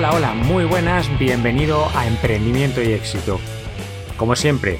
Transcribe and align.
Hola, 0.00 0.14
hola, 0.14 0.32
muy 0.32 0.64
buenas, 0.64 1.18
bienvenido 1.18 1.84
a 1.94 2.06
Emprendimiento 2.06 2.80
y 2.80 2.92
Éxito. 2.92 3.38
Como 4.16 4.34
siempre, 4.34 4.78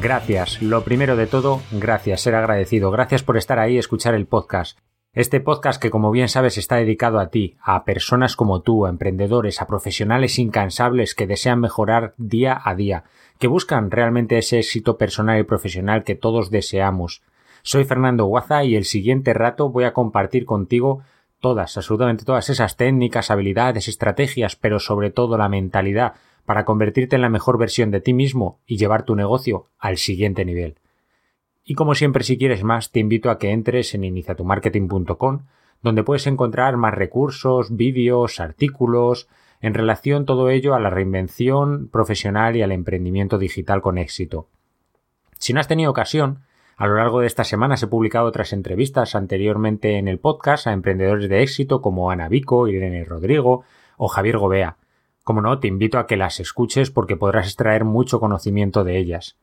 gracias, 0.00 0.62
lo 0.62 0.82
primero 0.82 1.14
de 1.14 1.26
todo, 1.26 1.60
gracias, 1.72 2.22
ser 2.22 2.34
agradecido, 2.34 2.90
gracias 2.90 3.22
por 3.22 3.36
estar 3.36 3.58
ahí 3.58 3.74
y 3.74 3.78
escuchar 3.78 4.14
el 4.14 4.24
podcast. 4.24 4.78
Este 5.12 5.40
podcast 5.40 5.78
que 5.78 5.90
como 5.90 6.10
bien 6.10 6.30
sabes 6.30 6.56
está 6.56 6.76
dedicado 6.76 7.20
a 7.20 7.28
ti, 7.28 7.58
a 7.60 7.84
personas 7.84 8.34
como 8.34 8.62
tú, 8.62 8.86
a 8.86 8.88
emprendedores, 8.88 9.60
a 9.60 9.66
profesionales 9.66 10.38
incansables 10.38 11.14
que 11.14 11.26
desean 11.26 11.60
mejorar 11.60 12.14
día 12.16 12.58
a 12.64 12.74
día, 12.74 13.04
que 13.38 13.48
buscan 13.48 13.90
realmente 13.90 14.38
ese 14.38 14.58
éxito 14.58 14.96
personal 14.96 15.38
y 15.38 15.42
profesional 15.42 16.02
que 16.02 16.14
todos 16.14 16.50
deseamos. 16.50 17.20
Soy 17.60 17.84
Fernando 17.84 18.24
Guaza 18.24 18.64
y 18.64 18.74
el 18.74 18.86
siguiente 18.86 19.34
rato 19.34 19.68
voy 19.68 19.84
a 19.84 19.92
compartir 19.92 20.46
contigo 20.46 21.02
todas, 21.42 21.76
absolutamente 21.76 22.24
todas 22.24 22.48
esas 22.48 22.78
técnicas, 22.78 23.30
habilidades, 23.30 23.88
estrategias, 23.88 24.56
pero 24.56 24.78
sobre 24.78 25.10
todo 25.10 25.36
la 25.36 25.50
mentalidad 25.50 26.14
para 26.46 26.64
convertirte 26.64 27.16
en 27.16 27.22
la 27.22 27.28
mejor 27.28 27.58
versión 27.58 27.90
de 27.90 28.00
ti 28.00 28.14
mismo 28.14 28.60
y 28.66 28.78
llevar 28.78 29.02
tu 29.02 29.14
negocio 29.14 29.66
al 29.78 29.98
siguiente 29.98 30.46
nivel. 30.46 30.76
Y 31.64 31.74
como 31.74 31.94
siempre, 31.94 32.24
si 32.24 32.38
quieres 32.38 32.64
más, 32.64 32.90
te 32.90 33.00
invito 33.00 33.30
a 33.30 33.38
que 33.38 33.50
entres 33.50 33.94
en 33.94 34.04
iniciatumarketing.com, 34.04 35.40
donde 35.82 36.02
puedes 36.04 36.26
encontrar 36.26 36.76
más 36.76 36.94
recursos, 36.94 37.76
vídeos, 37.76 38.40
artículos, 38.40 39.28
en 39.60 39.74
relación 39.74 40.24
todo 40.26 40.48
ello 40.48 40.74
a 40.74 40.80
la 40.80 40.90
reinvención 40.90 41.88
profesional 41.88 42.56
y 42.56 42.62
al 42.62 42.72
emprendimiento 42.72 43.38
digital 43.38 43.82
con 43.82 43.98
éxito. 43.98 44.48
Si 45.38 45.52
no 45.52 45.60
has 45.60 45.68
tenido 45.68 45.90
ocasión, 45.90 46.40
a 46.76 46.86
lo 46.86 46.96
largo 46.96 47.20
de 47.20 47.26
esta 47.26 47.44
semana 47.44 47.76
he 47.80 47.86
publicado 47.86 48.26
otras 48.26 48.52
entrevistas 48.52 49.14
anteriormente 49.14 49.98
en 49.98 50.08
el 50.08 50.18
podcast 50.18 50.66
a 50.66 50.72
emprendedores 50.72 51.28
de 51.28 51.42
éxito 51.42 51.80
como 51.82 52.10
Ana 52.10 52.28
Vico, 52.28 52.68
Irene 52.68 53.04
Rodrigo 53.04 53.64
o 53.96 54.08
Javier 54.08 54.38
Gobea. 54.38 54.76
Como 55.24 55.40
no, 55.40 55.58
te 55.60 55.68
invito 55.68 55.98
a 55.98 56.06
que 56.06 56.16
las 56.16 56.40
escuches 56.40 56.90
porque 56.90 57.16
podrás 57.16 57.46
extraer 57.46 57.84
mucho 57.84 58.18
conocimiento 58.18 58.84
de 58.84 58.98
ellas. 58.98 59.36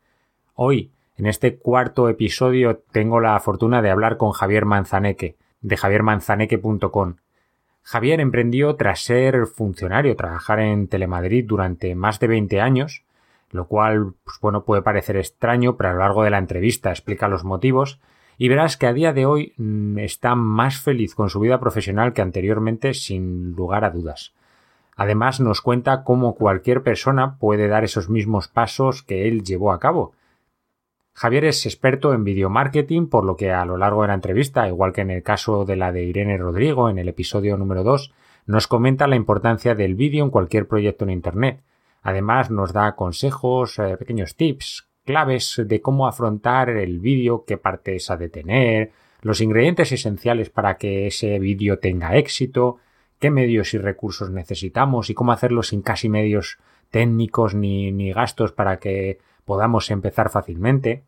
Hoy, 0.56 0.91
en 1.16 1.25
este 1.25 1.57
cuarto 1.57 2.09
episodio, 2.09 2.81
tengo 2.91 3.19
la 3.19 3.39
fortuna 3.39 3.81
de 3.81 3.89
hablar 3.89 4.18
con 4.18 4.31
Javier 4.31 4.66
Manzaneque, 4.66 5.38
de 5.62 5.78
javiermanzaneque.com. 5.78 7.16
Javier 7.81 8.19
emprendió 8.19 8.75
tras 8.75 9.01
ser 9.01 9.47
funcionario, 9.47 10.16
trabajar 10.16 10.59
en 10.59 10.88
Telemadrid 10.88 11.45
durante 11.45 11.95
más 11.95 12.19
de 12.19 12.28
20 12.28 12.59
años, 12.62 13.03
lo 13.51 13.67
cual, 13.67 14.13
pues 14.23 14.37
bueno, 14.41 14.63
puede 14.63 14.81
parecer 14.81 15.17
extraño, 15.17 15.75
pero 15.77 15.89
a 15.89 15.93
lo 15.93 15.99
largo 15.99 16.23
de 16.23 16.29
la 16.29 16.37
entrevista 16.37 16.91
explica 16.91 17.27
los 17.27 17.43
motivos 17.43 17.99
y 18.37 18.47
verás 18.47 18.77
que 18.77 18.87
a 18.87 18.93
día 18.93 19.11
de 19.11 19.25
hoy 19.25 19.53
mm, 19.57 19.99
está 19.99 20.33
más 20.35 20.79
feliz 20.79 21.13
con 21.13 21.29
su 21.29 21.39
vida 21.39 21.59
profesional 21.59 22.13
que 22.13 22.21
anteriormente, 22.21 22.93
sin 22.93 23.51
lugar 23.51 23.83
a 23.83 23.89
dudas. 23.89 24.33
Además, 24.95 25.39
nos 25.39 25.61
cuenta 25.61 26.03
cómo 26.03 26.35
cualquier 26.35 26.83
persona 26.83 27.38
puede 27.38 27.67
dar 27.67 27.83
esos 27.83 28.09
mismos 28.09 28.47
pasos 28.47 29.03
que 29.03 29.27
él 29.27 29.43
llevó 29.43 29.71
a 29.71 29.79
cabo. 29.79 30.13
Javier 31.13 31.45
es 31.45 31.65
experto 31.65 32.13
en 32.13 32.23
video 32.23 32.49
marketing, 32.49 33.07
por 33.07 33.25
lo 33.25 33.35
que 33.35 33.51
a 33.51 33.65
lo 33.65 33.75
largo 33.75 34.03
de 34.03 34.09
la 34.09 34.13
entrevista, 34.13 34.67
igual 34.67 34.93
que 34.93 35.01
en 35.01 35.11
el 35.11 35.23
caso 35.23 35.65
de 35.65 35.75
la 35.75 35.91
de 35.91 36.03
Irene 36.03 36.38
Rodrigo 36.38 36.89
en 36.89 36.97
el 36.97 37.09
episodio 37.09 37.57
número 37.57 37.83
2, 37.83 38.13
nos 38.45 38.67
comenta 38.67 39.05
la 39.07 39.17
importancia 39.17 39.75
del 39.75 39.95
vídeo 39.95 40.23
en 40.23 40.29
cualquier 40.29 40.67
proyecto 40.67 41.03
en 41.03 41.11
Internet, 41.11 41.61
Además 42.01 42.49
nos 42.49 42.73
da 42.73 42.95
consejos, 42.95 43.79
eh, 43.79 43.97
pequeños 43.97 44.35
tips, 44.35 44.87
claves 45.05 45.61
de 45.65 45.81
cómo 45.81 46.07
afrontar 46.07 46.69
el 46.69 46.99
vídeo, 46.99 47.43
qué 47.45 47.57
partes 47.57 48.09
ha 48.09 48.17
de 48.17 48.29
tener, 48.29 48.91
los 49.21 49.41
ingredientes 49.41 49.91
esenciales 49.91 50.49
para 50.49 50.77
que 50.77 51.07
ese 51.07 51.39
vídeo 51.39 51.79
tenga 51.79 52.15
éxito, 52.15 52.77
qué 53.19 53.29
medios 53.31 53.73
y 53.73 53.77
recursos 53.77 54.29
necesitamos 54.29 55.09
y 55.09 55.13
cómo 55.13 55.31
hacerlo 55.31 55.63
sin 55.63 55.81
casi 55.81 56.09
medios 56.09 56.57
técnicos 56.89 57.53
ni, 57.53 57.91
ni 57.91 58.13
gastos 58.13 58.53
para 58.53 58.79
que 58.79 59.19
podamos 59.45 59.91
empezar 59.91 60.29
fácilmente. 60.29 61.03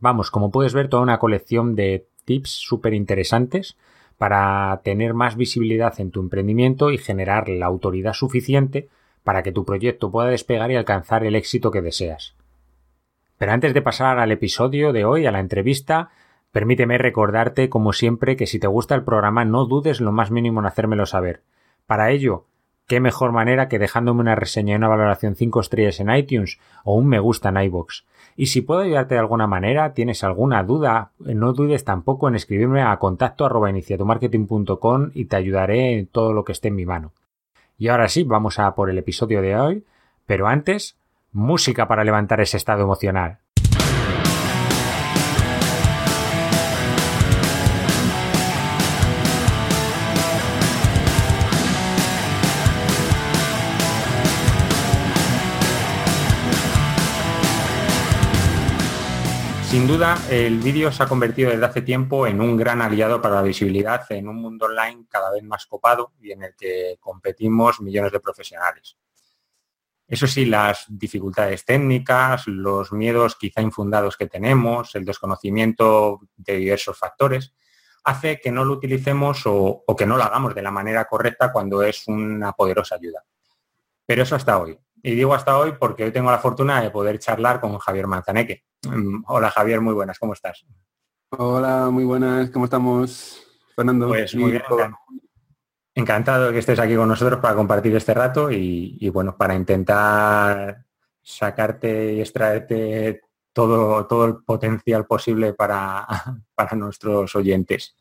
Vamos, 0.00 0.30
como 0.30 0.50
puedes 0.50 0.74
ver, 0.74 0.88
toda 0.88 1.02
una 1.02 1.18
colección 1.18 1.74
de 1.74 2.06
tips 2.24 2.50
súper 2.50 2.94
interesantes 2.94 3.76
para 4.18 4.80
tener 4.84 5.14
más 5.14 5.36
visibilidad 5.36 5.98
en 5.98 6.10
tu 6.10 6.20
emprendimiento 6.20 6.90
y 6.90 6.98
generar 6.98 7.48
la 7.48 7.66
autoridad 7.66 8.12
suficiente 8.12 8.88
para 9.24 9.42
que 9.42 9.52
tu 9.52 9.64
proyecto 9.64 10.10
pueda 10.10 10.28
despegar 10.28 10.70
y 10.70 10.76
alcanzar 10.76 11.24
el 11.24 11.34
éxito 11.34 11.70
que 11.70 11.82
deseas. 11.82 12.36
Pero 13.38 13.52
antes 13.52 13.74
de 13.74 13.82
pasar 13.82 14.18
al 14.18 14.30
episodio 14.30 14.92
de 14.92 15.04
hoy, 15.04 15.26
a 15.26 15.32
la 15.32 15.40
entrevista, 15.40 16.10
permíteme 16.52 16.98
recordarte, 16.98 17.68
como 17.68 17.92
siempre, 17.92 18.36
que 18.36 18.46
si 18.46 18.60
te 18.60 18.68
gusta 18.68 18.94
el 18.94 19.02
programa 19.02 19.44
no 19.44 19.64
dudes 19.64 20.00
lo 20.00 20.12
más 20.12 20.30
mínimo 20.30 20.60
en 20.60 20.66
hacérmelo 20.66 21.06
saber. 21.06 21.42
Para 21.86 22.10
ello, 22.10 22.44
qué 22.86 23.00
mejor 23.00 23.32
manera 23.32 23.68
que 23.68 23.78
dejándome 23.78 24.20
una 24.20 24.36
reseña 24.36 24.74
y 24.74 24.76
una 24.76 24.88
valoración 24.88 25.34
5 25.34 25.60
estrellas 25.60 25.98
en 26.00 26.14
iTunes 26.14 26.60
o 26.84 26.94
un 26.94 27.06
me 27.06 27.18
gusta 27.18 27.48
en 27.48 27.56
iBox. 27.56 28.04
Y 28.36 28.46
si 28.46 28.60
puedo 28.60 28.80
ayudarte 28.80 29.14
de 29.14 29.20
alguna 29.20 29.46
manera, 29.46 29.94
tienes 29.94 30.24
alguna 30.24 30.62
duda, 30.62 31.10
no 31.18 31.52
dudes 31.52 31.84
tampoco 31.84 32.28
en 32.28 32.34
escribirme 32.34 32.82
a 32.82 32.96
contacto 32.98 33.48
y 35.14 35.24
te 35.24 35.36
ayudaré 35.36 35.98
en 35.98 36.06
todo 36.06 36.32
lo 36.32 36.44
que 36.44 36.52
esté 36.52 36.68
en 36.68 36.76
mi 36.76 36.86
mano. 36.86 37.12
Y 37.78 37.88
ahora 37.88 38.08
sí, 38.08 38.24
vamos 38.24 38.58
a 38.58 38.74
por 38.74 38.90
el 38.90 38.98
episodio 38.98 39.42
de 39.42 39.56
hoy, 39.56 39.84
pero 40.26 40.46
antes, 40.46 40.96
música 41.32 41.88
para 41.88 42.04
levantar 42.04 42.40
ese 42.40 42.56
estado 42.56 42.82
emocional. 42.82 43.38
Sin 59.74 59.88
duda, 59.88 60.16
el 60.30 60.60
vídeo 60.60 60.92
se 60.92 61.02
ha 61.02 61.08
convertido 61.08 61.50
desde 61.50 61.66
hace 61.66 61.82
tiempo 61.82 62.28
en 62.28 62.40
un 62.40 62.56
gran 62.56 62.80
aliado 62.80 63.20
para 63.20 63.34
la 63.34 63.42
visibilidad 63.42 64.06
en 64.10 64.28
un 64.28 64.36
mundo 64.36 64.66
online 64.66 65.06
cada 65.08 65.32
vez 65.32 65.42
más 65.42 65.66
copado 65.66 66.12
y 66.20 66.30
en 66.30 66.44
el 66.44 66.54
que 66.54 66.96
competimos 67.00 67.80
millones 67.80 68.12
de 68.12 68.20
profesionales. 68.20 68.96
Eso 70.06 70.28
sí, 70.28 70.44
las 70.44 70.84
dificultades 70.88 71.64
técnicas, 71.64 72.46
los 72.46 72.92
miedos 72.92 73.34
quizá 73.34 73.62
infundados 73.62 74.16
que 74.16 74.28
tenemos, 74.28 74.94
el 74.94 75.04
desconocimiento 75.04 76.20
de 76.36 76.56
diversos 76.56 76.96
factores, 76.96 77.52
hace 78.04 78.38
que 78.38 78.52
no 78.52 78.64
lo 78.64 78.74
utilicemos 78.74 79.42
o, 79.44 79.84
que 79.98 80.06
no 80.06 80.16
lo 80.16 80.22
hagamos 80.22 80.54
de 80.54 80.62
la 80.62 80.70
manera 80.70 81.04
correcta 81.06 81.50
cuando 81.50 81.82
es 81.82 82.06
una 82.06 82.52
poderosa 82.52 82.94
ayuda. 82.94 83.24
Pero 84.06 84.22
eso 84.22 84.36
hasta 84.36 84.56
hoy. 84.56 84.78
Y 85.06 85.14
digo 85.14 85.34
hasta 85.34 85.58
hoy 85.58 85.74
porque 85.78 86.04
hoy 86.04 86.12
tengo 86.12 86.30
la 86.30 86.38
fortuna 86.38 86.80
de 86.80 86.90
poder 86.90 87.18
charlar 87.18 87.60
con 87.60 87.76
Javier 87.76 88.06
Manzaneque. 88.06 88.64
Mm, 88.88 89.24
hola 89.26 89.50
Javier, 89.50 89.82
muy 89.82 89.92
buenas, 89.92 90.18
¿cómo 90.18 90.32
estás? 90.32 90.64
Hola, 91.28 91.90
muy 91.90 92.04
buenas, 92.04 92.48
¿cómo 92.48 92.64
estamos? 92.64 93.42
Fernando. 93.76 94.08
Pues 94.08 94.34
muy 94.34 94.52
bien, 94.52 94.62
encantado 95.94 96.46
de 96.46 96.52
que 96.54 96.60
estés 96.60 96.78
aquí 96.78 96.96
con 96.96 97.06
nosotros 97.06 97.38
para 97.38 97.54
compartir 97.54 97.94
este 97.94 98.14
rato 98.14 98.50
y, 98.50 99.06
bueno, 99.10 99.36
para 99.36 99.54
intentar 99.54 100.86
sacarte 101.20 102.14
y 102.14 102.20
extraerte 102.20 103.20
todo, 103.52 104.06
todo 104.06 104.24
el 104.24 104.36
potencial 104.42 105.04
posible 105.04 105.52
para, 105.52 106.06
para 106.54 106.76
nuestros 106.76 107.36
oyentes. 107.36 107.94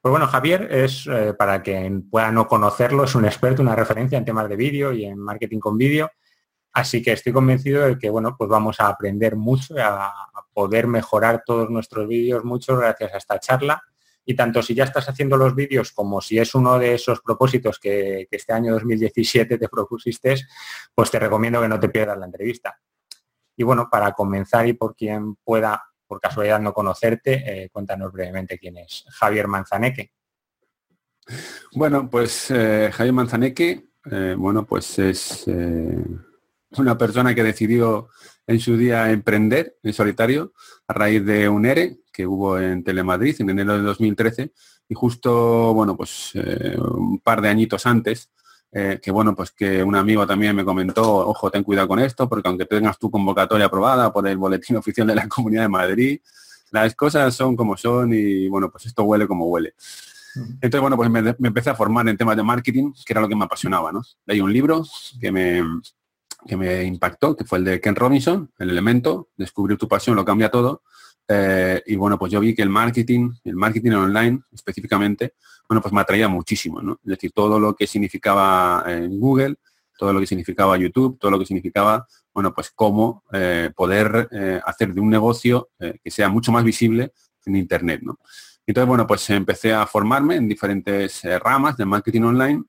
Pues 0.00 0.10
bueno, 0.10 0.26
Javier 0.28 0.66
es, 0.70 1.06
eh, 1.08 1.34
para 1.34 1.60
quien 1.60 2.08
pueda 2.08 2.32
no 2.32 2.48
conocerlo, 2.48 3.04
es 3.04 3.14
un 3.14 3.26
experto, 3.26 3.60
una 3.60 3.76
referencia 3.76 4.16
en 4.16 4.24
temas 4.24 4.48
de 4.48 4.56
vídeo 4.56 4.94
y 4.94 5.04
en 5.04 5.18
marketing 5.18 5.58
con 5.58 5.76
vídeo. 5.76 6.10
Así 6.72 7.02
que 7.02 7.12
estoy 7.12 7.32
convencido 7.32 7.86
de 7.86 7.98
que, 7.98 8.08
bueno, 8.08 8.34
pues 8.36 8.48
vamos 8.48 8.80
a 8.80 8.88
aprender 8.88 9.36
mucho, 9.36 9.74
a, 9.78 10.06
a 10.06 10.46
poder 10.52 10.86
mejorar 10.86 11.42
todos 11.44 11.70
nuestros 11.70 12.08
vídeos 12.08 12.44
mucho 12.44 12.76
gracias 12.76 13.12
a 13.14 13.18
esta 13.18 13.38
charla. 13.38 13.82
Y 14.24 14.36
tanto 14.36 14.62
si 14.62 14.74
ya 14.74 14.84
estás 14.84 15.08
haciendo 15.08 15.36
los 15.36 15.54
vídeos 15.54 15.92
como 15.92 16.20
si 16.20 16.38
es 16.38 16.54
uno 16.54 16.78
de 16.78 16.94
esos 16.94 17.20
propósitos 17.20 17.78
que, 17.78 18.28
este 18.30 18.52
año 18.52 18.72
2017 18.74 19.58
te 19.58 19.68
propusiste, 19.68 20.36
pues 20.94 21.10
te 21.10 21.18
recomiendo 21.18 21.60
que 21.60 21.68
no 21.68 21.80
te 21.80 21.88
pierdas 21.88 22.18
la 22.18 22.26
entrevista. 22.26 22.78
Y 23.56 23.64
bueno, 23.64 23.88
para 23.90 24.12
comenzar 24.12 24.66
y 24.66 24.74
por 24.74 24.94
quien 24.94 25.34
pueda, 25.36 25.82
por 26.06 26.20
casualidad, 26.20 26.60
no 26.60 26.72
conocerte, 26.72 27.64
eh, 27.64 27.68
cuéntanos 27.70 28.12
brevemente 28.12 28.58
quién 28.58 28.78
es 28.78 29.04
Javier 29.10 29.48
Manzaneque. 29.48 30.12
Bueno, 31.72 32.08
pues 32.08 32.50
eh, 32.50 32.90
Javier 32.92 33.14
Manzaneque, 33.14 33.88
eh, 34.10 34.34
bueno, 34.38 34.64
pues 34.64 34.98
es 34.98 35.46
una 36.78 36.96
persona 36.98 37.34
que 37.34 37.42
decidió 37.42 38.08
en 38.46 38.60
su 38.60 38.76
día 38.76 39.10
emprender 39.10 39.76
en 39.82 39.92
solitario 39.92 40.52
a 40.86 40.92
raíz 40.92 41.24
de 41.24 41.48
un 41.48 41.66
ERE 41.66 41.98
que 42.12 42.26
hubo 42.26 42.58
en 42.58 42.84
Telemadrid 42.84 43.40
en 43.40 43.50
enero 43.50 43.76
de 43.76 43.82
2013 43.82 44.52
y 44.88 44.94
justo, 44.94 45.72
bueno, 45.72 45.96
pues 45.96 46.32
eh, 46.34 46.76
un 46.78 47.18
par 47.20 47.40
de 47.40 47.48
añitos 47.48 47.86
antes, 47.86 48.30
eh, 48.70 49.00
que 49.02 49.10
bueno, 49.10 49.34
pues 49.34 49.50
que 49.52 49.82
un 49.82 49.96
amigo 49.96 50.26
también 50.26 50.54
me 50.54 50.64
comentó, 50.64 51.28
ojo, 51.28 51.50
ten 51.50 51.62
cuidado 51.62 51.88
con 51.88 51.98
esto, 51.98 52.28
porque 52.28 52.48
aunque 52.48 52.66
tengas 52.66 52.98
tu 52.98 53.10
convocatoria 53.10 53.66
aprobada 53.66 54.12
por 54.12 54.26
el 54.28 54.36
Boletín 54.36 54.76
Oficial 54.76 55.06
de 55.06 55.14
la 55.14 55.28
Comunidad 55.28 55.62
de 55.62 55.68
Madrid, 55.68 56.20
las 56.70 56.94
cosas 56.94 57.34
son 57.34 57.54
como 57.56 57.76
son 57.76 58.12
y 58.12 58.48
bueno, 58.48 58.70
pues 58.70 58.86
esto 58.86 59.04
huele 59.04 59.26
como 59.26 59.46
huele. 59.46 59.74
Entonces, 60.34 60.80
bueno, 60.80 60.96
pues 60.96 61.10
me, 61.10 61.20
me, 61.20 61.48
empecé 61.48 61.68
a 61.68 61.74
formar 61.74 62.08
en 62.08 62.16
temas 62.16 62.36
de 62.36 62.42
marketing, 62.42 62.92
que 63.04 63.12
era 63.12 63.20
lo 63.20 63.28
que 63.28 63.36
me 63.36 63.44
apasionaba, 63.44 63.92
¿no? 63.92 64.02
Leí 64.24 64.40
un 64.40 64.50
libro 64.50 64.82
que 65.20 65.30
me, 65.30 65.62
que 66.46 66.56
me 66.56 66.84
impactó, 66.84 67.36
que 67.36 67.44
fue 67.44 67.58
el 67.58 67.64
de 67.64 67.80
Ken 67.80 67.94
Robinson, 67.94 68.50
El 68.58 68.70
elemento, 68.70 69.28
descubrir 69.36 69.78
tu 69.78 69.88
pasión 69.88 70.16
lo 70.16 70.24
cambia 70.24 70.50
todo. 70.50 70.82
Eh, 71.28 71.82
y 71.86 71.96
bueno, 71.96 72.18
pues 72.18 72.32
yo 72.32 72.40
vi 72.40 72.54
que 72.54 72.62
el 72.62 72.68
marketing, 72.68 73.30
el 73.44 73.54
marketing 73.54 73.92
online 73.92 74.40
específicamente, 74.52 75.34
bueno, 75.68 75.80
pues 75.80 75.94
me 75.94 76.00
atraía 76.00 76.28
muchísimo, 76.28 76.82
¿no? 76.82 76.94
Es 77.04 77.10
decir, 77.10 77.32
todo 77.32 77.60
lo 77.60 77.74
que 77.74 77.86
significaba 77.86 78.84
en 78.86 79.18
Google, 79.20 79.56
todo 79.96 80.12
lo 80.12 80.20
que 80.20 80.26
significaba 80.26 80.76
YouTube, 80.76 81.18
todo 81.18 81.30
lo 81.30 81.38
que 81.38 81.46
significaba, 81.46 82.06
bueno, 82.34 82.52
pues 82.52 82.72
cómo 82.74 83.22
eh, 83.32 83.70
poder 83.74 84.28
eh, 84.32 84.60
hacer 84.64 84.92
de 84.92 85.00
un 85.00 85.10
negocio 85.10 85.70
que 85.78 86.10
sea 86.10 86.28
mucho 86.28 86.50
más 86.50 86.64
visible 86.64 87.12
en 87.46 87.56
Internet, 87.56 88.00
¿no? 88.02 88.18
Entonces, 88.66 88.88
bueno, 88.88 89.06
pues 89.06 89.28
empecé 89.30 89.72
a 89.72 89.86
formarme 89.86 90.36
en 90.36 90.48
diferentes 90.48 91.22
ramas 91.42 91.76
de 91.76 91.84
marketing 91.84 92.22
online 92.22 92.64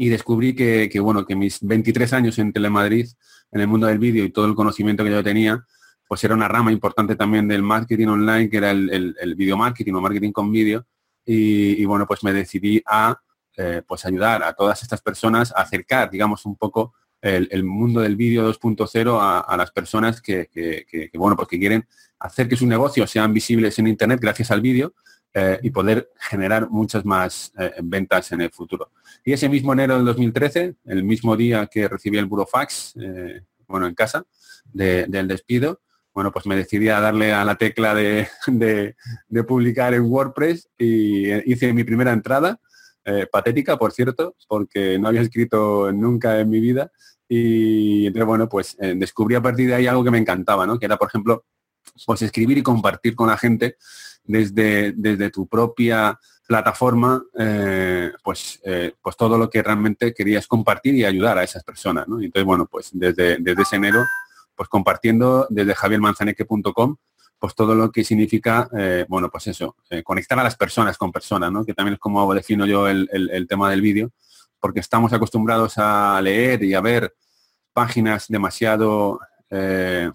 y 0.00 0.08
descubrí 0.08 0.54
que, 0.54 1.00
bueno, 1.00 1.26
que 1.26 1.34
mis 1.34 1.58
23 1.60 2.12
años 2.12 2.38
en 2.38 2.52
Telemadrid, 2.52 3.08
en 3.50 3.60
el 3.60 3.66
mundo 3.66 3.88
del 3.88 3.98
vídeo 3.98 4.24
y 4.24 4.30
todo 4.30 4.46
el 4.46 4.54
conocimiento 4.54 5.02
que 5.02 5.10
yo 5.10 5.24
tenía, 5.24 5.66
pues 6.06 6.22
era 6.22 6.34
una 6.34 6.46
rama 6.46 6.70
importante 6.70 7.16
también 7.16 7.48
del 7.48 7.64
marketing 7.64 8.06
online, 8.06 8.48
que 8.48 8.58
era 8.58 8.70
el, 8.70 9.16
el, 9.20 9.34
video 9.34 9.56
marketing 9.56 9.94
o 9.94 10.00
marketing 10.00 10.30
con 10.30 10.52
vídeo. 10.52 10.86
Y, 11.26 11.84
bueno, 11.84 12.06
pues 12.06 12.22
me 12.22 12.32
decidí 12.32 12.80
a 12.86 13.20
eh, 13.56 13.82
pues 13.86 14.06
ayudar 14.06 14.42
a 14.44 14.54
todas 14.54 14.82
estas 14.82 15.02
personas 15.02 15.52
a 15.52 15.62
acercar, 15.62 16.08
digamos, 16.10 16.46
un 16.46 16.56
poco 16.56 16.94
el, 17.20 17.64
mundo 17.64 18.00
del 18.00 18.14
vídeo 18.14 18.48
2.0 18.48 19.44
a, 19.46 19.56
las 19.56 19.72
personas 19.72 20.22
que, 20.22 20.48
que, 20.48 21.10
bueno, 21.14 21.34
pues 21.34 21.48
que 21.48 21.58
quieren 21.58 21.84
hacer 22.20 22.48
que 22.48 22.56
sus 22.56 22.68
negocios 22.68 23.10
sean 23.10 23.34
visibles 23.34 23.76
en 23.80 23.88
Internet 23.88 24.20
gracias 24.22 24.52
al 24.52 24.60
vídeo 24.60 24.94
eh, 25.34 25.60
y 25.62 25.70
poder 25.70 26.10
generar 26.18 26.70
muchas 26.70 27.04
más 27.04 27.52
eh, 27.58 27.72
ventas 27.82 28.32
en 28.32 28.40
el 28.40 28.50
futuro. 28.50 28.90
Y 29.22 29.34
ese 29.34 29.48
mismo 29.48 29.74
enero 29.74 29.96
del 29.96 30.06
2013, 30.06 30.76
el 30.86 31.04
mismo 31.04 31.36
día 31.36 31.66
que 31.66 31.86
recibí 31.86 32.16
el 32.16 32.24
burofax, 32.24 32.94
eh, 32.96 33.42
bueno, 33.66 33.86
en 33.86 33.94
casa, 33.94 34.24
del 34.72 35.28
despido, 35.28 35.80
bueno, 36.14 36.32
pues 36.32 36.46
me 36.46 36.56
decidí 36.56 36.88
a 36.88 37.00
darle 37.00 37.32
a 37.34 37.44
la 37.44 37.56
tecla 37.56 37.94
de, 37.94 38.26
publicar 39.46 39.92
en 39.92 40.10
WordPress 40.10 40.70
y 40.78 41.30
hice 41.50 41.72
mi 41.74 41.84
primera 41.84 42.12
entrada, 42.12 42.58
patética, 43.30 43.78
por 43.78 43.92
cierto, 43.92 44.34
porque 44.48 44.98
no 44.98 45.08
había 45.08 45.22
escrito 45.22 45.92
nunca 45.92 46.40
en 46.40 46.50
mi 46.50 46.60
vida. 46.60 46.90
Y 47.28 48.10
bueno, 48.10 48.48
pues 48.48 48.76
descubrí 48.96 49.34
a 49.34 49.42
partir 49.42 49.68
de 49.68 49.74
ahí 49.74 49.86
algo 49.86 50.04
que 50.04 50.10
me 50.10 50.18
encantaba, 50.18 50.66
¿no? 50.66 50.78
Que 50.78 50.86
era, 50.86 50.96
por 50.98 51.08
ejemplo, 51.08 51.44
pues 52.04 52.22
escribir 52.22 52.58
y 52.58 52.62
compartir 52.62 53.14
con 53.14 53.28
la 53.28 53.36
gente 53.36 53.76
desde, 54.28 54.92
desde 54.92 55.30
tu 55.30 55.48
propia 55.48 56.20
plataforma, 56.46 57.22
eh, 57.38 58.12
pues, 58.22 58.60
eh, 58.64 58.92
pues 59.02 59.16
todo 59.16 59.36
lo 59.36 59.50
que 59.50 59.62
realmente 59.62 60.14
querías 60.14 60.46
compartir 60.46 60.94
y 60.94 61.04
ayudar 61.04 61.38
a 61.38 61.42
esas 61.42 61.64
personas. 61.64 62.06
¿no? 62.06 62.20
Entonces, 62.20 62.44
bueno, 62.44 62.66
pues 62.66 62.90
desde, 62.92 63.38
desde 63.38 63.62
ese 63.62 63.76
enero, 63.76 64.04
pues 64.54 64.68
compartiendo 64.68 65.46
desde 65.50 65.74
javiermanzaneque.com, 65.74 66.96
pues 67.38 67.54
todo 67.54 67.74
lo 67.74 67.90
que 67.90 68.04
significa, 68.04 68.68
eh, 68.76 69.06
bueno, 69.08 69.30
pues 69.30 69.46
eso, 69.46 69.76
conectar 70.04 70.38
a 70.38 70.42
las 70.42 70.56
personas 70.56 70.98
con 70.98 71.12
personas, 71.12 71.50
¿no? 71.52 71.64
que 71.64 71.74
también 71.74 71.94
es 71.94 72.00
como 72.00 72.32
defino 72.34 72.66
yo 72.66 72.88
el, 72.88 73.08
el 73.12 73.46
tema 73.46 73.70
del 73.70 73.80
vídeo, 73.80 74.10
porque 74.60 74.80
estamos 74.80 75.12
acostumbrados 75.12 75.74
a 75.78 76.20
leer 76.20 76.62
y 76.64 76.74
a 76.74 76.80
ver 76.80 77.14
páginas 77.72 78.26
demasiado 78.28 79.20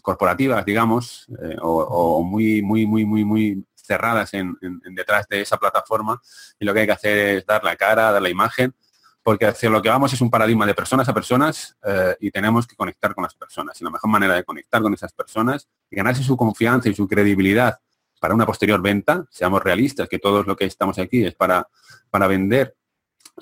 corporativas, 0.01 0.63
digamos, 0.63 1.27
eh, 1.41 1.57
o, 1.61 2.23
muy, 2.23 2.61
muy, 2.61 2.85
muy, 2.85 3.05
muy, 3.05 3.25
muy 3.25 3.65
cerradas 3.83 4.33
en, 4.33 4.57
detrás 4.91 5.27
de 5.27 5.41
esa 5.41 5.57
plataforma 5.57 6.21
y 6.59 6.65
lo 6.65 6.73
que 6.73 6.81
hay 6.81 6.85
que 6.85 6.93
hacer 6.93 7.17
es 7.37 7.45
dar 7.45 7.63
la 7.63 7.75
cara, 7.75 8.11
dar 8.11 8.21
la 8.21 8.29
imagen, 8.29 8.73
porque 9.21 9.45
hacia 9.45 9.69
lo 9.69 9.81
que 9.81 9.89
vamos 9.89 10.11
es 10.13 10.21
un 10.21 10.29
paradigma 10.29 10.65
de 10.65 10.73
personas 10.73 11.07
a 11.07 11.13
personas 11.13 11.77
eh, 11.83 12.15
y 12.19 12.31
tenemos 12.31 12.67
que 12.67 12.75
conectar 12.75 13.13
con 13.13 13.23
las 13.23 13.35
personas. 13.35 13.79
Y 13.79 13.83
la 13.83 13.89
mejor 13.89 14.09
manera 14.09 14.35
de 14.35 14.43
conectar 14.43 14.81
con 14.81 14.93
esas 14.93 15.13
personas 15.13 15.67
y 15.89 15.95
ganarse 15.95 16.23
su 16.23 16.35
confianza 16.35 16.89
y 16.89 16.93
su 16.93 17.07
credibilidad 17.07 17.79
para 18.19 18.33
una 18.33 18.45
posterior 18.45 18.81
venta, 18.81 19.25
seamos 19.29 19.63
realistas, 19.63 20.07
que 20.07 20.19
todos 20.19 20.47
lo 20.47 20.55
que 20.55 20.65
estamos 20.65 20.97
aquí 20.97 21.25
es 21.25 21.35
para, 21.35 21.67
para 22.09 22.27
vender, 22.27 22.75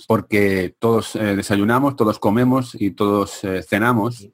porque 0.08 0.76
todos 0.80 1.14
desayunamos, 1.14 1.96
todos 1.96 2.18
comemos 2.18 2.74
y 2.74 2.92
todos 2.92 3.42
cenamos 3.68 4.28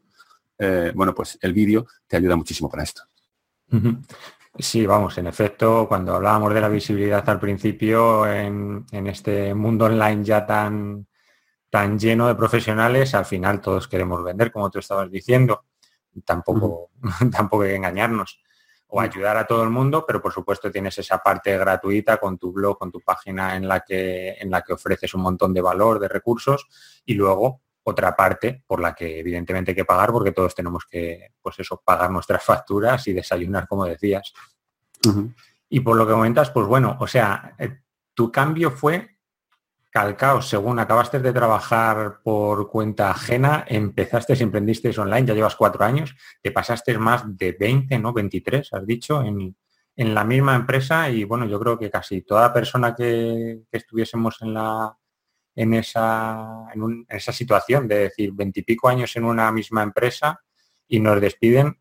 eh, 0.57 0.91
bueno, 0.95 1.13
pues 1.13 1.37
el 1.41 1.53
vídeo 1.53 1.85
te 2.07 2.17
ayuda 2.17 2.35
muchísimo 2.35 2.69
para 2.69 2.83
esto. 2.83 3.03
Sí, 4.59 4.87
vamos, 4.87 5.17
en 5.19 5.27
efecto, 5.27 5.87
cuando 5.87 6.15
hablábamos 6.15 6.51
de 6.51 6.61
la 6.61 6.69
visibilidad 6.69 7.27
al 7.29 7.39
principio 7.39 8.25
en, 8.25 8.85
este 8.91 9.53
mundo 9.53 9.85
online 9.85 10.23
ya 10.23 10.47
tan, 10.47 11.07
tan 11.69 11.99
lleno 11.99 12.27
de 12.27 12.33
profesionales, 12.33 13.13
al 13.13 13.25
final 13.25 13.61
todos 13.61 13.87
queremos 13.87 14.23
vender, 14.23 14.51
como 14.51 14.71
tú 14.71 14.79
estabas 14.79 15.11
diciendo. 15.11 15.65
Tampoco, 16.25 16.89
tampoco 17.31 17.63
hay 17.63 17.69
que 17.69 17.75
engañarnos 17.75 18.41
o 18.87 18.99
ayudar 18.99 19.37
a 19.37 19.45
todo 19.45 19.63
el 19.63 19.69
mundo, 19.69 20.05
pero 20.07 20.21
por 20.21 20.33
supuesto 20.33 20.71
tienes 20.71 20.97
esa 20.97 21.19
parte 21.19 21.55
gratuita 21.57 22.17
con 22.17 22.39
tu 22.39 22.51
blog, 22.51 22.79
con 22.79 22.91
tu 22.91 23.01
página 23.01 23.55
en 23.55 23.67
la 23.67 23.81
que, 23.81 24.37
en 24.39 24.49
la 24.49 24.63
que 24.63 24.73
ofreces 24.73 25.13
un 25.13 25.21
montón 25.21 25.53
de 25.53 25.61
valor, 25.61 25.99
de 25.99 26.07
recursos, 26.07 26.67
y 27.05 27.13
luego 27.13 27.61
otra 27.89 28.15
parte 28.17 28.63
por 28.67 28.81
la 28.81 28.93
que 28.93 29.19
evidentemente 29.19 29.71
hay 29.71 29.75
que 29.75 29.85
pagar 29.85 30.11
porque 30.11 30.33
todos 30.33 30.53
tenemos 30.53 30.85
que, 30.85 31.31
pues 31.41 31.57
eso, 31.59 31.81
pagar 31.85 32.11
nuestras 32.11 32.43
facturas 32.45 33.07
y 33.07 33.13
desayunar, 33.13 33.67
como 33.67 33.85
decías. 33.85 34.33
Y 35.69 35.79
por 35.79 35.95
lo 35.95 36.05
que 36.05 36.11
comentas, 36.11 36.51
pues 36.51 36.67
bueno, 36.67 36.97
o 36.99 37.07
sea, 37.07 37.55
eh, 37.57 37.79
tu 38.13 38.29
cambio 38.29 38.71
fue 38.71 39.17
calcao, 39.89 40.41
según 40.41 40.79
acabaste 40.79 41.19
de 41.19 41.31
trabajar 41.31 42.19
por 42.23 42.69
cuenta 42.69 43.09
ajena, 43.09 43.63
empezaste 43.65 44.33
y 44.37 44.43
emprendiste 44.43 44.89
online, 44.99 45.27
ya 45.27 45.33
llevas 45.33 45.55
cuatro 45.55 45.85
años, 45.85 46.13
te 46.41 46.51
pasaste 46.51 46.97
más 46.97 47.23
de 47.37 47.53
20, 47.53 47.99
¿no? 47.99 48.11
23, 48.11 48.73
has 48.73 48.85
dicho, 48.85 49.23
en, 49.23 49.55
la 49.95 50.25
misma 50.25 50.55
empresa 50.55 51.09
y 51.09 51.23
bueno, 51.23 51.45
yo 51.45 51.59
creo 51.59 51.79
que 51.79 51.89
casi 51.89 52.21
toda 52.21 52.53
persona 52.53 52.93
que 52.93 53.61
estuviésemos 53.71 54.41
en 54.41 54.53
la, 54.53 54.95
en 55.57 55.73
esa, 55.73 56.67
en, 56.73 57.05
esa 57.09 57.31
situación 57.31 57.87
de 57.87 57.97
decir 57.97 58.31
veintipico 58.31 58.87
años 58.87 59.15
en 59.15 59.25
una 59.25 59.51
misma 59.51 59.81
empresa 59.81 60.39
y 60.87 60.99
nos 60.99 61.19
despiden, 61.19 61.79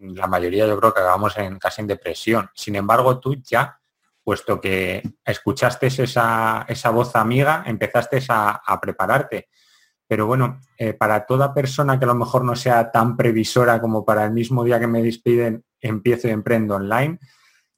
la 0.00 0.26
mayoría 0.26 0.66
yo 0.66 0.80
creo 0.80 0.94
que 0.94 1.00
acabamos 1.00 1.36
en, 1.36 1.58
casi 1.58 1.82
en 1.82 1.88
depresión. 1.88 2.48
Sin 2.54 2.74
embargo, 2.74 3.20
tú 3.20 3.36
ya, 3.42 3.78
puesto 4.24 4.58
que 4.58 5.02
escuchaste 5.26 5.88
esa, 5.88 6.64
esa 6.66 6.90
voz 6.90 7.14
amiga, 7.14 7.62
empezaste 7.66 8.18
a, 8.30 8.78
prepararte. 8.80 9.50
Pero 10.08 10.26
bueno, 10.26 10.58
eh, 10.78 10.94
para 10.94 11.26
toda 11.26 11.52
persona 11.52 11.98
que 11.98 12.06
a 12.06 12.08
lo 12.08 12.14
mejor 12.14 12.44
no 12.44 12.56
sea 12.56 12.90
tan 12.90 13.14
previsora 13.14 13.78
como 13.78 14.06
para 14.06 14.24
el 14.24 14.32
mismo 14.32 14.64
día 14.64 14.80
que 14.80 14.86
me 14.86 15.02
despiden, 15.02 15.64
empiezo 15.80 16.28
y 16.28 16.30
emprendo 16.30 16.76
online, 16.76 17.18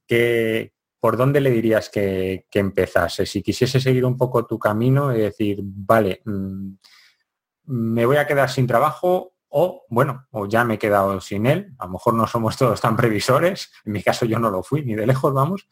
que 0.06 0.73
¿por 1.04 1.18
dónde 1.18 1.42
le 1.42 1.50
dirías 1.50 1.90
que, 1.90 2.46
empezase? 2.50 3.26
Si 3.26 3.42
quisiese 3.42 3.78
seguir 3.78 4.06
un 4.06 4.16
poco 4.16 4.46
tu 4.46 4.58
camino 4.58 5.14
y 5.14 5.20
decir, 5.20 5.60
vale, 5.62 6.22
mm, 6.24 6.70
me 7.66 8.06
voy 8.06 8.16
a 8.16 8.26
quedar 8.26 8.48
sin 8.48 8.66
trabajo 8.66 9.34
o, 9.50 9.84
bueno, 9.90 10.26
o 10.30 10.46
ya 10.46 10.64
me 10.64 10.76
he 10.76 10.78
quedado 10.78 11.20
sin 11.20 11.44
él, 11.44 11.74
a 11.78 11.84
lo 11.84 11.92
mejor 11.92 12.14
no 12.14 12.26
somos 12.26 12.56
todos 12.56 12.80
tan 12.80 12.96
previsores, 12.96 13.70
en 13.84 13.92
mi 13.92 14.02
caso 14.02 14.24
yo 14.24 14.38
no 14.38 14.48
lo 14.48 14.62
fui, 14.62 14.82
ni 14.82 14.94
de 14.94 15.06
lejos, 15.06 15.34
vamos, 15.34 15.68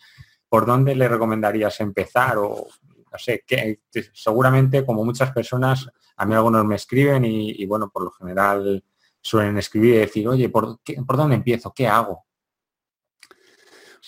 ¿por 0.50 0.66
dónde 0.66 0.94
le 0.94 1.08
recomendarías 1.08 1.80
empezar? 1.80 2.36
O 2.36 2.66
no 3.10 3.18
sé, 3.18 3.42
que 3.46 3.80
seguramente 4.12 4.84
como 4.84 5.02
muchas 5.02 5.32
personas, 5.32 5.88
a 6.14 6.26
mí 6.26 6.34
algunos 6.34 6.66
me 6.66 6.74
escriben 6.74 7.24
y, 7.24 7.64
bueno, 7.64 7.88
por 7.88 8.04
lo 8.04 8.10
general 8.10 8.84
suelen 9.22 9.56
escribir 9.56 9.94
y 9.94 9.98
decir, 10.00 10.28
oye, 10.28 10.50
¿por, 10.50 10.78
¿por 11.06 11.16
dónde 11.16 11.36
empiezo? 11.36 11.72
¿Qué 11.74 11.88
hago? 11.88 12.26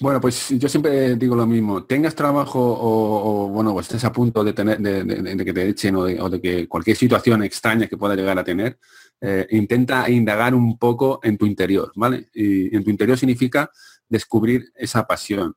Bueno, 0.01 0.21
pues 0.21 0.49
yo 0.49 0.69
siempre 0.69 1.15
digo 1.15 1.37
lo 1.37 1.47
mismo. 1.47 1.85
Tengas 1.85 2.17
trabajo 2.17 2.59
o, 2.61 3.49
bueno, 3.49 3.73
pues 3.73 3.87
estés 3.87 4.05
a 4.05 4.13
punto 4.13 4.43
de 4.43 4.53
tener, 4.53 4.79
de, 4.81 5.45
que 5.45 5.53
te 5.53 5.69
echen 5.69 5.95
o, 5.95 6.05
de, 6.05 6.41
que 6.41 6.69
cualquier 6.69 6.97
situación 6.97 7.45
extraña 7.45 7.87
que 7.87 7.97
pueda 7.97 8.17
llegar 8.17 8.37
a 8.37 8.45
tener, 8.45 8.79
eh, 9.21 9.47
intenta 9.51 10.11
indagar 10.11 10.55
un 10.55 10.79
poco 10.79 11.21
en 11.23 11.39
tu 11.39 11.47
interior, 11.47 11.93
¿vale? 11.95 12.29
Y 12.35 12.75
en 12.75 12.83
tu 12.83 12.91
interior 12.91 13.17
significa 13.17 13.71
descubrir 14.09 14.73
esa 14.75 15.07
pasión. 15.07 15.57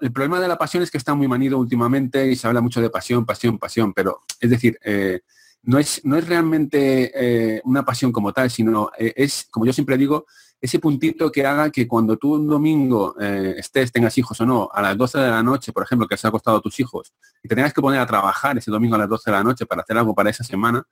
el 0.00 0.12
problema 0.12 0.40
de 0.40 0.48
la 0.48 0.58
pasión 0.58 0.82
es 0.82 0.90
que 0.90 0.98
está 0.98 1.14
muy 1.14 1.28
manido 1.28 1.56
últimamente 1.56 2.26
y 2.28 2.34
se 2.34 2.48
habla 2.48 2.60
mucho 2.60 2.80
de 2.80 2.90
pasión, 2.90 3.24
pasión, 3.24 3.56
pasión, 3.58 3.94
pero 3.94 4.24
es 4.40 4.50
decir, 4.50 4.78
eh, 4.84 5.20
no, 5.62 5.78
es, 5.78 6.04
no 6.04 6.16
es 6.16 6.26
realmente 6.26 7.12
eh, 7.14 7.60
una 7.64 7.84
pasión 7.84 8.10
como 8.10 8.32
tal, 8.32 8.50
sino 8.50 8.90
es, 8.98 9.46
como 9.48 9.64
yo 9.64 9.72
siempre 9.72 9.96
digo, 9.96 10.26
ese 10.60 10.78
puntito 10.78 11.32
que 11.32 11.46
haga 11.46 11.70
que 11.70 11.88
cuando 11.88 12.16
tú 12.16 12.34
un 12.34 12.46
domingo 12.46 13.16
eh, 13.18 13.54
estés, 13.56 13.90
tengas 13.90 14.16
hijos 14.18 14.40
o 14.40 14.46
no, 14.46 14.68
a 14.72 14.82
las 14.82 14.96
12 14.96 15.18
de 15.18 15.30
la 15.30 15.42
noche, 15.42 15.72
por 15.72 15.82
ejemplo, 15.82 16.06
que 16.06 16.16
se 16.16 16.28
ha 16.28 16.30
costado 16.30 16.58
a 16.58 16.60
tus 16.60 16.78
hijos, 16.80 17.14
y 17.42 17.48
te 17.48 17.54
tengas 17.54 17.72
que 17.72 17.80
poner 17.80 18.00
a 18.00 18.06
trabajar 18.06 18.58
ese 18.58 18.70
domingo 18.70 18.94
a 18.94 18.98
las 18.98 19.08
12 19.08 19.30
de 19.30 19.36
la 19.36 19.42
noche 19.42 19.64
para 19.64 19.82
hacer 19.82 19.96
algo 19.96 20.14
para 20.14 20.28
esa 20.28 20.44
semana, 20.44 20.86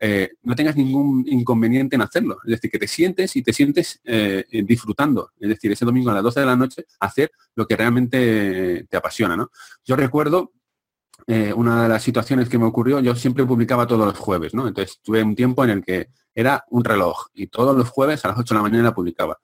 eh, 0.00 0.30
no 0.42 0.54
tengas 0.54 0.76
ningún 0.76 1.24
inconveniente 1.26 1.96
en 1.96 2.02
hacerlo. 2.02 2.38
Es 2.44 2.52
decir, 2.52 2.70
que 2.70 2.78
te 2.78 2.86
sientes 2.86 3.34
y 3.34 3.42
te 3.42 3.52
sientes 3.52 4.00
eh, 4.04 4.44
disfrutando. 4.64 5.32
Es 5.40 5.48
decir, 5.48 5.72
ese 5.72 5.84
domingo 5.84 6.10
a 6.10 6.14
las 6.14 6.22
12 6.22 6.40
de 6.40 6.46
la 6.46 6.54
noche, 6.54 6.84
hacer 7.00 7.32
lo 7.56 7.66
que 7.66 7.76
realmente 7.76 8.86
te 8.88 8.96
apasiona. 8.96 9.36
¿no? 9.36 9.50
Yo 9.84 9.96
recuerdo 9.96 10.52
una 11.28 11.82
de 11.82 11.88
las 11.90 12.02
situaciones 12.02 12.48
que 12.48 12.58
me 12.58 12.64
ocurrió, 12.64 13.00
yo 13.00 13.14
siempre 13.14 13.44
publicaba 13.44 13.86
todos 13.86 14.06
los 14.06 14.18
jueves, 14.18 14.54
¿no? 14.54 14.66
Entonces 14.66 14.98
tuve 15.02 15.22
un 15.22 15.36
tiempo 15.36 15.62
en 15.62 15.70
el 15.70 15.84
que 15.84 16.08
era 16.34 16.64
un 16.70 16.84
reloj 16.84 17.26
y 17.34 17.48
todos 17.48 17.76
los 17.76 17.88
jueves 17.88 18.24
a 18.24 18.28
las 18.28 18.38
8 18.38 18.54
de 18.54 18.58
la 18.58 18.62
mañana 18.62 18.94
publicaba. 18.94 19.38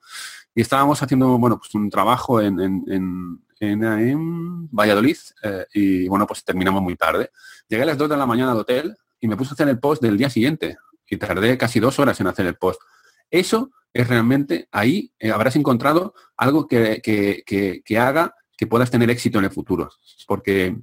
Y 0.55 0.61
estábamos 0.61 1.03
haciendo, 1.03 1.37
bueno, 1.37 1.57
pues 1.59 1.75
un 1.75 1.89
trabajo 1.89 2.39
en, 2.39 2.59
en, 2.59 3.41
en, 3.59 4.69
Valladolid 4.71 5.17
eh, 5.43 5.65
y, 5.73 6.07
bueno, 6.07 6.25
pues 6.25 6.45
terminamos 6.45 6.81
muy 6.81 6.95
tarde. 6.95 7.31
Llegué 7.67 7.83
a 7.83 7.87
las 7.87 7.97
2 7.97 8.09
de 8.09 8.17
la 8.17 8.25
mañana 8.25 8.53
al 8.53 8.59
hotel 8.59 8.95
y 9.19 9.27
me 9.27 9.35
puse 9.35 9.51
a 9.51 9.53
hacer 9.55 9.67
el 9.67 9.77
post 9.77 10.01
del 10.01 10.17
día 10.17 10.29
siguiente 10.29 10.77
y 11.09 11.17
tardé 11.17 11.57
casi 11.57 11.81
dos 11.81 11.99
horas 11.99 12.19
en 12.21 12.27
hacer 12.27 12.45
el 12.45 12.55
post. 12.55 12.79
Eso 13.29 13.71
es 13.93 14.07
realmente, 14.07 14.69
ahí 14.71 15.11
eh, 15.19 15.31
habrás 15.31 15.57
encontrado 15.57 16.13
algo 16.37 16.67
que, 16.67 17.01
que, 17.03 17.83
que 17.83 17.99
haga 17.99 18.35
que 18.57 18.67
puedas 18.67 18.89
tener 18.89 19.09
éxito 19.09 19.39
en 19.39 19.45
el 19.45 19.51
futuro. 19.51 19.91
Porque 20.25 20.77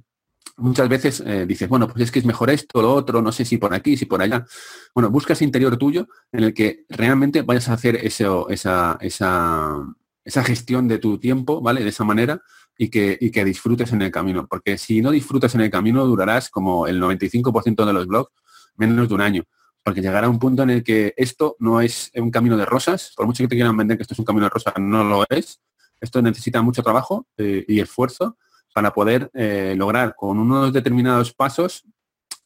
muchas 0.57 0.87
veces 0.89 1.23
eh, 1.25 1.45
dices, 1.45 1.67
bueno, 1.67 1.87
pues 1.87 2.03
es 2.03 2.11
que 2.11 2.19
es 2.19 2.25
mejor 2.25 2.49
esto, 2.49 2.81
lo 2.81 2.93
otro, 2.93 3.21
no 3.21 3.31
sé 3.31 3.45
si 3.45 3.57
por 3.57 3.73
aquí, 3.73 3.97
si 3.97 4.05
por 4.05 4.21
allá. 4.21 4.45
Bueno, 4.93 5.09
busca 5.09 5.33
ese 5.33 5.43
interior 5.43 5.77
tuyo 5.77 6.07
en 6.31 6.43
el 6.43 6.53
que 6.53 6.85
realmente 6.89 7.41
vayas 7.41 7.69
a 7.69 7.73
hacer 7.73 7.95
eso, 7.97 8.49
esa, 8.49 8.97
esa, 9.01 9.77
esa 10.23 10.43
gestión 10.43 10.87
de 10.87 10.99
tu 10.99 11.17
tiempo, 11.17 11.61
¿vale? 11.61 11.83
De 11.83 11.89
esa 11.89 12.03
manera 12.03 12.41
y 12.77 12.89
que, 12.89 13.17
y 13.19 13.31
que 13.31 13.45
disfrutes 13.45 13.91
en 13.93 14.01
el 14.01 14.11
camino. 14.11 14.47
Porque 14.47 14.77
si 14.77 15.01
no 15.01 15.11
disfrutas 15.11 15.55
en 15.55 15.61
el 15.61 15.69
camino, 15.69 16.05
durarás 16.05 16.49
como 16.49 16.87
el 16.87 17.01
95% 17.01 17.85
de 17.85 17.93
los 17.93 18.07
blogs 18.07 18.31
menos 18.75 19.09
de 19.09 19.15
un 19.15 19.21
año. 19.21 19.43
Porque 19.83 20.01
llegará 20.01 20.29
un 20.29 20.39
punto 20.39 20.63
en 20.63 20.69
el 20.69 20.83
que 20.83 21.13
esto 21.17 21.57
no 21.59 21.81
es 21.81 22.11
un 22.15 22.31
camino 22.31 22.55
de 22.55 22.65
rosas, 22.65 23.11
por 23.15 23.25
mucho 23.25 23.43
que 23.43 23.49
te 23.49 23.55
quieran 23.55 23.75
vender 23.75 23.97
que 23.97 24.03
esto 24.03 24.13
es 24.13 24.19
un 24.19 24.25
camino 24.25 24.45
de 24.45 24.49
rosas, 24.49 24.73
no 24.79 25.03
lo 25.03 25.25
es. 25.29 25.61
Esto 25.99 26.21
necesita 26.21 26.61
mucho 26.61 26.83
trabajo 26.83 27.27
eh, 27.37 27.65
y 27.67 27.79
esfuerzo 27.79 28.37
para 28.73 28.93
poder 28.93 29.29
eh, 29.33 29.75
lograr 29.77 30.15
con 30.15 30.39
unos 30.39 30.73
determinados 30.73 31.33
pasos 31.33 31.85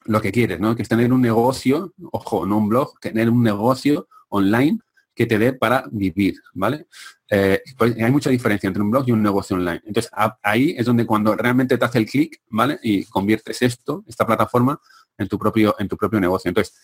lo 0.06 0.22
que 0.22 0.32
quieres, 0.32 0.60
¿no? 0.60 0.76
Que 0.76 0.84
es 0.84 0.90
tener 0.90 1.12
un 1.12 1.22
negocio, 1.22 1.94
ojo, 2.12 2.46
no 2.46 2.58
un 2.58 2.70
blog, 2.70 3.00
tener 3.00 3.30
un 3.30 3.44
negocio 3.44 4.08
online 4.30 4.80
que 5.14 5.26
te 5.26 5.38
dé 5.38 5.54
para 5.54 5.84
vivir, 5.92 6.36
¿vale? 6.54 6.88
Eh, 7.30 7.62
pues 7.78 7.96
hay 7.98 8.12
mucha 8.12 8.30
diferencia 8.30 8.68
entre 8.68 8.84
un 8.84 8.92
blog 8.92 9.06
y 9.08 9.12
un 9.12 9.24
negocio 9.24 9.56
online. 9.56 9.82
Entonces, 9.86 10.12
ahí 10.44 10.76
es 10.78 10.86
donde 10.86 11.06
cuando 11.06 11.36
realmente 11.36 11.78
te 11.78 11.84
hace 11.84 11.98
el 11.98 12.06
clic, 12.06 12.42
¿vale? 12.50 12.80
Y 12.84 13.04
conviertes 13.06 13.62
esto, 13.62 14.04
esta 14.08 14.26
plataforma, 14.26 14.80
en 15.18 15.28
tu 15.28 15.38
propio, 15.40 15.76
en 15.80 15.88
tu 15.88 15.98
propio 15.98 16.20
negocio. 16.20 16.50
Entonces, 16.50 16.76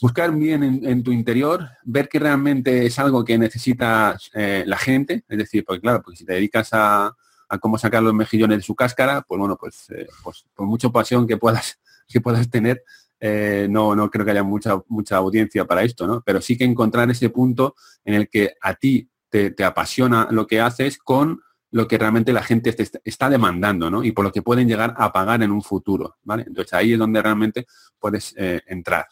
buscar 0.00 0.34
bien 0.34 0.62
en, 0.84 1.02
tu 1.02 1.12
interior, 1.12 1.68
ver 1.84 2.08
que 2.08 2.18
realmente 2.18 2.84
es 2.84 2.98
algo 2.98 3.24
que 3.24 3.38
necesita 3.38 4.18
eh, 4.34 4.64
la 4.66 4.76
gente, 4.76 5.24
es 5.28 5.38
decir, 5.38 5.64
porque 5.64 5.80
claro, 5.80 6.02
porque 6.02 6.18
si 6.18 6.24
te 6.24 6.34
dedicas 6.34 6.68
a, 6.72 7.16
a 7.48 7.58
cómo 7.58 7.78
sacar 7.78 8.02
los 8.02 8.14
mejillones 8.14 8.58
de 8.58 8.62
su 8.62 8.74
cáscara, 8.74 9.22
pues 9.22 9.38
bueno, 9.38 9.56
pues, 9.56 9.88
eh, 9.90 10.06
pues 10.22 10.44
por 10.54 10.66
mucha 10.66 10.88
pasión 10.90 11.26
que 11.26 11.36
puedas, 11.36 11.78
que 12.08 12.20
puedas 12.20 12.48
tener, 12.50 12.82
eh, 13.20 13.66
no, 13.70 13.94
no 13.94 14.10
creo 14.10 14.24
que 14.24 14.32
haya 14.32 14.42
mucha, 14.42 14.80
mucha 14.88 15.16
audiencia 15.16 15.64
para 15.64 15.82
esto, 15.82 16.06
¿no? 16.06 16.22
Pero 16.22 16.40
sí 16.40 16.56
que 16.56 16.64
encontrar 16.64 17.10
ese 17.10 17.30
punto 17.30 17.74
en 18.04 18.14
el 18.14 18.28
que 18.28 18.54
a 18.60 18.74
ti 18.74 19.08
te, 19.28 19.52
apasiona 19.64 20.28
lo 20.30 20.46
que 20.46 20.60
haces 20.60 20.98
con 20.98 21.42
lo 21.70 21.86
que 21.86 21.98
realmente 21.98 22.32
la 22.32 22.42
gente 22.42 22.72
te 22.72 22.88
está 23.04 23.28
demandando, 23.28 23.90
¿no? 23.90 24.02
Y 24.02 24.12
por 24.12 24.24
lo 24.24 24.32
que 24.32 24.40
pueden 24.40 24.66
llegar 24.66 24.94
a 24.96 25.12
pagar 25.12 25.42
en 25.42 25.50
un 25.50 25.62
futuro, 25.62 26.16
¿vale? 26.22 26.44
Entonces 26.46 26.72
ahí 26.72 26.94
es 26.94 26.98
donde 26.98 27.20
realmente 27.20 27.66
puedes 27.98 28.34
eh, 28.38 28.62
entrar. 28.66 29.06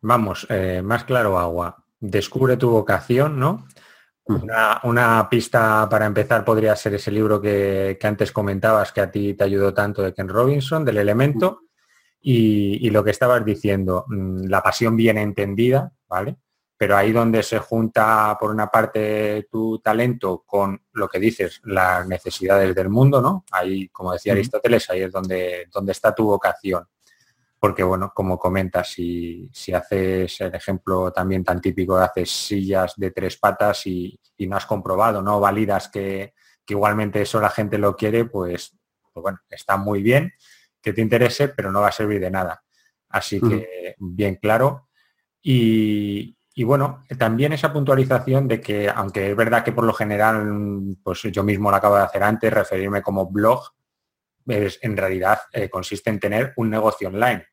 Vamos, 0.00 0.46
más 0.84 1.04
claro 1.04 1.38
agua. 1.38 1.84
Descubre 1.98 2.56
tu 2.56 2.70
vocación, 2.70 3.40
¿no? 3.40 3.66
Una, 4.26 5.28
pista 5.28 5.88
para 5.88 6.06
empezar 6.06 6.44
podría 6.44 6.76
ser 6.76 6.94
ese 6.94 7.10
libro 7.10 7.40
que, 7.40 7.98
antes 8.02 8.30
comentabas 8.32 8.92
que 8.92 9.00
a 9.00 9.10
ti 9.10 9.34
te 9.34 9.44
ayudó 9.44 9.74
tanto 9.74 10.02
de 10.02 10.14
Ken 10.14 10.28
Robinson, 10.28 10.84
del 10.84 10.98
elemento, 10.98 11.62
y, 12.20 12.90
lo 12.90 13.02
que 13.02 13.10
estabas 13.10 13.44
diciendo, 13.44 14.04
mm, 14.08 14.44
la 14.46 14.62
pasión 14.62 14.94
bien 14.94 15.18
entendida, 15.18 15.92
¿vale? 16.06 16.36
Pero 16.76 16.96
ahí 16.96 17.12
donde 17.12 17.42
se 17.42 17.58
junta 17.58 18.36
por 18.38 18.50
una 18.50 18.68
parte 18.68 19.48
tu 19.50 19.78
talento 19.80 20.44
con 20.46 20.80
lo 20.92 21.08
que 21.08 21.18
dices, 21.18 21.60
las 21.64 22.06
necesidades 22.06 22.74
del 22.74 22.88
mundo, 22.88 23.20
¿no? 23.20 23.44
Ahí, 23.52 23.88
como 23.88 24.12
decía 24.12 24.32
Aristóteles, 24.32 24.88
ahí 24.90 25.02
es 25.02 25.12
donde, 25.12 25.68
donde 25.72 25.92
está 25.92 26.14
tu 26.14 26.24
vocación 26.24 26.86
porque 27.60 27.82
bueno, 27.82 28.10
como 28.14 28.38
comentas, 28.38 28.90
si, 28.90 29.50
si, 29.52 29.74
haces 29.74 30.40
el 30.40 30.54
ejemplo 30.54 31.12
también 31.12 31.44
tan 31.44 31.60
típico 31.60 31.98
de 31.98 32.04
haces 32.06 32.30
sillas 32.30 32.94
de 32.96 33.10
tres 33.10 33.36
patas 33.36 33.86
y, 33.86 34.18
no 34.38 34.56
has 34.56 34.64
comprobado, 34.64 35.20
no 35.20 35.38
validas 35.38 35.88
que, 35.90 36.32
igualmente 36.66 37.20
eso 37.20 37.40
la 37.40 37.50
gente 37.50 37.76
lo 37.78 37.96
quiere, 37.96 38.24
pues, 38.24 38.78
pues, 39.12 39.22
bueno, 39.22 39.40
está 39.50 39.76
muy 39.76 40.02
bien 40.02 40.32
que 40.80 40.92
te 40.92 41.02
interese, 41.02 41.48
pero 41.48 41.70
no 41.70 41.80
va 41.80 41.88
a 41.88 41.92
servir 41.92 42.20
de 42.20 42.30
nada. 42.30 42.62
Así 43.08 43.40
que 43.40 43.96
bien 43.98 44.36
claro. 44.36 44.88
Y, 45.42 46.38
y, 46.54 46.64
bueno, 46.64 47.02
también 47.18 47.52
esa 47.52 47.72
puntualización 47.72 48.46
de 48.46 48.60
que, 48.60 48.88
aunque 48.88 49.32
es 49.32 49.36
verdad 49.36 49.64
que 49.64 49.72
por 49.72 49.84
lo 49.84 49.92
general, 49.92 50.96
pues 51.02 51.22
yo 51.22 51.42
mismo 51.42 51.70
lo 51.70 51.76
acabo 51.76 51.96
de 51.96 52.02
hacer 52.02 52.22
antes, 52.22 52.52
referirme 52.52 53.02
como 53.02 53.26
blog, 53.26 53.72
en 54.50 54.96
realidad 54.96 55.40
eh, 55.52 55.68
consiste 55.68 56.10
en 56.10 56.20
tener 56.20 56.52
un 56.56 56.70
negocio 56.70 57.08
online. 57.08 57.46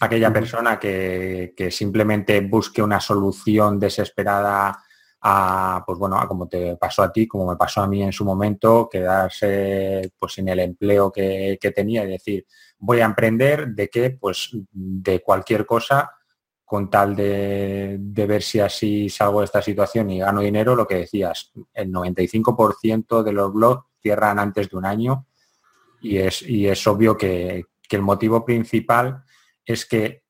Aquella 0.00 0.32
persona 0.32 0.78
que, 0.78 1.68
simplemente 1.70 2.40
busque 2.40 2.82
una 2.82 3.00
solución 3.00 3.80
desesperada 3.80 4.78
a, 5.20 5.82
pues 5.84 5.98
bueno, 5.98 6.18
a 6.18 6.28
como 6.28 6.46
te 6.46 6.76
pasó 6.76 7.02
a 7.02 7.12
ti, 7.12 7.26
como 7.26 7.48
me 7.48 7.56
pasó 7.56 7.82
a 7.82 7.88
mí 7.88 8.02
en 8.02 8.12
su 8.12 8.24
momento, 8.24 8.88
quedarse 8.88 10.12
pues 10.16 10.34
sin 10.34 10.48
el 10.48 10.60
empleo 10.60 11.10
que, 11.10 11.58
tenía 11.74 12.04
y 12.04 12.10
decir, 12.10 12.46
voy 12.78 13.00
a 13.00 13.06
emprender 13.06 13.68
de 13.68 13.88
qué, 13.88 14.10
pues 14.10 14.50
de 14.70 15.20
cualquier 15.20 15.66
cosa 15.66 16.12
con 16.64 16.90
tal 16.90 17.16
de, 17.16 17.96
de, 17.98 18.26
ver 18.26 18.42
si 18.42 18.60
así 18.60 19.08
salgo 19.08 19.40
de 19.40 19.46
esta 19.46 19.62
situación 19.62 20.10
y 20.10 20.18
gano 20.18 20.42
dinero, 20.42 20.76
lo 20.76 20.86
que 20.86 20.96
decías, 20.96 21.50
el 21.72 21.90
95% 21.90 23.22
de 23.22 23.32
los 23.32 23.52
blogs 23.52 23.86
cierran 24.02 24.38
antes 24.38 24.68
de 24.68 24.76
un 24.76 24.84
año 24.84 25.27
y 26.00 26.18
es, 26.18 26.42
y 26.42 26.68
es 26.68 26.86
obvio 26.86 27.16
que, 27.16 27.64
el 27.90 28.02
motivo 28.02 28.44
principal 28.44 29.24
es 29.64 29.86
que, 29.86 30.22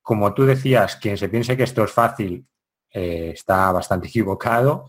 como 0.00 0.32
tú 0.32 0.44
decías, 0.46 0.96
quien 0.96 1.18
se 1.18 1.28
piense 1.28 1.56
que 1.56 1.64
esto 1.64 1.84
es 1.84 1.90
fácil 1.90 2.46
eh, 2.90 3.32
está 3.34 3.70
bastante 3.70 4.08
equivocado 4.08 4.88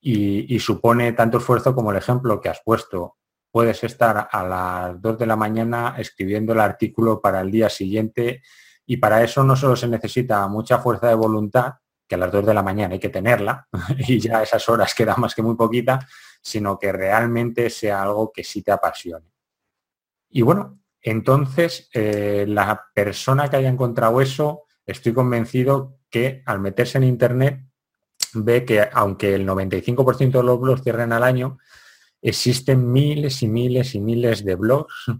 y, 0.00 0.58
supone 0.60 1.12
tanto 1.12 1.38
esfuerzo 1.38 1.74
como 1.74 1.90
el 1.90 1.96
ejemplo 1.96 2.40
que 2.40 2.48
has 2.48 2.60
puesto. 2.64 3.16
Puedes 3.50 3.82
estar 3.84 4.28
a 4.30 4.44
las 4.44 5.00
2 5.00 5.18
de 5.18 5.26
la 5.26 5.36
mañana 5.36 5.94
escribiendo 5.98 6.52
el 6.52 6.60
artículo 6.60 7.20
para 7.20 7.40
el 7.40 7.50
día 7.50 7.68
siguiente 7.68 8.42
y 8.86 8.96
para 8.96 9.22
eso 9.22 9.44
no 9.44 9.56
solo 9.56 9.76
se 9.76 9.88
necesita 9.88 10.46
mucha 10.48 10.78
fuerza 10.78 11.08
de 11.08 11.14
voluntad, 11.14 11.74
que 12.08 12.14
a 12.14 12.18
las 12.18 12.32
2 12.32 12.46
de 12.46 12.54
la 12.54 12.62
mañana 12.62 12.94
hay 12.94 13.00
que 13.00 13.08
tenerla 13.08 13.66
y 13.98 14.18
ya 14.18 14.42
esas 14.42 14.68
horas 14.68 14.94
quedan 14.94 15.20
más 15.20 15.34
que 15.34 15.42
muy 15.42 15.56
poquita, 15.56 16.06
sino 16.40 16.78
que 16.78 16.92
realmente 16.92 17.70
sea 17.70 18.02
algo 18.02 18.32
que 18.32 18.44
sí 18.44 18.62
te 18.62 18.72
apasione. 18.72 19.31
Y 20.32 20.42
bueno, 20.42 20.80
entonces 21.02 21.90
eh, 21.92 22.46
la 22.48 22.86
persona 22.94 23.48
que 23.48 23.56
haya 23.56 23.68
encontrado 23.68 24.20
eso, 24.20 24.62
estoy 24.86 25.12
convencido 25.12 25.98
que 26.10 26.42
al 26.46 26.58
meterse 26.58 26.98
en 26.98 27.04
Internet 27.04 27.60
ve 28.34 28.64
que 28.64 28.88
aunque 28.92 29.34
el 29.34 29.46
95% 29.46 30.32
de 30.32 30.42
los 30.42 30.58
blogs 30.58 30.82
cierren 30.82 31.12
al 31.12 31.22
año, 31.22 31.58
existen 32.22 32.90
miles 32.90 33.42
y 33.42 33.48
miles 33.48 33.94
y 33.94 34.00
miles 34.00 34.44
de 34.44 34.54
blogs 34.54 35.12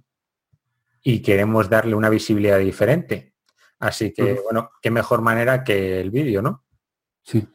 y 1.02 1.20
queremos 1.20 1.68
darle 1.68 1.94
una 1.94 2.08
visibilidad 2.08 2.58
diferente. 2.58 3.34
Así 3.80 4.14
que, 4.14 4.40
bueno, 4.44 4.70
qué 4.80 4.90
mejor 4.90 5.20
manera 5.20 5.64
que 5.64 6.00
el 6.00 6.10
vídeo, 6.10 6.40
¿no? 6.40 6.64
Sí. 7.22 7.46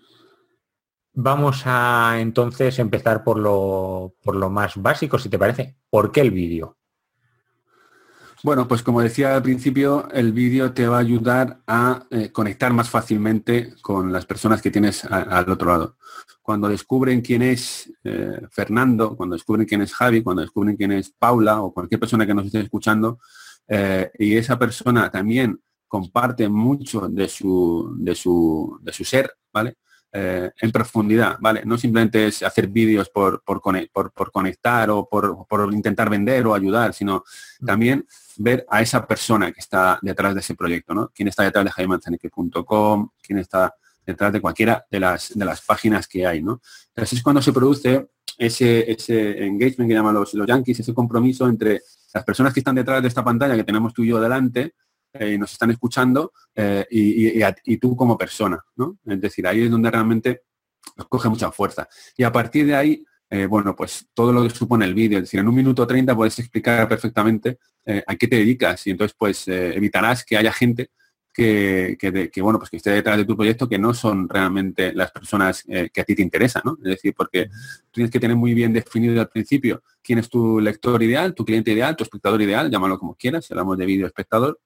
Vamos 1.13 1.63
a 1.65 2.17
entonces 2.19 2.77
empezar 2.77 3.23
por 3.23 3.39
lo, 3.39 4.13
por 4.21 4.35
lo 4.35 4.49
más 4.49 4.79
básico, 4.79 5.17
si 5.17 5.29
te 5.29 5.39
parece. 5.39 5.77
¿Por 5.89 6.11
qué 6.11 6.21
el 6.21 6.31
vídeo? 6.31 6.76
Bueno, 8.43 8.67
pues 8.67 8.83
como 8.83 9.01
decía 9.01 9.35
al 9.35 9.41
principio, 9.41 10.07
el 10.11 10.31
vídeo 10.31 10.71
te 10.71 10.87
va 10.87 10.97
a 10.97 10.99
ayudar 10.99 11.59
a 11.65 12.05
eh, 12.11 12.31
conectar 12.31 12.71
más 12.71 12.89
fácilmente 12.89 13.73
con 13.81 14.13
las 14.13 14.25
personas 14.25 14.61
que 14.61 14.69
tienes 14.69 15.05
al 15.05 15.49
otro 15.49 15.71
lado. 15.71 15.97
Cuando 16.41 16.69
descubren 16.69 17.21
quién 17.21 17.41
es 17.41 17.91
eh, 18.03 18.39
Fernando, 18.51 19.15
cuando 19.17 19.35
descubren 19.35 19.65
quién 19.65 19.81
es 19.81 19.93
Javi, 19.93 20.21
cuando 20.21 20.43
descubren 20.43 20.75
quién 20.77 20.91
es 20.91 21.09
Paula 21.09 21.61
o 21.61 21.73
cualquier 21.73 21.99
persona 21.99 22.25
que 22.27 22.33
nos 22.33 22.45
esté 22.45 22.59
escuchando, 22.61 23.19
eh, 23.67 24.11
y 24.19 24.37
esa 24.37 24.57
persona 24.57 25.09
también 25.09 25.59
comparte 25.87 26.47
mucho 26.47 27.07
de 27.09 27.27
su, 27.27 27.95
de 27.97 28.13
su, 28.13 28.77
de 28.81 28.93
su 28.93 29.03
ser, 29.03 29.31
¿vale? 29.51 29.77
Eh, 30.13 30.49
en 30.61 30.71
profundidad, 30.71 31.37
¿vale? 31.41 31.63
No 31.65 31.77
simplemente 31.77 32.27
es 32.27 32.41
hacer 32.41 32.67
vídeos 32.67 33.09
por, 33.09 33.43
por, 33.43 33.61
por, 33.61 34.31
conectar 34.31 34.89
o 34.89 35.07
por, 35.07 35.73
intentar 35.73 36.09
vender 36.09 36.47
o 36.47 36.55
ayudar, 36.55 36.93
sino 36.93 37.23
también 37.65 38.05
ver 38.37 38.65
a 38.69 38.81
esa 38.81 39.05
persona 39.05 39.51
que 39.51 39.59
está 39.59 39.99
detrás 40.01 40.33
de 40.33 40.39
ese 40.41 40.55
proyecto, 40.55 40.93
¿no? 40.93 41.11
Quién 41.13 41.27
está 41.27 41.43
detrás 41.43 41.65
de 41.65 41.71
jaimanzaneque.com, 41.71 43.09
quién 43.21 43.39
está 43.39 43.73
detrás 44.05 44.31
de 44.31 44.41
cualquiera 44.41 44.85
de 44.89 44.99
las, 44.99 45.37
de 45.37 45.45
las 45.45 45.61
páginas 45.61 46.07
que 46.07 46.25
hay, 46.25 46.41
¿no? 46.41 46.61
Entonces 46.89 47.17
es 47.17 47.23
cuando 47.23 47.41
se 47.41 47.51
produce 47.51 48.07
ese, 48.37 48.89
ese 48.91 49.45
engagement 49.45 49.89
que 49.89 49.95
llaman 49.95 50.13
los, 50.13 50.33
los 50.33 50.47
yankees, 50.47 50.79
ese 50.79 50.93
compromiso 50.93 51.47
entre 51.47 51.81
las 52.13 52.23
personas 52.23 52.53
que 52.53 52.61
están 52.61 52.75
detrás 52.75 53.01
de 53.01 53.07
esta 53.07 53.23
pantalla 53.23 53.55
que 53.55 53.63
tenemos 53.63 53.93
tú 53.93 54.03
y 54.03 54.09
yo 54.09 54.19
delante, 54.19 54.75
eh, 55.13 55.37
nos 55.37 55.51
están 55.51 55.71
escuchando 55.71 56.33
eh, 56.55 56.85
y, 56.89 57.77
tú 57.77 57.95
como 57.95 58.17
persona, 58.17 58.63
¿no? 58.75 58.99
Es 59.05 59.19
decir, 59.19 59.47
ahí 59.47 59.63
es 59.63 59.71
donde 59.71 59.89
realmente 59.89 60.43
coge 61.09 61.29
mucha 61.29 61.51
fuerza. 61.51 61.87
Y 62.15 62.23
a 62.23 62.31
partir 62.31 62.65
de 62.65 62.75
ahí, 62.75 63.05
eh, 63.29 63.45
bueno, 63.45 63.75
pues 63.75 64.07
todo 64.13 64.31
lo 64.31 64.43
que 64.43 64.49
supone 64.49 64.85
el 64.85 64.93
vídeo, 64.93 65.17
es 65.17 65.25
decir, 65.25 65.39
en 65.39 65.47
un 65.47 65.55
minuto 65.55 65.85
30 65.85 66.15
puedes 66.15 66.37
explicar 66.39 66.87
perfectamente 66.87 67.59
a 68.05 68.15
qué 68.17 68.27
te 68.27 68.35
dedicas 68.35 68.85
y 68.85 68.91
entonces 68.91 69.15
pues 69.17 69.47
evitarás 69.47 70.25
que 70.25 70.35
haya 70.35 70.51
gente 70.51 70.89
que, 71.33 71.95
que, 71.97 72.41
bueno, 72.41 72.59
pues 72.59 72.69
que 72.69 72.77
esté 72.77 72.89
detrás 72.89 73.15
de 73.15 73.23
tu 73.23 73.37
proyecto 73.37 73.69
que 73.69 73.79
no 73.79 73.93
son 73.93 74.27
realmente 74.27 74.91
las 74.93 75.09
personas 75.11 75.63
que 75.63 76.01
a 76.01 76.03
ti 76.03 76.15
te 76.15 76.21
interesan, 76.21 76.63
¿no? 76.65 76.77
Es 76.83 76.89
decir, 76.89 77.13
porque 77.15 77.47
tienes 77.91 78.11
que 78.11 78.19
tener 78.19 78.35
muy 78.35 78.53
bien 78.53 78.73
definido 78.73 79.21
al 79.21 79.29
principio 79.29 79.83
quién 80.03 80.19
es 80.19 80.29
tu 80.29 80.59
lector 80.59 81.01
ideal, 81.01 81.33
tu 81.33 81.45
cliente 81.45 81.71
ideal, 81.71 81.95
tu 81.95 82.03
espectador 82.03 82.41
ideal, 82.41 82.69
llámalo 82.69 82.99
como 82.99 83.15
quieras, 83.15 83.45
si 83.45 83.53
hablamos 83.53 83.77
de 83.77 83.85
vídeo 83.85 84.07
espectador, 84.07 84.59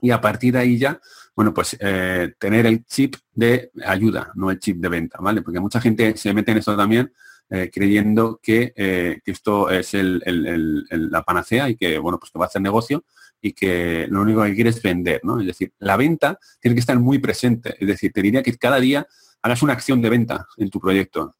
y 0.00 0.10
a 0.10 0.20
partir 0.20 0.52
de 0.52 0.58
ahí 0.60 0.78
ya, 0.78 1.00
bueno, 1.34 1.54
pues 1.54 1.76
eh, 1.80 2.34
tener 2.38 2.66
el 2.66 2.84
chip 2.84 3.16
de 3.32 3.70
ayuda, 3.84 4.30
no 4.34 4.50
el 4.50 4.58
chip 4.58 4.76
de 4.78 4.88
venta, 4.88 5.18
¿vale? 5.20 5.42
Porque 5.42 5.60
mucha 5.60 5.80
gente 5.80 6.16
se 6.16 6.34
mete 6.34 6.52
en 6.52 6.58
esto 6.58 6.76
también 6.76 7.12
eh, 7.50 7.70
creyendo 7.72 8.40
que, 8.42 8.72
eh, 8.76 9.20
esto 9.24 9.70
es 9.70 9.94
la 9.94 11.22
panacea 11.22 11.68
y 11.68 11.76
que, 11.76 11.98
bueno, 11.98 12.18
pues 12.18 12.30
que 12.30 12.38
va 12.38 12.46
a 12.46 12.48
hacer 12.48 12.62
negocio 12.62 13.04
y 13.40 13.52
que 13.52 14.06
lo 14.08 14.22
único 14.22 14.42
que 14.42 14.54
quiere 14.54 14.70
es 14.70 14.82
vender, 14.82 15.20
¿no? 15.22 15.40
Es 15.40 15.46
decir, 15.46 15.72
la 15.78 15.96
venta 15.96 16.38
tiene 16.60 16.74
que 16.74 16.80
estar 16.80 16.98
muy 16.98 17.18
presente. 17.18 17.76
Es 17.78 17.86
decir, 17.86 18.12
te 18.12 18.22
diría 18.22 18.42
que 18.42 18.56
cada 18.56 18.80
día 18.80 19.06
hagas 19.42 19.62
una 19.62 19.74
acción 19.74 20.02
de 20.02 20.10
venta 20.10 20.46
en 20.56 20.70
tu 20.70 20.80
proyecto, 20.80 21.36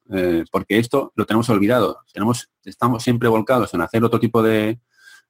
porque 0.53 0.79
esto 0.79 1.13
lo 1.17 1.27
tenemos 1.27 1.49
olvidado. 1.49 1.99
Tenemos, 2.13 2.51
estamos 2.65 3.03
siempre 3.03 3.29
volcados 3.29 3.75
en 3.75 3.81
hacer 3.81 4.05
otro 4.05 4.21
tipo 4.21 4.43
de, 4.43 4.79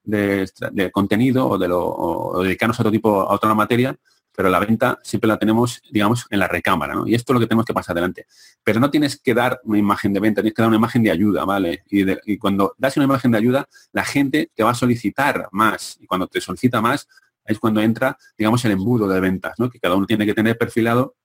de, 0.06 0.90
contenido 0.92 1.48
o, 1.48 1.58
de 1.58 1.68
lo, 1.68 2.40
dedicarnos 2.42 2.78
a 2.78 2.82
otro 2.82 2.92
tipo, 2.92 3.22
a 3.22 3.34
otra 3.34 3.54
materia, 3.54 3.96
pero 4.36 4.50
la 4.50 4.58
venta 4.58 4.98
siempre 5.02 5.28
la 5.28 5.38
tenemos, 5.38 5.80
digamos, 5.90 6.26
en 6.30 6.38
la 6.38 6.46
recámara, 6.46 6.94
¿no? 6.94 7.08
Y 7.08 7.14
esto 7.14 7.32
es 7.32 7.34
lo 7.34 7.40
que 7.40 7.46
tenemos 7.46 7.64
que 7.64 7.72
pasar 7.72 7.94
adelante. 7.94 8.26
Pero 8.62 8.78
no 8.78 8.90
tienes 8.90 9.18
que 9.20 9.32
dar 9.34 9.60
una 9.64 9.78
imagen 9.78 10.12
de 10.12 10.20
venta, 10.20 10.42
tienes 10.42 10.54
que 10.54 10.62
dar 10.62 10.68
una 10.68 10.76
imagen 10.76 11.02
de 11.02 11.10
ayuda, 11.10 11.44
¿vale? 11.44 11.82
Y, 11.88 12.36
cuando 12.38 12.74
das 12.76 12.96
una 12.96 13.04
imagen 13.04 13.30
de 13.30 13.38
ayuda, 13.38 13.68
la 13.92 14.04
gente 14.04 14.50
te 14.54 14.62
va 14.62 14.70
a 14.70 14.74
solicitar 14.74 15.48
más. 15.52 15.96
Y 16.00 16.06
cuando 16.06 16.26
te 16.26 16.40
solicita 16.40 16.80
más, 16.82 17.08
es 17.44 17.58
cuando 17.58 17.80
entra, 17.80 18.16
digamos, 18.36 18.64
el 18.66 18.72
embudo 18.72 19.08
de 19.08 19.20
ventas, 19.20 19.54
¿no? 19.58 19.70
Que 19.70 19.80
cada 19.80 19.94
uno 19.94 20.06
tiene 20.06 20.26
que 20.26 20.34
tener 20.34 20.58
perfilado 20.58 21.16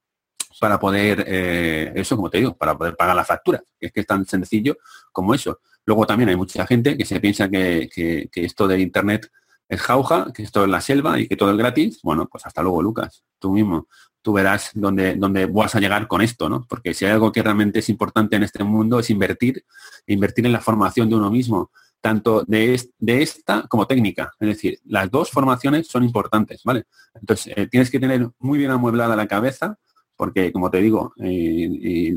para 0.58 0.78
poder, 0.78 1.24
eh, 1.26 1.92
eso 1.94 2.16
como 2.16 2.30
te 2.30 2.38
digo, 2.38 2.56
para 2.56 2.76
poder 2.76 2.96
pagar 2.96 3.14
la 3.14 3.24
factura. 3.24 3.62
Es 3.78 3.92
que 3.92 4.00
es 4.00 4.06
tan 4.06 4.24
sencillo 4.26 4.78
como 5.12 5.34
eso. 5.34 5.60
Luego 5.84 6.06
también 6.06 6.28
hay 6.28 6.36
mucha 6.36 6.66
gente 6.66 6.96
que 6.96 7.04
se 7.04 7.20
piensa 7.20 7.48
que, 7.48 8.28
esto 8.34 8.68
de 8.68 8.80
Internet 8.80 9.30
es 9.68 9.80
jauja, 9.80 10.32
que 10.32 10.42
esto 10.42 10.64
es 10.64 10.68
la 10.68 10.80
selva 10.80 11.18
y 11.18 11.26
que 11.28 11.36
todo 11.36 11.50
es 11.50 11.56
gratis. 11.56 12.00
Bueno, 12.02 12.28
pues 12.30 12.44
hasta 12.46 12.62
luego, 12.62 12.82
Lucas. 12.82 13.24
Tú 13.38 13.52
mismo, 13.52 13.88
tú 14.20 14.32
verás 14.32 14.70
dónde, 14.74 15.16
dónde 15.16 15.46
vas 15.46 15.74
a 15.74 15.80
llegar 15.80 16.06
con 16.06 16.22
esto, 16.22 16.48
¿no? 16.48 16.64
Porque 16.68 16.94
si 16.94 17.04
hay 17.04 17.12
algo 17.12 17.32
que 17.32 17.42
realmente 17.42 17.80
es 17.80 17.88
importante 17.88 18.36
en 18.36 18.42
este 18.42 18.64
mundo 18.64 19.00
es 19.00 19.10
invertir, 19.10 19.64
invertir 20.06 20.46
en 20.46 20.52
la 20.52 20.60
formación 20.60 21.08
de 21.08 21.16
uno 21.16 21.30
mismo, 21.30 21.70
tanto 22.00 22.44
de, 22.46 22.80
de 22.98 23.22
esta 23.22 23.66
como 23.68 23.86
técnica. 23.86 24.32
Es 24.40 24.48
decir, 24.48 24.78
las 24.84 25.10
dos 25.10 25.30
formaciones 25.30 25.86
son 25.88 26.04
importantes, 26.04 26.62
¿vale? 26.64 26.84
Entonces, 27.14 27.52
eh, 27.56 27.66
tienes 27.66 27.90
que 27.90 28.00
tener 28.00 28.28
muy 28.38 28.58
bien 28.58 28.70
amueblada 28.70 29.16
la 29.16 29.26
cabeza, 29.26 29.78
porque 30.16 30.52
como 30.52 30.70
te 30.70 30.78
digo, 30.78 31.14
y, 31.16 32.14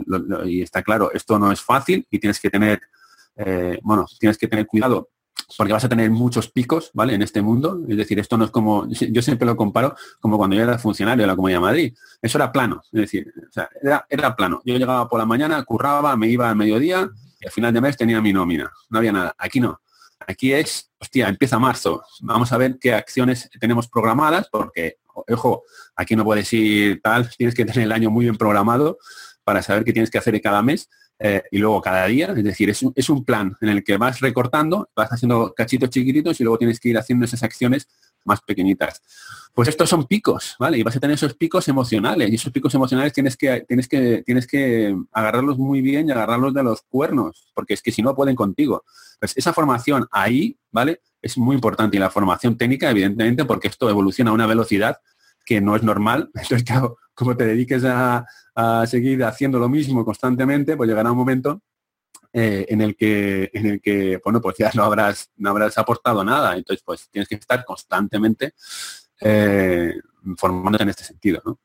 está 0.62 0.84
claro, 0.84 1.12
esto 1.14 1.40
no 1.40 1.52
es 1.52 1.62
fácil 1.62 2.06
y 2.12 2.20
tienes 2.20 2.40
que 2.40 2.50
tener 2.50 2.82
eh, 3.38 3.80
bueno, 3.84 4.06
tienes 4.20 4.38
que 4.38 4.48
tener 4.48 4.66
cuidado 4.66 5.10
porque 5.58 5.74
vas 5.74 5.84
a 5.84 5.90
tener 5.90 6.10
muchos 6.10 6.50
picos, 6.50 6.92
¿vale? 6.94 7.14
En 7.14 7.22
este 7.22 7.42
mundo. 7.42 7.82
Es 7.88 7.98
decir, 7.98 8.20
esto 8.20 8.38
no 8.38 8.46
es 8.46 8.52
como, 8.52 8.88
yo 8.88 9.22
siempre 9.22 9.46
lo 9.46 9.56
comparo 9.56 9.96
como 10.20 10.38
cuando 10.38 10.56
yo 10.56 10.64
era 10.64 10.78
funcionario 10.78 11.24
de 11.24 11.28
la 11.28 11.36
Comunidad 11.36 11.60
de 11.60 11.66
Madrid. 11.66 11.94
Eso 12.22 12.38
era 12.38 12.52
plano, 12.52 12.82
es 12.92 13.02
decir, 13.02 13.34
era, 14.10 14.36
plano. 14.36 14.62
Yo 14.66 14.78
llegaba 14.78 15.08
por 15.08 15.20
la 15.20 15.26
mañana, 15.26 15.64
curraba, 15.64 16.16
me 16.18 16.28
iba 16.28 16.50
al 16.50 16.56
mediodía 16.56 17.10
y 17.40 17.46
al 17.46 17.52
final 17.52 17.74
de 17.74 17.82
mes 17.82 17.98
tenía 17.98 18.22
mi 18.22 18.34
nómina. 18.34 18.72
No 18.90 18.98
había 18.98 19.12
nada. 19.12 19.36
Aquí 19.38 19.60
no. 19.60 19.80
Aquí 20.28 20.54
es, 20.54 20.92
hostia, 21.00 21.28
empieza 21.30 21.60
marzo. 21.60 22.04
Vamos 22.22 22.52
a 22.52 22.58
ver 22.58 22.78
qué 22.80 22.94
acciones 22.94 23.50
tenemos 23.60 23.88
programadas, 23.88 24.48
porque, 24.50 24.98
ojo, 25.14 25.64
aquí 25.96 26.16
no 26.16 26.24
puedes 26.24 26.52
ir 26.54 27.02
tal, 27.02 27.30
tienes 27.38 27.54
que 27.54 27.66
tener 27.66 27.84
el 27.84 27.92
año 27.92 28.10
muy 28.10 28.26
bien 28.26 28.38
programado 28.38 28.98
para 29.44 29.62
saber 29.62 29.84
qué 29.86 29.94
tienes 29.94 30.10
que 30.10 30.18
hacer 30.18 30.42
cada 30.42 30.62
mes 30.64 30.90
eh, 31.20 31.44
y 31.52 31.60
luego 31.60 31.82
cada 31.82 32.06
día, 32.08 32.34
es 32.36 32.44
decir, 32.44 32.70
es 32.70 32.82
un, 32.84 32.92
es 32.96 33.10
un, 33.10 33.24
plan 33.24 33.56
en 33.62 33.70
el 33.70 33.84
que 33.84 33.98
vas 33.98 34.20
recortando, 34.20 34.90
vas 34.96 35.10
haciendo 35.12 35.54
cachitos 35.54 35.90
chiquititos 35.90 36.40
y 36.40 36.44
luego 36.44 36.58
tienes 36.58 36.80
que 36.80 36.90
ir 36.90 36.98
haciendo 36.98 37.26
esas 37.26 37.42
acciones 37.44 37.88
más 38.26 38.42
pequeñitas. 38.42 39.02
Pues 39.54 39.70
estos 39.70 39.90
son 39.90 40.06
picos, 40.06 40.56
¿vale? 40.60 40.78
Y 40.78 40.84
vas 40.84 40.98
a 40.98 41.00
tener 41.00 41.14
esos 41.14 41.36
picos 41.36 41.68
emocionales 41.70 42.30
y 42.30 42.36
esos 42.36 42.52
picos 42.52 42.74
emocionales 42.74 43.14
tienes 43.14 43.38
que, 43.38 43.62
tienes 43.62 43.88
que, 43.88 44.24
tienes 44.26 44.48
que 44.48 44.96
agarrarlos 45.14 45.58
muy 45.58 45.82
bien 45.82 46.10
y 46.10 46.12
agarrarlos 46.12 46.54
de 46.54 46.64
los 46.64 46.82
cuernos, 46.82 47.52
porque 47.54 47.76
es 47.76 47.82
que 47.82 47.92
si 47.92 48.02
no 48.02 48.16
pueden 48.16 48.36
contigo. 48.36 48.84
Pues 49.20 49.38
esa 49.38 49.54
formación 49.54 50.08
ahí, 50.12 50.58
¿vale? 50.72 51.02
Es 51.22 51.38
muy 51.38 51.56
importante 51.56 51.96
y 51.96 52.00
la 52.00 52.10
formación 52.10 52.58
técnica, 52.58 52.90
evidentemente, 52.90 53.46
porque 53.46 53.70
esto 53.70 53.90
evoluciona 53.90 54.32
a 54.32 54.34
una 54.34 54.48
velocidad 54.48 54.98
que 55.46 55.62
no 55.62 55.76
es 55.76 55.84
normal. 55.84 56.32
Entonces, 56.34 56.64
claro, 56.64 56.98
como 57.14 57.36
te 57.38 57.46
dediques 57.46 57.84
a, 57.86 58.26
seguir 58.88 59.24
haciendo 59.26 59.60
lo 59.60 59.68
mismo 59.68 60.06
constantemente, 60.06 60.78
pues 60.78 60.88
llegará 60.90 61.12
un 61.12 61.18
momento 61.18 61.62
eh, 62.32 62.66
en 62.70 62.82
el 62.82 62.96
que 62.96 63.50
en 63.54 63.66
el 63.66 63.82
que 63.82 64.20
bueno 64.24 64.40
pues 64.42 64.58
ya 64.58 64.72
no 64.76 64.84
habrás 64.84 65.30
no 65.36 65.50
habrás 65.50 65.78
aportado 65.78 66.24
nada. 66.24 66.56
Entonces 66.56 66.82
pues 66.86 67.10
tienes 67.10 67.28
que 67.28 67.36
estar 67.36 67.66
constantemente 67.66 68.54
eh, 69.20 69.94
formándote 70.38 70.84
en 70.84 70.90
este 70.90 71.04
sentido 71.04 71.42
¿no? 71.46 71.60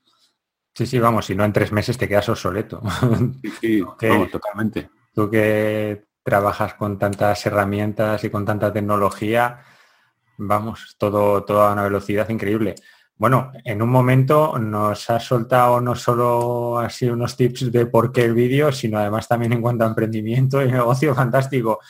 sí 0.75 0.87
sí 0.87 0.99
vamos 0.99 1.27
si 1.27 1.35
no 1.35 1.45
en 1.45 1.53
tres 1.53 1.71
meses 1.71 1.97
te 1.97 2.09
quedas 2.09 2.29
obsoleto. 2.29 2.83
Sí, 3.61 3.85
totalmente. 4.33 4.91
Tú 5.15 5.31
que 5.31 6.07
trabajas 6.25 6.75
con 6.75 6.99
tantas 6.99 7.47
herramientas 7.47 8.25
y 8.25 8.31
con 8.31 8.45
tanta 8.45 8.73
tecnología 8.73 9.61
vamos 10.39 10.97
todo 10.99 11.45
toda 11.45 11.73
una 11.73 11.85
velocidad 11.85 12.29
increíble 12.31 12.75
bueno, 13.21 13.53
en 13.65 13.83
un 13.83 13.91
momento 13.91 14.59
nos 14.59 15.11
ha 15.11 15.21
soltado 15.21 15.79
no 15.83 15.95
solo 15.95 16.79
así 16.79 17.07
unos 17.07 17.37
tips 17.37 17.71
de 17.71 17.85
por 17.85 18.13
qué 18.13 18.25
el 18.25 18.33
vídeo, 18.33 18.73
sino 18.73 18.99
además 18.99 19.29
también 19.29 19.53
en 19.53 19.61
cuanto 19.61 19.85
a 19.85 19.89
emprendimiento 19.89 20.63
y 20.63 20.73
negocio 20.73 21.15
fantástico. 21.15 21.81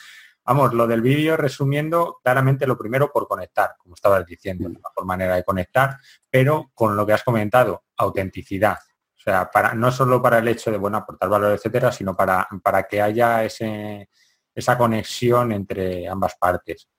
Vamos, 0.43 0.73
lo 0.73 0.85
del 0.87 1.01
vídeo 1.01 1.37
resumiendo, 1.37 2.19
claramente 2.21 2.67
lo 2.67 2.77
primero 2.77 3.09
por 3.13 3.29
conectar, 3.29 3.75
como 3.77 3.95
estabas 3.95 4.25
diciendo, 4.25 4.67
la 4.67 4.79
mejor 4.79 5.05
manera 5.05 5.35
de 5.37 5.45
conectar, 5.45 5.95
pero 6.29 6.69
con 6.73 6.97
lo 6.97 7.05
que 7.05 7.13
has 7.13 7.23
comentado, 7.23 7.85
autenticidad. 7.95 8.79
O 9.15 9.19
sea, 9.23 9.49
para, 9.49 9.73
no 9.73 9.89
solo 9.89 10.21
para 10.21 10.39
el 10.39 10.49
hecho 10.49 10.69
de 10.69 10.79
bueno, 10.79 10.97
aportar 10.97 11.29
valor, 11.29 11.53
etcétera, 11.53 11.93
sino 11.93 12.13
para, 12.13 12.45
para 12.61 12.83
que 12.83 13.01
haya 13.01 13.45
ese, 13.45 14.09
esa 14.53 14.77
conexión 14.77 15.53
entre 15.53 16.09
ambas 16.09 16.35
partes. 16.37 16.89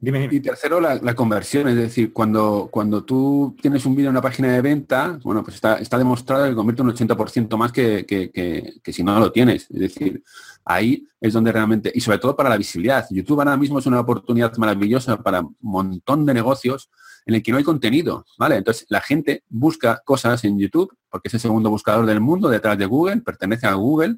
Y 0.00 0.40
tercero, 0.40 0.80
la, 0.80 1.14
conversión, 1.14 1.68
es 1.68 1.76
decir, 1.76 2.12
cuando, 2.12 2.68
cuando 2.70 3.04
tú 3.04 3.56
tienes 3.62 3.86
un 3.86 3.94
vídeo 3.94 4.10
en 4.10 4.14
una 4.14 4.20
página 4.20 4.52
de 4.52 4.60
venta, 4.60 5.18
bueno, 5.22 5.42
pues 5.42 5.54
está, 5.54 5.76
está 5.76 5.96
demostrado 5.96 6.46
que 6.46 6.54
convierte 6.54 6.82
un 6.82 6.92
80% 6.92 7.56
más 7.56 7.72
que, 7.72 8.04
que, 8.04 8.92
si 8.92 9.02
no 9.02 9.18
lo 9.18 9.32
tienes. 9.32 9.70
Es 9.70 9.80
decir, 9.80 10.22
ahí 10.64 11.08
es 11.20 11.32
donde 11.32 11.52
realmente, 11.52 11.90
y 11.94 12.00
sobre 12.00 12.18
todo 12.18 12.36
para 12.36 12.50
la 12.50 12.58
visibilidad. 12.58 13.06
YouTube 13.10 13.40
ahora 13.40 13.56
mismo 13.56 13.78
es 13.78 13.86
una 13.86 14.00
oportunidad 14.00 14.54
maravillosa 14.58 15.22
para 15.22 15.40
un 15.40 15.56
montón 15.60 16.26
de 16.26 16.34
negocios 16.34 16.90
en 17.24 17.36
el 17.36 17.42
que 17.42 17.52
no 17.52 17.58
hay 17.58 17.64
contenido, 17.64 18.26
¿vale? 18.36 18.56
Entonces 18.56 18.84
la 18.90 19.00
gente 19.00 19.42
busca 19.48 20.02
cosas 20.04 20.44
en 20.44 20.58
YouTube, 20.58 20.94
porque 21.08 21.28
es 21.28 21.34
el 21.34 21.40
segundo 21.40 21.70
buscador 21.70 22.04
del 22.04 22.20
mundo 22.20 22.50
detrás 22.50 22.76
de 22.76 22.84
Google, 22.84 23.22
pertenece 23.22 23.66
a 23.66 23.74
Google 23.74 24.16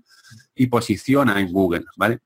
y 0.54 0.66
posiciona 0.66 1.40
en 1.40 1.52
Google, 1.52 1.84
¿vale? 1.96 2.20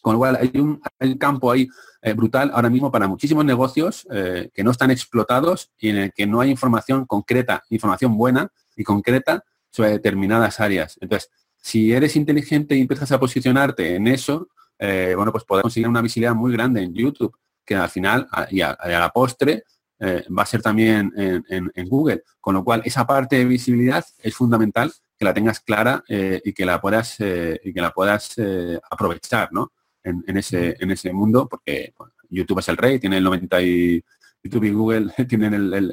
Con 0.00 0.14
lo 0.14 0.18
cual 0.18 0.38
hay 0.40 0.60
un, 0.60 0.80
campo 1.18 1.50
ahí 1.50 1.68
eh, 2.00 2.14
brutal 2.14 2.50
ahora 2.52 2.70
mismo 2.70 2.90
para 2.90 3.06
muchísimos 3.06 3.44
negocios 3.44 4.06
eh, 4.10 4.50
que 4.52 4.64
no 4.64 4.70
están 4.72 4.90
explotados 4.90 5.70
y 5.78 5.90
en 5.90 5.96
el 5.98 6.12
que 6.12 6.26
no 6.26 6.40
hay 6.40 6.50
información 6.50 7.06
concreta, 7.06 7.62
información 7.70 8.16
buena 8.16 8.50
y 8.76 8.82
concreta 8.82 9.44
sobre 9.70 9.90
determinadas 9.90 10.58
áreas. 10.58 10.98
Entonces, 11.00 11.30
si 11.56 11.92
eres 11.92 12.16
inteligente 12.16 12.74
y 12.74 12.80
empiezas 12.80 13.12
a 13.12 13.20
posicionarte 13.20 13.94
en 13.94 14.08
eso, 14.08 14.48
eh, 14.78 15.12
bueno, 15.16 15.30
pues 15.30 15.44
podemos 15.44 15.64
conseguir 15.64 15.88
una 15.88 16.02
visibilidad 16.02 16.34
muy 16.34 16.52
grande 16.52 16.82
en 16.82 16.92
YouTube, 16.92 17.36
que 17.64 17.76
al 17.76 17.88
final 17.88 18.26
y 18.50 18.62
a, 18.62 18.76
la 18.84 19.10
postre 19.10 19.64
va 20.00 20.42
a 20.42 20.46
ser 20.46 20.60
también 20.60 21.12
en, 21.16 21.88
Google. 21.88 22.24
Con 22.40 22.56
lo 22.56 22.64
cual, 22.64 22.82
esa 22.84 23.06
parte 23.06 23.36
de 23.36 23.44
visibilidad 23.44 24.04
es 24.18 24.34
fundamental 24.34 24.92
que 25.16 25.24
la 25.24 25.32
tengas 25.32 25.60
clara 25.60 26.02
y 26.08 26.52
que 26.52 26.66
la 26.66 26.80
puedas 26.80 27.20
y 27.20 27.72
que 27.72 27.80
la 27.80 27.92
puedas 27.92 28.34
aprovechar, 28.90 29.52
¿no? 29.52 29.70
En, 30.04 30.36
ese, 30.36 30.76
en 30.78 30.90
ese 30.90 31.12
mundo, 31.12 31.48
porque 31.48 31.94
YouTube 32.28 32.58
es 32.58 32.68
el 32.68 32.76
rey, 32.76 32.98
tiene 32.98 33.18
el 33.18 33.24
90 33.24 33.62
y 33.62 34.04
YouTube 34.42 34.64
y 34.64 34.70
Google 34.70 35.12
tienen 35.28 35.54
el, 35.54 35.92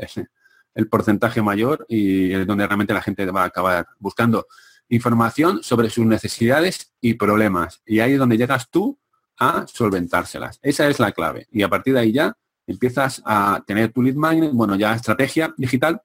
el, 0.73 0.87
porcentaje 0.87 1.41
mayor 1.41 1.85
y 1.89 2.33
es 2.33 2.47
donde 2.47 2.65
realmente 2.65 2.93
la 2.93 3.01
gente 3.01 3.25
va 3.31 3.43
a 3.43 3.47
acabar 3.47 3.87
buscando 3.99 4.47
información 4.87 5.61
sobre 5.61 5.89
sus 5.89 6.05
necesidades 6.05 6.93
y 6.99 7.13
problemas. 7.15 7.81
Y 7.85 7.99
ahí 7.99 8.13
es 8.13 8.19
donde 8.19 8.37
llegas 8.37 8.69
tú 8.69 8.97
a 9.37 9.65
solventárselas. 9.67 10.59
Esa 10.61 10.87
es 10.87 10.99
la 10.99 11.11
clave. 11.11 11.47
Y 11.51 11.61
a 11.61 11.69
partir 11.69 11.93
de 11.93 11.99
ahí 11.99 12.11
ya 12.11 12.35
empiezas 12.65 13.21
a 13.25 13.63
tener 13.65 13.91
tu 13.91 14.01
lead 14.01 14.15
magnet, 14.15 14.51
bueno, 14.53 14.75
ya 14.75 14.93
estrategia 14.93 15.53
digital 15.57 16.01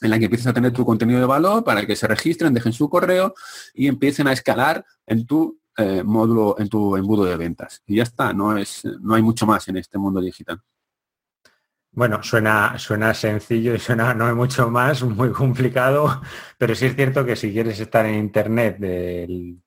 en 0.00 0.10
la 0.10 0.18
que 0.18 0.24
empiezas 0.26 0.48
a 0.48 0.52
tener 0.52 0.72
tu 0.72 0.84
contenido 0.84 1.20
de 1.20 1.26
valor 1.26 1.64
para 1.64 1.86
que 1.86 1.96
se 1.96 2.06
registren, 2.06 2.52
dejen 2.52 2.72
su 2.72 2.88
correo 2.88 3.34
y 3.72 3.86
empiecen 3.86 4.26
a 4.26 4.32
escalar 4.32 4.84
en 5.06 5.26
tu 5.26 5.58
eh, 5.76 6.02
módulo 6.04 6.56
en 6.58 6.68
tu 6.68 6.96
embudo 6.96 7.24
de 7.24 7.36
ventas. 7.36 7.82
Y 7.86 7.96
ya 7.96 8.04
está, 8.04 8.32
no, 8.32 8.56
es, 8.56 8.84
no 9.00 9.14
hay 9.14 9.22
mucho 9.22 9.46
más 9.46 9.66
en 9.68 9.76
este 9.76 9.98
mundo 9.98 10.20
digital. 10.20 10.60
Bueno, 11.92 12.22
suena, 12.22 12.76
suena 12.78 13.14
sencillo 13.14 13.74
y 13.74 13.78
suena 13.78 14.14
no 14.14 14.26
hay 14.26 14.34
mucho 14.34 14.68
más, 14.68 15.02
muy 15.02 15.30
complicado, 15.30 16.22
pero 16.58 16.74
sí 16.74 16.86
es 16.86 16.96
cierto 16.96 17.24
que 17.24 17.36
si 17.36 17.52
quieres 17.52 17.78
estar 17.78 18.04
en 18.06 18.16
internet 18.16 18.78
del 18.78 19.62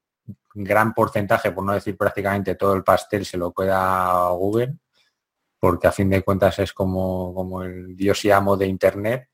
gran 0.53 0.93
porcentaje, 0.93 1.51
por 1.51 1.63
no 1.63 1.73
decir 1.73 1.95
prácticamente 1.95 2.55
todo 2.55 2.73
el 2.73 2.83
pastel, 2.83 3.25
se 3.25 3.37
lo 3.37 3.53
queda 3.53 4.29
Google, 4.31 4.75
porque 5.59 5.87
a 5.87 5.91
fin 5.91 6.09
de 6.09 6.21
cuentas 6.23 6.59
es 6.59 6.73
como, 6.73 7.33
como 7.33 7.63
el 7.63 7.95
dios 7.95 8.25
y 8.25 8.31
amo 8.31 8.57
de 8.57 8.67
internet 8.67 9.29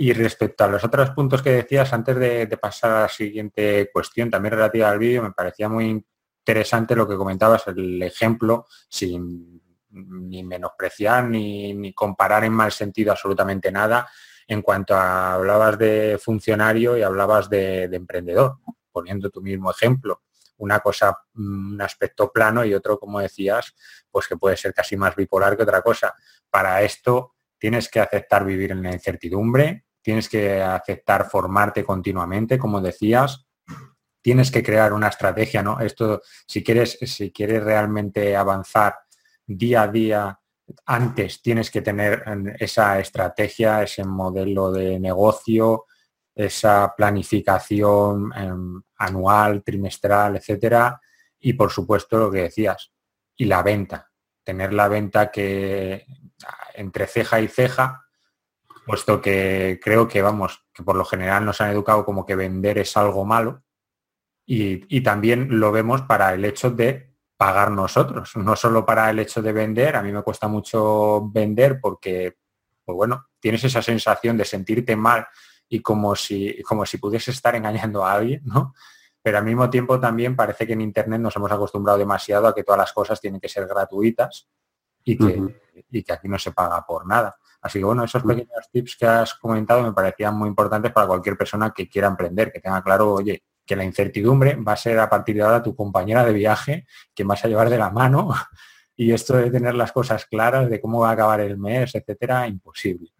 y 0.00 0.14
respecto 0.14 0.64
a 0.64 0.68
los 0.68 0.82
otros 0.82 1.10
puntos 1.10 1.42
que 1.42 1.50
decías, 1.50 1.92
antes 1.92 2.16
de, 2.16 2.46
pasar 2.56 2.90
a 2.90 3.00
la 3.02 3.08
siguiente 3.08 3.90
cuestión, 3.92 4.30
también 4.30 4.54
relativa 4.54 4.88
al 4.88 4.98
vídeo, 4.98 5.22
me 5.22 5.32
parecía 5.32 5.68
muy 5.68 6.02
interesante 6.38 6.96
lo 6.96 7.06
que 7.06 7.18
comentabas, 7.18 7.66
el 7.66 8.02
ejemplo, 8.02 8.64
sin 8.88 9.60
ni 9.90 10.42
menospreciar 10.42 11.24
ni, 11.28 11.92
comparar 11.92 12.44
en 12.44 12.52
mal 12.54 12.72
sentido 12.72 13.12
absolutamente 13.12 13.70
nada, 13.70 14.08
en 14.48 14.62
cuanto 14.62 14.94
a 14.94 15.34
hablabas 15.34 15.76
de 15.76 16.18
funcionario 16.18 16.96
y 16.96 17.02
hablabas 17.02 17.50
de, 17.50 17.84
emprendedor, 17.84 18.56
poniendo 18.90 19.28
tu 19.28 19.42
mismo 19.42 19.70
ejemplo. 19.70 20.22
Una 20.56 20.80
cosa, 20.80 21.14
un 21.34 21.78
aspecto 21.82 22.32
plano 22.32 22.64
y 22.64 22.72
otro, 22.72 22.98
como 22.98 23.20
decías, 23.20 23.74
pues 24.10 24.26
que 24.26 24.38
puede 24.38 24.56
ser 24.56 24.72
casi 24.72 24.96
más 24.96 25.14
bipolar 25.14 25.58
que 25.58 25.64
otra 25.64 25.82
cosa. 25.82 26.14
Para 26.48 26.80
esto 26.80 27.34
tienes 27.58 27.90
que 27.90 28.00
aceptar 28.00 28.46
vivir 28.46 28.72
en 28.72 28.82
la 28.82 28.92
incertidumbre, 28.92 29.84
tienes 30.02 30.28
que 30.28 30.62
aceptar 30.62 31.28
formarte 31.28 31.84
continuamente, 31.84 32.58
como 32.58 32.80
decías, 32.80 33.46
tienes 34.22 34.50
que 34.50 34.62
crear 34.62 34.92
una 34.92 35.08
estrategia, 35.08 35.62
¿no? 35.62 35.80
Esto, 35.80 36.22
si 36.46 36.62
quieres, 36.62 36.98
si 37.02 37.30
quieres 37.32 37.62
realmente 37.62 38.36
avanzar 38.36 38.96
día 39.46 39.82
a 39.82 39.88
día, 39.88 40.40
antes 40.86 41.42
tienes 41.42 41.70
que 41.70 41.82
tener 41.82 42.22
esa 42.58 42.98
estrategia, 43.00 43.82
ese 43.82 44.04
modelo 44.04 44.70
de 44.70 45.00
negocio, 45.00 45.86
esa 46.34 46.94
planificación 46.96 48.32
em, 48.36 48.82
anual, 48.96 49.62
trimestral, 49.62 50.36
etcétera, 50.36 51.00
y 51.40 51.54
por 51.54 51.70
supuesto 51.70 52.18
lo 52.18 52.30
que 52.30 52.42
decías, 52.42 52.92
y 53.36 53.46
la 53.46 53.62
venta, 53.62 54.10
tener 54.44 54.72
la 54.72 54.88
venta 54.88 55.30
que 55.30 56.06
entre 56.74 57.06
ceja 57.06 57.40
y 57.40 57.48
ceja, 57.48 58.06
puesto 58.90 59.20
que 59.20 59.78
creo 59.80 60.08
que, 60.08 60.20
vamos, 60.20 60.64
que 60.74 60.82
por 60.82 60.96
lo 60.96 61.04
general 61.04 61.44
nos 61.44 61.60
han 61.60 61.70
educado 61.70 62.04
como 62.04 62.26
que 62.26 62.34
vender 62.34 62.76
es 62.78 62.96
algo 62.96 63.24
malo 63.24 63.62
y, 64.44 65.00
también 65.02 65.60
lo 65.60 65.70
vemos 65.70 66.02
para 66.02 66.34
el 66.34 66.44
hecho 66.44 66.72
de 66.72 67.14
pagar 67.36 67.70
nosotros, 67.70 68.34
no 68.34 68.56
solo 68.56 68.84
para 68.84 69.08
el 69.08 69.20
hecho 69.20 69.42
de 69.42 69.52
vender, 69.52 69.94
a 69.94 70.02
mí 70.02 70.10
me 70.10 70.22
cuesta 70.22 70.48
mucho 70.48 71.30
vender 71.30 71.78
porque, 71.80 72.36
pues 72.84 72.96
bueno, 72.96 73.28
tienes 73.38 73.62
esa 73.62 73.80
sensación 73.80 74.36
de 74.36 74.44
sentirte 74.44 74.96
mal 74.96 75.24
y 75.68 75.80
como 75.80 76.16
si, 76.16 76.60
como 76.64 76.84
si 76.84 76.98
pudiese 76.98 77.30
estar 77.30 77.54
engañando 77.54 78.04
a 78.04 78.14
alguien, 78.14 78.42
¿no? 78.44 78.74
Pero 79.22 79.38
al 79.38 79.44
mismo 79.44 79.70
tiempo 79.70 80.00
también 80.00 80.34
parece 80.34 80.66
que 80.66 80.72
en 80.72 80.80
Internet 80.80 81.20
nos 81.20 81.36
hemos 81.36 81.52
acostumbrado 81.52 81.96
demasiado 81.96 82.48
a 82.48 82.54
que 82.56 82.64
todas 82.64 82.80
las 82.80 82.92
cosas 82.92 83.20
tienen 83.20 83.40
que 83.40 83.48
ser 83.48 83.68
gratuitas 83.68 84.48
y 85.04 85.16
que, 85.16 85.60
y 85.90 86.02
que 86.02 86.12
aquí 86.12 86.26
no 86.26 86.40
se 86.40 86.50
paga 86.50 86.84
por 86.84 87.06
nada. 87.06 87.36
Así 87.62 87.78
que 87.78 87.84
bueno, 87.84 88.04
esos 88.04 88.22
pequeños 88.22 88.68
tips 88.72 88.96
que 88.96 89.06
has 89.06 89.34
comentado 89.34 89.82
me 89.82 89.92
parecían 89.92 90.36
muy 90.36 90.48
importantes 90.48 90.92
para 90.92 91.06
cualquier 91.06 91.36
persona 91.36 91.72
que 91.74 91.88
quiera 91.88 92.08
emprender, 92.08 92.50
que 92.52 92.60
tenga 92.60 92.82
claro, 92.82 93.14
oye, 93.14 93.44
que 93.66 93.76
la 93.76 93.84
incertidumbre 93.84 94.56
va 94.56 94.72
a 94.72 94.76
ser 94.76 94.98
a 94.98 95.08
partir 95.08 95.36
de 95.36 95.42
ahora 95.42 95.62
tu 95.62 95.74
compañera 95.74 96.24
de 96.24 96.32
viaje, 96.32 96.86
que 97.14 97.24
vas 97.24 97.44
a 97.44 97.48
llevar 97.48 97.68
de 97.68 97.78
la 97.78 97.90
mano, 97.90 98.30
y 98.96 99.12
esto 99.12 99.36
de 99.36 99.50
tener 99.50 99.74
las 99.74 99.92
cosas 99.92 100.26
claras 100.26 100.68
de 100.70 100.80
cómo 100.80 101.00
va 101.00 101.10
a 101.10 101.12
acabar 101.12 101.40
el 101.40 101.58
mes, 101.58 101.94
etcétera, 101.94 102.46
imposible. 102.48 103.10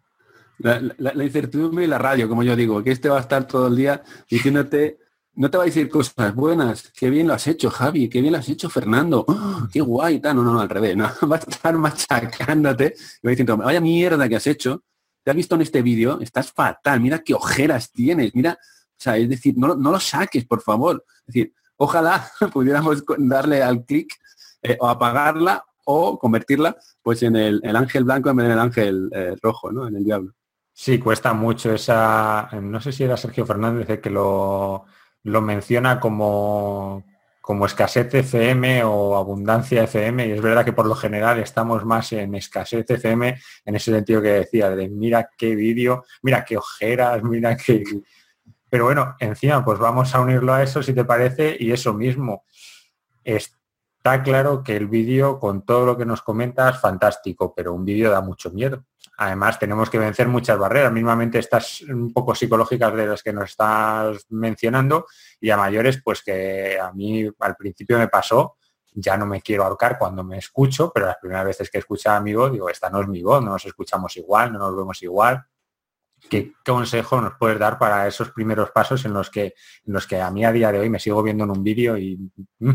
La, 0.59 0.79
la, 0.97 1.23
incertidumbre 1.23 1.85
y 1.85 1.87
la 1.87 1.97
radio, 1.97 2.29
como 2.29 2.43
yo 2.43 2.55
digo, 2.55 2.83
que 2.83 2.91
este 2.91 3.09
va 3.09 3.17
a 3.17 3.21
estar 3.21 3.47
todo 3.47 3.67
el 3.67 3.75
día 3.75 4.03
diciéndote 4.29 4.99
no 5.33 5.49
te 5.49 5.57
va 5.57 5.63
a 5.63 5.65
decir 5.65 5.89
cosas 5.89 6.35
buenas, 6.35 6.91
qué 6.91 7.09
bien 7.09 7.27
lo 7.27 7.33
has 7.33 7.47
hecho, 7.47 7.69
Javi, 7.69 8.09
qué 8.09 8.21
bien 8.21 8.33
lo 8.33 8.39
has 8.39 8.49
hecho, 8.49 8.69
Fernando, 8.69 9.23
¡Oh, 9.27 9.67
qué 9.71 9.81
guay, 9.81 10.19
tal, 10.19 10.35
no, 10.35 10.43
no, 10.43 10.53
no, 10.53 10.59
al 10.61 10.69
revés, 10.69 10.95
no, 10.95 11.05
va 11.31 11.37
a 11.37 11.39
estar 11.39 11.77
machacándote 11.77 12.95
y 13.21 13.27
va 13.27 13.29
diciendo, 13.29 13.57
vaya 13.57 13.79
mierda 13.79 14.27
que 14.27 14.35
has 14.35 14.47
hecho, 14.47 14.83
te 15.23 15.31
has 15.31 15.37
visto 15.37 15.55
en 15.55 15.61
este 15.61 15.81
vídeo, 15.81 16.19
estás 16.19 16.51
fatal, 16.51 16.99
mira 16.99 17.19
qué 17.19 17.33
ojeras 17.33 17.91
tienes, 17.91 18.35
mira, 18.35 18.57
o 18.61 19.03
sea, 19.03 19.17
es 19.17 19.29
decir, 19.29 19.55
no, 19.57 19.75
no 19.75 19.91
lo 19.91 19.99
saques, 19.99 20.45
por 20.45 20.61
favor, 20.61 21.05
es 21.21 21.33
decir, 21.33 21.53
ojalá 21.77 22.29
pudiéramos 22.53 23.03
darle 23.17 23.63
al 23.63 23.85
clic 23.85 24.13
eh, 24.61 24.77
o 24.79 24.87
apagarla 24.87 25.65
o 25.85 26.19
convertirla 26.19 26.77
pues 27.01 27.23
en 27.23 27.35
el, 27.35 27.61
ángel 27.75 28.03
blanco 28.03 28.29
en 28.29 28.35
vez 28.35 28.47
del 28.47 28.59
ángel 28.59 29.09
eh, 29.11 29.35
rojo, 29.41 29.71
¿no? 29.71 29.87
En 29.87 29.95
el 29.95 30.03
diablo. 30.03 30.33
Sí, 30.73 30.99
cuesta 30.99 31.33
mucho 31.33 31.73
esa, 31.73 32.49
no 32.61 32.79
sé 32.79 32.91
si 32.91 33.03
era 33.03 33.17
Sergio 33.17 33.45
Fernández 33.45 33.89
el 33.89 33.99
que 33.99 34.09
lo 34.09 34.85
lo 35.23 35.41
menciona 35.41 35.99
como, 35.99 37.03
como 37.41 37.65
escasez 37.65 38.13
FM 38.13 38.83
o 38.83 39.15
abundancia 39.15 39.83
FM 39.83 40.27
y 40.27 40.31
es 40.31 40.41
verdad 40.41 40.63
que 40.63 40.73
por 40.73 40.85
lo 40.85 40.95
general 40.95 41.39
estamos 41.39 41.85
más 41.85 42.13
en 42.13 42.35
escasez 42.35 42.89
FM 42.89 43.39
en 43.65 43.75
ese 43.75 43.91
sentido 43.91 44.21
que 44.21 44.29
decía, 44.29 44.69
de 44.69 44.89
mira 44.89 45.29
qué 45.37 45.55
vídeo, 45.55 46.05
mira 46.21 46.45
qué 46.45 46.57
ojeras, 46.57 47.23
mira 47.23 47.57
qué... 47.57 47.83
Pero 48.69 48.85
bueno, 48.85 49.15
encima 49.19 49.65
pues 49.65 49.79
vamos 49.79 50.15
a 50.15 50.21
unirlo 50.21 50.53
a 50.53 50.63
eso 50.63 50.81
si 50.81 50.93
te 50.93 51.03
parece 51.03 51.57
y 51.59 51.71
eso 51.71 51.93
mismo. 51.93 52.45
Está 53.23 54.23
claro 54.23 54.63
que 54.63 54.77
el 54.77 54.87
vídeo 54.87 55.39
con 55.39 55.65
todo 55.65 55.85
lo 55.85 55.97
que 55.97 56.05
nos 56.05 56.21
comentas 56.21 56.79
fantástico, 56.79 57.53
pero 57.53 57.73
un 57.73 57.83
vídeo 57.83 58.09
da 58.09 58.21
mucho 58.21 58.49
miedo. 58.51 58.85
Además, 59.23 59.59
tenemos 59.59 59.87
que 59.87 59.99
vencer 59.99 60.27
muchas 60.27 60.57
barreras, 60.57 60.91
mismamente 60.91 61.37
estas 61.37 61.81
un 61.81 62.11
poco 62.11 62.33
psicológicas 62.33 62.91
de 62.95 63.05
las 63.05 63.21
que 63.21 63.31
nos 63.31 63.51
estás 63.51 64.25
mencionando, 64.29 65.05
y 65.39 65.51
a 65.51 65.57
mayores, 65.57 66.01
pues 66.03 66.23
que 66.23 66.79
a 66.79 66.91
mí 66.91 67.29
al 67.37 67.55
principio 67.55 67.99
me 67.99 68.07
pasó, 68.07 68.57
ya 68.91 69.17
no 69.17 69.27
me 69.27 69.39
quiero 69.39 69.63
ahorcar 69.63 69.99
cuando 69.99 70.23
me 70.23 70.39
escucho, 70.39 70.91
pero 70.91 71.05
las 71.05 71.17
primeras 71.17 71.45
veces 71.45 71.69
que 71.69 71.77
escuchaba 71.77 72.19
mi 72.19 72.33
voz, 72.33 72.51
digo, 72.51 72.67
esta 72.67 72.89
no 72.89 72.99
es 72.99 73.07
mi 73.07 73.21
voz, 73.21 73.43
no 73.43 73.51
nos 73.51 73.63
escuchamos 73.63 74.17
igual, 74.17 74.53
no 74.53 74.57
nos 74.57 74.75
vemos 74.75 75.03
igual. 75.03 75.45
¿Qué 76.27 76.53
consejo 76.65 77.21
nos 77.21 77.35
puedes 77.37 77.59
dar 77.59 77.77
para 77.77 78.07
esos 78.07 78.31
primeros 78.31 78.71
pasos 78.71 79.05
en 79.05 79.13
los 79.13 79.29
que, 79.29 79.53
en 79.85 79.93
los 79.93 80.07
que 80.07 80.19
a 80.19 80.31
mí 80.31 80.43
a 80.45 80.51
día 80.51 80.71
de 80.71 80.79
hoy 80.79 80.89
me 80.89 80.99
sigo 80.99 81.21
viendo 81.21 81.43
en 81.43 81.51
un 81.51 81.63
vídeo 81.63 81.95
y 81.95 82.17
mm, 82.57 82.69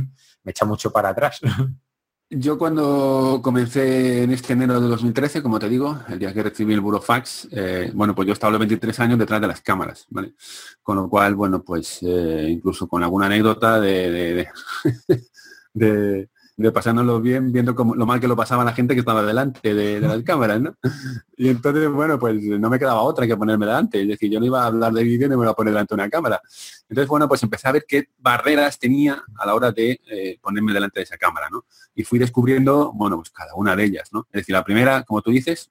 me 0.44 0.50
echa 0.52 0.64
mucho 0.64 0.92
para 0.92 1.08
atrás? 1.08 1.40
Yo 2.28 2.58
cuando 2.58 3.40
comencé 3.40 4.24
en 4.24 4.32
este 4.32 4.54
enero 4.54 4.80
de 4.80 4.88
2013, 4.88 5.44
como 5.44 5.60
te 5.60 5.68
digo, 5.68 6.00
el 6.08 6.18
día 6.18 6.34
que 6.34 6.42
recibí 6.42 6.74
el 6.74 6.80
burofax, 6.80 7.46
eh, 7.52 7.92
bueno, 7.94 8.16
pues 8.16 8.26
yo 8.26 8.32
estaba 8.32 8.50
los 8.50 8.58
23 8.58 8.98
años 8.98 9.18
detrás 9.20 9.40
de 9.40 9.46
las 9.46 9.60
cámaras, 9.60 10.06
¿vale? 10.10 10.34
Con 10.82 10.96
lo 10.96 11.08
cual, 11.08 11.36
bueno, 11.36 11.62
pues 11.62 12.00
eh, 12.02 12.48
incluso 12.50 12.88
con 12.88 13.04
alguna 13.04 13.26
anécdota 13.26 13.78
de, 13.80 14.48
pasárnoslo 16.72 17.20
bien 17.20 17.52
viendo 17.52 17.74
como, 17.74 17.94
lo 17.94 18.06
mal 18.06 18.18
que 18.18 18.28
lo 18.28 18.34
pasaba 18.34 18.64
la 18.64 18.72
gente 18.72 18.94
que 18.94 19.00
estaba 19.00 19.22
delante 19.22 19.74
de, 19.74 20.00
las 20.00 20.22
cámaras, 20.24 20.60
¿no? 20.60 20.74
Y 21.36 21.48
entonces, 21.48 21.90
bueno, 21.90 22.18
pues 22.18 22.42
no 22.42 22.70
me 22.70 22.78
quedaba 22.78 23.02
otra 23.02 23.26
que 23.26 23.36
ponerme 23.36 23.66
delante. 23.66 24.00
Es 24.00 24.08
decir, 24.08 24.30
yo 24.30 24.40
no 24.40 24.46
iba 24.46 24.62
a 24.62 24.66
hablar 24.66 24.92
de 24.92 25.04
vídeo 25.04 25.28
ni 25.28 25.36
me 25.36 25.42
iba 25.42 25.52
a 25.52 25.54
poner 25.54 25.72
delante 25.74 25.94
de 25.94 26.02
una 26.02 26.10
cámara. 26.10 26.40
Entonces, 26.88 27.08
bueno, 27.08 27.28
pues 27.28 27.42
empecé 27.42 27.68
a 27.68 27.72
ver 27.72 27.84
qué 27.86 28.08
barreras 28.18 28.78
tenía 28.78 29.22
a 29.36 29.46
la 29.46 29.54
hora 29.54 29.70
de 29.70 30.00
eh, 30.10 30.38
ponerme 30.40 30.72
delante 30.72 31.00
de 31.00 31.04
esa 31.04 31.18
cámara, 31.18 31.48
¿no? 31.50 31.66
Y 31.94 32.04
fui 32.04 32.18
descubriendo, 32.18 32.92
bueno, 32.94 33.16
pues 33.16 33.30
cada 33.30 33.54
una 33.54 33.76
de 33.76 33.84
ellas, 33.84 34.08
¿no? 34.12 34.26
Es 34.32 34.40
decir, 34.40 34.54
la 34.54 34.64
primera, 34.64 35.02
como 35.02 35.20
tú 35.20 35.30
dices, 35.30 35.70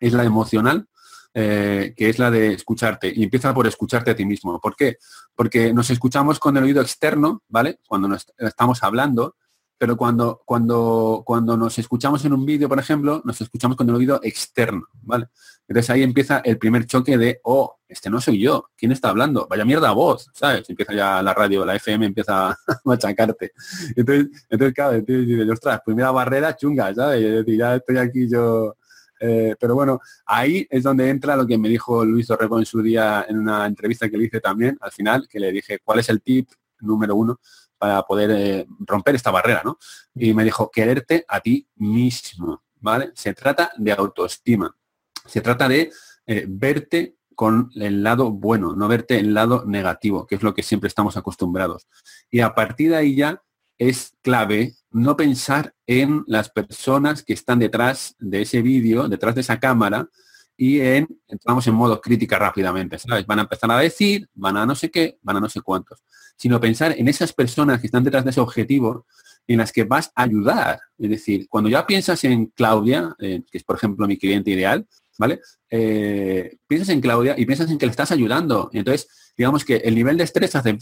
es 0.00 0.12
la 0.12 0.24
emocional, 0.24 0.88
eh, 1.34 1.92
que 1.94 2.08
es 2.08 2.18
la 2.18 2.30
de 2.30 2.54
escucharte. 2.54 3.12
Y 3.14 3.24
empieza 3.24 3.52
por 3.52 3.66
escucharte 3.66 4.12
a 4.12 4.16
ti 4.16 4.24
mismo. 4.24 4.58
¿Por 4.58 4.74
qué? 4.74 4.96
Porque 5.34 5.74
nos 5.74 5.90
escuchamos 5.90 6.38
con 6.38 6.56
el 6.56 6.64
oído 6.64 6.80
externo, 6.80 7.42
¿vale? 7.48 7.78
Cuando 7.86 8.08
nos 8.08 8.26
estamos 8.38 8.82
hablando, 8.82 9.36
pero 9.78 9.96
cuando, 9.96 10.42
cuando, 10.44 11.22
cuando 11.24 11.56
nos 11.56 11.78
escuchamos 11.78 12.24
en 12.24 12.32
un 12.32 12.46
vídeo, 12.46 12.68
por 12.68 12.78
ejemplo, 12.78 13.20
nos 13.24 13.40
escuchamos 13.40 13.76
con 13.76 13.88
el 13.88 13.94
oído 13.94 14.20
externo, 14.22 14.86
¿vale? 15.02 15.26
Entonces 15.68 15.90
ahí 15.90 16.02
empieza 16.02 16.38
el 16.38 16.58
primer 16.58 16.86
choque 16.86 17.18
de, 17.18 17.40
oh, 17.44 17.78
este 17.88 18.08
no 18.08 18.20
soy 18.20 18.40
yo, 18.40 18.70
¿quién 18.76 18.92
está 18.92 19.10
hablando? 19.10 19.46
Vaya 19.48 19.64
mierda 19.64 19.92
voz, 19.92 20.30
¿sabes? 20.32 20.68
Empieza 20.70 20.94
ya 20.94 21.22
la 21.22 21.34
radio, 21.34 21.64
la 21.64 21.76
FM 21.76 22.06
empieza 22.06 22.50
a 22.50 22.56
machacarte. 22.84 23.52
Entonces, 23.94 24.46
entonces 24.48 24.74
claro, 24.74 25.00
dices, 25.00 25.50
ostras, 25.50 25.80
primera 25.84 26.10
barrera 26.10 26.56
chunga, 26.56 26.94
¿sabes? 26.94 27.44
Ya 27.46 27.76
estoy 27.76 27.98
aquí 27.98 28.28
yo... 28.28 28.76
Eh, 29.18 29.56
pero 29.58 29.74
bueno, 29.74 29.98
ahí 30.26 30.66
es 30.68 30.82
donde 30.82 31.08
entra 31.08 31.36
lo 31.36 31.46
que 31.46 31.56
me 31.56 31.70
dijo 31.70 32.04
Luis 32.04 32.30
Orrego 32.30 32.58
en 32.58 32.66
su 32.66 32.82
día 32.82 33.24
en 33.26 33.38
una 33.38 33.64
entrevista 33.64 34.10
que 34.10 34.18
le 34.18 34.24
hice 34.24 34.40
también, 34.40 34.76
al 34.78 34.92
final, 34.92 35.26
que 35.26 35.40
le 35.40 35.52
dije, 35.52 35.78
¿cuál 35.82 36.00
es 36.00 36.10
el 36.10 36.20
tip 36.20 36.50
número 36.80 37.16
uno 37.16 37.40
para 37.78 38.02
poder 38.02 38.30
eh, 38.30 38.66
romper 38.80 39.14
esta 39.14 39.30
barrera, 39.30 39.62
¿no? 39.64 39.78
Y 40.14 40.34
me 40.34 40.44
dijo, 40.44 40.70
quererte 40.70 41.24
a 41.28 41.40
ti 41.40 41.68
mismo, 41.76 42.62
¿vale? 42.80 43.12
Se 43.14 43.34
trata 43.34 43.72
de 43.76 43.92
autoestima, 43.92 44.76
se 45.24 45.40
trata 45.40 45.68
de 45.68 45.90
eh, 46.26 46.46
verte 46.48 47.16
con 47.34 47.70
el 47.74 48.02
lado 48.02 48.30
bueno, 48.30 48.74
no 48.74 48.88
verte 48.88 49.18
el 49.18 49.34
lado 49.34 49.64
negativo, 49.66 50.26
que 50.26 50.36
es 50.36 50.42
lo 50.42 50.54
que 50.54 50.62
siempre 50.62 50.88
estamos 50.88 51.16
acostumbrados. 51.16 51.86
Y 52.30 52.40
a 52.40 52.54
partir 52.54 52.90
de 52.90 52.96
ahí 52.96 53.14
ya 53.14 53.42
es 53.78 54.14
clave 54.22 54.74
no 54.90 55.16
pensar 55.16 55.74
en 55.86 56.24
las 56.26 56.48
personas 56.48 57.22
que 57.22 57.34
están 57.34 57.58
detrás 57.58 58.16
de 58.18 58.42
ese 58.42 58.62
vídeo, 58.62 59.08
detrás 59.08 59.34
de 59.34 59.42
esa 59.42 59.60
cámara, 59.60 60.08
y 60.56 60.80
en, 60.80 61.06
entramos 61.28 61.66
en 61.66 61.74
modo 61.74 62.00
crítica 62.00 62.38
rápidamente, 62.38 62.98
¿sabes? 62.98 63.26
Van 63.26 63.40
a 63.40 63.42
empezar 63.42 63.70
a 63.70 63.78
decir, 63.78 64.28
van 64.34 64.56
a 64.56 64.66
no 64.66 64.74
sé 64.74 64.90
qué, 64.90 65.18
van 65.22 65.36
a 65.36 65.40
no 65.40 65.48
sé 65.48 65.60
cuántos 65.60 66.02
sino 66.36 66.60
pensar 66.60 66.94
en 66.96 67.08
esas 67.08 67.32
personas 67.32 67.80
que 67.80 67.86
están 67.86 68.04
detrás 68.04 68.24
de 68.24 68.30
ese 68.30 68.40
objetivo 68.40 69.06
en 69.46 69.58
las 69.58 69.72
que 69.72 69.84
vas 69.84 70.12
a 70.14 70.22
ayudar. 70.22 70.78
Es 70.98 71.10
decir, 71.10 71.46
cuando 71.48 71.70
ya 71.70 71.86
piensas 71.86 72.22
en 72.24 72.46
Claudia, 72.46 73.14
eh, 73.18 73.42
que 73.50 73.58
es 73.58 73.64
por 73.64 73.76
ejemplo 73.76 74.06
mi 74.06 74.18
cliente 74.18 74.50
ideal, 74.50 74.86
¿vale? 75.18 75.40
Eh, 75.70 76.58
piensas 76.66 76.90
en 76.90 77.00
Claudia 77.00 77.34
y 77.38 77.46
piensas 77.46 77.70
en 77.70 77.78
que 77.78 77.86
le 77.86 77.90
estás 77.90 78.12
ayudando. 78.12 78.70
Entonces, 78.72 79.08
digamos 79.36 79.64
que 79.64 79.76
el 79.76 79.94
nivel 79.94 80.18
de 80.18 80.24
estrés 80.24 80.54
hace... 80.54 80.78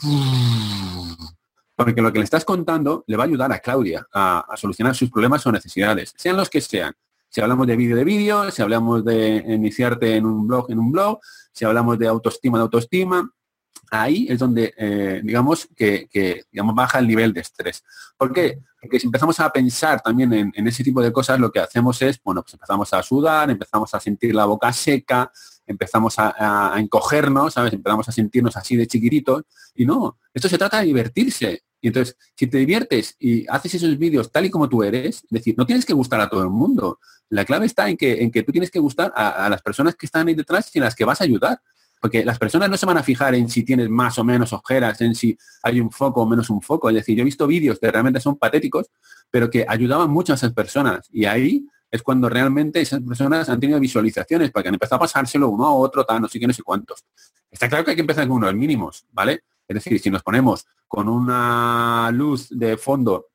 Porque 1.77 2.01
lo 2.01 2.13
que 2.13 2.21
le 2.21 2.25
estás 2.25 2.45
contando 2.45 3.05
le 3.09 3.17
va 3.17 3.25
a 3.25 3.27
ayudar 3.27 3.53
a 3.53 3.59
Claudia 3.59 4.07
a 4.13 4.47
solucionar 4.57 4.95
sus 4.95 5.11
problemas 5.11 5.45
o 5.45 5.51
necesidades, 5.51 6.15
sean 6.17 6.37
los 6.37 6.49
que 6.49 6.61
sean. 6.61 6.95
Si 7.35 7.41
hablamos 7.41 7.67
de 7.67 7.75
vídeo 7.75 7.97
de 7.97 8.05
vídeo, 8.05 8.49
si 8.53 8.63
hablamos 8.63 9.05
de 9.05 9.43
iniciarte 9.49 10.15
en 10.15 10.25
un 10.25 10.47
blog, 10.47 10.71
en 10.71 10.79
un 10.79 10.93
blog, 10.93 11.19
si 11.51 11.65
hablamos 11.65 11.99
de 11.99 12.07
autoestima, 12.07 12.59
de 12.59 12.63
autoestima, 12.63 13.29
ahí 13.91 14.29
es 14.31 14.39
donde, 14.39 14.73
eh, 14.77 15.21
digamos, 15.25 15.69
que, 15.75 16.07
digamos, 16.53 16.77
baja 16.77 17.01
el 17.01 17.09
nivel 17.09 17.33
de 17.33 17.41
estrés. 17.41 17.83
¿Por 18.17 18.33
qué? 18.33 18.61
Porque 18.81 19.01
si 19.01 19.07
empezamos 19.07 19.41
a 19.41 19.51
pensar 19.51 20.01
también 20.01 20.33
en, 20.55 20.69
ese 20.69 20.85
tipo 20.85 21.03
de 21.03 21.13
cosas, 21.13 21.41
lo 21.41 21.51
que 21.51 21.59
hacemos 21.59 22.01
es, 22.03 22.23
bueno, 22.23 22.41
pues 22.41 22.55
empezamos 22.55 22.93
a 22.95 23.03
sudar, 23.03 23.51
empezamos 23.51 23.93
a 23.93 23.99
sentir 23.99 24.33
la 24.33 24.45
boca 24.45 24.73
seca, 24.73 25.33
empezamos 25.67 26.15
a, 26.19 26.75
encogernos, 26.77 27.55
¿sabes? 27.55 27.73
Empezamos 27.73 28.09
a 28.09 28.13
sentirnos 28.13 28.57
así 28.57 28.77
de 28.77 28.87
chiquititos. 28.87 29.43
Y 29.75 29.85
no, 29.87 30.19
esto 30.33 30.49
se 30.49 30.57
trata 30.57 30.79
de 30.79 30.87
divertirse. 30.87 31.65
Y 31.85 31.89
entonces, 31.89 32.17
si 32.35 32.47
te 32.47 32.57
diviertes 32.57 33.15
y 33.19 33.47
haces 33.47 33.75
esos 33.75 33.99
vídeos 33.99 34.33
tal 34.33 34.47
y 34.47 34.51
como 34.51 34.71
tú 34.71 34.83
eres, 34.83 35.17
es 35.17 35.29
decir, 35.29 35.55
no 35.59 35.67
tienes 35.67 35.85
que 35.85 35.93
gustar 35.93 36.19
a 36.19 36.31
todo 36.31 36.43
el 36.43 36.49
mundo. 36.49 36.99
La 37.29 37.45
clave 37.45 37.67
está 37.67 37.91
en 37.91 37.99
que, 37.99 38.23
en 38.23 38.31
que 38.31 38.43
tú 38.43 38.53
tienes 38.53 38.71
que 38.71 38.79
gustar 38.79 39.13
a, 39.15 39.51
las 39.51 39.61
personas 39.61 39.95
que 39.95 40.07
están 40.07 40.27
ahí 40.27 40.33
detrás 40.33 40.75
y 40.75 40.81
las 40.81 40.95
que 40.95 41.05
vas 41.05 41.21
a 41.21 41.25
ayudar. 41.25 41.61
Porque 42.01 42.25
las 42.25 42.39
personas 42.39 42.71
no 42.71 42.79
se 42.79 42.87
van 42.87 42.97
a 42.97 43.03
fijar 43.03 43.35
en 43.35 43.51
si 43.51 43.65
tienes 43.65 43.91
más 43.91 44.19
o 44.19 44.25
menos 44.25 44.55
ojeras, 44.55 44.99
en 45.03 45.15
si 45.15 45.37
hay 45.63 45.79
un 45.79 45.91
foco 45.91 46.23
o 46.23 46.27
menos 46.27 46.49
un 46.49 46.63
foco. 46.63 46.89
Es 46.89 46.95
decir, 46.95 47.19
yo 47.19 47.21
he 47.21 47.27
visto 47.27 47.47
vídeos 47.47 47.79
que 47.79 47.91
realmente 47.91 48.19
son 48.19 48.39
patéticos, 48.39 48.87
pero 49.31 49.51
que 49.51 49.67
ayudaban 49.69 50.09
mucho 50.09 50.33
a 50.33 50.37
esas 50.37 50.55
personas. 50.55 51.07
Y 51.13 51.27
ahí 51.27 51.67
es 51.91 52.03
cuando 52.03 52.31
realmente 52.31 52.81
esas 52.81 53.03
personas 53.03 53.51
han 53.51 53.61
tenido 53.61 53.79
visualizaciones, 53.79 54.51
porque 54.51 54.69
han 54.69 54.75
empezado 54.75 54.97
a 54.97 55.01
pasárselo 55.01 55.51
uno 55.51 55.67
a 55.67 55.75
otro, 55.75 56.03
tal, 56.07 56.23
no 56.23 56.29
sé 56.29 56.41
qué, 56.41 56.47
no 56.47 56.55
sé 56.55 56.63
cuántos. 56.63 57.05
Está 57.51 57.69
claro 57.69 57.85
que 57.85 57.91
hay 57.91 57.97
que 57.97 58.01
empezar 58.01 58.27
con 58.27 58.39
unos 58.39 58.55
mínimos, 58.55 59.05
¿vale? 59.13 59.43
Es 59.67 59.75
decir, 59.75 59.99
si 60.01 60.11
nos 60.11 60.23
ponemos 60.23 60.67
con 60.87 61.09
una 61.09 62.11
luz 62.13 62.49
de 62.51 62.77
fondo 62.77 63.29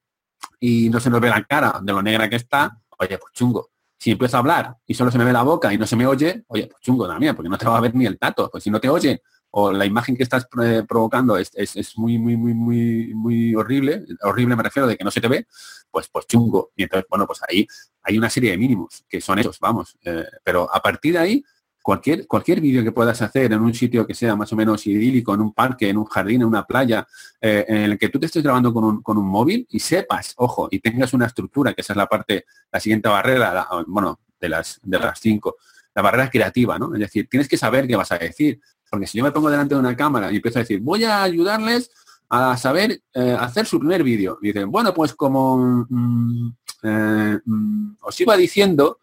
y 0.60 0.90
no 0.90 1.00
se 1.00 1.10
nos 1.10 1.22
ve 1.22 1.30
la 1.30 1.44
cara 1.44 1.80
de 1.82 1.94
lo 1.94 2.02
negra 2.02 2.30
que 2.30 2.38
está, 2.38 2.80
oye, 2.98 3.18
pues 3.18 3.34
chungo. 3.34 3.70
Si 3.98 4.12
empiezo 4.12 4.38
a 4.38 4.40
hablar 4.40 4.78
y 4.86 4.94
solo 4.94 5.12
se 5.12 5.18
me 5.18 5.26
ve 5.26 5.34
la 5.34 5.44
boca 5.44 5.74
y 5.74 5.78
no 5.78 5.86
se 5.86 5.96
me 5.96 6.06
oye, 6.08 6.46
oye, 6.48 6.68
pues 6.68 6.82
chungo 6.82 7.08
también, 7.08 7.36
porque 7.36 7.50
no 7.50 7.58
te 7.58 7.66
va 7.66 7.78
a 7.78 7.82
ver 7.82 7.94
ni 7.96 8.06
el 8.06 8.18
tato. 8.18 8.50
Pues 8.50 8.64
si 8.64 8.70
no 8.70 8.80
te 8.80 8.88
oye 8.88 9.22
o 9.52 9.72
la 9.72 9.86
imagen 9.86 10.16
que 10.16 10.24
estás 10.24 10.48
eh, 10.64 10.84
provocando 10.88 11.38
es, 11.38 11.52
muy, 11.98 12.18
muy, 12.18 12.38
muy, 12.38 12.54
muy, 12.54 13.14
muy 13.16 13.56
horrible, 13.56 14.06
horrible 14.22 14.56
me 14.56 14.64
refiero 14.64 14.88
de 14.88 14.96
que 14.96 15.04
no 15.04 15.12
se 15.12 15.22
te 15.22 15.28
ve, 15.28 15.48
pues, 15.90 16.08
pues 16.10 16.28
chungo. 16.28 16.72
Y 16.76 16.84
entonces, 16.84 17.08
bueno, 17.10 17.26
pues 17.26 17.40
ahí 17.48 17.68
hay 18.04 18.18
una 18.18 18.30
serie 18.30 18.52
de 18.52 18.58
mínimos 18.58 19.04
que 19.10 19.20
son 19.22 19.40
esos, 19.40 19.60
vamos. 19.60 19.98
Eh, 20.04 20.26
pero 20.44 20.74
a 20.74 20.80
partir 20.82 21.14
de 21.14 21.20
ahí, 21.20 21.44
cualquier, 21.82 22.28
cualquier 22.28 22.62
vídeo 22.62 22.84
que 22.84 22.92
puedas 22.92 23.22
hacer 23.22 23.52
en 23.54 23.62
un 23.62 23.74
sitio 23.74 24.06
que 24.06 24.14
sea 24.14 24.36
más 24.36 24.52
o 24.54 24.56
menos 24.56 24.86
idílico, 24.88 25.34
en 25.34 25.42
un 25.42 25.54
parque, 25.54 25.90
en 25.90 25.98
un 25.98 26.06
jardín, 26.06 26.42
en 26.42 26.48
una 26.48 26.66
playa, 26.66 27.08
eh, 27.42 27.66
en 27.68 27.78
el 27.78 27.98
que 27.98 28.10
tú 28.10 28.20
te 28.20 28.26
estés 28.26 28.44
grabando 28.44 28.74
con 28.74 28.84
un, 28.84 29.02
con 29.02 29.18
un, 29.18 29.26
móvil 29.26 29.66
y 29.70 29.80
sepas, 29.80 30.34
ojo, 30.38 30.68
y 30.72 30.80
tengas 30.80 31.14
una 31.14 31.26
estructura, 31.26 31.74
que 31.74 31.82
esa 31.82 31.94
es 31.94 31.98
la 31.98 32.08
parte, 32.08 32.46
la 32.72 32.80
siguiente 32.80 33.10
barrera, 33.10 33.68
bueno, 33.88 34.20
de 34.40 34.50
las, 34.50 34.80
de 34.84 35.00
las 35.00 35.20
cinco, 35.20 35.58
la 35.96 36.02
barrera 36.02 36.30
creativa, 36.30 36.78
¿no? 36.80 36.94
Es 36.94 37.00
decir, 37.00 37.28
tienes 37.30 37.48
que 37.48 37.58
saber 37.58 37.88
qué 37.88 37.96
vas 37.96 38.12
a 38.12 38.18
decir. 38.18 38.62
Porque 38.90 39.06
si 39.06 39.18
yo 39.18 39.24
me 39.24 39.32
pongo 39.32 39.50
delante 39.50 39.76
de 39.76 39.80
una 39.80 39.96
cámara 39.96 40.32
y 40.32 40.38
empiezo 40.38 40.60
a 40.60 40.62
decir, 40.62 40.80
voy 40.80 41.04
a 41.04 41.24
ayudarles 41.24 41.92
a 42.30 42.58
saber 42.58 43.02
eh, 43.14 43.38
hacer 43.40 43.66
su 43.66 43.80
primer 43.80 44.04
vídeo. 44.04 44.38
Dicen, 44.42 44.72
bueno, 44.72 44.94
pues 44.94 45.14
como 45.14 45.86
mm, 45.90 46.52
eh, 46.84 47.40
mm, 47.44 47.92
os 48.02 48.22
iba 48.22 48.38
diciendo, 48.38 49.00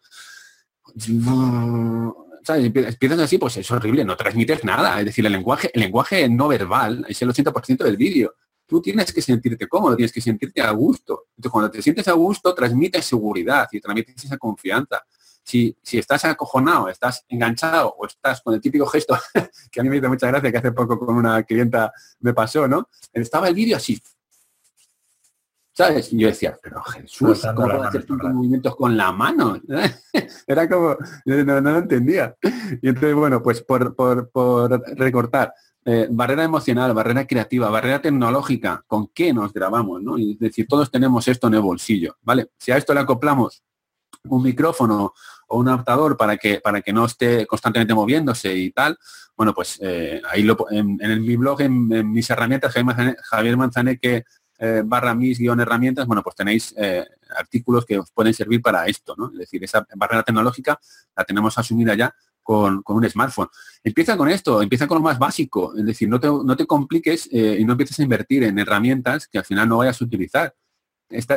Empiezas 2.49 3.19
así, 3.19 3.37
pues 3.37 3.57
es 3.57 3.69
horrible, 3.71 4.05
no 4.05 4.15
transmites 4.15 4.63
nada. 4.63 4.99
Es 4.99 5.05
decir, 5.05 5.25
el 5.25 5.31
lenguaje, 5.31 5.71
el 5.73 5.81
lenguaje 5.81 6.29
no 6.29 6.47
verbal 6.47 7.05
es 7.07 7.21
el 7.21 7.29
80% 7.29 7.83
del 7.83 7.97
vídeo. 7.97 8.35
Tú 8.65 8.81
tienes 8.81 9.13
que 9.13 9.21
sentirte 9.21 9.67
cómodo, 9.67 9.95
tienes 9.95 10.11
que 10.11 10.21
sentirte 10.21 10.61
a 10.61 10.71
gusto. 10.71 11.27
Entonces, 11.37 11.51
cuando 11.51 11.71
te 11.71 11.81
sientes 11.81 12.07
a 12.07 12.13
gusto, 12.13 12.53
transmites 12.53 13.05
seguridad 13.05 13.67
y 13.71 13.79
transmites 13.79 14.25
esa 14.25 14.37
confianza. 14.37 15.03
Si, 15.43 15.77
si 15.81 15.97
estás 15.97 16.25
acojonado, 16.25 16.89
estás 16.89 17.23
enganchado 17.29 17.95
o 17.97 18.05
estás 18.05 18.41
con 18.41 18.53
el 18.53 18.59
típico 18.59 18.85
gesto 18.85 19.17
que 19.71 19.79
a 19.79 19.83
mí 19.83 19.89
me 19.89 19.97
hizo 19.97 20.09
mucha 20.09 20.27
gracia 20.27 20.51
que 20.51 20.57
hace 20.57 20.71
poco 20.73 20.99
con 20.99 21.15
una 21.15 21.43
clienta 21.43 21.93
me 22.19 22.33
pasó, 22.33 22.67
¿no? 22.67 22.89
Estaba 23.13 23.47
el 23.47 23.55
vídeo 23.55 23.77
así, 23.77 24.01
¿Sabes? 25.77 26.09
Yo 26.09 26.27
decía, 26.27 26.57
pero 26.59 26.81
Jesús, 26.81 27.43
¿cómo 27.55 27.67
puedo 27.67 27.83
hacer 27.83 28.03
tantos 28.03 28.33
movimientos 28.33 28.75
con 28.75 28.97
la 28.97 29.11
mano? 29.11 29.61
Era 30.47 30.67
como, 30.67 30.97
no, 31.25 31.61
lo 31.61 31.77
entendía. 31.77 32.35
Y 32.81 32.89
entonces, 32.89 33.13
bueno, 33.13 33.43
pues 33.43 33.61
por, 33.61 33.95
recortar, 34.95 35.53
eh, 35.85 36.07
barrera 36.09 36.45
emocional, 36.45 36.95
barrera 36.95 37.27
creativa, 37.27 37.69
barrera 37.69 38.01
tecnológica, 38.01 38.83
¿con 38.87 39.09
qué 39.13 39.31
nos 39.31 39.53
grabamos? 39.53 40.01
¿no? 40.01 40.17
es 40.17 40.39
decir, 40.39 40.65
todos 40.67 40.89
tenemos 40.89 41.27
esto 41.27 41.45
en 41.45 41.53
el 41.53 41.61
bolsillo, 41.61 42.17
¿vale? 42.23 42.49
Si 42.57 42.71
a 42.71 42.77
esto 42.77 42.95
le 42.95 43.01
acoplamos 43.01 43.61
un 44.23 44.41
micrófono 44.41 45.13
o 45.47 45.59
un 45.59 45.67
adaptador 45.67 46.17
para 46.17 46.37
que, 46.37 46.59
para 46.59 46.81
que 46.81 46.91
no 46.91 47.05
esté 47.05 47.45
constantemente 47.45 47.93
moviéndose 47.93 48.51
y 48.51 48.71
tal, 48.71 48.97
bueno, 49.35 49.53
pues 49.53 49.77
eh, 49.83 50.23
ahí 50.27 50.41
lo, 50.41 50.57
en, 50.71 50.97
mi 51.21 51.35
blog, 51.35 51.61
en, 51.61 52.11
mis 52.11 52.27
herramientas, 52.31 52.73
Javier 53.29 53.57
Manzaneque 53.57 54.23
eh, 54.59 54.81
barra 54.85 55.13
mis 55.13 55.37
guion 55.37 55.59
herramientas, 55.59 56.07
bueno, 56.07 56.23
pues 56.23 56.35
tenéis 56.35 56.73
eh, 56.77 57.05
artículos 57.37 57.85
que 57.85 57.99
os 57.99 58.11
pueden 58.11 58.33
servir 58.33 58.61
para 58.61 58.85
esto, 58.87 59.15
¿no? 59.17 59.29
Es 59.31 59.37
decir, 59.37 59.63
esa 59.63 59.85
barrera 59.95 60.23
tecnológica 60.23 60.79
la 61.15 61.23
tenemos 61.23 61.57
asumida 61.57 61.93
ya 61.95 62.13
con, 62.47 62.81
un 62.85 63.09
smartphone. 63.09 63.49
Empieza 63.83 64.15
con 64.15 64.29
esto, 64.29 64.61
empieza 64.61 64.87
con 64.87 64.97
lo 64.97 65.03
más 65.03 65.19
básico, 65.19 65.75
es 65.75 65.85
decir, 65.85 66.07
no 66.07 66.19
te, 66.19 66.27
no 66.27 66.55
te 66.55 66.65
compliques 66.65 67.29
eh, 67.31 67.57
y 67.59 67.65
no 67.65 67.73
empieces 67.73 67.99
a 67.99 68.03
invertir 68.03 68.43
en 68.43 68.57
herramientas 68.57 69.27
que 69.27 69.37
al 69.37 69.45
final 69.45 69.67
no 69.67 69.77
vayas 69.77 70.01
a 70.01 70.05
utilizar. 70.05 70.55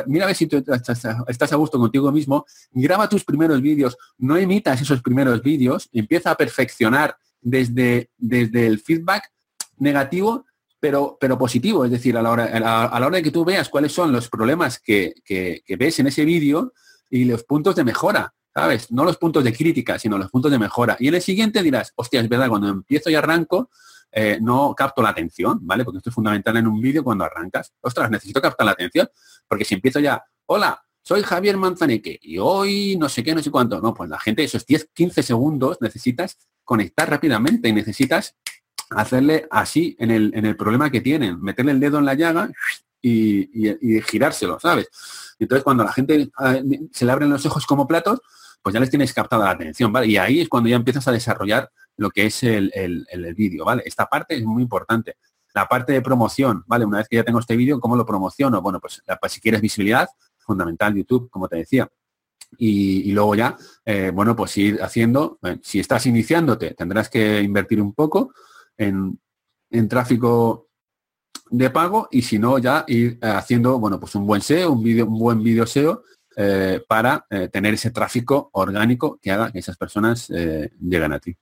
mira 0.07 0.23
a 0.23 0.27
ver 0.27 0.35
si 0.35 0.47
tú 0.47 0.63
estás, 0.65 1.53
a 1.53 1.55
gusto 1.57 1.77
contigo 1.77 2.11
mismo, 2.13 2.45
graba 2.71 3.09
tus 3.09 3.25
primeros 3.25 3.61
vídeos, 3.61 3.97
no 4.17 4.37
emitas 4.37 4.81
esos 4.81 5.01
primeros 5.01 5.41
vídeos, 5.43 5.89
empieza 5.91 6.31
a 6.31 6.35
perfeccionar 6.35 7.17
desde, 7.41 8.09
desde 8.17 8.67
el 8.67 8.79
feedback 8.79 9.31
negativo, 9.77 10.45
pero, 10.81 11.17
pero 11.21 11.37
positivo, 11.37 11.85
es 11.85 11.91
decir, 11.91 12.17
a 12.17 12.23
la, 12.23 12.31
hora, 12.31 12.45
a, 12.45 12.99
la, 12.99 13.07
hora 13.07 13.17
de 13.17 13.23
que 13.23 13.31
tú 13.31 13.45
veas 13.45 13.69
cuáles 13.69 13.93
son 13.93 14.11
los 14.11 14.27
problemas 14.27 14.79
que, 14.79 15.13
ves 15.77 15.99
en 15.99 16.07
ese 16.07 16.25
vídeo 16.25 16.73
y 17.07 17.25
los 17.25 17.43
puntos 17.43 17.75
de 17.75 17.83
mejora, 17.83 18.33
¿sabes? 18.51 18.91
No 18.91 19.05
los 19.05 19.17
puntos 19.17 19.43
de 19.43 19.53
crítica, 19.53 19.99
sino 19.99 20.17
los 20.17 20.31
puntos 20.31 20.51
de 20.51 20.57
mejora. 20.57 20.97
Y 20.99 21.07
en 21.07 21.15
el 21.15 21.21
siguiente 21.21 21.61
dirás, 21.61 21.93
hostia, 21.95 22.19
es 22.19 22.27
verdad, 22.27 22.49
cuando 22.49 22.67
empiezo 22.67 23.11
y 23.11 23.15
arranco, 23.15 23.69
eh, 24.11 24.39
no 24.41 24.73
capto 24.75 25.03
la 25.03 25.09
atención, 25.09 25.59
¿vale? 25.61 25.85
Porque 25.85 25.99
esto 25.99 26.09
es 26.09 26.15
fundamental 26.15 26.57
en 26.57 26.65
un 26.65 26.81
vídeo 26.81 27.03
cuando 27.03 27.25
arrancas. 27.25 27.73
Ostras, 27.79 28.09
necesito 28.09 28.41
captar 28.41 28.65
la 28.65 28.71
atención, 28.71 29.07
porque 29.47 29.63
si 29.63 29.75
empiezo 29.75 29.99
ya, 29.99 30.23
hola, 30.47 30.81
soy 31.03 31.21
Javier 31.21 31.57
Manzaneque 31.57 32.17
y 32.23 32.39
hoy 32.39 32.97
no 32.97 33.07
sé 33.07 33.23
qué, 33.23 33.35
no 33.35 33.43
sé 33.43 33.51
cuánto. 33.51 33.79
No, 33.81 33.93
pues 33.93 34.09
la 34.09 34.19
gente, 34.19 34.43
esos 34.43 34.65
10, 34.65 34.89
15 34.95 35.21
segundos 35.21 35.77
necesitas 35.79 36.39
conectar 36.63 37.07
rápidamente 37.07 37.69
y 37.69 37.73
necesitas 37.73 38.35
hacerle 38.95 39.47
así 39.49 39.95
en 39.99 40.11
el, 40.11 40.31
en 40.35 40.45
el 40.45 40.55
problema 40.55 40.89
que 40.89 41.01
tienen, 41.01 41.41
meterle 41.41 41.71
el 41.71 41.79
dedo 41.79 41.99
en 41.99 42.05
la 42.05 42.13
llaga 42.13 42.49
y, 43.01 44.01
girárselo, 44.01 44.59
¿sabes? 44.59 44.89
Entonces 45.39 45.63
cuando 45.63 45.83
la 45.83 45.91
gente 45.91 46.29
ah, 46.37 46.59
se 46.91 47.05
le 47.05 47.11
abren 47.11 47.29
los 47.29 47.45
ojos 47.45 47.65
como 47.65 47.87
platos, 47.87 48.19
pues 48.61 48.73
ya 48.73 48.79
les 48.79 48.89
tienes 48.89 49.13
captada 49.13 49.45
la 49.45 49.51
atención, 49.51 49.91
¿vale? 49.91 50.07
Y 50.07 50.17
ahí 50.17 50.41
es 50.41 50.49
cuando 50.49 50.69
ya 50.69 50.75
empiezas 50.75 51.07
a 51.07 51.11
desarrollar 51.11 51.71
lo 51.97 52.11
que 52.11 52.27
es 52.27 52.43
el, 52.43 52.71
el, 52.75 53.33
vídeo, 53.33 53.65
¿vale? 53.65 53.81
Esta 53.85 54.05
parte 54.05 54.35
es 54.35 54.43
muy 54.43 54.61
importante. 54.61 55.17
La 55.53 55.67
parte 55.67 55.93
de 55.93 56.01
promoción, 56.01 56.63
¿vale? 56.67 56.85
Una 56.85 56.99
vez 56.99 57.07
que 57.09 57.15
ya 57.15 57.23
tengo 57.23 57.39
este 57.39 57.55
vídeo, 57.55 57.79
¿cómo 57.79 57.95
lo 57.95 58.05
promociono? 58.05 58.61
Bueno, 58.61 58.79
pues, 58.79 59.03
pues 59.19 59.31
si 59.31 59.41
quieres 59.41 59.61
visibilidad, 59.61 60.07
fundamental 60.37 60.95
YouTube, 60.95 61.29
como 61.29 61.47
te 61.47 61.57
decía. 61.57 61.89
Y, 62.57 63.11
luego 63.13 63.35
ya, 63.35 63.55
eh, 63.85 64.11
bueno, 64.13 64.35
pues 64.35 64.55
ir 64.57 64.81
haciendo, 64.83 65.39
eh, 65.43 65.57
si 65.63 65.79
estás 65.79 66.05
iniciándote, 66.05 66.73
tendrás 66.73 67.09
que 67.09 67.41
invertir 67.41 67.81
un 67.81 67.93
poco 67.93 68.33
en, 68.77 69.19
en 69.69 69.87
tráfico 69.87 70.69
de 71.49 71.69
pago 71.69 72.07
y 72.11 72.21
si 72.21 72.39
no, 72.39 72.57
ya 72.57 72.85
ir 72.87 73.19
haciendo, 73.21 73.79
bueno, 73.79 73.99
pues 73.99 74.15
un 74.15 74.25
buen 74.25 74.41
SEO, 74.41 74.71
un, 74.71 74.83
video, 74.83 75.05
un 75.05 75.19
buen 75.19 75.43
video 75.43 75.65
SEO 75.65 76.03
eh, 76.37 76.81
para 76.87 77.25
tener 77.51 77.73
ese 77.73 77.91
tráfico 77.91 78.49
orgánico 78.53 79.19
que 79.21 79.31
haga 79.31 79.51
que 79.51 79.59
esas 79.59 79.77
personas 79.77 80.29
lleguen 80.29 81.13
a 81.13 81.19
ti. 81.19 81.35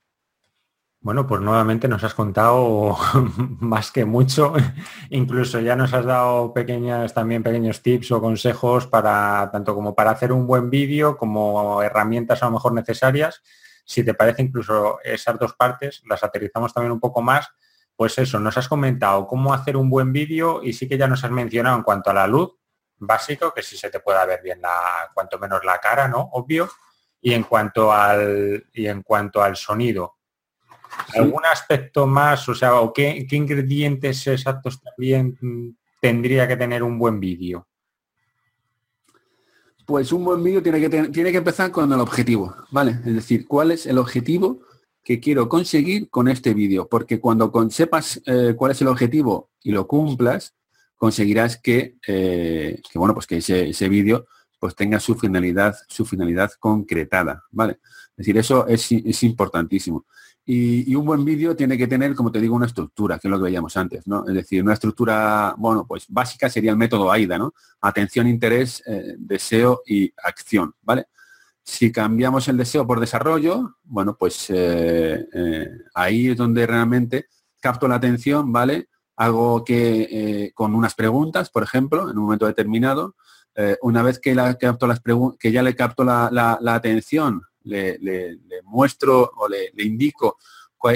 Bueno, 1.02 1.26
pues 1.26 1.40
nuevamente 1.40 1.88
nos 1.88 2.04
has 2.04 2.12
contado 2.12 2.94
más 3.60 3.90
que 3.90 4.04
mucho. 4.04 4.52
Incluso 5.08 5.58
ya 5.58 5.74
nos 5.74 5.94
has 5.94 6.04
dado 6.04 6.52
pequeñas, 6.52 7.14
también 7.14 7.42
pequeños 7.42 7.80
tips 7.80 8.12
o 8.12 8.20
consejos 8.20 8.86
para 8.86 9.48
tanto 9.50 9.74
como 9.74 9.94
para 9.94 10.10
hacer 10.10 10.30
un 10.30 10.46
buen 10.46 10.68
vídeo 10.68 11.16
como 11.16 11.82
herramientas 11.82 12.42
a 12.42 12.46
lo 12.46 12.52
mejor 12.52 12.74
necesarias. 12.74 13.40
Si 13.90 14.04
te 14.04 14.14
parece 14.14 14.42
incluso 14.42 15.00
esas 15.02 15.38
dos 15.38 15.54
partes, 15.54 16.02
las 16.08 16.22
aterrizamos 16.22 16.72
también 16.72 16.92
un 16.92 17.00
poco 17.00 17.22
más. 17.22 17.48
Pues 17.96 18.16
eso, 18.18 18.38
nos 18.38 18.56
has 18.56 18.68
comentado 18.68 19.26
cómo 19.26 19.52
hacer 19.52 19.76
un 19.76 19.90
buen 19.90 20.12
vídeo 20.12 20.62
y 20.62 20.72
sí 20.72 20.88
que 20.88 20.96
ya 20.96 21.08
nos 21.08 21.24
has 21.24 21.30
mencionado 21.30 21.76
en 21.76 21.82
cuanto 21.82 22.10
a 22.10 22.14
la 22.14 22.26
luz, 22.26 22.56
básico, 22.98 23.52
que 23.52 23.62
si 23.62 23.76
se 23.76 23.90
te 23.90 24.00
pueda 24.00 24.24
ver 24.24 24.42
bien 24.42 24.60
la, 24.60 25.10
cuanto 25.12 25.38
menos 25.38 25.64
la 25.64 25.78
cara, 25.78 26.06
¿no? 26.08 26.20
Obvio. 26.32 26.70
Y 27.20 27.34
en 27.34 27.42
cuanto 27.42 27.92
al, 27.92 28.64
y 28.72 28.86
en 28.86 29.02
cuanto 29.02 29.42
al 29.42 29.56
sonido, 29.56 30.20
¿Algún 31.14 31.44
aspecto 31.44 32.06
más? 32.06 32.48
O 32.48 32.54
sea, 32.54 32.80
¿o 32.80 32.92
qué, 32.92 33.26
ingredientes 33.30 34.26
exactos 34.26 34.80
también 34.82 35.76
tendría 36.00 36.46
que 36.48 36.56
tener 36.56 36.82
un 36.82 36.98
buen 36.98 37.20
vídeo? 37.20 37.68
Pues 39.90 40.12
un 40.12 40.24
buen 40.24 40.40
vídeo 40.44 40.62
tiene 40.62 40.78
que, 40.80 40.88
tiene 41.08 41.32
que 41.32 41.38
empezar 41.38 41.72
con 41.72 41.92
el 41.92 41.98
objetivo, 41.98 42.54
¿vale? 42.70 42.92
Es 43.04 43.12
decir, 43.12 43.44
¿cuál 43.48 43.72
es 43.72 43.86
el 43.86 43.98
objetivo 43.98 44.60
que 45.02 45.18
quiero 45.18 45.48
conseguir 45.48 46.08
con 46.10 46.28
este 46.28 46.54
vídeo? 46.54 46.86
Porque 46.88 47.18
cuando 47.18 47.50
sepas 47.70 48.22
eh, 48.24 48.54
cuál 48.56 48.70
es 48.70 48.80
el 48.82 48.86
objetivo 48.86 49.50
y 49.64 49.72
lo 49.72 49.88
cumplas, 49.88 50.54
conseguirás 50.94 51.56
que, 51.56 51.96
eh, 52.06 52.80
bueno, 52.94 53.14
pues 53.14 53.26
que 53.26 53.38
ese, 53.38 53.88
vídeo 53.88 54.26
pues 54.60 54.76
tenga 54.76 55.00
su 55.00 55.16
finalidad, 55.16 55.74
su 55.88 56.06
finalidad 56.06 56.52
concretada, 56.60 57.42
¿vale? 57.50 57.80
Es 58.10 58.18
decir, 58.18 58.38
eso 58.38 58.68
es, 58.68 58.92
es 58.92 59.24
importantísimo. 59.24 60.06
Y, 60.52 60.96
un 60.96 61.06
buen 61.06 61.24
vídeo 61.24 61.54
tiene 61.54 61.78
que 61.78 61.86
tener, 61.86 62.12
como 62.16 62.32
te 62.32 62.40
digo, 62.40 62.56
una 62.56 62.66
estructura, 62.66 63.20
que 63.20 63.28
es 63.28 63.30
lo 63.30 63.38
que 63.38 63.44
veíamos 63.44 63.76
antes, 63.76 64.04
¿no? 64.08 64.26
Es 64.26 64.34
decir, 64.34 64.64
una 64.64 64.72
estructura, 64.72 65.54
bueno, 65.56 65.86
pues 65.86 66.06
básica 66.08 66.50
sería 66.50 66.72
el 66.72 66.76
método 66.76 67.12
AIDA, 67.12 67.38
¿no? 67.38 67.54
Atención, 67.80 68.26
interés, 68.26 68.82
eh, 68.84 69.14
deseo 69.16 69.82
y 69.86 70.12
acción, 70.24 70.74
¿vale? 70.82 71.06
Si 71.62 71.92
cambiamos 71.92 72.48
el 72.48 72.56
deseo 72.56 72.84
por 72.84 72.98
desarrollo, 72.98 73.76
bueno, 73.84 74.16
pues 74.18 74.50
eh, 74.50 75.24
eh, 75.32 75.68
ahí 75.94 76.30
es 76.30 76.36
donde 76.36 76.66
realmente 76.66 77.26
capto 77.60 77.86
la 77.86 77.94
atención, 77.94 78.50
¿vale? 78.50 78.88
Algo 79.14 79.64
que 79.64 80.50
con 80.56 80.74
unas 80.74 80.96
preguntas, 80.96 81.48
por 81.50 81.62
ejemplo, 81.62 82.10
en 82.10 82.18
un 82.18 82.24
momento 82.24 82.46
determinado, 82.46 83.14
una 83.82 84.02
vez 84.02 84.18
que, 84.18 84.34
la 84.34 84.54
capto 84.56 84.88
las 84.88 85.00
que 85.38 85.52
ya 85.52 85.62
le 85.62 85.76
capto 85.76 86.02
la 86.02 86.58
atención 86.74 87.42
le, 87.64 88.38
muestro 88.64 89.32
o 89.36 89.48
le, 89.48 89.70
indico 89.78 90.38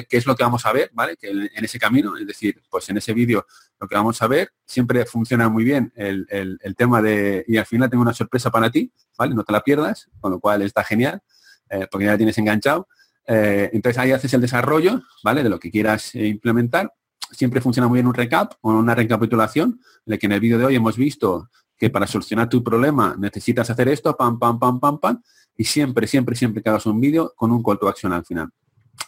qué 0.09 0.16
es 0.16 0.27
lo 0.27 0.35
que 0.35 0.44
vamos 0.44 0.64
a 0.64 0.72
ver, 0.72 0.90
¿vale? 0.94 1.16
Que 1.16 1.29
en 1.29 1.64
ese 1.64 1.79
camino, 1.79 2.16
es 2.16 2.27
decir, 2.27 2.62
pues 2.70 2.88
en 2.88 2.96
ese 2.96 3.12
vídeo 3.12 3.46
lo 3.79 3.87
que 3.87 3.94
vamos 3.94 4.20
a 4.22 4.27
ver, 4.27 4.50
siempre 4.64 5.05
funciona 5.05 5.48
muy 5.48 5.64
bien 5.64 5.92
el, 5.94 6.74
tema 6.77 7.03
de, 7.03 7.44
y 7.46 7.57
al 7.59 7.66
final 7.66 7.90
tengo 7.90 8.03
una 8.03 8.14
sorpresa 8.14 8.50
para 8.50 8.70
ti, 8.70 8.90
¿vale? 9.18 9.35
No 9.35 9.44
te 9.44 9.53
la 9.53 9.62
pierdas, 9.62 10.09
con 10.20 10.31
lo 10.31 10.40
cual 10.40 10.62
está 10.62 10.85
genial, 10.85 11.20
eh, 11.68 11.87
porque 11.90 12.07
ya 12.07 12.12
la 12.12 12.16
tienes 12.16 12.38
enganchado. 12.38 12.88
Eh, 13.27 13.70
entonces 13.72 13.98
ahí 13.98 14.12
haces 14.12 14.33
el 14.35 14.40
desarrollo, 14.40 15.03
¿vale? 15.22 15.42
De 15.42 15.48
lo 15.48 15.59
que 15.59 15.70
quieras 15.70 16.14
eh, 16.14 16.27
implementar. 16.27 16.92
Siempre 17.31 17.61
funciona 17.61 17.88
muy 17.88 17.96
bien 17.96 18.07
un 18.07 18.14
recap 18.14 18.55
o 18.61 18.70
una 18.70 18.94
recapitulación, 18.94 19.81
de 20.05 20.18
que 20.18 20.27
en 20.27 20.33
el 20.33 20.40
vídeo 20.40 20.59
de 20.59 20.66
hoy 20.66 20.77
hemos 20.77 20.96
visto 20.96 21.50
que 21.77 21.90
para 21.90 22.07
solucionar 22.07 22.48
tu 22.48 22.62
problema 22.62 23.16
necesitas 23.18 23.68
hacer 23.70 23.88
esto, 23.88 24.16
pam, 24.16 24.38
pam, 24.38 24.59
pam, 24.59 24.79
pam, 24.79 24.98
pam, 24.98 25.22
y 25.57 25.64
siempre, 25.64 26.07
siempre, 26.07 26.37
siempre 26.37 26.62
que 26.62 26.69
hagas 26.69 26.87
un 26.87 27.01
vídeo 27.01 27.33
con 27.37 27.53
un 27.53 27.62
call 27.62 27.79
to 27.79 27.88
action 27.88 28.12
al 28.12 28.25
final. 28.25 28.51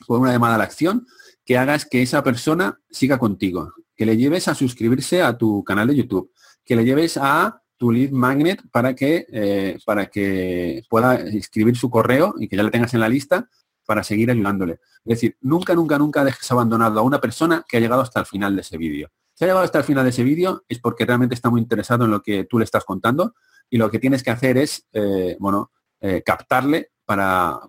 Con 0.07 0.21
una 0.21 0.33
llamada 0.33 0.57
a 0.57 0.59
la 0.59 0.65
acción 0.65 1.07
que 1.45 1.59
hagas 1.59 1.87
que 1.87 2.03
esa 2.03 2.23
persona 2.23 2.81
siga 2.91 3.19
contigo, 3.19 3.73
que 3.95 4.07
le 4.07 4.17
lleves 4.17 4.49
a 4.49 4.55
suscribirse 4.55 5.23
a 5.23 5.37
tu 5.37 5.63
canal 5.65 5.89
de 5.89 5.97
YouTube, 5.97 6.31
que 6.65 6.77
le 6.77 6.85
lleves 6.85 7.17
a 7.17 7.63
tu 7.77 7.93
lead 7.93 8.11
magnet 8.11 8.63
para 8.71 8.95
que, 8.95 9.27
eh, 9.31 9.79
para 9.85 10.07
que 10.07 10.83
pueda 10.89 11.15
escribir 11.15 11.77
su 11.77 11.91
correo 11.91 12.35
y 12.39 12.49
que 12.49 12.57
ya 12.57 12.63
le 12.63 12.71
tengas 12.71 12.95
en 12.95 13.01
la 13.01 13.09
lista 13.09 13.49
para 13.87 14.03
seguir 14.03 14.31
ayudándole. 14.31 14.81
Es 15.05 15.21
decir, 15.21 15.37
nunca, 15.41 15.75
nunca, 15.75 15.99
nunca 15.99 16.25
dejes 16.25 16.51
abandonado 16.51 16.99
a 16.99 17.03
una 17.03 17.21
persona 17.21 17.65
que 17.69 17.77
ha 17.77 17.81
llegado 17.81 18.03
hasta 18.03 18.21
el 18.21 18.27
final 18.27 18.57
de 18.57 18.63
ese 18.63 18.77
vídeo. 18.77 19.11
Si 19.35 19.45
ha 19.45 19.49
llegado 19.49 19.65
hasta 19.65 19.79
el 19.79 19.85
final 19.85 20.05
de 20.05 20.11
ese 20.11 20.25
vídeo 20.25 20.65
es 20.69 20.81
porque 20.81 21.05
realmente 21.05 21.35
está 21.35 21.51
muy 21.51 21.61
interesado 21.61 22.05
en 22.05 22.11
lo 22.11 22.23
que 22.23 22.45
tú 22.45 22.59
le 22.59 22.65
estás 22.65 22.85
contando 22.85 23.35
y 23.71 23.77
lo 23.79 23.91
que 23.91 23.99
tienes 23.99 24.23
que 24.23 24.31
hacer 24.31 24.59
es, 24.59 24.87
eh, 24.93 25.37
bueno, 25.39 25.71
eh, 26.01 26.23
captarle 26.25 26.91
para, 27.07 27.61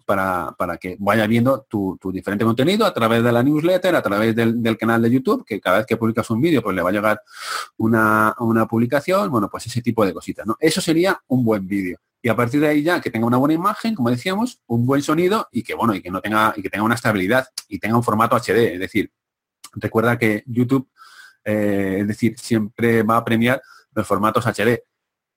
para, 0.58 0.78
que 0.78 0.98
vaya 1.00 1.28
viendo 1.28 1.62
tu, 1.70 1.98
diferente 2.12 2.44
contenido 2.44 2.86
a 2.86 2.94
través 2.94 3.24
de 3.24 3.32
la 3.32 3.44
newsletter, 3.44 3.96
a 3.96 4.02
través 4.02 4.36
del, 4.36 4.78
canal 4.78 5.02
de 5.02 5.12
YouTube, 5.12 5.46
que 5.46 5.62
cada 5.62 5.78
vez 5.78 5.86
que 5.86 5.96
publicas 5.96 6.30
un 6.32 6.42
vídeo 6.42 6.63
pues 6.63 6.76
le 6.76 6.82
va 6.82 6.90
a 6.90 6.92
llegar 6.92 7.22
una, 7.78 8.36
publicación, 8.68 9.30
bueno, 9.30 9.48
pues 9.50 9.68
ese 9.68 9.82
tipo 9.82 10.04
de 10.06 10.13
cositas, 10.13 10.46
¿no? 10.46 10.58
Eso 10.60 10.82
sería 10.82 11.22
un 11.28 11.46
buen 11.46 11.68
vídeo. 11.68 12.00
Y 12.20 12.30
a 12.30 12.36
partir 12.36 12.60
de 12.60 12.68
ahí 12.68 12.82
ya 12.82 13.00
que 13.00 13.12
tenga 13.12 13.28
una 13.28 13.38
buena 13.38 13.54
imagen, 13.54 13.94
como 13.94 14.10
decíamos, 14.10 14.60
un 14.66 14.88
buen 14.88 15.04
sonido 15.04 15.48
y 15.52 15.62
que 15.62 15.76
bueno, 15.76 15.94
y 15.94 16.02
que 16.02 16.10
no 16.10 16.20
tenga, 16.20 16.54
y 16.58 16.63
que 16.63 16.70
tenga 16.70 16.84
una 16.84 16.96
estabilidad 16.96 17.48
y 17.68 17.78
tenga 17.78 17.96
un 17.96 18.04
formato 18.04 18.36
HD. 18.36 18.74
Es 18.74 18.80
decir, 18.80 19.12
recuerda 19.74 20.18
que 20.18 20.44
YouTube, 20.48 20.90
eh, 21.46 22.00
es 22.02 22.08
decir, 22.08 22.38
siempre 22.40 23.04
va 23.04 23.18
a 23.18 23.24
premiar 23.24 23.62
los 23.94 24.08
formatos 24.08 24.46
HD 24.48 24.82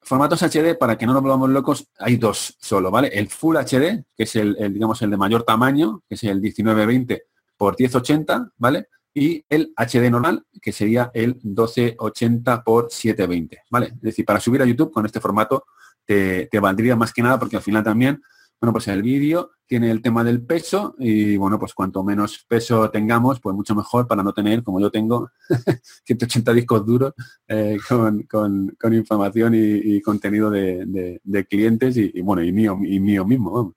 formatos 0.02 0.42
HD, 0.42 0.76
para 0.78 0.96
que 0.96 1.06
no 1.06 1.12
nos 1.12 1.22
volvamos 1.22 1.50
locos, 1.50 1.88
hay 1.98 2.16
dos 2.16 2.56
solo, 2.60 2.90
¿vale? 2.90 3.08
El 3.08 3.28
Full 3.28 3.56
HD, 3.56 4.04
que 4.16 4.24
es 4.24 4.36
el, 4.36 4.56
digamos, 4.72 5.00
el 5.02 5.10
de 5.10 5.16
mayor 5.16 5.42
tamaño, 5.44 6.02
que 6.08 6.14
es 6.14 6.24
el 6.24 6.40
1920 6.40 7.24
por 7.56 7.76
1080, 7.78 8.52
¿vale? 8.56 8.88
Y 9.12 9.44
el 9.48 9.72
HD 9.76 10.10
normal, 10.10 10.44
que 10.62 10.72
sería 10.72 11.10
el 11.14 11.36
1280 11.42 12.62
por 12.62 12.90
720, 12.90 13.62
¿vale? 13.70 13.86
Es 13.86 14.00
decir, 14.00 14.24
para 14.24 14.40
subir 14.40 14.62
a 14.62 14.64
YouTube 14.64 14.92
con 14.92 15.04
este 15.04 15.20
formato 15.20 15.64
te, 16.04 16.46
te 16.46 16.60
valdría 16.60 16.96
más 16.96 17.12
que 17.12 17.22
nada, 17.22 17.38
porque 17.38 17.56
al 17.56 17.62
final 17.62 17.84
también 17.84 18.22
bueno, 18.60 18.72
pues 18.72 18.88
el 18.88 19.02
vídeo 19.02 19.52
tiene 19.66 19.90
el 19.90 20.02
tema 20.02 20.22
del 20.22 20.44
peso 20.44 20.94
y 20.98 21.36
bueno, 21.36 21.58
pues 21.58 21.72
cuanto 21.72 22.04
menos 22.04 22.44
peso 22.46 22.90
tengamos, 22.90 23.40
pues 23.40 23.56
mucho 23.56 23.74
mejor 23.74 24.06
para 24.06 24.22
no 24.22 24.34
tener, 24.34 24.62
como 24.62 24.80
yo 24.80 24.90
tengo, 24.90 25.30
180 26.04 26.52
discos 26.52 26.84
duros 26.84 27.14
eh, 27.48 27.78
con, 27.88 28.94
información 28.94 29.54
y, 29.54 30.00
contenido 30.02 30.50
de, 30.50 31.46
clientes 31.48 31.96
y, 31.96 32.20
bueno, 32.20 32.42
y 32.42 32.52
mío, 32.52 32.78
y 32.82 33.00
mío 33.00 33.24
mismo. 33.24 33.74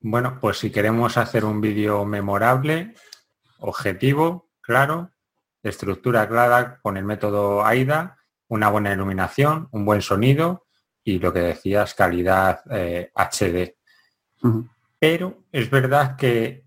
Bueno, 0.00 0.38
pues 0.40 0.58
si 0.58 0.70
queremos 0.70 1.16
hacer 1.18 1.44
un 1.44 1.60
vídeo 1.60 2.04
memorable, 2.04 2.94
objetivo, 3.58 4.48
claro, 4.62 5.10
estructura 5.62 6.26
clara 6.28 6.78
con 6.80 6.96
el 6.96 7.04
método 7.04 7.66
AIDA 7.66 8.18
una 8.48 8.70
buena 8.70 8.92
iluminación, 8.92 9.68
un 9.72 9.84
buen 9.84 10.02
sonido 10.02 10.67
y 11.08 11.18
lo 11.18 11.32
que 11.32 11.40
decías, 11.40 11.94
calidad 11.94 12.60
HD. 13.14 13.76
Pero 14.98 15.44
es 15.50 15.70
verdad 15.70 16.16
que 16.16 16.66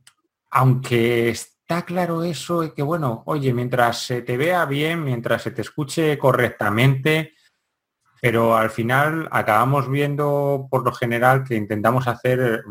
aunque 0.50 1.30
está 1.30 1.84
claro 1.86 2.24
eso, 2.24 2.74
que 2.74 2.82
bueno, 2.82 3.22
oye, 3.28 3.54
mientras 3.54 4.00
se 4.00 4.24
te 4.24 4.38
vea 4.38 4.66
bien, 4.66 5.04
mientras 5.04 5.44
se 5.44 5.52
te 5.52 5.62
escuche 5.62 6.18
correctamente, 6.18 7.34
pero 8.20 8.58
al 8.58 8.72
final 8.72 9.30
acabamos 9.32 9.88
viendo 9.88 10.68
por 10.72 10.84
lo 10.84 10.92
general 10.92 11.44
que 11.44 11.56
intentamos 11.56 12.08
hacer, 12.08 12.64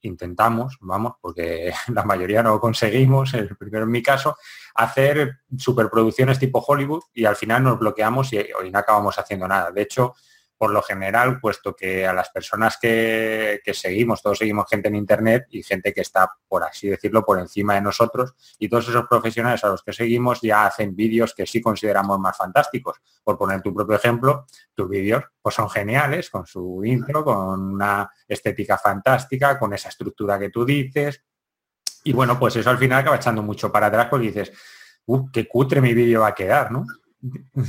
intentamos, 0.00 0.76
vamos, 0.80 1.12
porque 1.20 1.72
la 1.94 2.04
mayoría 2.04 2.42
no 2.42 2.58
conseguimos, 2.58 3.32
el 3.34 3.56
primero 3.56 3.84
en 3.84 3.92
mi 3.92 4.02
caso, 4.02 4.36
hacer 4.74 5.38
superproducciones 5.56 6.40
tipo 6.40 6.64
Hollywood 6.66 7.04
y 7.14 7.26
al 7.26 7.36
final 7.36 7.62
nos 7.62 7.78
bloqueamos 7.78 8.32
y 8.32 8.38
hoy 8.38 8.72
no 8.72 8.80
acabamos 8.80 9.16
haciendo 9.20 9.46
nada. 9.46 9.70
De 9.70 9.82
hecho, 9.82 10.16
por 10.62 10.70
lo 10.70 10.80
general, 10.80 11.40
puesto 11.40 11.74
que 11.74 12.06
a 12.06 12.12
las 12.12 12.30
personas 12.30 12.78
que, 12.80 13.60
seguimos, 13.74 14.22
todos 14.22 14.38
seguimos 14.38 14.70
gente 14.70 14.86
en 14.86 14.94
Internet 14.94 15.46
y 15.50 15.64
gente 15.64 15.92
que 15.92 16.02
está, 16.02 16.30
por 16.46 16.62
así 16.62 16.88
decirlo, 16.88 17.24
por 17.24 17.40
encima 17.40 17.74
de 17.74 17.80
nosotros, 17.80 18.36
y 18.60 18.68
todos 18.68 18.88
esos 18.88 19.08
profesionales 19.08 19.64
a 19.64 19.70
los 19.70 19.82
que 19.82 19.92
seguimos 19.92 20.40
ya 20.40 20.66
hacen 20.66 20.94
vídeos 20.94 21.34
que 21.34 21.48
sí 21.48 21.60
consideramos 21.60 22.16
más 22.20 22.36
fantásticos. 22.36 22.98
Por 23.24 23.36
poner 23.36 23.60
tu 23.60 23.74
propio 23.74 23.96
ejemplo, 23.96 24.46
tus 24.72 24.88
vídeos 24.88 25.24
pues 25.42 25.52
son 25.52 25.68
geniales, 25.68 26.30
con 26.30 26.46
su 26.46 26.84
intro, 26.84 27.24
con 27.24 27.60
una 27.60 28.08
estética 28.28 28.78
fantástica, 28.78 29.58
con 29.58 29.74
esa 29.74 29.88
estructura 29.88 30.38
que 30.38 30.50
tú 30.50 30.64
dices. 30.64 31.24
Y 32.04 32.12
bueno, 32.12 32.38
pues 32.38 32.54
eso 32.54 32.70
al 32.70 32.78
final 32.78 33.00
acaba 33.00 33.16
echando 33.16 33.42
mucho 33.42 33.72
para 33.72 33.88
atrás 33.88 34.06
porque 34.08 34.26
dices, 34.26 34.52
uh, 35.06 35.28
qué 35.32 35.48
cutre 35.48 35.80
mi 35.80 35.92
vídeo 35.92 36.20
va 36.20 36.28
a 36.28 36.34
quedar, 36.36 36.70
¿no? 36.70 36.86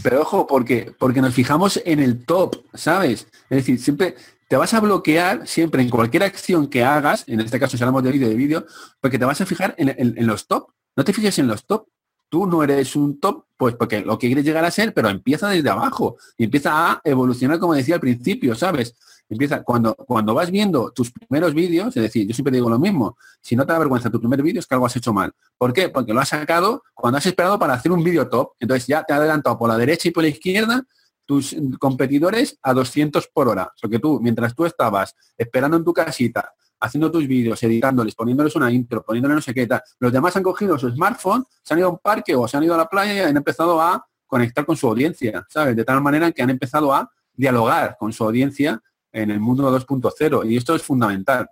Pero 0.01 0.22
ojo, 0.22 0.47
porque, 0.47 0.93
porque 0.97 1.22
nos 1.22 1.34
fijamos 1.34 1.82
en 1.86 1.99
el 1.99 2.26
top, 2.26 2.56
¿sabes? 2.74 3.28
Es 3.49 3.58
decir, 3.58 3.80
siempre 3.80 4.16
te 4.47 4.58
vas 4.58 4.74
a 4.74 4.80
bloquear 4.80 5.47
siempre 5.47 5.82
en 5.82 5.89
cualquier 5.89 6.24
acción 6.24 6.68
que 6.68 6.84
hagas, 6.84 7.24
en 7.28 7.39
este 7.39 7.60
caso 7.60 7.78
si 7.78 7.84
hablamos 7.84 8.04
de 8.04 8.12
vídeo 8.12 8.30
de 8.30 8.36
vídeo, 8.36 8.66
porque 8.99 9.20
te 9.20 9.26
vas 9.26 9.41
a 9.41 9.45
fijar 9.45 9.76
en, 9.78 10.28
los 10.28 10.47
top. 10.47 10.70
No 10.95 11.04
te 11.04 11.14
fijes 11.14 11.39
en 11.39 11.47
los 11.47 11.66
top. 11.66 11.88
Tú 12.34 12.48
no 12.48 12.64
eres 12.64 12.96
un 12.96 13.20
top, 13.20 13.46
pues 13.56 13.76
porque 13.76 14.02
lo 14.02 14.18
que 14.18 14.26
quieres 14.26 14.44
llegar 14.44 14.66
a 14.66 14.72
ser, 14.72 14.92
pero 14.92 15.08
empieza 15.08 15.50
desde 15.50 15.70
abajo 15.70 16.18
y 16.36 16.46
empieza 16.46 16.72
a 16.74 17.02
evolucionar, 17.04 17.60
como 17.60 17.76
decía 17.76 17.94
al 17.94 18.02
principio, 18.02 18.56
¿sabes? 18.56 18.96
Empieza, 19.30 19.62
cuando, 19.62 19.94
cuando 19.94 20.34
vas 20.34 20.50
viendo 20.50 20.90
tus 20.90 21.12
primeros 21.12 21.54
vídeos, 21.54 21.96
es 21.96 22.02
decir, 22.02 22.26
yo 22.26 22.34
siempre 22.34 22.56
digo 22.56 22.72
lo 22.72 22.80
mismo, 22.80 23.18
si 23.40 23.56
no 23.56 23.68
te 23.68 23.74
da 23.74 23.78
vergüenza 23.78 24.10
tu 24.10 24.20
primer 24.20 24.42
vídeo 24.42 24.60
es 24.62 24.66
que 24.66 24.74
algo 24.74 24.88
has 24.88 24.96
hecho 24.96 25.14
mal. 25.14 25.32
¿Por 25.60 25.74
qué? 25.74 25.90
Porque 25.90 26.12
lo 26.12 26.22
has 26.22 26.30
sacado 26.30 26.82
cuando 26.96 27.20
has 27.20 27.26
esperado 27.28 27.60
para 27.60 27.76
hacer 27.76 27.92
un 27.92 28.04
vídeo 28.04 28.28
top. 28.28 28.54
Entonces 28.60 28.88
ya 28.88 29.04
te 29.04 29.14
ha 29.14 29.18
adelantado 29.18 29.56
por 29.60 29.70
la 29.70 29.78
derecha 29.78 30.08
y 30.08 30.12
por 30.12 30.24
la 30.24 30.30
izquierda 30.30 30.88
tus 31.28 31.56
competidores 31.78 32.58
a 32.64 32.74
200 32.74 33.28
por 33.28 33.48
hora. 33.48 33.72
Porque 33.80 34.00
tú, 34.00 34.20
mientras 34.20 34.56
tú 34.56 34.66
estabas 34.66 35.16
esperando 35.38 35.78
en 35.78 35.84
tu 35.84 35.94
casita, 35.94 36.52
haciendo 36.84 37.10
tus 37.10 37.26
vídeos, 37.26 37.64
editándoles, 37.64 38.14
poniéndoles 38.14 38.56
una 38.58 38.70
intro, 38.70 39.04
poniéndoles 39.04 39.36
no 39.36 39.42
sé 39.42 39.54
qué 39.54 39.66
tal, 39.66 39.82
los 40.00 40.12
demás 40.12 40.36
han 40.36 40.44
cogido 40.44 40.78
su 40.78 40.90
smartphone, 40.90 41.46
se 41.64 41.74
han 41.74 41.80
ido 41.80 41.88
a 41.88 41.92
un 41.92 41.98
parque 41.98 42.36
o 42.36 42.46
se 42.46 42.58
han 42.58 42.64
ido 42.64 42.76
a 42.76 42.78
la 42.78 42.90
playa 42.90 43.14
y 43.16 43.20
han 43.20 43.38
empezado 43.38 43.82
a 43.82 44.06
conectar 44.28 44.66
con 44.66 44.76
su 44.76 44.88
audiencia, 44.88 45.46
¿sabes? 45.50 45.78
De 45.78 45.86
tal 45.86 46.02
manera 46.02 46.32
que 46.34 46.44
han 46.44 46.50
empezado 46.50 46.94
a 46.94 47.10
dialogar 47.34 47.96
con 47.98 48.12
su 48.12 48.26
audiencia 48.26 48.82
en 49.14 49.32
el 49.32 49.40
mundo 49.40 49.72
2.0 49.72 50.50
y 50.50 50.58
esto 50.58 50.76
es 50.76 50.84
fundamental. 50.84 51.50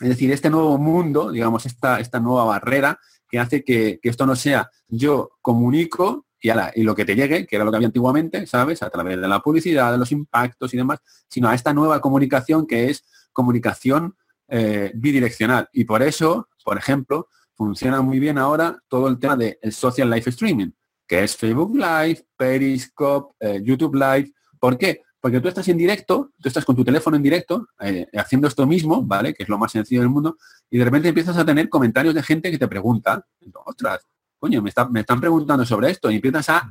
Es 0.00 0.08
decir, 0.08 0.32
este 0.32 0.50
nuevo 0.50 0.76
mundo, 0.76 1.30
digamos, 1.30 1.66
esta, 1.66 2.00
esta 2.00 2.18
nueva 2.18 2.44
barrera 2.44 2.98
que 3.28 3.38
hace 3.38 3.62
que, 3.62 4.00
esto 4.02 4.26
no 4.26 4.34
sea 4.34 4.68
yo 4.88 5.30
comunico 5.40 6.26
y, 6.40 6.50
y, 6.50 6.82
lo 6.82 6.96
que 6.96 7.04
te 7.04 7.14
llegue, 7.14 7.46
que 7.46 7.54
era 7.56 7.64
lo 7.64 7.70
que 7.70 7.76
había 7.76 7.88
antiguamente, 7.88 8.46
¿sabes? 8.48 8.82
A 8.82 8.90
través 8.90 9.20
de 9.20 9.28
la 9.28 9.38
publicidad, 9.38 9.92
de 9.92 9.98
los 9.98 10.10
impactos 10.10 10.74
y 10.74 10.78
demás, 10.78 10.98
sino 11.28 11.48
a 11.48 11.54
esta 11.54 11.72
nueva 11.72 12.00
comunicación 12.00 12.66
que 12.66 12.90
es 12.90 13.04
comunicación 13.32 14.16
eh, 14.56 14.92
bidireccional. 14.94 15.68
Y 15.72 15.84
por 15.84 16.00
eso, 16.00 16.48
por 16.64 16.78
ejemplo, 16.78 17.28
funciona 17.56 18.00
muy 18.02 18.20
bien 18.20 18.38
ahora 18.38 18.78
todo 18.86 19.08
el 19.08 19.18
tema 19.18 19.36
del 19.36 19.58
social 19.72 20.08
live 20.08 20.22
streaming, 20.26 20.70
que 21.08 21.24
es 21.24 21.36
Facebook 21.36 21.74
Live, 21.74 22.24
Periscope, 22.36 23.34
eh, 23.40 23.60
YouTube 23.64 23.96
Live. 23.96 24.32
¿Por 24.60 24.78
qué? 24.78 25.02
Porque 25.18 25.40
tú 25.40 25.48
estás 25.48 25.66
en 25.66 25.76
directo, 25.76 26.30
tú 26.40 26.46
estás 26.46 26.64
con 26.64 26.76
tu 26.76 26.84
teléfono 26.84 27.16
en 27.16 27.24
directo, 27.24 27.66
eh, 27.80 28.06
haciendo 28.14 28.46
esto 28.46 28.64
mismo, 28.64 29.02
¿vale? 29.02 29.34
Que 29.34 29.42
es 29.42 29.48
lo 29.48 29.58
más 29.58 29.72
sencillo 29.72 30.02
del 30.02 30.10
mundo, 30.10 30.36
y 30.70 30.78
de 30.78 30.84
repente 30.84 31.08
empiezas 31.08 31.36
a 31.36 31.44
tener 31.44 31.68
comentarios 31.68 32.14
de 32.14 32.22
gente 32.22 32.52
que 32.52 32.58
te 32.58 32.68
pregunta, 32.68 33.26
ostras, 33.64 34.06
coño, 34.38 34.62
me, 34.62 34.70
están 34.70 35.20
preguntando 35.20 35.66
sobre 35.66 35.90
esto, 35.90 36.12
y 36.12 36.16
empiezas 36.16 36.48
a, 36.50 36.70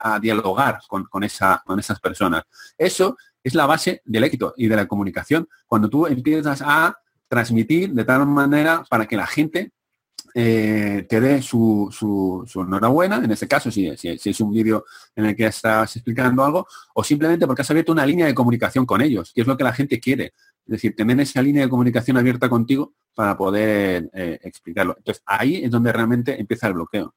a 0.00 0.18
dialogar 0.18 0.80
con, 0.88 1.22
esa, 1.22 1.62
con 1.64 1.78
esas 1.78 2.00
personas. 2.00 2.42
Eso 2.76 3.16
es 3.44 3.54
la 3.54 3.66
base 3.66 4.02
del 4.04 4.24
éxito 4.24 4.52
y 4.56 4.66
de 4.66 4.74
la 4.74 4.88
comunicación. 4.88 5.48
Cuando 5.68 5.88
tú 5.88 6.08
empiezas 6.08 6.60
a 6.66 6.96
transmitir 7.30 7.92
de 7.92 8.04
tal 8.04 8.26
manera 8.26 8.84
para 8.90 9.06
que 9.06 9.16
la 9.16 9.26
gente 9.26 9.70
eh, 10.34 11.06
te 11.08 11.20
dé 11.20 11.40
su, 11.40 11.88
su, 11.92 12.44
enhorabuena, 12.60 13.16
en 13.16 13.30
este 13.30 13.46
caso 13.46 13.70
si, 13.70 13.96
si, 13.96 14.08
es 14.08 14.40
un 14.40 14.52
vídeo 14.52 14.84
en 15.14 15.26
el 15.26 15.36
que 15.36 15.46
estás 15.46 15.94
explicando 15.94 16.44
algo, 16.44 16.66
o 16.94 17.04
simplemente 17.04 17.46
porque 17.46 17.62
has 17.62 17.70
abierto 17.70 17.92
una 17.92 18.04
línea 18.04 18.26
de 18.26 18.34
comunicación 18.34 18.84
con 18.84 19.00
ellos, 19.00 19.32
que 19.32 19.42
es 19.42 19.46
lo 19.46 19.56
que 19.56 19.64
la 19.64 19.72
gente 19.72 20.00
quiere. 20.00 20.32
Es 20.66 20.72
decir, 20.72 20.96
tener 20.96 21.18
esa 21.20 21.40
línea 21.40 21.62
de 21.62 21.68
comunicación 21.68 22.16
abierta 22.16 22.48
contigo 22.48 22.94
para 23.14 23.36
poder 23.36 24.10
eh, 24.12 24.40
explicarlo. 24.42 24.96
Entonces, 24.98 25.22
ahí 25.24 25.64
es 25.64 25.70
donde 25.70 25.92
realmente 25.92 26.38
empieza 26.38 26.66
el 26.66 26.74
bloqueo. 26.74 27.14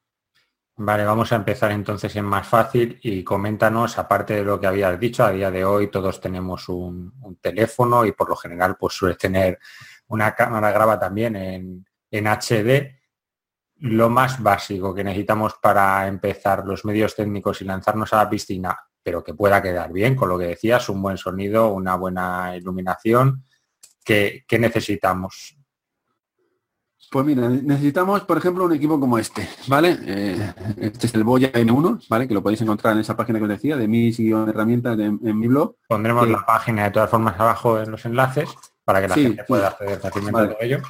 Vale, 0.76 1.04
vamos 1.04 1.32
a 1.32 1.36
empezar 1.36 1.70
entonces 1.70 2.14
en 2.16 2.24
más 2.24 2.46
fácil 2.48 2.98
y 3.02 3.22
coméntanos, 3.22 3.96
aparte 3.98 4.34
de 4.34 4.44
lo 4.44 4.58
que 4.58 4.66
habías 4.66 4.98
dicho, 4.98 5.24
a 5.24 5.30
día 5.30 5.50
de 5.50 5.64
hoy 5.64 5.88
todos 5.88 6.20
tenemos 6.20 6.68
un, 6.68 7.12
un 7.20 7.36
teléfono 7.36 8.04
y 8.04 8.10
por 8.10 8.28
lo 8.28 8.34
general 8.34 8.76
pues 8.76 8.94
suele 8.94 9.14
tener 9.14 9.60
una 10.14 10.34
cámara 10.34 10.70
graba 10.70 10.98
también 10.98 11.36
en, 11.36 11.86
en 12.10 12.26
HD 12.26 12.94
lo 13.80 14.08
más 14.08 14.42
básico 14.42 14.94
que 14.94 15.04
necesitamos 15.04 15.54
para 15.60 16.06
empezar 16.06 16.64
los 16.64 16.84
medios 16.84 17.14
técnicos 17.14 17.60
y 17.60 17.64
lanzarnos 17.64 18.12
a 18.12 18.18
la 18.18 18.30
piscina, 18.30 18.78
pero 19.02 19.22
que 19.22 19.34
pueda 19.34 19.60
quedar 19.60 19.92
bien, 19.92 20.14
con 20.14 20.28
lo 20.28 20.38
que 20.38 20.46
decías, 20.46 20.88
un 20.88 21.02
buen 21.02 21.18
sonido, 21.18 21.72
una 21.72 21.96
buena 21.96 22.56
iluminación, 22.56 23.44
¿qué, 24.04 24.44
necesitamos? 24.58 25.56
Pues 27.10 27.26
mira, 27.26 27.48
necesitamos, 27.48 28.22
por 28.22 28.38
ejemplo, 28.38 28.64
un 28.64 28.72
equipo 28.72 28.98
como 28.98 29.18
este, 29.18 29.48
¿vale? 29.68 29.98
Eh, 30.04 30.54
este 30.78 31.06
es 31.06 31.14
el 31.14 31.22
Boya 31.22 31.52
N1, 31.52 32.08
¿vale? 32.08 32.26
Que 32.26 32.34
lo 32.34 32.42
podéis 32.42 32.62
encontrar 32.62 32.94
en 32.94 33.00
esa 33.00 33.16
página 33.16 33.38
que 33.38 33.44
os 33.44 33.50
decía, 33.50 33.76
de 33.76 33.86
mis 33.86 34.18
herramientas 34.18 34.98
en 34.98 35.38
mi 35.38 35.46
blog. 35.46 35.76
Pondremos 35.86 36.28
la 36.28 36.44
página 36.44 36.84
de 36.84 36.90
todas 36.90 37.10
formas 37.10 37.38
abajo 37.38 37.80
en 37.80 37.90
los 37.90 38.04
enlaces 38.04 38.48
para 38.84 39.00
que 39.00 39.08
la 39.08 39.14
gente 39.14 39.44
pueda 39.44 39.68
acceder 39.68 39.98
fácilmente 39.98 40.56
a 40.60 40.64
ello 40.64 40.82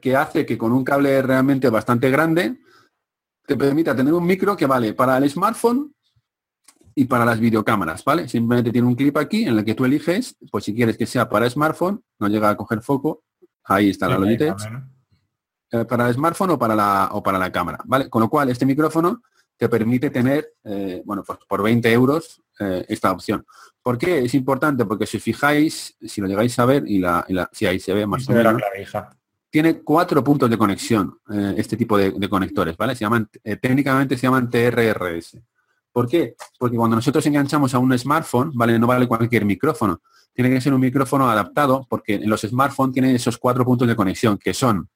que, 0.00 0.16
hace 0.16 0.44
que 0.44 0.58
con 0.58 0.72
un 0.72 0.84
cable 0.84 1.22
realmente 1.22 1.70
bastante 1.70 2.10
grande 2.10 2.60
te 3.46 3.56
permita 3.56 3.96
tener 3.96 4.12
un 4.12 4.26
micro 4.26 4.56
que 4.56 4.66
vale 4.66 4.92
para 4.92 5.16
el 5.16 5.28
smartphone 5.30 5.94
y 6.94 7.06
para 7.06 7.24
las 7.24 7.40
videocámaras, 7.40 8.04
¿vale? 8.04 8.28
Simplemente 8.28 8.70
tiene 8.70 8.86
un 8.86 8.94
clip 8.94 9.16
aquí 9.16 9.44
en 9.44 9.58
el 9.58 9.64
que 9.64 9.74
tú 9.74 9.84
eliges, 9.84 10.36
pues 10.50 10.64
si 10.64 10.74
quieres 10.74 10.96
que 10.96 11.06
sea 11.06 11.28
para 11.28 11.48
smartphone, 11.48 12.02
no 12.20 12.28
llega 12.28 12.50
a 12.50 12.56
coger 12.56 12.82
foco, 12.82 13.24
ahí 13.64 13.90
está 13.90 14.08
la 14.08 14.18
Logitech, 14.18 14.54
eh, 15.72 15.84
para 15.86 16.08
el 16.08 16.14
smartphone 16.14 16.50
o 16.50 16.58
para 16.58 16.74
la 16.74 17.08
o 17.12 17.22
para 17.22 17.38
la 17.38 17.50
cámara, 17.50 17.78
¿vale? 17.84 18.08
Con 18.08 18.20
lo 18.20 18.28
cual 18.28 18.50
este 18.50 18.66
micrófono 18.66 19.22
te 19.56 19.68
permite 19.68 20.10
tener, 20.10 20.54
eh, 20.62 21.02
bueno, 21.04 21.24
pues 21.24 21.38
por 21.48 21.62
20 21.62 21.90
euros 21.92 22.42
eh, 22.60 22.84
esta 22.88 23.10
opción. 23.10 23.44
¿Por 23.84 23.98
qué? 23.98 24.20
Es 24.20 24.32
importante 24.32 24.86
porque 24.86 25.04
si 25.04 25.20
fijáis, 25.20 25.94
si 26.00 26.22
lo 26.22 26.26
llegáis 26.26 26.58
a 26.58 26.64
ver 26.64 26.84
y 26.86 27.00
la, 27.00 27.26
si 27.52 27.66
ahí 27.66 27.78
se 27.78 27.92
ve 27.92 28.06
más 28.06 28.26
o 28.30 28.32
menos, 28.32 28.62
tiene 29.50 29.82
cuatro 29.82 30.24
puntos 30.24 30.48
de 30.48 30.56
conexión, 30.56 31.18
eh, 31.30 31.54
este 31.58 31.76
tipo 31.76 31.98
de, 31.98 32.28
conectores, 32.30 32.78
¿vale? 32.78 32.94
Se 32.96 33.04
llaman, 33.04 33.28
eh, 33.44 33.56
técnicamente 33.56 34.16
se 34.16 34.22
llaman 34.22 34.48
TRRS. 34.48 35.38
¿Por 35.92 36.08
qué? 36.08 36.34
Porque 36.58 36.78
cuando 36.78 36.96
nosotros 36.96 37.26
enganchamos 37.26 37.74
a 37.74 37.78
un 37.78 37.96
smartphone, 37.98 38.52
¿vale? 38.54 38.78
No 38.78 38.86
vale 38.86 39.06
cualquier 39.06 39.44
micrófono. 39.44 40.00
Tiene 40.32 40.48
que 40.48 40.62
ser 40.62 40.72
un 40.72 40.80
micrófono 40.80 41.28
adaptado 41.28 41.86
porque 41.86 42.14
en 42.14 42.30
los 42.30 42.40
smartphones 42.40 42.94
tienen 42.94 43.14
esos 43.14 43.36
cuatro 43.36 43.66
puntos 43.66 43.86
de 43.86 43.94
conexión 43.94 44.38
que 44.38 44.54
son 44.54 44.88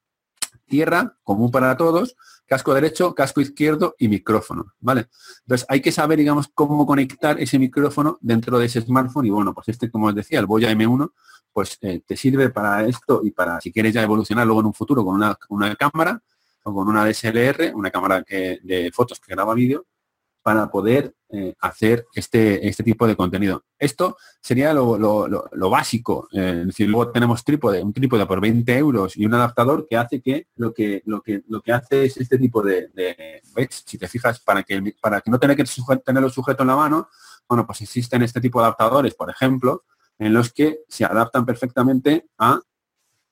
tierra, 0.69 1.17
común 1.23 1.51
para 1.51 1.75
todos, 1.75 2.15
casco 2.45 2.73
derecho, 2.73 3.13
casco 3.13 3.41
izquierdo 3.41 3.95
y 3.99 4.07
micrófono, 4.07 4.73
¿vale? 4.79 5.07
Entonces 5.41 5.65
hay 5.69 5.81
que 5.81 5.91
saber, 5.91 6.17
digamos, 6.17 6.49
cómo 6.53 6.85
conectar 6.85 7.39
ese 7.39 7.59
micrófono 7.59 8.17
dentro 8.21 8.57
de 8.57 8.65
ese 8.67 8.81
smartphone 8.81 9.25
y 9.25 9.29
bueno, 9.29 9.53
pues 9.53 9.69
este, 9.69 9.91
como 9.91 10.07
os 10.07 10.15
decía, 10.15 10.39
el 10.39 10.45
Boya 10.45 10.71
M1, 10.71 11.11
pues 11.51 11.77
eh, 11.81 12.01
te 12.05 12.15
sirve 12.15 12.49
para 12.49 12.85
esto 12.85 13.21
y 13.23 13.31
para 13.31 13.59
si 13.61 13.71
quieres 13.71 13.93
ya 13.93 14.01
evolucionar 14.01 14.45
luego 14.45 14.61
en 14.61 14.67
un 14.67 14.73
futuro 14.73 15.03
con 15.03 15.15
una, 15.15 15.75
cámara 15.75 16.21
o 16.63 16.73
con 16.73 16.87
una 16.87 17.05
DSLR, 17.05 17.73
una 17.75 17.91
cámara 17.91 18.23
que, 18.23 18.59
de 18.63 18.91
fotos 18.91 19.19
que 19.19 19.33
graba 19.33 19.53
vídeo, 19.53 19.85
para 20.41 20.69
poder 20.69 21.13
eh, 21.29 21.53
hacer 21.59 22.07
este, 22.13 22.67
este 22.67 22.83
tipo 22.83 23.05
de 23.05 23.15
contenido. 23.15 23.63
Esto 23.77 24.17
sería 24.41 24.73
lo, 24.73 25.69
básico. 25.69 26.27
es 26.31 26.65
decir, 26.67 26.89
luego 26.89 27.11
tenemos 27.11 27.43
trípode, 27.43 27.83
un 27.83 27.93
trípode 27.93 28.25
por 28.25 28.41
20 28.41 28.77
euros 28.77 29.15
y 29.15 29.25
un 29.25 29.33
adaptador 29.33 29.85
que 29.87 29.97
hace 29.97 30.21
que 30.21 30.47
lo 30.55 30.73
que, 30.73 31.03
lo 31.05 31.21
que, 31.21 31.43
lo 31.47 31.61
que 31.61 31.71
hace 31.71 32.05
es 32.05 32.17
este 32.17 32.37
tipo 32.37 32.63
de, 32.63 32.89
Si 33.69 33.97
te 33.97 34.07
fijas, 34.07 34.39
para 34.39 34.63
que, 34.63 34.95
para 35.01 35.21
que 35.21 35.29
no 35.29 35.39
tener 35.39 35.55
que 35.55 35.65
tenerlo 36.03 36.29
sujeto 36.29 36.63
en 36.63 36.67
la 36.67 36.75
mano, 36.75 37.09
bueno, 37.47 37.65
pues 37.65 37.81
existen 37.81 38.23
este 38.23 38.41
tipo 38.41 38.59
de 38.59 38.65
adaptadores, 38.65 39.13
por 39.13 39.29
ejemplo, 39.29 39.83
en 40.17 40.33
los 40.33 40.51
que 40.51 40.79
se 40.87 41.05
adaptan 41.05 41.45
perfectamente 41.45 42.27
a 42.37 42.59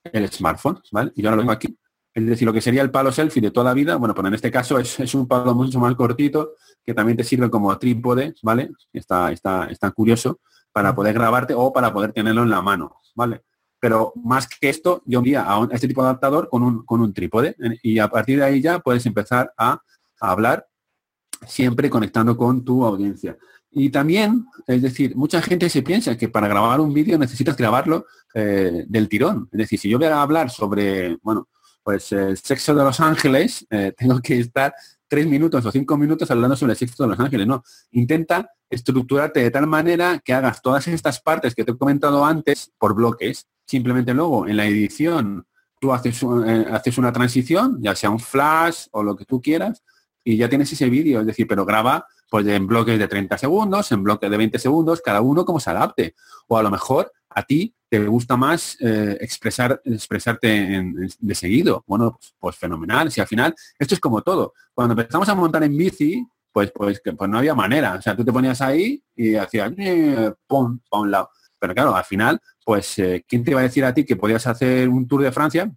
el 0.03 0.31
smartphone, 0.31 0.81
¿vale? 0.91 1.11
Y 1.15 1.21
yo 1.21 1.29
ahora 1.29 1.37
lo 1.37 1.41
tengo 1.41 1.51
aquí. 1.51 1.77
Es 2.17 2.25
decir, 2.25 2.47
lo 2.47 2.53
que 2.53 2.61
sería 2.61 2.81
el 2.81 2.89
palo 2.89 3.11
selfie 3.11 3.43
de 3.43 3.51
toda 3.51 3.65
la 3.65 3.75
vida, 3.75 3.95
bueno, 3.97 4.15
pues 4.15 4.25
en 4.25 4.33
este 4.33 4.49
caso 4.49 4.79
es, 4.79 5.13
un 5.13 5.27
palo 5.27 5.53
mucho 5.53 5.79
más 5.79 5.93
cortito 5.93 6.53
que 6.83 6.95
también 6.95 7.15
te 7.15 7.23
sirve 7.23 7.47
como 7.47 7.77
trípode, 7.77 8.33
¿vale? 8.41 8.71
Está, 8.91 9.31
está, 9.31 9.65
está 9.65 9.91
curioso 9.91 10.39
para 10.71 10.95
poder 10.95 11.13
grabarte 11.13 11.53
o 11.53 11.71
para 11.71 11.93
poder 11.93 12.13
tenerlo 12.13 12.41
en 12.41 12.49
la 12.49 12.59
mano, 12.59 12.95
¿vale? 13.13 13.43
Pero 13.79 14.13
más 14.15 14.47
que 14.47 14.67
esto, 14.67 15.03
yo 15.05 15.19
envía 15.19 15.45
a, 15.45 15.67
este 15.71 15.87
tipo 15.87 16.01
de 16.01 16.07
adaptador 16.07 16.49
con 16.49 16.63
un, 16.63 16.83
con 16.85 17.01
un 17.01 17.13
trípode 17.13 17.49
¿eh? 17.49 17.77
y 17.83 17.99
a 17.99 18.07
partir 18.07 18.39
de 18.39 18.45
ahí 18.45 18.61
ya 18.63 18.79
puedes 18.79 19.05
empezar 19.05 19.53
a 19.55 19.79
hablar 20.19 20.65
siempre 21.45 21.87
conectando 21.87 22.35
con 22.35 22.65
tu 22.65 22.83
audiencia. 22.83 23.37
Y 23.69 23.91
también, 23.91 24.47
es 24.65 24.81
decir, 24.81 25.15
mucha 25.15 25.39
gente 25.39 25.69
se 25.69 25.83
piensa 25.83 26.17
que 26.17 26.29
para 26.29 26.47
grabar 26.47 26.81
un 26.81 26.95
vídeo 26.95 27.19
necesitas 27.19 27.55
grabarlo 27.55 28.07
eh, 28.33 28.85
del 28.87 29.07
tirón. 29.07 29.49
Es 29.51 29.59
decir, 29.59 29.77
si 29.77 29.87
yo 29.87 29.99
voy 29.99 30.07
a 30.07 30.19
hablar 30.19 30.49
sobre, 30.49 31.15
bueno, 31.21 31.47
pues 31.87 32.11
el 32.11 32.35
sexo 32.37 32.75
de 32.75 32.83
Los 32.83 32.99
Ángeles, 32.99 33.65
eh, 33.69 33.93
tengo 33.97 34.19
que 34.19 34.37
estar 34.39 34.75
tres 35.07 35.25
minutos 35.25 35.65
o 35.65 35.71
cinco 35.71 35.95
minutos 35.95 36.29
hablando 36.29 36.57
sobre 36.57 36.73
el 36.73 36.77
sexo 36.77 37.03
de 37.03 37.09
Los 37.11 37.19
Ángeles. 37.21 37.47
No, 37.47 37.63
intenta 37.91 38.51
estructurarte 38.69 39.39
de 39.39 39.51
tal 39.51 39.67
manera 39.67 40.19
que 40.19 40.33
hagas 40.33 40.61
todas 40.61 40.85
estas 40.89 41.21
partes 41.21 41.55
que 41.55 41.63
te 41.63 41.71
he 41.71 41.77
comentado 41.77 42.25
antes 42.25 42.73
por 42.77 42.93
bloques. 42.93 43.47
Simplemente 43.65 44.13
luego 44.13 44.49
en 44.49 44.57
la 44.57 44.65
edición 44.65 45.47
tú 45.79 45.93
haces, 45.93 46.21
eh, 46.23 46.65
haces 46.69 46.97
una 46.97 47.13
transición, 47.13 47.77
ya 47.79 47.95
sea 47.95 48.09
un 48.09 48.19
flash 48.19 48.87
o 48.91 49.01
lo 49.01 49.15
que 49.15 49.23
tú 49.23 49.41
quieras, 49.41 49.81
y 50.25 50.35
ya 50.35 50.49
tienes 50.49 50.69
ese 50.73 50.89
vídeo. 50.89 51.21
Es 51.21 51.25
decir, 51.25 51.47
pero 51.47 51.65
graba 51.65 52.05
pues 52.29 52.45
en 52.47 52.67
bloques 52.67 52.99
de 52.99 53.07
30 53.07 53.37
segundos, 53.37 53.89
en 53.93 54.03
bloques 54.03 54.29
de 54.29 54.35
20 54.35 54.59
segundos, 54.59 54.99
cada 54.99 55.21
uno 55.21 55.45
como 55.45 55.61
se 55.61 55.69
adapte. 55.69 56.15
O 56.49 56.57
a 56.57 56.63
lo 56.63 56.69
mejor 56.69 57.13
a 57.37 57.43
ti 57.43 57.71
te 57.87 57.99
gusta 58.05 58.35
más 58.35 58.77
eh, 58.81 59.15
expresar, 59.21 59.79
expresarte 59.85 60.83
de 61.19 61.35
seguido. 61.35 61.83
Bueno, 61.85 62.13
pues, 62.13 62.33
pues, 62.39 62.55
fenomenal. 62.55 63.11
Si 63.11 63.21
al 63.21 63.27
final, 63.27 63.53
esto 63.77 63.93
es 63.93 63.99
como 63.99 64.23
todo. 64.23 64.53
Cuando 64.73 64.93
empezamos 64.93 65.29
a 65.29 65.35
montar 65.35 65.63
en 65.63 65.77
bici, 65.77 66.25
pues, 66.51 66.71
pues, 66.73 66.99
pues 67.15 67.29
no 67.29 67.37
había 67.37 67.53
manera. 67.53 67.93
O 67.93 68.01
sea, 68.01 68.15
tú 68.15 68.25
te 68.25 68.33
ponías 68.33 68.59
ahí 68.61 69.01
y 69.15 69.35
hacías 69.35 69.71
eh, 69.77 70.33
pum, 70.47 70.79
un 70.91 71.11
lado. 71.11 71.29
Pero 71.59 71.75
claro, 71.75 71.95
al 71.95 72.03
final, 72.03 72.41
pues, 72.65 72.97
eh, 72.97 73.23
¿quién 73.27 73.43
te 73.43 73.51
iba 73.51 73.59
a 73.59 73.63
decir 73.63 73.85
a 73.85 73.93
ti 73.93 74.03
que 74.03 74.15
podías 74.15 74.47
hacer 74.47 74.89
un 74.89 75.07
tour 75.07 75.21
de 75.21 75.31
Francia? 75.31 75.71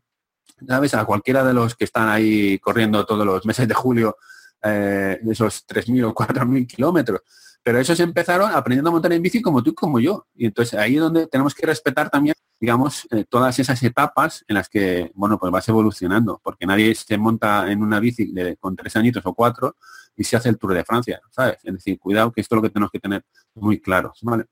¿Sabes? 0.67 0.95
A 0.95 1.05
cualquiera 1.05 1.45
de 1.45 1.53
los 1.53 1.75
que 1.75 1.85
están 1.85 2.09
ahí 2.09 2.59
corriendo 2.59 3.05
todos 3.05 3.27
los 3.27 3.45
meses 3.45 3.69
de 3.69 3.75
julio 3.75 4.17
eh, 4.63 5.19
de 5.23 5.33
esos 5.33 5.67
3.000 5.67 6.05
o 6.07 6.15
4.000 6.15 6.67
kilómetros. 6.67 7.21
Pero 7.63 7.79
esos 7.79 8.01
empezaron 8.01 8.51
aprendiendo 8.53 8.89
a 8.89 8.93
montar 8.93 9.13
en 9.13 9.23
bici 9.23 9.43
como 9.43 9.63
tú 9.63 9.75
como 9.75 10.01
yo. 10.01 10.27
Y 10.35 10.47
entonces 10.47 10.79
ahí 10.79 10.97
es 10.97 11.01
donde 11.01 11.27
tenemos 11.27 11.55
que 11.55 11.67
respetar 11.67 12.09
también, 12.09 12.35
digamos, 12.59 13.07
eh, 13.11 13.25
todas 13.29 13.59
esas 13.59 13.83
etapas 13.83 14.45
en 14.49 14.55
las 14.55 14.69
que, 14.69 15.11
bueno, 15.15 15.39
pues 15.39 15.53
vas 15.53 15.69
evolucionando, 15.69 16.41
porque 16.43 16.67
nadie 16.67 16.95
se 16.95 17.19
monta 17.19 17.71
en 17.71 17.83
una 17.83 18.01
bici 18.01 18.33
con 18.59 18.77
tres 18.77 18.97
añitos 18.97 19.25
o 19.27 19.35
cuatro 19.35 19.77
y 20.17 20.25
se 20.25 20.37
hace 20.37 20.49
el 20.49 20.59
Tour 20.59 20.75
de 20.75 20.85
Francia, 20.85 21.21
¿sabes? 21.31 21.59
Es 21.63 21.73
decir, 21.73 21.99
cuidado 21.99 22.33
que 22.33 22.41
esto 22.41 22.55
es 22.55 22.57
lo 22.57 22.63
que 22.63 22.71
tenemos 22.71 22.91
que 22.91 23.01
tener 23.01 23.25
muy 23.55 23.81
claro, 23.81 24.13
¿vale? 24.23 24.47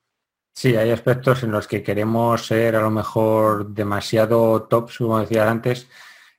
Sí, 0.54 0.74
hay 0.74 0.90
aspectos 0.90 1.44
en 1.44 1.52
los 1.52 1.68
que 1.68 1.84
queremos 1.84 2.44
ser 2.46 2.74
a 2.74 2.80
lo 2.80 2.90
mejor 2.90 3.68
demasiado 3.68 4.64
top, 4.64 4.90
como 4.98 5.20
decía 5.20 5.48
antes, 5.48 5.86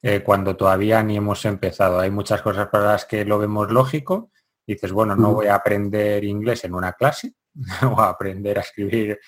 eh, 0.01 0.23
cuando 0.23 0.57
todavía 0.57 1.01
ni 1.03 1.15
hemos 1.15 1.45
empezado. 1.45 1.99
Hay 1.99 2.11
muchas 2.11 2.41
cosas 2.41 2.67
para 2.67 2.91
las 2.91 3.05
que 3.05 3.23
lo 3.23 3.39
vemos 3.39 3.71
lógico. 3.71 4.29
Dices, 4.69 4.91
bueno, 4.91 5.15
no 5.15 5.33
voy 5.33 5.47
a 5.47 5.55
aprender 5.55 6.23
inglés 6.23 6.63
en 6.63 6.75
una 6.75 6.93
clase 6.93 7.33
o 7.91 7.99
a 7.99 8.09
aprender 8.09 8.59
a 8.59 8.61
escribir 8.61 9.19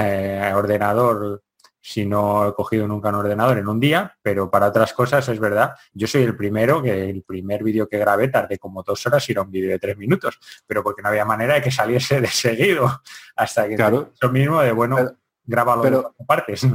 eh, 0.00 0.50
a 0.52 0.56
ordenador 0.56 1.44
si 1.80 2.04
no 2.04 2.48
he 2.48 2.54
cogido 2.54 2.88
nunca 2.88 3.10
un 3.10 3.14
ordenador 3.14 3.58
en 3.58 3.68
un 3.68 3.78
día, 3.78 4.18
pero 4.20 4.50
para 4.50 4.66
otras 4.66 4.92
cosas 4.92 5.28
es 5.28 5.38
verdad. 5.38 5.74
Yo 5.92 6.08
soy 6.08 6.24
el 6.24 6.36
primero 6.36 6.82
que 6.82 7.08
el 7.08 7.22
primer 7.22 7.62
vídeo 7.62 7.88
que 7.88 7.98
grabé 7.98 8.26
tardé 8.26 8.58
como 8.58 8.82
dos 8.82 9.06
horas 9.06 9.26
y 9.28 9.32
era 9.32 9.42
un 9.42 9.50
vídeo 9.52 9.70
de 9.70 9.78
tres 9.78 9.96
minutos, 9.96 10.40
pero 10.66 10.82
porque 10.82 11.02
no 11.02 11.08
había 11.08 11.24
manera 11.24 11.54
de 11.54 11.62
que 11.62 11.70
saliese 11.70 12.20
de 12.20 12.26
seguido 12.26 13.00
hasta 13.36 13.68
que 13.68 13.76
claro. 13.76 14.12
lo 14.20 14.28
mismo 14.30 14.60
de 14.60 14.72
bueno, 14.72 14.98
graba 15.44 15.80
pero, 15.80 16.16
partes 16.26 16.66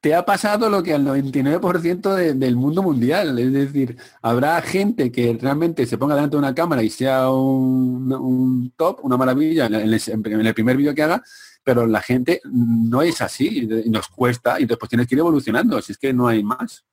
te 0.00 0.14
ha 0.14 0.24
pasado 0.24 0.70
lo 0.70 0.82
que 0.82 0.94
al 0.94 1.04
99% 1.04 2.34
del 2.34 2.56
mundo 2.56 2.82
mundial. 2.82 3.38
Es 3.38 3.52
decir, 3.52 3.96
habrá 4.22 4.60
gente 4.62 5.10
que 5.10 5.36
realmente 5.40 5.86
se 5.86 5.98
ponga 5.98 6.14
delante 6.14 6.36
de 6.36 6.38
una 6.38 6.54
cámara 6.54 6.82
y 6.82 6.90
sea 6.90 7.30
un, 7.30 8.72
top, 8.76 9.00
una 9.02 9.16
maravilla 9.16 9.66
en 9.66 9.74
el, 9.74 10.54
primer 10.54 10.76
vídeo 10.76 10.94
que 10.94 11.02
haga, 11.02 11.22
pero 11.64 11.86
la 11.86 12.00
gente 12.00 12.40
no 12.44 13.02
es 13.02 13.20
así 13.20 13.68
y 13.84 13.90
nos 13.90 14.08
cuesta 14.08 14.60
y 14.60 14.66
después 14.66 14.88
tienes 14.88 15.08
que 15.08 15.16
ir 15.16 15.20
evolucionando, 15.20 15.80
si 15.82 15.92
es 15.92 15.98
que 15.98 16.12
no 16.12 16.28
hay 16.28 16.44
más. 16.44 16.84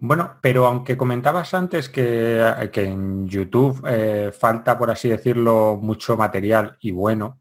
Bueno, 0.00 0.38
pero 0.40 0.66
aunque 0.66 0.96
comentabas 0.96 1.52
antes 1.54 1.88
que, 1.88 2.40
en 2.74 3.26
YouTube 3.26 3.82
eh, 3.88 4.30
falta, 4.32 4.78
por 4.78 4.90
así 4.92 5.08
decirlo, 5.08 5.76
mucho 5.82 6.16
material 6.16 6.76
y 6.80 6.92
bueno, 6.92 7.40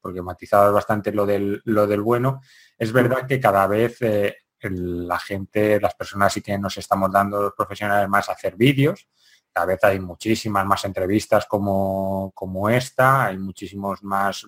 porque 0.00 0.22
matizabas 0.22 0.72
bastante 0.72 1.12
lo 1.12 1.26
del, 1.26 1.60
lo 1.64 1.86
del 1.86 2.02
bueno, 2.02 2.40
es 2.78 2.92
verdad 2.92 3.26
que 3.26 3.40
cada 3.40 3.66
vez 3.66 4.00
eh, 4.02 4.36
la 4.60 5.18
gente, 5.18 5.80
las 5.80 5.94
personas 5.94 6.32
sí 6.32 6.40
que 6.40 6.58
nos 6.58 6.76
estamos 6.76 7.10
dando 7.10 7.42
los 7.42 7.52
profesionales 7.54 8.08
más 8.08 8.28
a 8.28 8.32
hacer 8.32 8.56
vídeos, 8.56 9.08
cada 9.52 9.66
vez 9.66 9.84
hay 9.84 10.00
muchísimas 10.00 10.66
más 10.66 10.84
entrevistas 10.84 11.46
como, 11.46 12.30
como 12.34 12.68
esta, 12.68 13.26
hay 13.26 13.38
muchísimos 13.38 14.02
más 14.02 14.46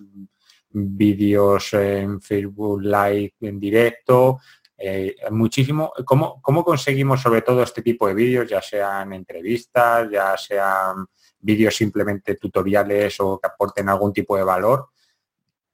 vídeos 0.69 1.73
en 1.73 2.21
Facebook 2.21 2.83
Live 2.83 3.33
en 3.41 3.59
directo, 3.59 4.39
eh, 4.77 5.15
muchísimo. 5.31 5.91
¿Cómo, 6.05 6.41
¿Cómo, 6.41 6.63
conseguimos 6.63 7.21
sobre 7.21 7.41
todo 7.41 7.63
este 7.63 7.81
tipo 7.81 8.07
de 8.07 8.13
vídeos, 8.13 8.47
ya 8.47 8.61
sean 8.61 9.11
entrevistas, 9.13 10.09
ya 10.11 10.37
sean 10.37 11.05
vídeos 11.39 11.75
simplemente 11.75 12.35
tutoriales 12.35 13.19
o 13.19 13.39
que 13.39 13.47
aporten 13.47 13.89
algún 13.89 14.13
tipo 14.13 14.37
de 14.37 14.43
valor? 14.43 14.89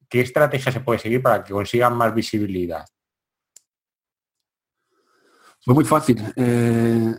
¿Qué 0.09 0.21
estrategia 0.21 0.71
se 0.71 0.79
puede 0.79 0.99
seguir 0.99 1.21
para 1.21 1.43
que 1.43 1.53
consigan 1.53 1.95
más 1.95 2.13
visibilidad? 2.13 2.85
Pues 5.65 5.75
muy 5.75 5.85
fácil. 5.85 6.21
Eh, 6.35 7.13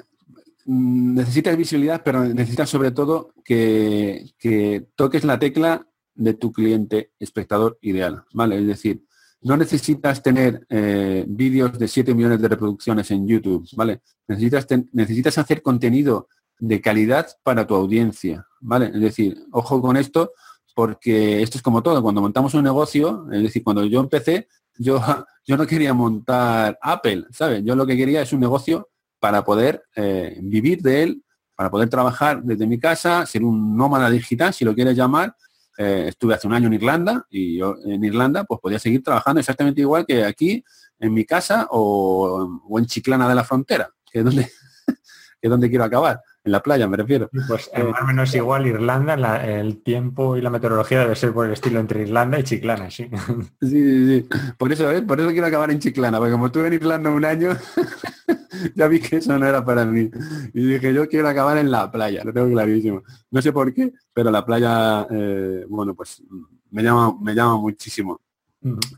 necesitas 0.67 1.57
visibilidad, 1.57 2.03
pero 2.05 2.25
necesitas 2.25 2.71
sobre 2.71 2.93
todo 2.93 3.33
que, 3.45 4.87
toques 4.95 5.25
la 5.25 5.39
tecla 5.39 5.87
de 6.15 6.35
tu 6.35 6.53
cliente 6.53 7.13
espectador 7.19 7.79
ideal. 7.81 8.25
¿vale? 8.33 8.59
Es 8.59 8.67
decir, 8.67 9.03
no 9.43 9.57
necesitas 9.57 10.23
tener 10.23 10.67
eh, 10.69 11.25
vídeos 11.29 11.79
de 11.79 11.89
7 11.89 12.15
millones 12.15 12.41
de 12.41 12.49
reproducciones 12.49 13.11
en 13.11 13.29
YouTube, 13.29 13.69
¿vale? 13.77 14.01
Necesitas, 14.27 14.67
necesitas 14.93 15.39
hacer 15.39 15.63
contenido 15.63 16.29
de 16.59 16.81
calidad 16.81 17.29
para 17.43 17.67
tu 17.67 17.75
audiencia, 17.75 18.47
¿vale? 18.61 18.87
Es 18.87 19.01
decir, 19.01 19.37
ojo 19.53 19.81
con 19.81 19.97
esto, 19.97 20.33
porque 20.77 21.41
esto 21.41 21.57
es 21.57 21.63
como 21.63 21.83
todo, 21.83 22.03
cuando 22.03 22.21
montamos 22.21 22.53
un 22.53 22.63
negocio, 22.63 23.27
es 23.33 23.45
decir, 23.45 23.65
cuando 23.65 23.83
yo 23.87 23.99
empecé, 23.99 24.47
yo, 24.79 25.01
no 25.49 25.67
quería 25.67 25.95
montar 25.95 26.79
Apple, 26.83 27.25
¿sabes? 27.31 27.63
Yo 27.65 27.75
lo 27.75 27.87
que 27.87 27.97
quería 27.97 28.21
es 28.21 28.35
un 28.35 28.41
negocio 28.41 28.91
para 29.19 29.43
poder 29.43 29.85
eh, 29.97 30.39
vivir 30.43 30.83
de 30.83 31.03
él, 31.03 31.25
para 31.55 31.71
poder 31.71 31.89
trabajar 31.89 32.43
desde 32.43 32.67
mi 32.67 32.79
casa, 32.79 33.25
ser 33.25 33.43
un 33.43 33.75
nómada 33.75 34.11
digital, 34.11 34.53
si 34.53 34.67
lo 34.67 34.75
quieres 34.75 34.95
llamar. 34.95 35.35
Eh, 35.79 36.09
estuve 36.09 36.35
hace 36.35 36.47
un 36.47 36.53
año 36.53 36.67
en 36.67 36.75
Irlanda 36.75 37.27
y 37.31 37.57
yo 37.57 37.77
en 37.87 38.05
Irlanda 38.05 38.45
pues 38.45 38.61
podía 38.61 38.79
seguir 38.79 39.03
trabajando 39.03 39.41
exactamente 39.41 39.81
igual 39.81 40.05
que 40.07 40.25
aquí 40.25 40.63
en 40.99 41.13
mi 41.15 41.25
casa 41.25 41.69
o, 41.71 42.61
en 42.77 42.85
Chiclana 42.85 43.27
de 43.27 43.35
la 43.35 43.45
Frontera, 43.45 43.89
que 44.11 44.19
es 44.19 44.25
donde 44.25 45.71
quiero 45.71 45.85
acabar 45.85 46.21
en 46.47 46.53
la 46.53 46.63
playa 46.63 46.87
me 46.87 46.97
refiero. 46.97 47.29
Pues 47.49 47.69
eh, 47.75 47.83
más 47.83 48.01
o 48.01 48.05
menos 48.05 48.35
igual 48.35 48.67
Irlanda, 48.67 49.45
el 49.45 49.83
tiempo 49.83 50.37
y 50.37 50.41
la 50.41 50.49
meteorología 50.49 51.01
debe 51.01 51.17
ser 51.17 51.33
por 51.33 51.47
el 51.47 51.53
estilo 51.53 51.81
entre 51.81 52.03
Irlanda 52.03 52.39
y 52.39 52.45
Chiclana, 52.45 52.91
sí. 52.91 53.11
Sí, 53.61 53.69
sí, 53.69 54.07
sí. 54.07 54.29
Por 54.57 54.73
eso, 54.73 54.91
¿eh? 54.91 55.03
por 55.03 55.21
eso 55.21 55.31
quiero 55.31 55.47
acabar 55.47 55.71
en 55.71 55.81
Chiclana, 55.81 56.19
porque 56.19 56.33
como 56.33 56.47
estuve 56.47 56.69
en 56.69 56.75
Irlanda 56.75 57.11
un 57.11 57.25
año, 57.25 57.51
ya 58.77 58.87
vi 58.87 59.01
que 59.01 59.17
eso 59.17 59.37
no 59.37 59.47
era 59.47 59.65
para 59.65 59.85
mí. 59.85 60.09
Y 60.55 60.67
dije, 60.67 60.95
yo 60.95 61.09
quiero 61.09 61.29
acabar 61.29 61.59
en 61.59 61.71
la 61.71 61.91
playa, 61.91 62.23
lo 62.25 62.33
tengo 62.33 62.49
clarísimo. 62.49 63.03
No 63.31 63.43
sé 63.43 63.53
por 63.53 63.75
qué, 63.75 63.93
pero 64.15 64.31
la 64.31 64.47
playa, 64.47 65.07
eh, 65.11 65.65
bueno, 65.69 65.95
pues 65.95 66.23
me 66.71 66.83
llama, 66.83 67.17
me 67.21 67.35
llama 67.35 67.57
muchísimo. 67.57 68.21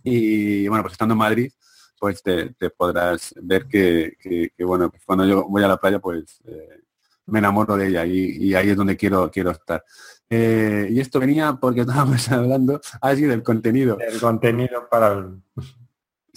Y 0.02 0.68
bueno, 0.68 0.82
pues 0.82 0.92
estando 0.92 1.12
en 1.14 1.18
Madrid, 1.18 1.50
pues 1.98 2.22
te, 2.22 2.54
podrás 2.76 3.34
ver 3.42 3.66
que, 3.66 4.16
bueno, 4.60 4.90
pues 4.90 5.02
cuando 5.04 5.24
yo 5.24 5.46
voy 5.48 5.62
a 5.62 5.68
la 5.68 5.78
playa, 5.78 5.98
pues 5.98 6.40
eh, 6.44 6.82
me 7.28 7.38
enamoro 7.38 7.76
de 7.76 7.88
ella 7.88 8.04
y, 8.04 8.54
ahí 8.54 8.70
es 8.70 8.76
donde 8.76 8.96
quiero, 8.96 9.30
quiero 9.30 9.50
estar. 9.50 9.84
Eh, 10.28 10.88
y 10.90 11.00
esto 11.00 11.20
venía 11.20 11.54
porque 11.54 11.80
estábamos 11.82 12.28
hablando 12.30 12.80
allí 13.00 13.22
del 13.22 13.42
contenido. 13.42 13.98
El 14.00 14.20
contenido 14.20 14.88
para 14.90 15.26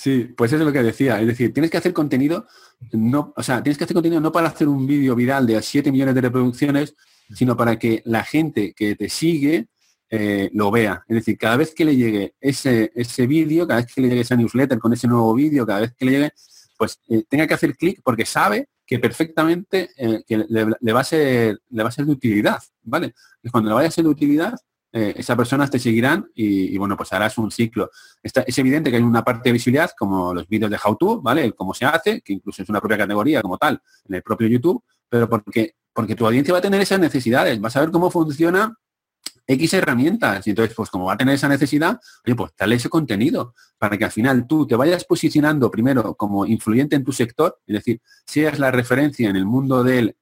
Sí, 0.01 0.33
pues 0.35 0.51
eso 0.51 0.63
es 0.63 0.65
lo 0.65 0.73
que 0.73 0.81
decía. 0.81 1.21
Es 1.21 1.27
decir, 1.27 1.53
tienes 1.53 1.69
que 1.69 1.77
hacer 1.77 1.93
contenido, 1.93 2.47
no, 2.91 3.33
o 3.35 3.43
sea, 3.43 3.61
tienes 3.61 3.77
que 3.77 3.83
hacer 3.83 3.93
contenido 3.93 4.19
no 4.19 4.31
para 4.31 4.47
hacer 4.47 4.67
un 4.67 4.87
vídeo 4.87 5.15
viral 5.15 5.45
de 5.45 5.61
7 5.61 5.91
millones 5.91 6.15
de 6.15 6.21
reproducciones, 6.21 6.95
sino 7.35 7.55
para 7.55 7.77
que 7.77 8.01
la 8.05 8.23
gente 8.23 8.73
que 8.73 8.95
te 8.95 9.09
sigue 9.09 9.67
eh, 10.09 10.49
lo 10.53 10.71
vea. 10.71 11.05
Es 11.07 11.17
decir, 11.17 11.37
cada 11.37 11.57
vez 11.57 11.75
que 11.75 11.85
le 11.85 11.95
llegue 11.95 12.33
ese, 12.41 12.91
ese 12.95 13.27
vídeo, 13.27 13.67
cada 13.67 13.81
vez 13.81 13.93
que 13.93 14.01
le 14.01 14.09
llegue 14.09 14.21
esa 14.21 14.35
newsletter 14.35 14.79
con 14.79 14.91
ese 14.91 15.07
nuevo 15.07 15.35
vídeo, 15.35 15.67
cada 15.67 15.81
vez 15.81 15.93
que 15.93 16.05
le 16.05 16.11
llegue, 16.13 16.31
pues 16.79 16.99
eh, 17.07 17.23
tenga 17.29 17.45
que 17.45 17.53
hacer 17.53 17.77
clic 17.77 18.01
porque 18.03 18.25
sabe 18.25 18.69
que 18.91 18.99
perfectamente 18.99 19.91
eh, 19.95 20.21
que 20.27 20.45
le, 20.49 20.91
va 20.91 20.99
a 20.99 21.03
ser, 21.05 21.61
le 21.69 21.81
va 21.81 21.87
a 21.87 21.91
ser 21.93 22.05
de 22.05 22.11
utilidad, 22.11 22.61
¿vale? 22.83 23.13
Cuando 23.49 23.69
le 23.69 23.75
vaya 23.75 23.87
a 23.87 23.91
ser 23.91 24.03
de 24.03 24.09
utilidad, 24.09 24.53
eh, 24.91 25.13
esas 25.15 25.37
personas 25.37 25.71
te 25.71 25.79
seguirán 25.79 26.29
y, 26.35 26.77
bueno, 26.77 26.97
pues 26.97 27.13
harás 27.13 27.37
un 27.37 27.51
ciclo. 27.51 27.89
es 28.21 28.57
evidente 28.57 28.91
que 28.91 28.97
hay 28.97 29.01
una 29.01 29.23
parte 29.23 29.47
de 29.47 29.53
visibilidad, 29.53 29.91
como 29.97 30.33
los 30.33 30.45
vídeos 30.45 30.69
de 30.69 30.77
How 30.83 30.97
To, 30.97 31.21
¿vale? 31.21 31.53
Cómo 31.53 31.73
se 31.73 31.85
hace, 31.85 32.19
que 32.19 32.33
incluso 32.33 32.63
es 32.63 32.67
una 32.67 32.81
propia 32.81 32.97
categoría 32.97 33.41
como 33.41 33.57
tal 33.57 33.81
en 34.09 34.15
el 34.15 34.23
propio 34.23 34.49
YouTube, 34.49 34.83
pero 35.07 35.29
porque, 35.29 35.75
porque 35.93 36.13
tu 36.13 36.25
audiencia 36.25 36.51
va 36.51 36.57
a 36.57 36.61
tener 36.61 36.81
esas 36.81 36.99
necesidades, 36.99 37.61
vas 37.61 37.77
a 37.77 37.79
ver 37.79 37.91
cómo 37.91 38.11
funciona 38.11 38.75
X 39.51 39.73
herramientas. 39.73 40.45
Y 40.47 40.51
entonces, 40.51 40.75
pues 40.75 40.89
como 40.89 41.05
va 41.05 41.13
a 41.13 41.17
tener 41.17 41.35
esa 41.35 41.49
necesidad, 41.49 41.99
oye, 42.25 42.35
pues 42.35 42.51
dale 42.57 42.75
ese 42.75 42.89
contenido 42.89 43.53
para 43.77 43.97
que 43.97 44.05
al 44.05 44.11
final 44.11 44.47
tú 44.47 44.65
te 44.65 44.75
vayas 44.75 45.05
posicionando 45.05 45.69
primero 45.69 46.15
como 46.15 46.45
influyente 46.45 46.95
en 46.95 47.03
tu 47.03 47.11
sector, 47.11 47.59
es 47.65 47.73
decir, 47.75 48.01
seas 48.25 48.59
la 48.59 48.71
referencia 48.71 49.29
en 49.29 49.35
el 49.35 49.45
mundo 49.45 49.83
del 49.83 50.15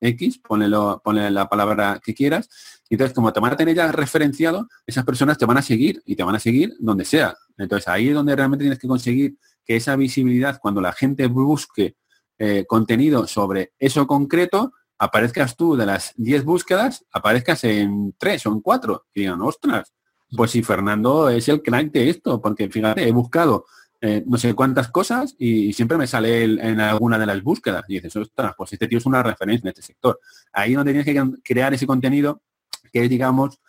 X, 0.00 0.38
ponle, 0.38 0.68
la 0.68 1.48
palabra 1.48 2.00
que 2.04 2.14
quieras, 2.14 2.48
y 2.88 2.94
entonces 2.94 3.14
como 3.14 3.32
te 3.32 3.40
van 3.40 3.52
a 3.52 3.56
tener 3.56 3.74
ya 3.74 3.90
referenciado, 3.90 4.68
esas 4.86 5.04
personas 5.04 5.38
te 5.38 5.46
van 5.46 5.56
a 5.56 5.62
seguir 5.62 6.02
y 6.04 6.14
te 6.14 6.22
van 6.22 6.34
a 6.34 6.40
seguir 6.40 6.74
donde 6.78 7.04
sea. 7.04 7.34
Entonces 7.56 7.88
ahí 7.88 8.08
es 8.08 8.14
donde 8.14 8.36
realmente 8.36 8.64
tienes 8.64 8.78
que 8.78 8.88
conseguir 8.88 9.36
que 9.64 9.76
esa 9.76 9.96
visibilidad, 9.96 10.58
cuando 10.60 10.80
la 10.80 10.92
gente 10.92 11.26
busque 11.26 11.96
eh, 12.38 12.66
contenido 12.66 13.26
sobre 13.26 13.72
eso 13.78 14.06
concreto, 14.06 14.72
aparezcas 14.98 15.56
tú 15.56 15.76
de 15.76 15.86
las 15.86 16.12
10 16.16 16.44
búsquedas, 16.44 17.04
aparezcas 17.12 17.64
en 17.64 18.14
3 18.18 18.46
o 18.46 18.52
en 18.52 18.60
4. 18.60 19.06
Y 19.14 19.20
digan, 19.20 19.42
ostras, 19.42 19.92
pues 20.36 20.50
si 20.50 20.62
Fernando 20.62 21.28
es 21.28 21.48
el 21.48 21.62
crack 21.62 21.90
de 21.92 22.10
esto, 22.10 22.40
porque 22.40 22.68
fíjate, 22.68 23.06
he 23.06 23.12
buscado 23.12 23.66
eh, 24.00 24.22
no 24.26 24.36
sé 24.36 24.52
cuántas 24.54 24.88
cosas 24.88 25.34
y, 25.38 25.72
siempre 25.72 25.96
me 25.96 26.06
sale 26.06 26.44
en 26.44 26.78
alguna 26.78 27.18
de 27.18 27.26
las 27.26 27.42
búsquedas. 27.42 27.84
Y 27.88 27.94
dices, 27.94 28.14
ostras, 28.16 28.52
pues 28.56 28.72
este 28.72 28.86
tío 28.86 28.98
es 28.98 29.06
una 29.06 29.22
referencia 29.22 29.66
en 29.66 29.68
este 29.68 29.82
sector. 29.82 30.20
Ahí 30.52 30.74
donde 30.74 30.92
tienes 30.92 31.06
que 31.06 31.42
crear 31.42 31.72
ese 31.72 31.86
contenido, 31.86 32.42
que 32.92 33.04
es, 33.04 33.08
digamos, 33.08 33.60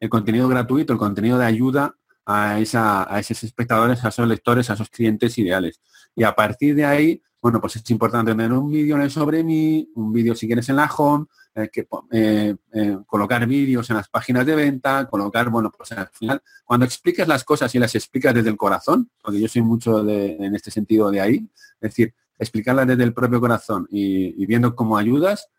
el 0.00 0.08
contenido 0.08 0.48
gratuito, 0.48 0.92
el 0.92 0.98
contenido 0.98 1.38
de 1.38 1.46
ayuda 1.46 1.94
a, 2.26 2.58
esa, 2.58 3.12
a 3.12 3.20
esos 3.20 3.44
espectadores, 3.44 4.04
a 4.04 4.08
esos 4.08 4.26
lectores, 4.26 4.68
a 4.68 4.74
esos 4.74 4.88
clientes 4.90 5.38
ideales. 5.38 5.80
Y 6.16 6.24
a 6.24 6.34
partir 6.34 6.74
de 6.74 6.84
ahí, 6.84 7.22
bueno, 7.44 7.60
pues 7.60 7.76
es 7.76 7.90
importante 7.90 8.32
tener 8.32 8.50
un 8.54 8.70
vídeo 8.70 9.10
sobre 9.10 9.44
mí, 9.44 9.86
un 9.96 10.14
vídeo 10.14 10.34
si 10.34 10.46
quieres 10.46 10.66
en 10.70 10.76
la 10.76 10.86
home, 10.86 11.26
eh, 11.54 11.68
que, 11.70 11.86
eh, 12.10 12.56
eh, 12.72 12.98
colocar 13.06 13.46
vídeos 13.46 13.90
en 13.90 13.96
las 13.96 14.08
páginas 14.08 14.46
de 14.46 14.54
venta, 14.54 15.06
colocar, 15.10 15.50
bueno, 15.50 15.70
pues 15.70 15.92
al 15.92 16.08
final, 16.08 16.42
cuando 16.64 16.86
expliques 16.86 17.28
las 17.28 17.44
cosas 17.44 17.74
y 17.74 17.78
las 17.78 17.94
explicas 17.94 18.32
desde 18.32 18.48
el 18.48 18.56
corazón, 18.56 19.10
porque 19.20 19.42
yo 19.42 19.46
soy 19.46 19.60
mucho 19.60 20.02
de, 20.02 20.36
en 20.36 20.54
este 20.54 20.70
sentido 20.70 21.10
de 21.10 21.20
ahí, 21.20 21.46
es 21.82 21.90
decir, 21.90 22.14
explicarlas 22.38 22.86
desde 22.86 23.04
el 23.04 23.12
propio 23.12 23.42
corazón 23.42 23.86
y, 23.90 24.46
viendo 24.46 24.74
cómo 24.74 24.96
ayudas, 24.96 25.50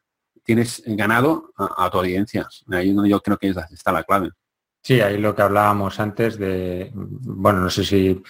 tienes 0.43 0.81
ganado 0.87 1.53
a, 1.55 1.87
tu 1.91 1.99
audiencia. 1.99 2.47
Ahí 2.71 2.93
donde 2.93 3.11
yo 3.11 3.21
creo 3.21 3.37
que 3.37 3.53
está 3.69 3.91
la 3.91 4.01
clave. 4.01 4.31
Sí, 4.81 5.01
ahí 5.01 5.19
lo 5.19 5.35
que 5.35 5.43
hablábamos 5.43 5.99
antes 5.99 6.39
de, 6.39 6.89
bueno, 6.95 7.59
no 7.59 7.69
sé 7.69 7.85
si 7.85 8.23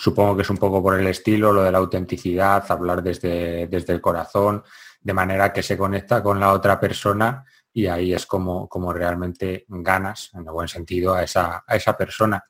Supongo 0.00 0.34
que 0.34 0.42
es 0.42 0.48
un 0.48 0.56
poco 0.56 0.82
por 0.82 0.98
el 0.98 1.06
estilo, 1.08 1.52
lo 1.52 1.62
de 1.62 1.70
la 1.70 1.76
autenticidad, 1.76 2.64
hablar 2.70 3.02
desde, 3.02 3.66
desde 3.66 3.92
el 3.92 4.00
corazón, 4.00 4.64
de 4.98 5.12
manera 5.12 5.52
que 5.52 5.62
se 5.62 5.76
conecta 5.76 6.22
con 6.22 6.40
la 6.40 6.54
otra 6.54 6.80
persona 6.80 7.44
y 7.70 7.86
ahí 7.86 8.14
es 8.14 8.24
como, 8.24 8.66
como 8.66 8.94
realmente 8.94 9.66
ganas, 9.68 10.30
en 10.32 10.46
el 10.46 10.52
buen 10.52 10.68
sentido, 10.68 11.12
a 11.12 11.22
esa, 11.22 11.64
a 11.66 11.76
esa 11.76 11.98
persona. 11.98 12.42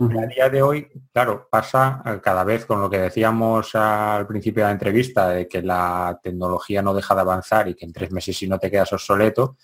A 0.00 0.26
día 0.26 0.48
de 0.48 0.62
hoy, 0.62 0.88
claro, 1.12 1.46
pasa 1.50 2.02
cada 2.22 2.42
vez 2.42 2.64
con 2.64 2.80
lo 2.80 2.88
que 2.88 3.00
decíamos 3.00 3.74
al 3.74 4.26
principio 4.26 4.62
de 4.62 4.68
la 4.68 4.72
entrevista, 4.72 5.28
de 5.28 5.46
que 5.46 5.60
la 5.60 6.18
tecnología 6.22 6.80
no 6.80 6.94
deja 6.94 7.14
de 7.14 7.20
avanzar 7.20 7.68
y 7.68 7.74
que 7.74 7.84
en 7.84 7.92
tres 7.92 8.10
meses 8.12 8.34
si 8.34 8.48
no 8.48 8.58
te 8.58 8.70
quedas 8.70 8.94
obsoleto, 8.94 9.58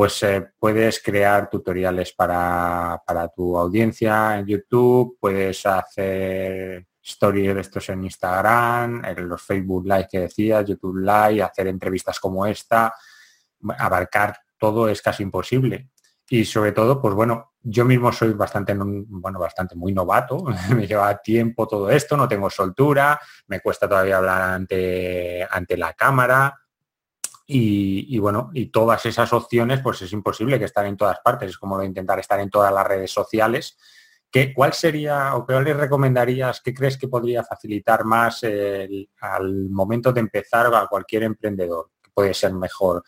pues 0.00 0.22
eh, 0.22 0.52
puedes 0.58 1.02
crear 1.02 1.50
tutoriales 1.50 2.14
para, 2.14 3.02
tu 3.36 3.58
audiencia 3.58 4.38
en 4.38 4.46
YouTube, 4.46 5.18
puedes 5.20 5.66
hacer 5.66 6.86
stories 7.02 7.54
de 7.54 7.60
estos 7.60 7.86
en 7.90 8.04
Instagram, 8.04 9.04
en 9.04 9.28
los 9.28 9.42
Facebook 9.42 9.84
Live 9.84 10.08
que 10.10 10.20
decías, 10.20 10.64
YouTube 10.64 11.00
Live, 11.00 11.42
hacer 11.42 11.66
entrevistas 11.66 12.18
como 12.18 12.46
esta, 12.46 12.94
abarcar 13.76 14.38
todo 14.56 14.88
es 14.88 15.02
casi 15.02 15.22
imposible. 15.22 15.90
Y 16.30 16.46
sobre 16.46 16.72
todo, 16.72 16.98
pues 17.02 17.14
bueno, 17.14 17.52
yo 17.60 17.84
mismo 17.84 18.10
soy 18.10 18.32
bastante, 18.32 18.74
bueno, 18.74 19.38
bastante 19.38 19.74
muy 19.74 19.92
novato, 19.92 20.42
me 20.74 20.86
lleva 20.86 21.14
tiempo 21.20 21.68
todo 21.68 21.90
esto, 21.90 22.16
no 22.16 22.26
tengo 22.26 22.48
soltura, 22.48 23.20
me 23.48 23.60
cuesta 23.60 23.86
todavía 23.86 24.16
hablar 24.16 24.40
ante, 24.40 25.46
ante 25.50 25.76
la 25.76 25.92
cámara, 25.92 26.58
y, 27.52 28.18
bueno, 28.18 28.50
y 28.54 28.66
todas 28.66 29.04
esas 29.06 29.32
opciones, 29.32 29.80
pues 29.80 30.02
es 30.02 30.12
imposible 30.12 30.58
que 30.58 30.66
estar 30.66 30.86
en 30.86 30.96
todas 30.96 31.18
partes. 31.20 31.50
Es 31.50 31.58
como 31.58 31.82
intentar 31.82 32.18
estar 32.18 32.38
en 32.38 32.50
todas 32.50 32.72
las 32.72 32.86
redes 32.86 33.10
sociales. 33.10 33.76
¿Qué, 34.30 34.54
¿Cuál 34.54 34.72
sería 34.72 35.34
o 35.34 35.44
qué 35.44 35.60
le 35.60 35.74
recomendarías, 35.74 36.60
qué 36.60 36.72
crees 36.72 36.96
que 36.96 37.08
podría 37.08 37.42
facilitar 37.42 38.04
más 38.04 38.44
al 38.44 39.70
momento 39.70 40.12
de 40.12 40.20
empezar 40.20 40.72
a 40.72 40.86
cualquier 40.86 41.24
emprendedor? 41.24 41.90
que 42.00 42.10
puede 42.14 42.34
ser 42.34 42.52
mejor? 42.52 43.02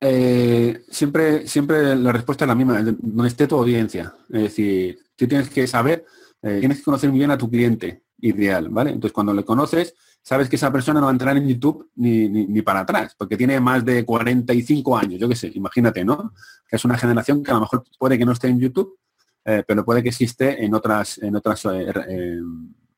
Eh, 0.00 0.82
siempre, 0.88 1.46
siempre 1.46 1.94
la 1.94 2.12
respuesta 2.12 2.44
es 2.44 2.48
la 2.48 2.54
misma, 2.54 2.82
donde 2.82 3.28
esté 3.28 3.46
tu 3.46 3.56
audiencia. 3.56 4.14
Es 4.30 4.42
decir, 4.42 4.98
tú 5.14 5.28
tienes 5.28 5.50
que 5.50 5.66
saber, 5.66 6.06
eh, 6.42 6.58
tienes 6.60 6.78
que 6.78 6.84
conocer 6.84 7.10
muy 7.10 7.18
bien 7.18 7.30
a 7.30 7.38
tu 7.38 7.50
cliente 7.50 8.04
ideal, 8.18 8.68
¿vale? 8.70 8.90
Entonces, 8.90 9.12
cuando 9.12 9.34
le 9.34 9.44
conoces, 9.44 9.94
sabes 10.22 10.48
que 10.48 10.56
esa 10.56 10.70
persona 10.70 11.00
no 11.00 11.06
va 11.06 11.12
a 11.12 11.14
entrar 11.14 11.36
en 11.36 11.48
YouTube 11.48 11.90
ni, 11.96 12.62
para 12.62 12.80
atrás, 12.80 13.14
porque 13.16 13.36
tiene 13.36 13.58
más 13.60 13.84
de 13.84 14.04
45 14.04 14.96
años, 14.96 15.20
yo 15.20 15.28
qué 15.28 15.36
sé, 15.36 15.50
imagínate, 15.54 16.04
¿no? 16.04 16.32
Que 16.68 16.76
es 16.76 16.84
una 16.84 16.98
generación 16.98 17.42
que 17.42 17.50
a 17.50 17.54
lo 17.54 17.60
mejor 17.60 17.84
puede 17.98 18.18
que 18.18 18.24
no 18.24 18.32
esté 18.32 18.48
en 18.48 18.60
YouTube, 18.60 18.98
eh, 19.44 19.64
pero 19.66 19.84
puede 19.84 20.02
que 20.02 20.10
existe 20.10 20.64
en 20.64 20.74
otras, 20.74 21.18
en 21.18 21.34
otras 21.36 21.64
eh, 21.66 21.92
eh, 22.08 22.40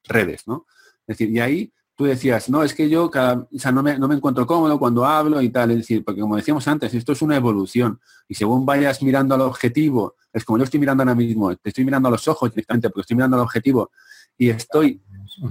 redes, 0.05 0.47
¿no? 0.47 0.67
Es 1.07 1.19
decir, 1.19 1.31
y 1.31 1.41
ahí 1.41 1.73
tú 1.95 2.05
decías, 2.05 2.49
no, 2.51 2.63
es 2.65 2.75
que 2.75 2.89
yo 2.89 3.11
cada, 3.11 3.35
o 3.35 3.59
sea, 3.59 3.71
no, 3.71 3.83
me, 3.83 3.99
no 3.99 4.09
me 4.09 4.17
encuentro 4.17 4.47
cómodo 4.47 4.79
cuando 4.79 5.05
hablo 5.05 5.41
y 5.41 5.51
tal, 5.51 5.71
es 5.71 5.79
decir, 5.79 6.05
porque 6.05 6.21
como 6.21 6.37
decíamos 6.37 6.67
antes, 6.67 6.93
esto 6.95 7.13
es 7.13 7.23
una 7.23 7.37
evolución 7.37 8.01
y 8.29 8.35
según 8.35 8.67
vayas 8.67 9.03
mirando 9.03 9.35
al 9.35 9.43
objetivo, 9.43 10.17
es 10.33 10.45
como 10.45 10.59
yo 10.59 10.65
estoy 10.65 10.81
mirando 10.81 11.03
ahora 11.03 11.15
mismo, 11.15 11.55
te 11.57 11.69
estoy 11.69 11.85
mirando 11.85 12.09
a 12.09 12.13
los 12.13 12.27
ojos 12.27 12.51
directamente 12.51 12.89
porque 12.89 13.03
estoy 13.03 13.17
mirando 13.17 13.37
al 13.37 13.43
objetivo 13.43 13.91
y 14.39 14.51
estoy 14.51 15.01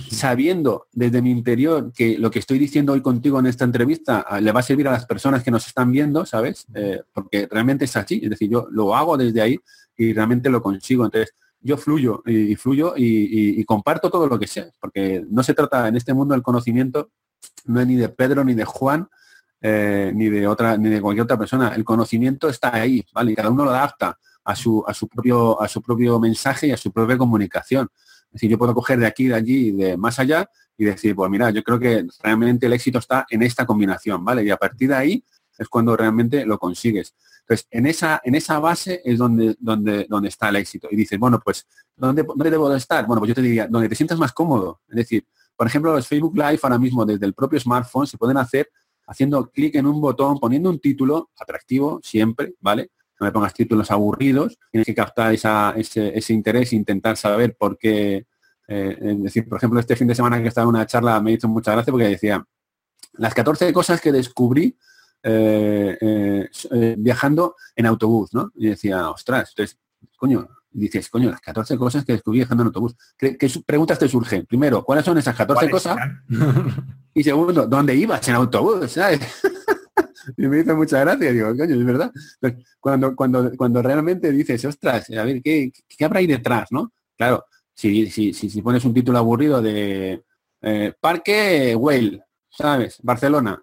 sabiendo 0.09 0.87
desde 0.91 1.21
mi 1.21 1.31
interior 1.31 1.91
que 1.93 2.17
lo 2.17 2.29
que 2.29 2.39
estoy 2.39 2.59
diciendo 2.59 2.93
hoy 2.93 3.01
contigo 3.01 3.39
en 3.39 3.47
esta 3.47 3.65
entrevista 3.65 4.25
ah, 4.27 4.39
le 4.39 4.51
va 4.51 4.59
a 4.59 4.63
servir 4.63 4.87
a 4.87 4.91
las 4.91 5.05
personas 5.05 5.43
que 5.43 5.51
nos 5.51 5.65
están 5.67 5.91
viendo, 5.91 6.25
¿sabes? 6.25 6.65
Eh, 6.73 7.01
porque 7.13 7.47
realmente 7.49 7.85
es 7.85 7.95
así, 7.95 8.21
es 8.23 8.29
decir, 8.29 8.49
yo 8.49 8.67
lo 8.71 8.95
hago 8.95 9.17
desde 9.17 9.41
ahí 9.41 9.59
y 9.97 10.13
realmente 10.13 10.49
lo 10.49 10.61
consigo. 10.61 11.05
Entonces, 11.05 11.33
yo 11.61 11.77
fluyo 11.77 12.23
y, 12.25 12.55
fluyo 12.55 12.93
y, 12.97 13.63
comparto 13.65 14.09
todo 14.09 14.27
lo 14.27 14.39
que 14.39 14.47
sé, 14.47 14.71
porque 14.79 15.23
no 15.29 15.43
se 15.43 15.53
trata 15.53 15.87
en 15.87 15.95
este 15.95 16.13
mundo 16.13 16.33
del 16.33 16.41
conocimiento, 16.41 17.11
no 17.65 17.79
es 17.79 17.87
ni 17.87 17.95
de 17.95 18.09
Pedro 18.09 18.43
ni 18.43 18.55
de 18.55 18.65
Juan, 18.65 19.07
eh, 19.61 20.11
ni 20.15 20.29
de 20.29 20.47
otra, 20.47 20.75
ni 20.77 20.89
de 20.89 20.99
cualquier 20.99 21.25
otra 21.25 21.37
persona. 21.37 21.75
El 21.75 21.83
conocimiento 21.83 22.49
está 22.49 22.73
ahí, 22.73 23.05
¿vale? 23.13 23.33
Y 23.33 23.35
cada 23.35 23.51
uno 23.51 23.63
lo 23.63 23.71
adapta 23.71 24.17
a 24.43 24.55
su, 24.55 24.83
a 24.87 24.93
su 24.93 25.07
propio, 25.07 25.61
a 25.61 25.67
su 25.67 25.83
propio 25.83 26.19
mensaje 26.19 26.67
y 26.67 26.71
a 26.71 26.77
su 26.77 26.91
propia 26.91 27.17
comunicación. 27.17 27.87
Es 28.31 28.35
decir, 28.35 28.49
yo 28.49 28.57
puedo 28.57 28.73
coger 28.73 28.97
de 28.97 29.05
aquí, 29.05 29.27
de 29.27 29.35
allí, 29.35 29.71
de 29.71 29.97
más 29.97 30.17
allá 30.19 30.49
y 30.77 30.85
decir, 30.85 31.13
pues 31.15 31.29
mira, 31.29 31.49
yo 31.49 31.61
creo 31.63 31.77
que 31.77 32.07
realmente 32.23 32.65
el 32.65 32.73
éxito 32.73 32.99
está 32.99 33.25
en 33.29 33.43
esta 33.43 33.65
combinación, 33.65 34.23
¿vale? 34.23 34.43
Y 34.43 34.49
a 34.49 34.57
partir 34.57 34.89
de 34.89 34.95
ahí 34.95 35.23
es 35.57 35.67
cuando 35.67 35.95
realmente 35.97 36.45
lo 36.45 36.57
consigues. 36.57 37.13
Entonces, 37.41 37.67
en 37.69 37.85
esa, 37.85 38.21
en 38.23 38.35
esa 38.35 38.59
base 38.59 39.01
es 39.03 39.17
donde, 39.17 39.55
donde, 39.59 40.05
donde 40.09 40.29
está 40.29 40.49
el 40.49 40.55
éxito. 40.55 40.87
Y 40.89 40.95
dices, 40.95 41.19
bueno, 41.19 41.41
pues, 41.43 41.67
¿dónde, 41.95 42.23
¿dónde 42.23 42.49
debo 42.49 42.73
estar? 42.73 43.05
Bueno, 43.05 43.19
pues 43.19 43.29
yo 43.29 43.35
te 43.35 43.41
diría, 43.41 43.67
donde 43.67 43.89
te 43.89 43.95
sientas 43.95 44.17
más 44.17 44.31
cómodo. 44.31 44.81
Es 44.87 44.95
decir, 44.95 45.27
por 45.55 45.67
ejemplo, 45.67 45.93
los 45.93 46.07
Facebook 46.07 46.35
Live 46.35 46.59
ahora 46.63 46.79
mismo 46.79 47.05
desde 47.05 47.25
el 47.25 47.33
propio 47.33 47.59
smartphone 47.59 48.07
se 48.07 48.17
pueden 48.17 48.37
hacer 48.37 48.69
haciendo 49.05 49.51
clic 49.51 49.75
en 49.75 49.85
un 49.85 49.99
botón, 49.99 50.39
poniendo 50.39 50.69
un 50.69 50.79
título 50.79 51.29
atractivo 51.37 51.99
siempre, 52.01 52.53
¿vale? 52.61 52.91
No 53.21 53.27
me 53.27 53.31
pongas 53.31 53.53
títulos 53.53 53.91
aburridos, 53.91 54.57
tienes 54.71 54.87
que 54.87 54.95
captar 54.95 55.31
ese, 55.31 56.17
ese, 56.17 56.33
interés 56.33 56.73
e 56.73 56.75
intentar 56.75 57.15
saber 57.15 57.55
por 57.55 57.77
qué, 57.77 58.25
Eh, 58.67 58.97
es 58.99 59.23
decir, 59.23 59.49
por 59.49 59.57
ejemplo, 59.57 59.79
este 59.79 59.97
fin 59.97 60.07
de 60.07 60.15
semana 60.15 60.41
que 60.41 60.47
estaba 60.47 60.63
en 60.63 60.69
una 60.69 60.85
charla 60.85 61.19
me 61.19 61.33
hizo 61.33 61.47
mucha 61.47 61.73
gracia 61.73 61.91
porque 61.91 62.07
decía, 62.07 62.43
las 63.13 63.33
14 63.33 63.73
cosas 63.73 63.99
que 63.99 64.11
descubrí 64.13 64.77
eh, 65.23 66.47
viajando 66.97 67.55
en 67.75 67.85
autobús, 67.85 68.33
¿no? 68.33 68.51
Y 68.55 68.69
decía, 68.69 69.09
ostras, 69.09 69.49
entonces, 69.49 69.77
coño, 70.15 70.47
dices, 70.71 71.09
coño, 71.09 71.29
las 71.29 71.41
14 71.41 71.77
cosas 71.77 72.05
que 72.05 72.13
descubrí 72.13 72.39
viajando 72.39 72.63
en 72.63 72.67
autobús. 72.67 72.95
¿Qué, 73.17 73.37
preguntas 73.65 73.99
te 73.99 74.07
surgen? 74.07 74.45
Primero, 74.45 74.83
¿cuáles 74.83 75.05
son 75.05 75.17
esas 75.17 75.35
14 75.35 75.69
cosas? 75.69 75.97
y 77.13 77.23
segundo, 77.23 77.67
¿dónde 77.67 77.95
ibas 77.95 78.25
en 78.27 78.35
autobús? 78.35 78.97
y 80.37 80.47
me 80.47 80.59
hizo 80.59 80.75
mucha 80.75 80.99
gracia, 80.99 81.31
digo, 81.31 81.47
coño, 81.55 81.75
es 81.75 81.85
verdad. 81.85 82.11
cuando, 82.79 83.15
cuando, 83.15 83.51
cuando 83.57 83.81
realmente 83.81 84.31
dices, 84.31 84.63
ostras, 84.65 85.09
a 85.11 85.23
ver, 85.23 85.41
¿qué, 85.41 85.71
qué 85.87 86.05
habrá 86.05 86.19
ahí 86.19 86.27
detrás, 86.27 86.71
no? 86.71 86.91
Claro, 87.17 87.45
si, 87.73 88.09
si, 88.09 88.33
si, 88.33 88.61
pones 88.61 88.85
un 88.85 88.93
título 88.93 89.17
aburrido 89.17 89.61
de 89.61 90.23
eh, 90.61 90.93
Parque 90.99 91.75
Whale, 91.75 92.23
¿sabes? 92.49 92.97
Barcelona. 93.01 93.61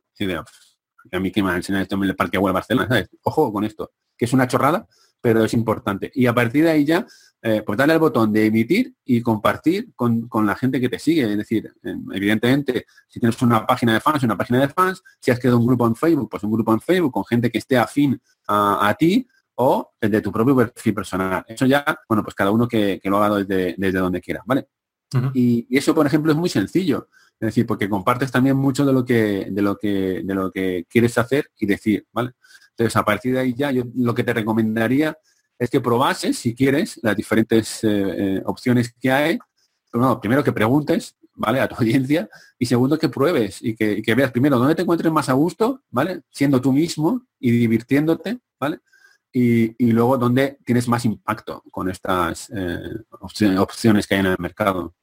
a 1.12 1.20
mí 1.20 1.30
que 1.30 1.42
me 1.42 1.54
enseñado 1.54 1.82
esto 1.82 1.96
en 1.96 2.04
el 2.04 2.16
Parque 2.16 2.38
Whale 2.38 2.54
Barcelona, 2.54 2.88
¿sabes? 2.88 3.08
Ojo 3.22 3.52
con 3.52 3.64
esto, 3.64 3.92
que 4.16 4.24
es 4.24 4.32
una 4.32 4.48
chorrada, 4.48 4.86
pero 5.20 5.44
es 5.44 5.54
importante. 5.54 6.10
Y 6.14 6.26
a 6.26 6.34
partir 6.34 6.64
de 6.64 6.70
ahí 6.70 6.84
ya, 6.84 7.06
eh, 7.40 7.62
pues 7.64 7.78
darle 7.78 7.94
al 7.94 8.00
botón 8.00 8.32
de 8.32 8.46
emitir 8.46 8.94
y 9.04 9.22
compartir 9.22 9.90
con, 9.94 10.28
la 10.44 10.56
gente 10.56 10.80
que 10.80 10.88
te 10.88 10.98
sigue. 10.98 11.22
Es 11.22 11.36
decir, 11.36 11.72
evidentemente, 12.12 12.86
si 13.06 13.20
tienes 13.20 13.40
una 13.42 13.64
página 13.64 13.94
de 13.94 14.00
fans, 14.00 14.24
una 14.24 14.36
página 14.36 14.60
de 14.60 14.68
fans, 14.68 15.02
si 15.20 15.30
has 15.30 15.38
creado 15.38 15.58
un 15.58 15.66
grupo 15.66 15.86
en 15.86 15.94
Facebook, 15.94 16.28
pues 16.28 16.42
un 16.42 16.50
grupo 16.50 16.72
en 16.72 16.80
Facebook 16.80 17.12
con 17.12 17.24
gente 17.24 17.50
que 17.50 17.58
esté 17.58 17.78
afín 17.78 18.20
a, 18.48 18.94
ti 18.98 19.26
o 19.54 19.92
desde 20.00 20.20
tu 20.20 20.32
propio 20.32 20.56
perfil 20.56 20.94
personal. 20.94 21.44
Eso 21.46 21.64
ya, 21.66 21.84
bueno, 22.08 22.24
pues 22.24 22.34
cada 22.34 22.50
uno 22.50 22.66
que, 22.66 23.00
lo 23.04 23.22
haga 23.22 23.36
desde, 23.36 23.74
desde 23.78 23.98
donde 23.98 24.20
quiera, 24.20 24.42
¿vale? 24.44 24.66
y, 25.32 25.66
eso, 25.76 25.94
por 25.94 26.06
ejemplo, 26.06 26.32
es 26.32 26.38
muy 26.38 26.48
sencillo. 26.48 27.08
Es 27.40 27.46
decir, 27.46 27.66
porque 27.66 27.88
compartes 27.88 28.32
también 28.32 28.56
mucho 28.56 28.84
de 28.84 28.92
lo 28.92 29.04
que, 29.04 29.46
de 29.50 29.62
lo 29.62 29.76
que, 29.76 30.22
de 30.24 30.34
lo 30.34 30.50
que 30.50 30.86
quieres 30.90 31.16
hacer 31.18 31.52
y 31.56 31.66
decir, 31.66 32.04
¿vale? 32.12 32.32
Entonces, 32.70 32.96
a 32.96 33.04
partir 33.04 33.34
de 33.34 33.40
ahí 33.40 33.54
ya, 33.56 33.70
yo 33.70 33.84
lo 33.94 34.12
que 34.12 34.24
te 34.24 34.34
recomendaría 34.34 35.16
es 35.58 35.70
que 35.70 35.80
probases, 35.80 36.38
si 36.38 36.54
quieres, 36.54 37.00
las 37.02 37.16
diferentes 37.16 37.82
eh, 37.82 37.88
eh, 37.90 38.42
opciones 38.44 38.94
que 39.00 39.10
hay. 39.10 39.38
primero 40.20 40.44
que 40.44 40.52
preguntes, 40.52 41.16
¿vale? 41.34 41.60
A 41.60 41.68
tu 41.68 41.74
audiencia. 41.78 42.28
Y 42.58 42.66
segundo, 42.66 42.98
que 42.98 43.08
pruebes 43.08 43.60
y 43.62 43.74
que, 43.74 44.14
veas 44.14 44.30
primero 44.30 44.58
dónde 44.58 44.74
te 44.74 44.82
encuentres 44.82 45.12
más 45.12 45.28
a 45.28 45.32
gusto, 45.32 45.82
¿vale? 45.90 46.22
Siendo 46.30 46.60
tú 46.60 46.72
mismo 46.72 47.26
y 47.40 47.50
divirtiéndote, 47.50 48.38
¿vale? 48.60 48.80
Y, 49.32 49.92
luego 49.92 50.16
dónde 50.16 50.58
tienes 50.64 50.88
más 50.88 51.04
impacto 51.04 51.62
con 51.70 51.90
estas 51.90 52.50
eh, 52.54 52.78
opciones 53.20 54.06
que 54.06 54.14
hay 54.14 54.20
en 54.20 54.26
el 54.26 54.36
mercado. 54.38 54.94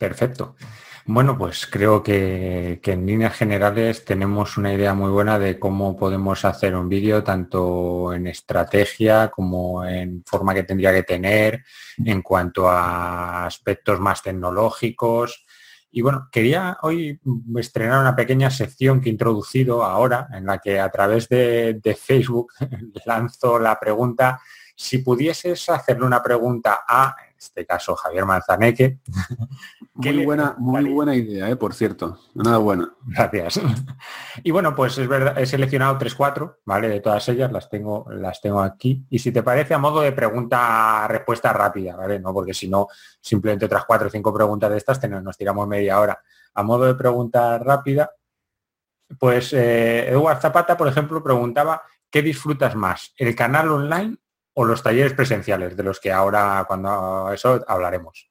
Perfecto. 0.00 0.56
Bueno, 1.04 1.36
pues 1.36 1.66
creo 1.66 2.02
que, 2.02 2.80
en 2.82 3.04
líneas 3.04 3.34
generales 3.34 4.02
tenemos 4.02 4.56
una 4.56 4.72
idea 4.72 4.94
muy 4.94 5.10
buena 5.10 5.38
de 5.38 5.58
cómo 5.58 5.94
podemos 5.94 6.42
hacer 6.46 6.74
un 6.74 6.88
vídeo, 6.88 7.22
tanto 7.22 8.14
en 8.14 8.26
estrategia 8.26 9.28
como 9.28 9.84
en 9.84 10.24
forma 10.24 10.54
que 10.54 10.62
tendría 10.62 10.94
que 10.94 11.02
tener, 11.02 11.64
en 12.02 12.22
cuanto 12.22 12.66
a 12.66 13.44
aspectos 13.44 14.00
más 14.00 14.22
tecnológicos. 14.22 15.44
Y 15.90 16.00
bueno, 16.00 16.30
quería 16.32 16.78
hoy 16.80 17.20
estrenar 17.58 18.00
una 18.00 18.16
pequeña 18.16 18.50
sección 18.50 19.02
que 19.02 19.10
he 19.10 19.12
introducido 19.12 19.84
ahora, 19.84 20.28
en 20.32 20.46
la 20.46 20.60
que 20.60 20.80
a 20.80 20.90
través 20.90 21.28
de, 21.28 21.98
Facebook 22.02 22.54
lanzo 23.04 23.58
la 23.58 23.78
pregunta, 23.78 24.40
si 24.74 24.98
pudieses 24.98 25.68
hacerle 25.68 26.06
una 26.06 26.22
pregunta 26.22 26.84
a 26.88 27.14
este 27.40 27.66
caso 27.66 27.96
Javier 27.96 28.26
Manzaneque. 28.26 28.98
Muy 29.94 30.24
buena, 30.24 30.54
muy 30.58 30.84
buena 30.84 31.14
idea, 31.14 31.48
¿eh? 31.50 31.56
por 31.56 31.74
cierto. 31.74 32.18
Nada 32.34 32.58
buena. 32.58 32.92
Gracias. 33.06 33.60
Y 34.42 34.52
bueno, 34.52 34.74
pues 34.74 34.96
es 34.96 35.06
verdad, 35.06 35.38
he 35.38 35.44
seleccionado 35.44 35.98
tres, 35.98 36.14
cuatro, 36.14 36.60
¿vale? 36.64 36.88
De 36.88 37.00
todas 37.00 37.28
ellas 37.28 37.52
las 37.52 37.68
tengo, 37.68 38.06
las 38.10 38.40
tengo 38.40 38.62
aquí. 38.62 39.04
Y 39.10 39.18
si 39.18 39.32
te 39.32 39.42
parece, 39.42 39.74
a 39.74 39.78
modo 39.78 40.00
de 40.00 40.12
pregunta-respuesta 40.12 41.52
rápida, 41.52 41.96
¿vale? 41.96 42.18
No, 42.18 42.32
porque 42.32 42.54
si 42.54 42.68
no, 42.68 42.88
simplemente 43.20 43.66
otras 43.66 43.84
cuatro 43.84 44.08
o 44.08 44.10
cinco 44.10 44.32
preguntas 44.32 44.70
de 44.70 44.78
estas 44.78 45.02
nos 45.10 45.36
tiramos 45.36 45.68
media 45.68 46.00
hora. 46.00 46.22
A 46.54 46.62
modo 46.62 46.86
de 46.86 46.94
pregunta 46.94 47.58
rápida, 47.58 48.10
pues 49.18 49.52
eh, 49.52 50.08
Eduard 50.08 50.40
Zapata, 50.40 50.76
por 50.76 50.88
ejemplo, 50.88 51.22
preguntaba, 51.22 51.82
¿qué 52.10 52.22
disfrutas 52.22 52.74
más? 52.74 53.12
¿El 53.16 53.34
canal 53.34 53.70
online 53.70 54.16
o 54.54 54.64
los 54.64 54.82
talleres 54.82 55.12
presenciales, 55.14 55.76
de 55.76 55.82
los 55.82 56.00
que 56.00 56.12
ahora 56.12 56.64
cuando 56.66 57.30
eso 57.32 57.64
hablaremos. 57.66 58.30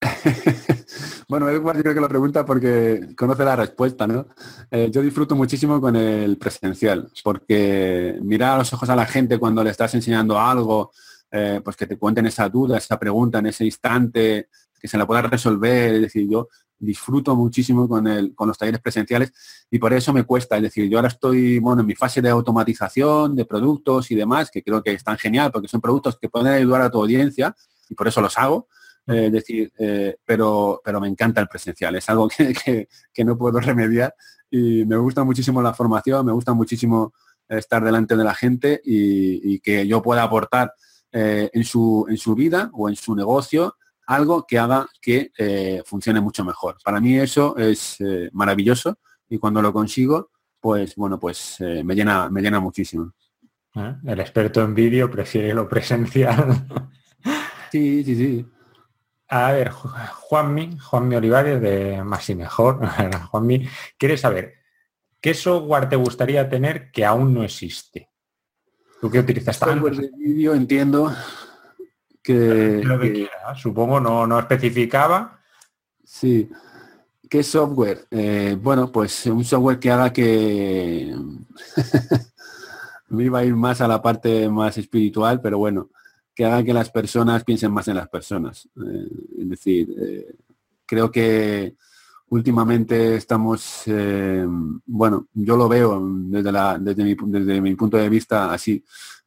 bueno, 1.28 1.48
Edward 1.48 1.76
yo 1.76 1.82
creo 1.82 1.94
que 1.94 2.00
lo 2.00 2.08
pregunta 2.08 2.44
porque 2.44 3.14
conoce 3.16 3.44
la 3.44 3.56
respuesta, 3.56 4.06
¿no? 4.06 4.26
Eh, 4.70 4.90
yo 4.90 5.02
disfruto 5.02 5.34
muchísimo 5.34 5.80
con 5.80 5.96
el 5.96 6.36
presencial, 6.36 7.10
porque 7.24 8.18
mirar 8.22 8.54
a 8.54 8.58
los 8.58 8.72
ojos 8.72 8.88
a 8.90 8.96
la 8.96 9.06
gente 9.06 9.38
cuando 9.38 9.64
le 9.64 9.70
estás 9.70 9.94
enseñando 9.94 10.38
algo, 10.38 10.92
eh, 11.30 11.60
pues 11.64 11.76
que 11.76 11.86
te 11.86 11.96
cuenten 11.96 12.26
esa 12.26 12.48
duda, 12.48 12.78
esa 12.78 12.98
pregunta 12.98 13.38
en 13.38 13.46
ese 13.46 13.64
instante, 13.64 14.48
que 14.78 14.88
se 14.88 14.98
la 14.98 15.06
pueda 15.06 15.22
resolver, 15.22 15.94
es 15.94 16.02
decir, 16.02 16.28
yo 16.28 16.48
disfruto 16.78 17.34
muchísimo 17.34 17.88
con, 17.88 18.06
el, 18.06 18.34
con 18.34 18.48
los 18.48 18.58
talleres 18.58 18.80
presenciales 18.80 19.32
y 19.70 19.78
por 19.78 19.92
eso 19.92 20.12
me 20.12 20.24
cuesta. 20.24 20.56
Es 20.56 20.62
decir, 20.62 20.88
yo 20.88 20.98
ahora 20.98 21.08
estoy 21.08 21.58
bueno, 21.58 21.80
en 21.80 21.86
mi 21.86 21.94
fase 21.94 22.20
de 22.20 22.30
automatización 22.30 23.34
de 23.34 23.44
productos 23.44 24.10
y 24.10 24.14
demás, 24.14 24.50
que 24.50 24.62
creo 24.62 24.82
que 24.82 24.92
están 24.92 25.18
genial 25.18 25.50
porque 25.52 25.68
son 25.68 25.80
productos 25.80 26.18
que 26.18 26.28
pueden 26.28 26.48
ayudar 26.48 26.82
a 26.82 26.90
tu 26.90 27.00
audiencia 27.00 27.54
y 27.88 27.94
por 27.94 28.08
eso 28.08 28.20
los 28.20 28.36
hago. 28.38 28.68
Eh, 29.08 29.30
decir, 29.30 29.72
eh, 29.78 30.16
pero, 30.24 30.80
pero 30.84 31.00
me 31.00 31.06
encanta 31.06 31.40
el 31.40 31.46
presencial, 31.46 31.94
es 31.94 32.08
algo 32.08 32.28
que, 32.64 33.24
no 33.24 33.38
puedo 33.38 33.60
remediar 33.60 34.12
y 34.50 34.84
me 34.84 34.96
gusta 34.96 35.22
muchísimo 35.22 35.62
la 35.62 35.72
formación, 35.72 36.26
me 36.26 36.32
gusta 36.32 36.54
muchísimo 36.54 37.14
estar 37.48 37.84
delante 37.84 38.16
de 38.16 38.24
la 38.24 38.34
gente 38.34 38.80
y, 38.84 39.60
que 39.60 39.86
yo 39.86 40.02
pueda 40.02 40.24
aportar 40.24 40.74
eh, 41.12 41.48
en, 41.52 41.62
su, 41.62 42.04
en 42.08 42.16
su 42.16 42.34
vida 42.34 42.68
o 42.72 42.88
en 42.88 42.96
su 42.96 43.14
negocio 43.14 43.76
algo 44.06 44.46
que 44.46 44.58
haga 44.58 44.86
que 45.00 45.32
eh, 45.36 45.82
funcione 45.84 46.20
mucho 46.20 46.44
mejor. 46.44 46.76
Para 46.84 47.00
mí 47.00 47.18
eso 47.18 47.56
es 47.56 48.00
eh, 48.00 48.30
maravilloso 48.32 48.98
y 49.28 49.38
cuando 49.38 49.60
lo 49.60 49.72
consigo, 49.72 50.30
pues 50.60 50.94
bueno, 50.94 51.18
pues 51.18 51.60
eh, 51.60 51.82
me 51.84 51.94
llena, 51.94 52.30
me 52.30 52.40
llena 52.40 52.60
muchísimo. 52.60 53.12
El 54.04 54.20
experto 54.20 54.62
en 54.62 54.74
vídeo 54.74 55.10
prefiere 55.10 55.52
lo 55.52 55.68
presencial. 55.68 56.66
sí, 57.70 58.02
sí, 58.04 58.16
sí. 58.16 58.46
A 59.28 59.52
ver, 59.52 59.70
Juanmi, 59.70 60.78
Juanmi 60.78 61.16
Olivares 61.16 61.60
de 61.60 62.02
Más 62.02 62.30
y 62.30 62.36
Mejor, 62.36 62.80
Juanmi, 63.30 63.68
quiere 63.98 64.16
saber, 64.16 64.54
¿qué 65.20 65.34
software 65.34 65.88
te 65.88 65.96
gustaría 65.96 66.48
tener 66.48 66.90
que 66.90 67.04
aún 67.04 67.34
no 67.34 67.42
existe? 67.42 68.08
¿Tú 69.00 69.10
qué 69.10 69.18
utilizas? 69.18 69.56
Software 69.56 69.96
de 69.96 70.10
vídeo, 70.16 70.54
entiendo, 70.54 71.12
que, 72.26 73.28
supongo 73.54 74.00
no, 74.00 74.26
no 74.26 74.38
especificaba. 74.40 75.38
Sí. 76.04 76.48
¿Qué 77.30 77.42
software? 77.42 78.06
Eh, 78.10 78.58
bueno, 78.60 78.90
pues 78.90 79.26
un 79.26 79.44
software 79.44 79.78
que 79.78 79.90
haga 79.90 80.12
que 80.12 81.14
me 83.08 83.24
iba 83.24 83.38
a 83.38 83.44
ir 83.44 83.54
más 83.54 83.80
a 83.80 83.86
la 83.86 84.02
parte 84.02 84.48
más 84.48 84.76
espiritual, 84.78 85.40
pero 85.40 85.58
bueno, 85.58 85.90
que 86.34 86.44
haga 86.44 86.64
que 86.64 86.74
las 86.74 86.90
personas 86.90 87.44
piensen 87.44 87.72
más 87.72 87.86
en 87.86 87.96
las 87.96 88.08
personas. 88.08 88.68
Eh, 88.76 89.08
es 89.38 89.48
decir, 89.48 89.94
eh, 89.96 90.34
creo 90.84 91.10
que 91.10 91.76
últimamente 92.28 93.14
estamos, 93.14 93.84
bueno, 94.84 95.28
yo 95.32 95.56
lo 95.56 95.68
veo 95.68 96.02
desde, 96.04 96.50
la, 96.50 96.76
desde, 96.76 97.04
mi, 97.04 97.16
desde 97.26 97.60
mi 97.60 97.76
punto 97.76 97.96
de 97.96 98.08
vista 98.08 98.52
así, 98.52 98.84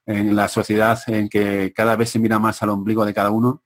en 0.10 0.36
la 0.36 0.47
sociedad 0.47 0.99
en 1.05 1.30
que 1.30 1.72
cada 1.72 1.95
vez 1.95 2.10
se 2.10 2.18
mira 2.18 2.39
más 2.39 2.64
al 2.64 2.70
ombligo 2.70 3.05
de 3.05 3.14
cada 3.14 3.30
uno 3.30 3.62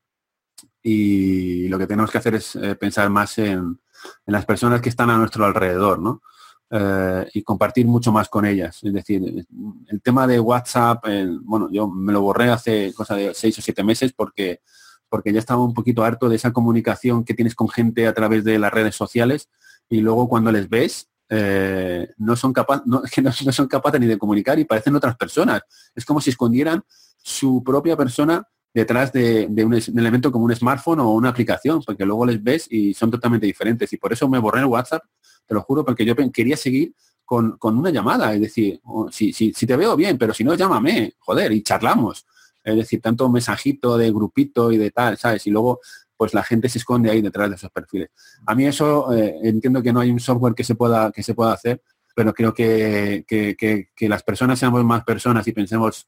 y 0.82 1.70
lo 1.70 1.80
que 1.80 1.88
tenemos 1.88 2.12
que 2.12 2.18
hacer 2.18 2.36
es 2.36 2.58
eh, 2.58 2.76
pensar 2.76 3.10
más 3.10 3.38
en, 3.38 3.80
las 4.26 4.46
personas 4.46 4.82
que 4.82 4.90
están 4.90 5.10
a 5.10 5.18
nuestro 5.18 5.46
alrededor, 5.46 6.00
¿no? 6.00 6.22
Eh, 6.70 7.30
y 7.36 7.44
compartir 7.44 7.86
mucho 7.86 8.12
más 8.12 8.28
con 8.28 8.46
ellas. 8.46 8.84
Es 8.84 8.92
decir, 8.92 9.46
el 9.88 10.02
tema 10.02 10.28
de 10.28 10.42
WhatsApp, 10.42 11.06
bueno, 11.44 11.70
yo 11.72 11.88
me 11.88 12.12
lo 12.12 12.20
borré 12.20 12.50
hace 12.50 12.94
cosa 12.94 13.16
de 13.16 13.34
seis 13.34 13.58
o 13.60 13.62
siete 13.62 13.82
meses 13.82 14.12
porque, 14.12 14.60
porque 15.08 15.32
ya 15.32 15.40
estaba 15.40 15.64
un 15.64 15.74
poquito 15.74 16.04
harto 16.04 16.28
de 16.28 16.36
esa 16.36 16.52
comunicación 16.52 17.24
que 17.24 17.34
tienes 17.34 17.56
con 17.56 17.70
gente 17.70 18.06
a 18.06 18.14
través 18.14 18.44
de 18.44 18.60
las 18.60 18.74
redes 18.74 18.96
sociales 18.96 19.50
y 19.88 20.02
luego 20.02 20.28
cuando 20.28 20.52
les 20.52 20.68
ves 20.68 21.13
eh, 21.36 22.10
no 22.18 22.36
son 22.36 22.54
capaces 22.54 22.84
no, 22.86 23.02
no, 23.24 23.52
son 23.52 23.68
capaces 23.68 24.00
ni 24.00 24.06
de 24.06 24.20
comunicar 24.20 24.60
y 24.60 24.66
parecen 24.66 24.96
otras 24.96 25.16
personas. 25.18 25.62
Es 25.96 26.06
como 26.06 26.22
si 26.22 26.30
escondieran 26.30 26.84
su 27.18 27.64
propia 27.64 27.98
persona 27.98 28.48
detrás 28.72 29.12
de, 29.12 29.48
un, 29.50 29.74
elemento 29.74 30.32
como 30.32 30.46
un 30.46 30.56
smartphone 30.56 31.00
o 31.00 31.12
una 31.12 31.30
aplicación, 31.30 31.82
porque 31.84 32.06
luego 32.06 32.26
les 32.26 32.42
ves 32.42 32.68
y 32.70 32.94
son 32.94 33.10
totalmente 33.10 33.48
diferentes. 33.48 33.92
Y 33.94 33.98
por 33.98 34.14
eso 34.14 34.28
me 34.28 34.40
borré 34.40 34.60
el 34.60 34.66
WhatsApp, 34.66 35.04
te 35.48 35.54
lo 35.54 35.62
juro, 35.62 35.84
porque 35.84 36.06
yo 36.06 36.16
quería 36.32 36.58
seguir 36.58 36.94
con, 37.26 37.58
una 37.62 37.90
llamada. 37.90 38.34
Es 38.34 38.42
decir, 38.42 38.80
si, 39.12 39.34
si, 39.34 39.54
si 39.54 39.66
te 39.66 39.76
veo 39.76 39.96
bien, 39.96 40.18
pero 40.18 40.34
si 40.34 40.44
no, 40.44 40.54
llámame, 40.54 41.16
joder, 41.20 41.52
y 41.52 41.64
charlamos. 41.64 42.26
Es 42.64 42.76
decir, 42.76 43.02
tanto 43.02 43.28
mensajito 43.30 43.98
de 43.98 44.12
grupito 44.12 44.72
y 44.72 44.78
de 44.78 44.92
tal, 44.92 45.18
¿sabes? 45.18 45.46
Y 45.48 45.50
luego 45.50 45.80
pues 46.24 46.34
la 46.34 46.44
gente 46.44 46.70
se 46.70 46.78
esconde 46.78 47.12
ahí 47.12 47.22
detrás 47.22 47.50
de 47.50 47.56
esos 47.58 47.70
perfiles. 47.70 48.10
A 48.46 48.56
mí 48.56 48.66
eso 48.66 49.14
eh, 49.14 49.40
entiendo 49.44 49.84
que 49.84 49.92
no 49.92 50.00
hay 50.00 50.10
un 50.10 50.22
software 50.22 50.56
que 50.56 50.64
se 50.64 50.74
pueda, 50.74 51.12
que 51.12 51.22
se 51.22 51.34
pueda 51.34 51.52
hacer, 51.52 51.82
pero 52.16 52.34
creo 52.34 52.54
que, 52.54 53.26
que, 53.28 54.08
las 54.08 54.24
personas 54.24 54.58
seamos 54.58 54.86
más 54.86 55.04
personas 55.04 55.46
y 55.50 55.52
pensemos 55.52 56.08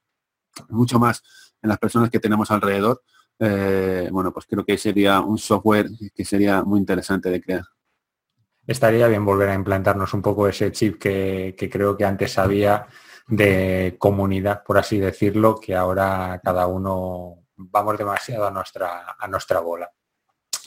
mucho 0.70 1.00
más 1.00 1.22
en 1.62 1.68
las 1.68 1.78
personas 1.80 2.10
que 2.10 2.22
tenemos 2.22 2.50
alrededor, 2.50 3.04
eh, 3.40 4.08
bueno, 4.10 4.32
pues 4.32 4.46
creo 4.46 4.64
que 4.64 4.78
sería 4.78 5.20
un 5.20 5.38
software 5.38 5.90
que 6.16 6.24
sería 6.24 6.64
muy 6.64 6.80
interesante 6.80 7.30
de 7.30 7.42
crear. 7.42 7.66
Estaría 8.66 9.10
bien 9.10 9.26
volver 9.26 9.50
a 9.50 9.54
implantarnos 9.54 10.14
un 10.14 10.22
poco 10.22 10.48
ese 10.48 10.72
chip 10.72 10.98
que, 10.98 11.70
creo 11.70 11.98
que 11.98 12.06
antes 12.06 12.38
había 12.38 12.88
de 13.28 13.98
comunidad, 14.00 14.64
por 14.64 14.78
así 14.78 14.98
decirlo, 14.98 15.60
que 15.60 15.76
ahora 15.76 16.40
cada 16.42 16.68
uno 16.68 17.46
vamos 17.58 17.98
demasiado 17.98 18.48
a 18.48 18.52
nuestra, 18.52 19.16
a 19.20 19.28
nuestra 19.28 19.60
bola. 19.60 19.92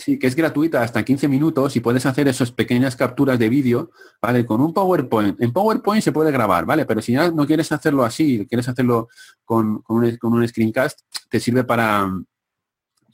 Sí, 0.00 0.18
que 0.18 0.28
es 0.28 0.34
gratuita 0.34 0.82
hasta 0.82 1.04
15 1.04 1.28
minutos 1.28 1.76
y 1.76 1.80
puedes 1.80 2.06
hacer 2.06 2.26
esas 2.26 2.50
pequeñas 2.52 2.96
capturas 2.96 3.38
de 3.38 3.50
vídeo, 3.50 3.90
¿vale? 4.22 4.46
Con 4.46 4.62
un 4.62 4.72
PowerPoint. 4.72 5.38
En 5.42 5.52
PowerPoint 5.52 6.02
se 6.02 6.10
puede 6.10 6.32
grabar, 6.32 6.64
¿vale? 6.64 6.86
Pero 6.86 7.02
si 7.02 7.12
ya 7.12 7.30
no 7.30 7.46
quieres 7.46 7.70
hacerlo 7.70 8.02
así, 8.02 8.46
quieres 8.46 8.66
hacerlo 8.66 9.08
con, 9.44 9.84
un, 9.86 10.48
screencast, 10.48 11.00
te 11.28 11.38
sirve 11.38 11.64
para, 11.64 12.10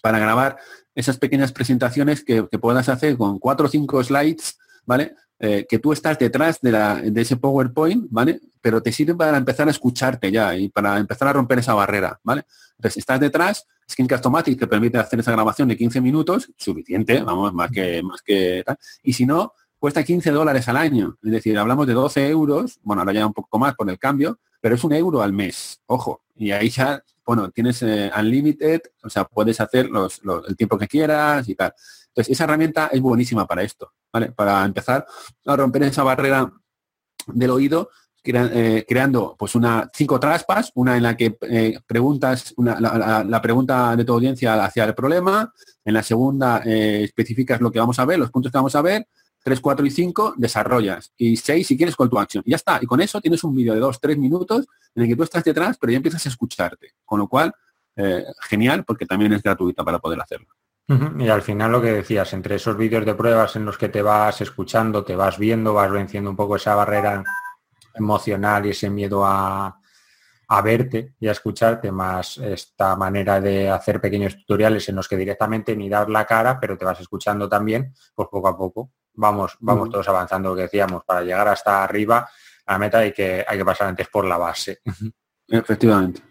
para 0.00 0.20
grabar 0.20 0.58
esas 0.94 1.18
pequeñas 1.18 1.50
presentaciones 1.50 2.22
que, 2.22 2.44
puedas 2.44 2.88
hacer 2.88 3.16
con 3.16 3.40
cuatro 3.40 3.66
o 3.66 3.68
cinco 3.68 4.04
slides, 4.04 4.56
¿vale? 4.84 5.16
Eh, 5.40 5.66
que 5.68 5.80
tú 5.80 5.92
estás 5.92 6.16
detrás 6.20 6.60
de, 6.60 6.70
la, 6.70 7.00
de 7.02 7.20
ese 7.20 7.36
PowerPoint, 7.36 8.06
¿vale? 8.10 8.40
Pero 8.60 8.80
te 8.80 8.92
sirve 8.92 9.16
para 9.16 9.36
empezar 9.36 9.66
a 9.66 9.72
escucharte 9.72 10.30
ya 10.30 10.54
y 10.56 10.68
para 10.68 10.98
empezar 10.98 11.26
a 11.26 11.32
romper 11.32 11.58
esa 11.58 11.74
barrera, 11.74 12.20
¿vale? 12.22 12.46
Entonces, 12.76 12.98
estás 12.98 13.18
detrás, 13.18 13.66
Screencast-O-Matic 13.88 14.58
te 14.58 14.66
permite 14.66 14.98
hacer 14.98 15.20
esa 15.20 15.32
grabación 15.32 15.68
de 15.68 15.76
15 15.76 16.00
minutos, 16.00 16.50
suficiente, 16.56 17.22
vamos, 17.22 17.52
más 17.54 17.70
que, 17.70 18.02
más 18.02 18.20
que 18.22 18.62
tal. 18.64 18.76
Y 19.02 19.12
si 19.12 19.26
no, 19.26 19.52
cuesta 19.78 20.02
15 20.02 20.30
dólares 20.30 20.68
al 20.68 20.76
año. 20.76 21.16
Es 21.22 21.30
decir, 21.30 21.58
hablamos 21.58 21.86
de 21.86 21.92
12 21.92 22.28
euros, 22.28 22.78
bueno, 22.82 23.02
ahora 23.02 23.12
ya 23.12 23.26
un 23.26 23.32
poco 23.32 23.58
más 23.58 23.74
por 23.74 23.88
el 23.88 23.98
cambio, 23.98 24.40
pero 24.60 24.74
es 24.74 24.84
un 24.84 24.92
euro 24.92 25.22
al 25.22 25.32
mes, 25.32 25.80
ojo. 25.86 26.22
Y 26.34 26.50
ahí 26.50 26.68
ya, 26.70 27.02
bueno, 27.24 27.50
tienes 27.50 27.82
eh, 27.82 28.10
unlimited, 28.18 28.80
o 29.02 29.08
sea, 29.08 29.24
puedes 29.24 29.60
hacer 29.60 29.88
los, 29.88 30.20
el 30.48 30.56
tiempo 30.56 30.76
que 30.78 30.88
quieras 30.88 31.48
y 31.48 31.54
tal. 31.54 31.72
Entonces, 32.08 32.32
esa 32.32 32.44
herramienta 32.44 32.88
es 32.92 33.00
buenísima 33.00 33.46
para 33.46 33.62
esto, 33.62 33.92
¿vale? 34.12 34.32
Para 34.32 34.64
empezar 34.64 35.06
a 35.44 35.56
romper 35.56 35.84
esa 35.84 36.02
barrera 36.02 36.52
del 37.26 37.50
oído 37.50 37.90
eh, 38.26 38.84
creando 38.88 39.36
pues 39.38 39.54
una 39.54 39.90
cinco 39.92 40.18
traspas, 40.18 40.72
una 40.74 40.96
en 40.96 41.02
la 41.02 41.16
que 41.16 41.36
eh, 41.42 41.78
preguntas 41.86 42.54
la, 42.58 43.40
pregunta 43.42 43.94
de 43.96 44.04
tu 44.04 44.12
audiencia 44.12 44.64
hacia 44.64 44.84
el 44.84 44.94
problema, 44.94 45.52
en 45.84 45.94
la 45.94 46.02
segunda 46.02 46.62
eh, 46.64 47.04
especificas 47.04 47.60
lo 47.60 47.70
que 47.70 47.78
vamos 47.78 47.98
a 47.98 48.04
ver, 48.04 48.18
los 48.18 48.30
puntos 48.30 48.50
que 48.50 48.58
vamos 48.58 48.74
a 48.74 48.82
ver, 48.82 49.06
3, 49.42 49.60
4 49.60 49.86
y 49.86 49.90
5 49.90 50.34
desarrollas 50.36 51.12
y 51.16 51.36
6 51.36 51.66
si 51.66 51.76
quieres 51.76 51.96
call 51.96 52.10
to 52.10 52.18
action. 52.18 52.42
Y 52.46 52.50
ya 52.50 52.56
está. 52.56 52.78
Y 52.82 52.86
con 52.86 53.00
eso 53.00 53.20
tienes 53.20 53.44
un 53.44 53.54
vídeo 53.54 53.74
de 53.74 53.80
2, 53.80 54.00
3 54.00 54.18
minutos 54.18 54.66
en 54.94 55.02
el 55.02 55.08
que 55.08 55.16
tú 55.16 55.22
estás 55.22 55.44
detrás, 55.44 55.76
pero 55.80 55.92
ya 55.92 55.98
empiezas 55.98 56.26
a 56.26 56.28
escucharte. 56.28 56.94
Con 57.04 57.20
lo 57.20 57.28
cual, 57.28 57.52
genial 58.48 58.84
porque 58.84 59.06
también 59.06 59.32
es 59.32 59.42
gratuita 59.42 59.84
para 59.84 60.00
poder 60.00 60.20
hacerlo. 60.20 60.48
Y 61.18 61.28
al 61.28 61.42
final 61.42 61.72
lo 61.72 61.82
que 61.82 61.92
decías, 61.92 62.32
entre 62.32 62.56
esos 62.56 62.76
vídeos 62.76 63.04
de 63.04 63.14
pruebas 63.14 63.56
en 63.56 63.64
los 63.64 63.76
que 63.76 63.88
te 63.88 64.02
vas 64.02 64.40
escuchando, 64.40 65.04
te 65.04 65.16
vas 65.16 65.36
viendo, 65.36 65.74
vas 65.74 65.90
venciendo 65.90 66.30
un 66.30 66.36
poco 66.36 66.56
esa 66.56 66.76
barrera 66.76 67.24
emocional 67.96 68.66
y 68.66 68.70
ese 68.70 68.90
miedo 68.90 69.24
a, 69.24 69.80
verte 70.62 71.14
y 71.18 71.28
a 71.28 71.32
escucharte, 71.32 71.90
más 71.90 72.38
esta 72.38 72.94
manera 72.96 73.40
de 73.40 73.68
hacer 73.68 74.00
pequeños 74.00 74.36
tutoriales 74.36 74.88
en 74.88 74.96
los 74.96 75.08
que 75.08 75.16
directamente 75.16 75.74
ni 75.74 75.88
dar 75.88 76.08
la 76.08 76.24
cara, 76.24 76.60
pero 76.60 76.78
te 76.78 76.84
vas 76.84 77.00
escuchando 77.00 77.48
también, 77.48 77.92
pues 78.14 78.28
poco 78.30 78.48
a 78.48 78.56
poco 78.56 78.92
vamos, 79.16 79.56
vamos 79.60 79.90
todos 79.90 80.08
avanzando, 80.08 80.50
lo 80.50 80.56
que 80.56 80.62
decíamos, 80.62 81.02
para 81.04 81.22
llegar 81.22 81.48
hasta 81.48 81.82
arriba, 81.82 82.28
a 82.66 82.72
la 82.72 82.78
meta 82.78 82.98
hay 82.98 83.12
que, 83.12 83.44
hay 83.46 83.58
que 83.58 83.64
pasar 83.64 83.88
antes 83.88 84.08
por 84.08 84.24
la 84.24 84.36
base. 84.36 84.80
Efectivamente. 85.48 86.22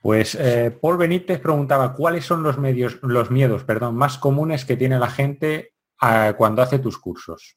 Pues 0.00 0.36
eh, 0.36 0.76
Paul 0.80 0.98
Benítez 0.98 1.40
preguntaba 1.40 1.92
cuáles 1.92 2.24
son 2.24 2.42
los 2.42 2.58
medios, 2.58 2.98
los 3.02 3.30
miedos, 3.30 3.64
perdón, 3.64 3.96
más 3.96 4.18
comunes 4.18 4.64
que 4.64 4.76
tiene 4.76 4.98
la 4.98 5.10
gente 5.10 5.74
ah, 6.00 6.34
cuando 6.36 6.62
hace 6.62 6.78
tus 6.78 6.98
cursos. 6.98 7.56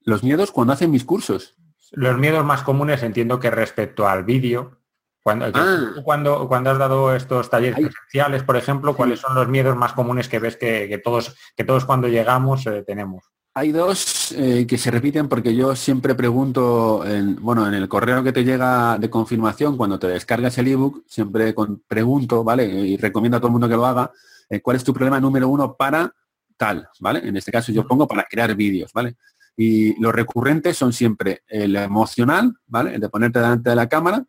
Los 0.00 0.22
miedos 0.22 0.52
cuando 0.52 0.72
hacen 0.72 0.90
mis 0.90 1.04
cursos. 1.04 1.56
Los 1.92 2.18
miedos 2.18 2.44
más 2.44 2.62
comunes 2.62 3.02
entiendo 3.02 3.40
que 3.40 3.50
respecto 3.50 4.08
al 4.08 4.24
vídeo, 4.24 4.78
cuando, 5.22 5.46
ah. 5.52 5.92
cuando, 6.04 6.48
cuando, 6.48 6.70
has 6.70 6.78
dado 6.78 7.14
estos 7.14 7.50
talleres 7.50 7.78
presenciales, 7.78 8.42
por 8.42 8.56
ejemplo, 8.56 8.96
¿cuáles 8.96 9.20
son 9.20 9.34
los 9.34 9.48
miedos 9.48 9.76
más 9.76 9.92
comunes 9.92 10.28
que 10.28 10.38
ves 10.38 10.56
que, 10.56 11.00
todos, 11.04 11.34
que 11.56 11.64
todos 11.64 11.84
cuando 11.84 12.08
llegamos 12.08 12.66
eh, 12.66 12.82
tenemos? 12.86 13.24
Hay 13.54 13.72
dos 13.72 14.32
eh, 14.32 14.66
que 14.66 14.78
se 14.78 14.90
repiten 14.90 15.28
porque 15.28 15.54
yo 15.54 15.74
siempre 15.74 16.14
pregunto, 16.14 17.04
en, 17.04 17.36
bueno, 17.36 17.66
en 17.66 17.74
el 17.74 17.88
correo 17.88 18.22
que 18.22 18.32
te 18.32 18.44
llega 18.44 18.96
de 18.98 19.10
confirmación, 19.10 19.76
cuando 19.76 19.98
te 19.98 20.06
descargas 20.06 20.56
el 20.58 20.68
ebook, 20.68 21.02
siempre 21.06 21.54
pregunto, 21.86 22.44
¿vale? 22.44 22.64
Y 22.64 22.96
recomiendo 22.96 23.36
a 23.36 23.40
todo 23.40 23.48
el 23.48 23.52
mundo 23.52 23.68
que 23.68 23.74
lo 23.74 23.84
haga, 23.84 24.12
eh, 24.48 24.60
¿cuál 24.60 24.76
es 24.76 24.84
tu 24.84 24.94
problema 24.94 25.20
número 25.20 25.48
uno 25.48 25.74
para 25.74 26.12
tal, 26.56 26.88
¿vale? 27.00 27.26
En 27.26 27.36
este 27.36 27.50
caso 27.50 27.72
yo 27.72 27.86
pongo 27.86 28.06
para 28.06 28.24
crear 28.24 28.54
vídeos, 28.54 28.92
¿vale? 28.92 29.16
Y 29.60 30.00
los 30.00 30.14
recurrentes 30.14 30.76
son 30.76 30.92
siempre 30.92 31.42
el 31.48 31.74
emocional, 31.74 32.54
¿vale? 32.68 32.94
El 32.94 33.00
de 33.00 33.08
ponerte 33.08 33.40
delante 33.40 33.70
de 33.70 33.74
la 33.74 33.88
cámara 33.88 34.24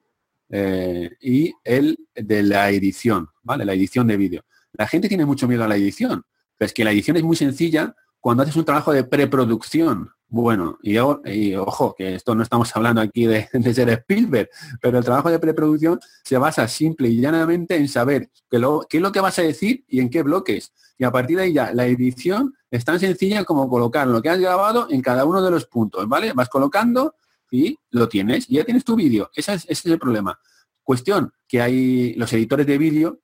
eh, 0.49 1.11
y 1.21 1.53
el 1.63 1.99
de 2.15 2.41
la 2.41 2.71
edición, 2.71 3.27
¿vale? 3.43 3.63
La 3.63 3.75
edición 3.75 4.07
de 4.07 4.17
vídeo. 4.17 4.43
La 4.73 4.87
gente 4.87 5.07
tiene 5.07 5.27
mucho 5.27 5.47
miedo 5.47 5.63
a 5.63 5.67
la 5.67 5.75
edición, 5.75 6.23
pero 6.57 6.65
es 6.65 6.73
que 6.73 6.83
la 6.83 6.91
edición 6.91 7.15
es 7.15 7.21
muy 7.21 7.35
sencilla 7.35 7.95
cuando 8.19 8.41
haces 8.41 8.55
un 8.55 8.65
trabajo 8.65 8.91
de 8.91 9.03
preproducción. 9.03 10.09
Bueno, 10.27 10.79
y, 10.81 10.97
ojo, 10.97 11.93
que 11.95 12.15
esto 12.15 12.33
no 12.33 12.41
estamos 12.41 12.75
hablando 12.75 12.99
aquí 12.99 13.27
de, 13.27 13.47
ser 13.73 13.89
Spielberg, 13.89 14.49
pero 14.81 14.97
el 14.97 15.03
trabajo 15.03 15.29
de 15.29 15.37
preproducción 15.37 15.99
se 16.23 16.39
basa 16.39 16.67
simple 16.67 17.07
y 17.07 17.21
llanamente 17.21 17.75
en 17.75 17.87
saber 17.87 18.31
qué, 18.49 18.59
qué 18.89 18.97
es 18.97 19.03
lo 19.03 19.11
que 19.11 19.21
vas 19.21 19.37
a 19.37 19.43
decir 19.43 19.85
y 19.87 19.99
en 19.99 20.09
qué 20.09 20.23
bloques. 20.23 20.73
Y 20.97 21.03
a 21.03 21.11
partir 21.11 21.37
de 21.37 21.43
ahí 21.43 21.53
ya 21.53 21.71
la 21.71 21.85
edición 21.85 22.55
es 22.71 22.85
tan 22.85 22.99
sencilla 22.99 23.43
como 23.43 23.69
colocar 23.69 24.07
lo 24.07 24.21
que 24.21 24.29
has 24.29 24.39
grabado 24.39 24.87
en 24.89 25.01
cada 25.01 25.25
uno 25.25 25.41
de 25.41 25.51
los 25.51 25.65
puntos, 25.65 26.07
¿vale? 26.07 26.33
Vas 26.33 26.49
colocando 26.49 27.15
y 27.51 27.77
lo 27.91 28.07
tienes 28.07 28.49
y 28.49 28.55
ya 28.55 28.63
tienes 28.63 28.83
tu 28.83 28.95
vídeo. 28.95 29.31
Ese 29.33 29.53
es, 29.53 29.85
el 29.85 29.99
problema. 29.99 30.39
Cuestión 30.83 31.33
que 31.47 31.61
hay 31.61 32.13
los 32.13 32.31
editores 32.33 32.67
de 32.67 32.77
vídeo, 32.77 33.19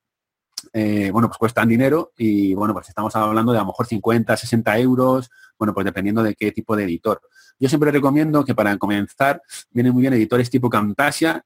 eh, 0.74 1.10
bueno, 1.12 1.28
pues 1.28 1.38
cuestan 1.38 1.70
dinero 1.70 2.12
y 2.18 2.54
bueno, 2.54 2.74
pues 2.74 2.90
estamos 2.90 3.16
hablando 3.16 3.52
de 3.52 3.60
a 3.60 3.62
lo 3.62 3.68
mejor 3.68 3.86
50, 3.86 4.36
60 4.36 4.80
euros, 4.80 5.30
bueno, 5.58 5.74
pues 5.74 5.86
dependiendo 5.86 6.24
de 6.24 6.36
qué 6.36 6.52
tipo 6.52 6.76
de 6.76 6.84
editor. 6.84 7.22
Yo 7.60 7.70
siempre 7.70 7.92
recomiendo 7.92 8.44
que 8.44 8.56
para 8.56 8.78
comenzar 8.78 9.42
vienen 9.72 9.94
muy 9.94 10.02
bien 10.02 10.14
editores 10.14 10.50
tipo 10.50 10.70
Camtasia, 10.70 11.46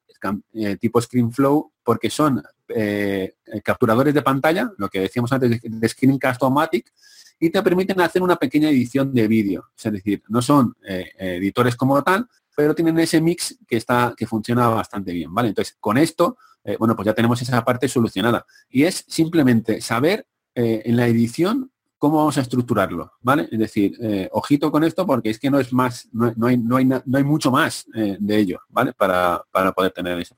eh, 0.54 0.78
tipo 0.78 1.00
ScreenFlow, 1.00 1.72
porque 1.84 2.10
son 2.10 2.44
eh, 2.70 3.36
capturadores 3.64 4.14
de 4.14 4.22
pantalla, 4.22 4.72
lo 4.78 4.90
que 4.90 5.02
decíamos 5.02 5.32
antes 5.32 5.62
de 5.62 5.90
Screencast-O-Matic, 5.90 6.92
y 7.40 7.50
te 7.50 7.64
permiten 7.64 8.02
hacer 8.02 8.22
una 8.22 8.36
pequeña 8.36 8.70
edición 8.70 9.14
de 9.14 9.28
vídeo. 9.28 9.70
Es 9.78 9.92
decir, 9.92 10.24
no 10.28 10.42
son 10.42 10.76
editores 10.84 11.76
como 11.76 12.04
tal, 12.04 12.28
pero 12.60 12.76
tienen 12.76 13.00
ese 13.00 13.22
mix 13.22 13.58
que 13.66 13.78
está 13.78 14.14
que 14.18 14.28
funciona 14.28 14.68
bastante 14.68 15.14
bien, 15.14 15.34
¿vale? 15.34 15.48
Entonces, 15.48 15.78
con 15.80 15.98
esto, 15.98 16.38
bueno, 16.78 16.94
pues 16.94 17.06
ya 17.06 17.14
tenemos 17.14 17.42
esa 17.42 17.64
parte 17.64 17.88
solucionada. 17.88 18.46
Y 18.70 18.84
es 18.84 19.06
simplemente 19.08 19.80
saber 19.80 20.28
en 20.54 20.98
la 20.98 21.08
edición 21.08 21.72
cómo 22.00 22.18
vamos 22.18 22.38
a 22.38 22.42
estructurarlo, 22.42 23.12
¿vale? 23.22 23.48
Es 23.52 23.60
decir, 23.60 23.96
eh, 24.02 24.30
ojito 24.32 24.72
con 24.72 24.84
esto 24.84 25.06
porque 25.06 25.30
es 25.30 25.38
que 25.38 25.52
no 25.52 25.60
es 25.60 25.72
más, 25.74 26.08
no, 26.14 26.48
hay, 26.48 26.58
no, 26.58 26.78
hay, 26.78 26.86
no 26.86 27.04
hay 27.14 27.24
mucho 27.24 27.52
más 27.52 27.86
eh, 27.94 28.18
de 28.20 28.38
ello, 28.38 28.62
¿vale? 28.70 28.94
Para, 28.94 29.44
poder 29.76 29.92
tener 29.92 30.18
ese, 30.18 30.34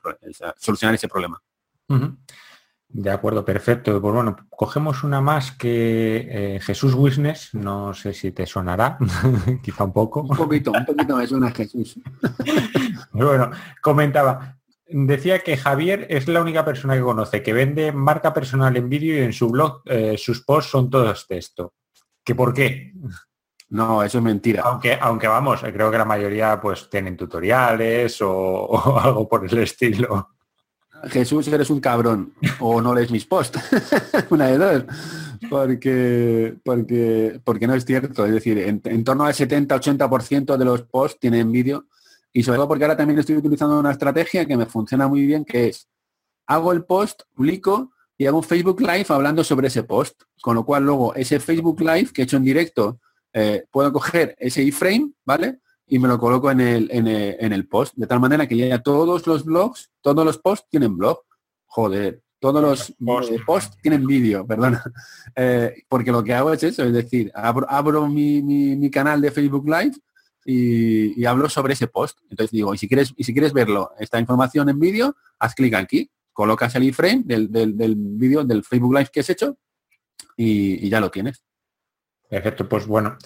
solucionar 0.58 0.96
ese 0.96 1.08
problema. 1.08 1.40
De 2.94 3.10
acuerdo, 3.10 3.44
perfecto. 3.44 4.00
Pues 4.00 4.14
bueno, 4.14 4.36
cogemos 4.50 5.02
una 5.02 5.20
más 5.20 5.52
que 5.52 6.28
eh, 6.56 6.60
Jesús 6.60 6.94
Wisnes, 6.94 7.54
no 7.54 7.94
sé 7.94 8.12
si 8.12 8.32
te 8.32 8.46
sonará, 8.46 8.98
quizá 9.62 9.84
un 9.84 9.92
poco. 9.92 10.22
Un 10.22 10.36
poquito, 10.36 10.72
un 10.72 10.84
poquito 10.84 11.16
me 11.16 11.26
suena 11.26 11.50
Jesús. 11.50 11.98
bueno, 13.12 13.50
comentaba, 13.80 14.58
Decía 14.94 15.38
que 15.38 15.56
Javier 15.56 16.06
es 16.10 16.28
la 16.28 16.42
única 16.42 16.66
persona 16.66 16.94
que 16.94 17.00
conoce 17.00 17.42
que 17.42 17.54
vende 17.54 17.92
marca 17.92 18.34
personal 18.34 18.76
en 18.76 18.90
vídeo 18.90 19.16
y 19.16 19.22
en 19.22 19.32
su 19.32 19.48
blog 19.48 19.80
eh, 19.86 20.18
sus 20.18 20.44
posts 20.44 20.70
son 20.70 20.90
todos 20.90 21.26
texto. 21.26 21.72
¿Que 22.22 22.34
por 22.34 22.52
qué? 22.52 22.92
No, 23.70 24.02
eso 24.02 24.18
es 24.18 24.24
mentira. 24.24 24.62
Aunque, 24.66 24.98
aunque 25.00 25.26
vamos, 25.28 25.62
creo 25.62 25.90
que 25.90 25.96
la 25.96 26.04
mayoría 26.04 26.60
pues 26.60 26.90
tienen 26.90 27.16
tutoriales 27.16 28.18
o, 28.20 29.00
algo 29.02 29.26
por 29.26 29.46
el 29.46 29.58
estilo. 29.58 30.28
Jesús, 31.08 31.48
eres 31.48 31.70
un 31.70 31.80
cabrón 31.80 32.34
o 32.60 32.80
no 32.80 32.94
lees 32.94 33.10
mis 33.10 33.24
posts. 33.24 33.60
Una 34.30 34.46
de 34.46 34.58
dos. 34.58 34.84
Porque, 35.50 36.54
porque, 36.64 37.40
porque 37.44 37.66
no 37.66 37.74
es 37.74 37.84
cierto. 37.84 38.24
Es 38.24 38.32
decir, 38.32 38.58
en, 38.58 39.04
torno 39.04 39.24
al 39.24 39.34
70-80% 39.34 40.56
de 40.56 40.64
los 40.64 40.82
posts 40.82 41.20
tienen 41.20 41.50
vídeo 41.50 41.86
y 42.32 42.42
sobre 42.42 42.56
todo 42.56 42.68
porque 42.68 42.84
ahora 42.84 42.96
también 42.96 43.18
estoy 43.18 43.36
utilizando 43.36 43.78
una 43.78 43.90
estrategia 43.90 44.46
que 44.46 44.56
me 44.56 44.66
funciona 44.66 45.08
muy 45.08 45.26
bien, 45.26 45.44
que 45.44 45.68
es, 45.68 45.88
hago 46.46 46.72
el 46.72 46.84
post, 46.84 47.22
publico 47.34 47.92
y 48.16 48.26
hago 48.26 48.38
un 48.38 48.44
Facebook 48.44 48.80
Live 48.80 49.06
hablando 49.08 49.42
sobre 49.44 49.68
ese 49.68 49.82
post. 49.82 50.22
Con 50.40 50.54
lo 50.54 50.64
cual 50.64 50.84
luego 50.84 51.14
ese 51.14 51.40
Facebook 51.40 51.80
Live 51.80 52.10
que 52.12 52.22
he 52.22 52.24
hecho 52.24 52.36
en 52.36 52.44
directo, 52.44 53.00
eh, 53.32 53.64
puedo 53.70 53.92
coger 53.92 54.36
ese 54.38 54.62
iframe, 54.62 55.12
¿vale? 55.24 55.58
Y 55.86 55.98
me 55.98 56.08
lo 56.08 56.18
coloco 56.18 56.50
en 56.50 56.60
el, 56.60 56.88
en 56.90 57.52
el, 57.52 57.68
post. 57.68 57.94
De 57.96 58.06
tal 58.06 58.20
manera 58.20 58.46
que 58.46 58.56
ya 58.56 58.82
todos 58.82 59.26
los 59.26 59.44
blogs, 59.44 59.90
todos 60.00 60.24
los 60.24 60.38
posts 60.38 60.68
tienen 60.70 60.96
blog. 60.96 61.20
Joder, 61.66 62.22
todos 62.42 62.60
los 62.60 62.90
eh, 63.30 63.40
posts 63.46 63.76
tienen 63.80 64.06
vídeo, 64.06 64.46
perdona. 64.46 64.82
Eh, 65.34 65.84
porque 65.88 66.12
lo 66.12 66.22
que 66.22 66.34
hago 66.34 66.52
es 66.52 66.62
eso, 66.62 66.84
es 66.84 66.92
decir, 66.92 67.32
abro, 67.34 68.06
mi, 68.06 68.42
mi, 68.42 68.90
canal 68.90 69.20
de 69.22 69.30
Facebook 69.30 69.66
Live, 69.66 69.96
y, 70.44 71.24
hablo 71.24 71.48
sobre 71.48 71.72
ese 71.72 71.86
post. 71.86 72.18
Entonces 72.28 72.50
digo, 72.50 72.74
y 72.74 72.78
si 72.78 72.86
quieres, 72.86 73.14
y 73.16 73.24
si 73.24 73.32
quieres 73.32 73.54
verlo, 73.54 73.92
esta 73.98 74.18
información 74.18 74.68
en 74.68 74.78
vídeo, 74.78 75.16
haz 75.38 75.54
clic 75.54 75.72
aquí, 75.74 76.10
colocas 76.32 76.74
el 76.74 76.82
iframe 76.82 77.22
del, 77.24 77.50
del, 77.50 77.94
vídeo 77.96 78.44
del 78.44 78.64
Facebook 78.64 78.94
Live 78.94 79.10
que 79.12 79.20
has 79.20 79.30
hecho 79.30 79.56
y, 80.36 80.88
ya 80.88 81.00
lo 81.00 81.10
tienes. 81.10 81.42
Perfecto, 82.28 82.68
pues 82.68 82.86
bueno. 82.86 83.16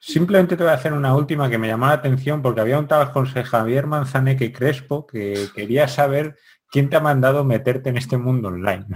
Simplemente 0.00 0.56
te 0.56 0.62
voy 0.62 0.72
a 0.72 0.76
hacer 0.76 0.92
una 0.92 1.14
última 1.14 1.50
que 1.50 1.58
me 1.58 1.66
llamó 1.66 1.86
la 1.86 1.94
atención 1.94 2.40
porque 2.40 2.60
había 2.60 2.78
un 2.78 2.86
tal 2.86 3.06
José 3.06 3.42
Javier 3.42 3.86
Manzaneque 3.86 4.52
Crespo 4.52 5.06
que 5.06 5.48
quería 5.54 5.88
saber 5.88 6.36
quién 6.70 6.88
te 6.88 6.96
ha 6.96 7.00
mandado 7.00 7.44
meterte 7.44 7.90
en 7.90 7.96
este 7.96 8.16
mundo 8.16 8.48
online. 8.48 8.86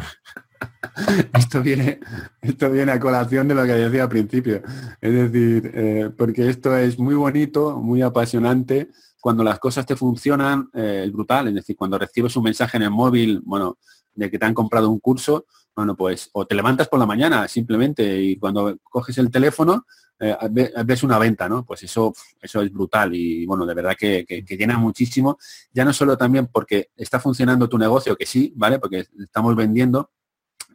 esto 1.34 1.60
viene, 1.60 1.98
esto 2.40 2.70
viene 2.70 2.92
a 2.92 3.00
colación 3.00 3.48
de 3.48 3.54
lo 3.54 3.64
que 3.64 3.72
decía 3.72 4.04
al 4.04 4.08
principio. 4.08 4.62
Es 5.00 5.12
decir, 5.12 5.72
eh, 5.74 6.10
porque 6.16 6.48
esto 6.48 6.76
es 6.76 6.98
muy 6.98 7.14
bonito, 7.14 7.78
muy 7.78 8.02
apasionante. 8.02 8.90
Cuando 9.20 9.42
las 9.42 9.58
cosas 9.58 9.84
te 9.86 9.96
funcionan, 9.96 10.68
eh, 10.72 11.04
es 11.06 11.12
brutal. 11.12 11.48
Es 11.48 11.54
decir, 11.54 11.76
cuando 11.76 11.98
recibes 11.98 12.36
un 12.36 12.44
mensaje 12.44 12.76
en 12.76 12.84
el 12.84 12.90
móvil, 12.90 13.40
bueno, 13.44 13.78
de 14.14 14.30
que 14.30 14.38
te 14.38 14.46
han 14.46 14.54
comprado 14.54 14.90
un 14.90 15.00
curso, 15.00 15.46
bueno, 15.74 15.96
pues, 15.96 16.28
o 16.32 16.46
te 16.46 16.54
levantas 16.54 16.88
por 16.88 16.98
la 16.98 17.06
mañana 17.06 17.48
simplemente 17.48 18.20
y 18.20 18.36
cuando 18.36 18.76
coges 18.82 19.16
el 19.18 19.30
teléfono, 19.30 19.86
eh, 20.22 20.36
ves 20.84 21.02
una 21.02 21.18
venta, 21.18 21.48
¿no? 21.48 21.64
Pues 21.64 21.82
eso, 21.82 22.14
eso 22.40 22.62
es 22.62 22.72
brutal 22.72 23.14
y 23.14 23.44
bueno, 23.44 23.66
de 23.66 23.74
verdad 23.74 23.96
que, 23.98 24.24
que, 24.24 24.56
llena 24.56 24.78
muchísimo. 24.78 25.38
Ya 25.72 25.84
no 25.84 25.92
solo 25.92 26.16
también 26.16 26.46
porque 26.46 26.90
está 26.96 27.18
funcionando 27.18 27.68
tu 27.68 27.76
negocio, 27.76 28.16
que 28.16 28.24
sí, 28.24 28.52
¿vale? 28.56 28.78
Porque 28.78 29.06
estamos 29.18 29.56
vendiendo, 29.56 30.10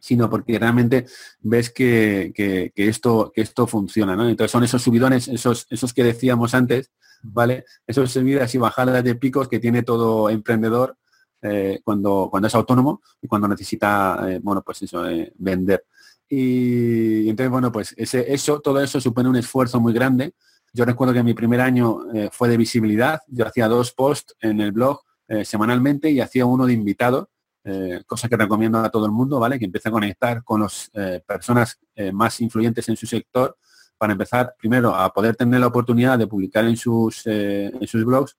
sino 0.00 0.28
porque 0.28 0.58
realmente 0.58 1.06
ves 1.40 1.70
que, 1.70 2.32
esto, 2.76 3.32
que 3.34 3.40
esto 3.40 3.66
funciona, 3.66 4.14
¿no? 4.14 4.28
Entonces 4.28 4.50
son 4.52 4.64
esos 4.64 4.82
subidones, 4.82 5.28
esos, 5.28 5.66
esos 5.70 5.94
que 5.94 6.04
decíamos 6.04 6.54
antes, 6.54 6.90
¿vale? 7.22 7.64
Esos 7.86 8.12
subidas 8.12 8.54
y 8.54 8.58
bajadas 8.58 9.02
de 9.02 9.14
picos 9.14 9.48
que 9.48 9.60
tiene 9.60 9.82
todo 9.82 10.30
emprendedor 10.30 10.96
eh, 11.40 11.80
cuando, 11.84 12.28
cuando 12.30 12.48
es 12.48 12.54
autónomo 12.54 13.00
y 13.22 13.28
cuando 13.28 13.48
necesita, 13.48 14.26
eh, 14.28 14.40
bueno, 14.42 14.62
pues 14.62 14.82
eso, 14.82 15.08
eh, 15.08 15.32
vender. 15.38 15.84
Y, 16.28 17.28
entonces, 17.28 17.50
bueno, 17.50 17.72
pues 17.72 17.94
ese, 17.96 18.32
eso, 18.32 18.60
todo 18.60 18.80
eso 18.80 19.00
supone 19.00 19.28
un 19.28 19.36
esfuerzo 19.36 19.80
muy 19.80 19.92
grande. 19.92 20.34
Yo 20.72 20.84
recuerdo 20.84 21.14
que 21.14 21.22
mi 21.22 21.34
primer 21.34 21.60
año 21.60 22.00
fue 22.30 22.48
de 22.48 22.56
visibilidad. 22.56 23.20
Yo 23.28 23.46
hacía 23.46 23.68
dos 23.68 23.92
posts 23.92 24.36
en 24.40 24.60
el 24.60 24.72
blog 24.72 25.00
semanalmente 25.44 26.10
y 26.10 26.20
hacía 26.20 26.44
uno 26.44 26.66
de 26.66 26.74
invitado 26.74 27.30
eh, 27.70 28.02
cosa 28.06 28.30
que 28.30 28.36
recomiendo 28.36 28.78
a 28.78 28.90
todo 28.90 29.04
el 29.04 29.12
mundo, 29.12 29.38
¿vale? 29.38 29.58
Que 29.58 29.66
empiece 29.66 29.90
a 29.90 29.92
conectar 29.92 30.42
con 30.42 30.62
las 30.62 30.90
eh, 30.94 31.20
personas 31.26 31.78
eh, 31.94 32.12
más 32.12 32.40
influyentes 32.40 32.88
en 32.88 32.96
su 32.96 33.06
sector 33.06 33.58
para 33.98 34.12
empezar, 34.12 34.54
primero, 34.58 34.94
a 34.94 35.12
poder 35.12 35.36
tener 35.36 35.60
la 35.60 35.66
oportunidad 35.66 36.18
de 36.18 36.26
publicar 36.26 36.64
en 36.64 36.78
sus, 36.78 37.26
en 37.26 37.86
sus 37.86 38.04
blogs 38.04 38.38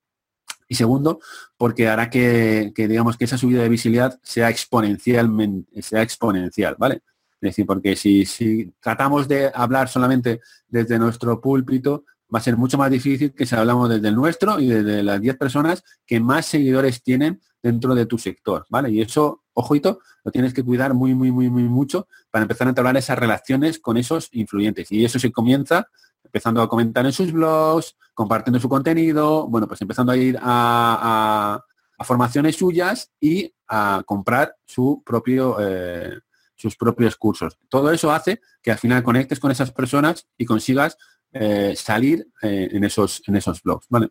y 0.68 0.74
segundo, 0.74 1.20
porque 1.58 1.88
hará 1.90 2.10
que, 2.10 2.72
digamos, 2.76 3.18
que 3.18 3.26
esa 3.26 3.38
subida 3.38 3.62
de 3.62 3.70
visibilidad 3.70 4.20
sea 4.24 4.50
exponencialmente, 4.50 5.82
sea 5.82 6.02
exponencial, 6.02 6.76
¿vale? 6.80 7.02
Es 7.42 7.52
decir, 7.52 7.66
porque 7.66 7.96
si, 7.96 8.74
tratamos 8.80 9.28
de 9.28 9.52
hablar 9.54 9.88
solamente 9.88 10.42
desde 10.68 11.00
nuestro 11.00 11.40
púlpito, 11.40 12.06
va 12.34 12.40
a 12.40 12.44
ser 12.44 12.58
mucho 12.58 12.78
más 12.78 12.92
difícil 12.92 13.34
que 13.34 13.46
si 13.46 13.56
hablamos 13.56 13.90
desde 13.90 14.10
el 14.10 14.16
nuestro 14.16 14.60
y 14.60 14.68
desde 14.68 15.04
las 15.04 15.22
10 15.22 15.38
personas 15.38 15.84
que 16.06 16.20
más 16.20 16.46
seguidores 16.46 17.02
tienen 17.02 17.42
dentro 17.62 17.96
de 17.96 18.06
tu 18.06 18.18
sector, 18.18 18.66
¿vale? 18.70 18.92
Y 18.92 19.02
eso, 19.02 19.44
ojito, 19.54 20.00
lo 20.24 20.32
tienes 20.32 20.54
que 20.54 20.64
cuidar 20.64 20.94
muy, 20.94 21.14
muy, 21.16 21.32
muy, 21.32 21.50
muy 21.50 21.64
mucho 21.64 22.08
para 22.30 22.44
empezar 22.44 22.68
a 22.68 22.72
entablar 22.72 22.98
esas 22.98 23.18
relaciones 23.18 23.80
con 23.80 23.98
esos 23.98 24.30
influyentes. 24.32 24.92
Y 24.92 25.04
eso 25.04 25.18
se 25.18 25.32
comienza 25.32 25.88
empezando 26.24 26.62
a 26.62 26.70
comentar 26.70 27.06
en 27.06 27.12
sus 27.12 27.32
blogs, 27.32 27.96
compartiendo 28.14 28.60
su 28.60 28.70
contenido, 28.70 29.48
bueno, 29.48 29.68
pues 29.68 29.82
empezando 29.82 30.12
a 30.12 30.18
ir 30.18 30.38
a, 30.42 31.64
formaciones 32.02 32.56
suyas 32.56 33.12
y 33.20 33.54
a 33.68 34.04
comprar 34.06 34.56
su 34.66 35.04
propio, 35.06 35.58
eh, 35.60 36.20
sus 36.60 36.76
propios 36.76 37.16
cursos. 37.16 37.58
Todo 37.70 37.92
eso 37.92 38.12
hace 38.12 38.42
que 38.62 38.72
al 38.72 38.78
final 38.78 39.02
conectes 39.02 39.40
con 39.40 39.50
esas 39.50 39.72
personas 39.72 40.28
y 40.38 40.46
consigas 40.46 40.98
eh, 41.32 41.74
salir 41.76 42.28
eh, 42.42 42.68
en, 42.72 42.84
esos, 42.84 43.24
en 43.28 43.38
esos 43.38 43.64
blogs, 43.64 43.88
¿vale? 43.90 44.10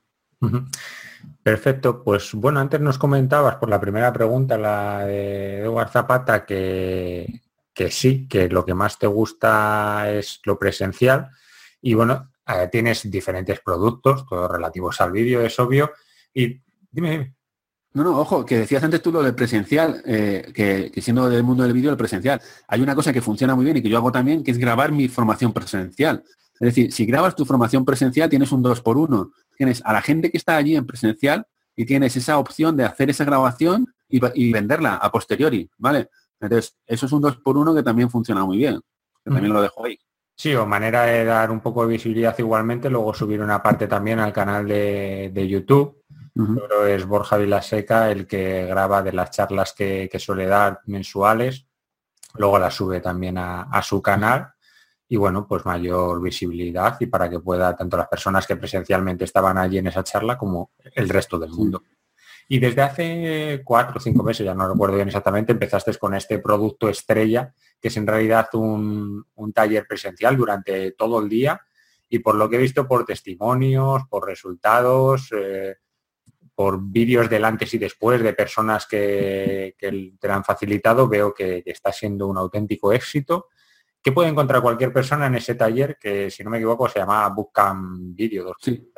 Perfecto, 1.42 2.02
pues 2.02 2.32
bueno, 2.32 2.60
antes 2.60 2.80
nos 2.80 2.96
comentabas 2.96 3.56
por 3.56 3.68
la 3.68 3.80
primera 3.80 4.12
pregunta, 4.12 4.56
la 4.56 5.04
de 5.04 5.58
Eduard 5.58 5.90
Zapata, 5.90 6.46
que, 6.46 7.42
que 7.74 7.90
sí, 7.90 8.26
que 8.28 8.48
lo 8.48 8.64
que 8.64 8.74
más 8.74 8.98
te 8.98 9.08
gusta 9.08 10.10
es 10.10 10.40
lo 10.44 10.58
presencial 10.58 11.30
y 11.82 11.94
bueno, 11.94 12.30
eh, 12.46 12.68
tienes 12.72 13.10
diferentes 13.10 13.60
productos, 13.60 14.24
todos 14.26 14.50
relativos 14.50 15.00
al 15.00 15.12
vídeo, 15.12 15.42
es 15.42 15.58
obvio. 15.58 15.92
Y 16.32 16.62
dime, 16.90 17.34
No, 17.94 18.04
no, 18.04 18.18
ojo, 18.18 18.44
que 18.44 18.58
decías 18.58 18.82
antes 18.82 19.02
tú 19.02 19.10
lo 19.10 19.22
del 19.22 19.34
presencial, 19.34 20.02
eh, 20.04 20.52
que, 20.54 20.90
que, 20.92 21.00
siendo 21.00 21.28
del 21.28 21.42
mundo 21.42 21.62
del 21.62 21.72
vídeo, 21.72 21.90
el 21.90 21.96
presencial. 21.96 22.40
Hay 22.68 22.80
una 22.80 22.94
cosa 22.94 23.12
que 23.12 23.22
funciona 23.22 23.54
muy 23.54 23.64
bien 23.64 23.78
y 23.78 23.82
que 23.82 23.88
yo 23.88 23.96
hago 23.96 24.12
también, 24.12 24.44
que 24.44 24.50
es 24.50 24.58
grabar 24.58 24.92
mi 24.92 25.08
formación 25.08 25.52
presencial. 25.52 26.22
Es 26.60 26.74
decir, 26.74 26.92
si 26.92 27.06
grabas 27.06 27.34
tu 27.34 27.44
formación 27.44 27.84
presencial, 27.84 28.28
tienes 28.28 28.52
un 28.52 28.62
2 28.62 28.80
por 28.80 28.98
1 28.98 29.30
Tienes 29.56 29.82
a 29.84 29.92
la 29.92 30.02
gente 30.02 30.30
que 30.30 30.36
está 30.36 30.56
allí 30.56 30.76
en 30.76 30.86
presencial 30.86 31.46
y 31.74 31.84
tienes 31.84 32.16
esa 32.16 32.38
opción 32.38 32.76
de 32.76 32.84
hacer 32.84 33.10
esa 33.10 33.24
grabación 33.24 33.86
y, 34.08 34.52
venderla 34.52 34.94
a 34.94 35.10
posteriori, 35.10 35.68
¿vale? 35.76 36.10
Entonces, 36.40 36.76
eso 36.86 37.06
es 37.06 37.12
un 37.12 37.20
2 37.20 37.38
por 37.38 37.56
1 37.58 37.74
que 37.74 37.82
también 37.82 38.08
funciona 38.08 38.44
muy 38.44 38.56
bien. 38.56 38.80
también 39.24 39.52
lo 39.52 39.60
dejo 39.60 39.84
ahí. 39.84 39.98
Sí, 40.36 40.54
o 40.54 40.64
manera 40.64 41.02
de 41.02 41.24
dar 41.24 41.50
un 41.50 41.60
poco 41.60 41.82
de 41.82 41.92
visibilidad 41.92 42.38
igualmente, 42.38 42.88
luego 42.88 43.12
subir 43.12 43.40
una 43.40 43.60
parte 43.60 43.88
también 43.88 44.20
al 44.20 44.32
canal 44.32 44.68
de, 44.68 45.48
YouTube. 45.48 45.97
Pero 46.38 46.86
es 46.86 47.04
Borja 47.04 47.36
Vilaseca 47.36 48.12
el 48.12 48.26
que 48.26 48.64
graba 48.66 49.02
de 49.02 49.12
las 49.12 49.32
charlas 49.32 49.72
que, 49.72 50.08
suele 50.18 50.46
dar 50.46 50.80
mensuales. 50.86 51.66
Luego 52.34 52.58
las 52.58 52.74
sube 52.74 53.00
también 53.00 53.38
a 53.38 53.82
su 53.82 54.00
canal 54.00 54.52
y 55.08 55.16
bueno, 55.16 55.46
pues 55.46 55.64
mayor 55.64 56.20
visibilidad 56.20 56.96
y 57.00 57.06
para 57.06 57.30
que 57.30 57.40
pueda 57.40 57.74
tanto 57.74 57.96
las 57.96 58.08
personas 58.08 58.46
que 58.46 58.56
presencialmente 58.56 59.24
estaban 59.24 59.56
allí 59.56 59.78
en 59.78 59.86
esa 59.86 60.04
charla 60.04 60.36
como 60.36 60.72
el 60.94 61.08
resto 61.08 61.38
del 61.38 61.50
mundo. 61.50 61.82
Y 62.46 62.58
desde 62.58 62.82
hace 62.82 63.62
cuatro 63.64 63.96
o 63.96 64.00
cinco 64.00 64.22
meses, 64.22 64.44
ya 64.44 64.54
no 64.54 64.68
recuerdo 64.68 64.96
bien 64.96 65.08
exactamente, 65.08 65.52
empezaste 65.52 65.94
con 65.96 66.14
este 66.14 66.38
producto 66.38 66.88
estrella, 66.88 67.54
que 67.80 67.88
es 67.88 67.96
en 67.96 68.06
realidad 68.06 68.48
un, 68.54 69.26
taller 69.54 69.86
presencial 69.86 70.36
durante 70.36 70.92
todo 70.92 71.20
el 71.20 71.28
día. 71.28 71.60
Y 72.10 72.20
por 72.20 72.34
lo 72.36 72.48
que 72.48 72.56
he 72.56 72.60
visto 72.60 72.86
por 72.86 73.04
testimonios, 73.04 74.02
por 74.08 74.26
resultados, 74.26 75.30
eh, 75.32 75.76
por 76.58 76.82
vídeos 76.82 77.30
del 77.30 77.44
antes 77.44 77.72
y 77.74 77.78
después 77.78 78.20
de 78.20 78.32
personas 78.32 78.84
que, 78.84 79.76
te 79.78 80.28
han 80.28 80.42
facilitado, 80.42 81.06
veo 81.06 81.32
que, 81.32 81.62
está 81.64 81.92
siendo 81.92 82.26
un 82.26 82.36
auténtico 82.36 82.92
éxito. 82.92 83.46
¿Qué 84.02 84.10
puede 84.10 84.28
encontrar 84.28 84.60
cualquier 84.60 84.92
persona 84.92 85.28
en 85.28 85.36
ese 85.36 85.54
taller 85.54 85.96
que, 86.00 86.32
si 86.32 86.42
no 86.42 86.50
me 86.50 86.56
equivoco, 86.56 86.88
se 86.88 86.98
llama 86.98 87.28
Bootcamp 87.28 88.12
Video 88.12 88.56
Sí. 88.60 88.90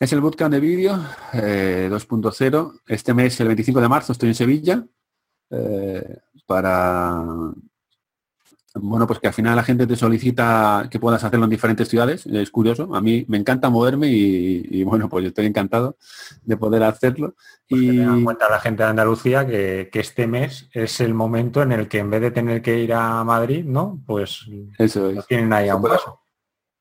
Es 0.00 0.10
el 0.14 0.22
bootcamp 0.22 0.54
de 0.54 0.60
vídeo 0.60 0.94
2.0. 1.34 2.72
Eh, 2.72 2.80
este 2.94 3.12
mes, 3.12 3.38
el 3.40 3.48
25 3.48 3.82
de 3.82 3.88
marzo, 3.88 4.12
estoy 4.12 4.30
en 4.30 4.34
Sevilla 4.34 4.86
eh, 5.50 6.16
para, 6.46 7.26
bueno, 8.80 9.06
pues 9.06 9.18
que 9.18 9.28
al 9.28 9.34
final 9.34 9.56
la 9.56 9.62
gente 9.62 9.86
te 9.86 9.96
solicita 9.96 10.88
que 10.90 10.98
puedas 10.98 11.22
hacerlo 11.24 11.44
en 11.44 11.50
diferentes 11.50 11.88
ciudades. 11.88 12.26
Es 12.26 12.50
curioso. 12.50 12.94
A 12.94 13.00
mí 13.00 13.24
me 13.28 13.36
encanta 13.36 13.70
moverme 13.70 14.08
y, 14.08 14.84
bueno, 14.84 15.08
pues 15.08 15.26
estoy 15.26 15.46
encantado 15.46 15.96
de 16.42 16.56
poder 16.56 16.82
hacerlo. 16.82 17.34
Pues 17.68 17.82
y 17.82 18.00
en 18.00 18.24
cuenta 18.24 18.48
la 18.48 18.60
gente 18.60 18.82
de 18.82 18.88
Andalucía 18.88 19.46
que, 19.46 19.90
este 19.92 20.26
mes 20.26 20.68
es 20.72 21.00
el 21.00 21.12
momento 21.14 21.62
en 21.62 21.72
el 21.72 21.88
que 21.88 21.98
en 21.98 22.10
vez 22.10 22.20
de 22.20 22.30
tener 22.30 22.62
que 22.62 22.78
ir 22.78 22.94
a 22.94 23.24
Madrid, 23.24 23.64
¿no? 23.64 24.00
Pues 24.06 24.46
eso 24.78 25.12
lo 25.12 25.22
tienen 25.22 25.52
ahí 25.52 25.68
a 25.68 25.76
un 25.76 25.82
paso 25.82 26.20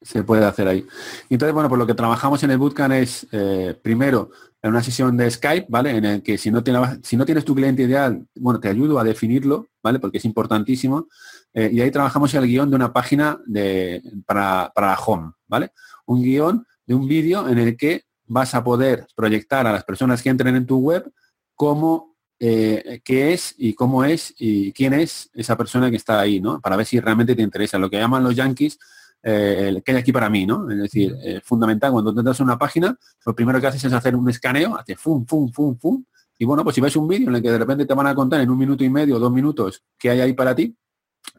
se 0.02 0.24
puede 0.24 0.46
hacer 0.46 0.68
ahí. 0.68 0.86
Entonces, 1.30 1.54
bueno, 1.54 1.70
pues 1.70 1.80
lo 1.80 1.88
que 1.88 1.94
trabajamos 1.94 2.42
en 2.44 2.52
el 2.52 2.58
bootcamp 2.58 2.94
es, 2.94 3.28
eh, 3.32 3.78
primero, 3.82 4.30
en 4.62 4.70
una 4.72 4.84
sesión 4.84 5.18
de 5.18 5.30
Skype, 5.30 5.68
¿vale? 5.70 5.98
En 5.98 6.06
el 6.06 6.24
que 6.24 6.38
si 6.38 6.52
no, 6.52 6.64
tienes, 6.64 7.00
si 7.04 7.18
no 7.18 7.26
tienes 7.26 7.46
tu 7.46 7.56
cliente 7.56 7.84
ideal, 7.84 8.26
bueno, 8.36 8.60
te 8.60 8.70
ayudo 8.70 9.00
a 9.00 9.04
definirlo, 9.04 9.68
¿vale? 9.84 10.00
Porque 10.00 10.18
es 10.18 10.26
importantísimo. 10.26 11.08
Eh, 11.58 11.72
y 11.74 11.82
ahí 11.82 11.90
trabajamos 11.90 12.32
el 12.36 12.46
guion 12.46 12.70
de 12.70 12.76
una 12.76 12.94
página 12.94 13.42
de, 13.48 14.04
para, 14.28 14.72
para 14.76 14.94
home, 14.94 15.32
¿vale? 15.48 15.72
Un 16.06 16.22
guion 16.22 16.68
de 16.86 16.94
un 16.94 17.08
vídeo 17.08 17.50
en 17.50 17.58
el 17.58 17.76
que 17.76 18.04
vas 18.28 18.54
a 18.54 18.64
poder 18.64 19.08
proyectar 19.16 19.66
a 19.66 19.72
las 19.72 19.84
personas 19.84 20.22
que 20.22 20.30
entren 20.30 20.56
en 20.56 20.68
tu 20.68 20.78
web 20.78 21.12
cómo 21.56 22.16
eh, 22.40 23.02
qué 23.04 23.34
es 23.34 23.56
y 23.58 23.74
cómo 23.74 24.04
es 24.04 24.36
y 24.38 24.72
quién 24.72 24.94
es 24.94 25.32
esa 25.34 25.58
persona 25.58 25.90
que 25.90 25.96
está 25.96 26.20
ahí, 26.20 26.40
¿no? 26.40 26.62
Para 26.62 26.76
ver 26.76 26.86
si 26.86 27.00
realmente 27.00 27.34
te 27.34 27.42
interesa. 27.42 27.80
Lo 27.80 27.90
que 27.90 27.98
llaman 27.98 28.24
los 28.24 28.36
yankees 28.36 28.78
eh, 29.24 29.82
que 29.84 29.94
hay 29.94 29.98
aquí 29.98 30.12
para 30.12 30.30
mí, 30.30 30.46
¿no? 30.46 30.70
Es 30.70 30.78
decir, 30.78 31.16
fundamental, 31.44 31.92
cuando 31.92 32.14
tú 32.14 32.20
entras 32.20 32.40
a 32.40 32.44
una 32.44 32.60
página, 32.60 32.96
lo 33.26 33.34
primero 33.34 33.60
que 33.60 33.66
haces 33.66 33.84
es 33.84 33.94
hacer 33.94 34.16
un 34.16 34.30
escaneo, 34.30 34.78
hace 34.78 34.96
fum, 34.96 35.26
fum, 35.26 35.52
fum, 35.52 35.76
fum, 35.76 36.06
y 36.38 36.46
bueno, 36.46 36.64
pues 36.64 36.76
si 36.76 36.82
ves 36.82 36.96
un 36.96 37.08
vídeo 37.08 37.30
en 37.30 37.36
el 37.38 37.42
que 37.42 37.50
de 37.50 37.58
repente 37.58 37.88
te 37.88 37.96
van 37.96 38.06
a 38.06 38.14
contar 38.14 38.42
en 38.42 38.52
un 38.52 38.60
minuto 38.60 38.84
y 38.84 38.92
medio, 38.92 39.18
dos 39.18 39.32
minutos, 39.32 39.84
qué 39.98 40.12
hay 40.12 40.22
ahí 40.22 40.34
para 40.34 40.54
ti, 40.54 40.78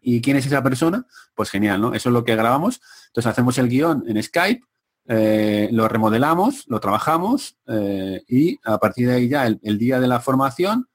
y 0.03 0.21
quién 0.21 0.37
es 0.37 0.47
esa 0.47 0.63
persona, 0.63 1.07
pues 1.35 1.51
genial, 1.51 1.81
¿no? 1.81 1.95
Eso 1.95 2.09
es 2.09 2.13
lo 2.13 2.25
que 2.25 2.37
grabamos. 2.37 2.81
Entonces 3.09 3.31
hacemos 3.31 3.59
el 3.59 3.69
guion 3.69 4.05
en 4.07 4.23
Skype, 4.23 4.63
eh, 5.07 5.69
lo 5.73 5.89
remodelamos, 5.89 6.65
lo 6.69 6.81
trabajamos 6.81 7.57
eh, 7.67 8.23
y 8.29 8.59
a 8.65 8.79
partir 8.79 9.09
de 9.09 9.15
ahí 9.15 9.29
ya 9.29 9.47
el, 9.47 9.79
día 9.79 10.01
de 10.01 10.09
la 10.09 10.21
formación, 10.21 10.89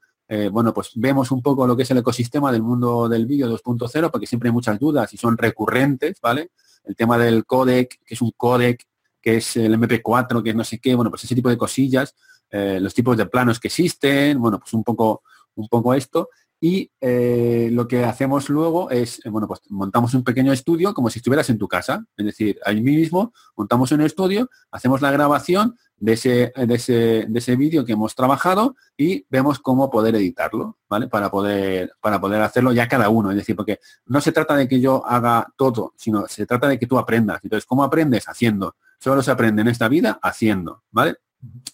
bueno, 0.52 0.74
pues 0.74 0.94
vemos 0.96 1.30
un 1.30 1.44
poco 1.44 1.68
lo 1.68 1.78
que 1.78 1.84
es 1.84 1.92
el 1.92 2.00
ecosistema 2.00 2.52
del 2.52 2.64
mundo 2.64 3.08
del 3.08 3.28
vídeo 3.28 3.48
2.0, 3.48 4.10
porque 4.10 4.26
siempre 4.26 4.50
hay 4.50 4.54
muchas 4.54 4.80
dudas 4.80 5.14
y 5.14 5.18
son 5.18 5.38
recurrentes, 5.38 6.20
¿vale? 6.20 6.50
el 6.84 6.96
tema 6.96 7.18
del 7.18 7.46
codec, 7.46 8.00
que 8.06 8.14
es 8.14 8.22
un 8.22 8.32
codec, 8.32 8.86
que 9.22 9.38
es 9.38 9.56
el 9.58 9.80
MP4, 9.80 10.44
que 10.44 10.50
es 10.50 10.56
no 10.56 10.64
sé 10.64 10.80
qué, 10.80 10.96
bueno, 10.96 11.10
pues 11.10 11.24
ese 11.24 11.36
tipo 11.36 11.50
de 11.50 11.58
cosillas, 11.58 12.16
eh, 12.50 12.80
los 12.80 12.94
tipos 12.94 13.18
de 13.18 13.26
planos 13.26 13.60
que 13.60 13.70
existen, 13.70 14.40
bueno, 14.40 14.60
pues 14.60 14.74
un 14.74 14.84
poco, 14.84 15.24
un 15.56 15.68
poco 15.68 15.94
esto. 15.94 16.30
Y 16.66 16.90
eh, 17.02 17.68
lo 17.74 17.90
que 17.90 18.06
hacemos 18.06 18.48
luego 18.48 18.90
es, 18.90 19.20
eh, 19.26 19.30
bueno, 19.30 19.50
pues 19.50 19.60
montamos 19.68 20.14
un 20.14 20.24
pequeño 20.24 20.54
estudio 20.54 20.94
como 20.94 21.10
si 21.10 21.20
estuvieras 21.20 21.50
en 21.50 21.58
tu 21.58 21.68
casa. 21.68 22.06
Es 22.16 22.26
decir, 22.26 22.58
ahí 22.64 22.80
mismo 22.80 23.34
montamos 23.58 23.92
un 23.92 24.00
estudio, 24.00 24.50
hacemos 24.72 25.02
la 25.02 25.12
grabación 25.12 25.76
de 25.98 26.14
ese, 26.14 26.54
de 26.56 26.76
ese, 26.76 27.26
de 27.28 27.40
ese 27.40 27.58
vídeo 27.58 27.84
que 27.84 27.92
hemos 27.92 28.16
trabajado 28.16 28.78
y 28.96 29.26
vemos 29.30 29.60
cómo 29.60 29.92
poder 29.92 30.16
editarlo, 30.16 30.78
¿vale? 30.88 31.10
Para 31.10 31.30
poder, 31.30 31.92
para 32.00 32.22
poder 32.22 32.42
hacerlo 32.42 32.72
ya 32.72 32.88
cada 32.88 33.10
uno. 33.10 33.32
Es 33.32 33.36
decir, 33.36 33.58
porque 33.58 33.82
no 34.06 34.22
se 34.22 34.32
trata 34.32 34.56
de 34.56 34.66
que 34.66 34.80
yo 34.80 35.06
haga 35.06 35.46
todo, 35.58 35.94
sino 35.98 36.30
se 36.30 36.46
trata 36.46 36.70
de 36.70 36.80
que 36.80 36.88
tú 36.88 36.98
aprendas. 36.98 37.42
Entonces, 37.44 37.66
¿cómo 37.66 37.84
aprendes? 37.84 38.30
Haciendo. 38.30 38.78
Solo 39.00 39.22
se 39.22 39.32
aprende 39.32 39.64
en 39.64 39.68
esta 39.68 39.90
vida 39.90 40.18
haciendo, 40.24 40.84
¿vale? 40.92 41.18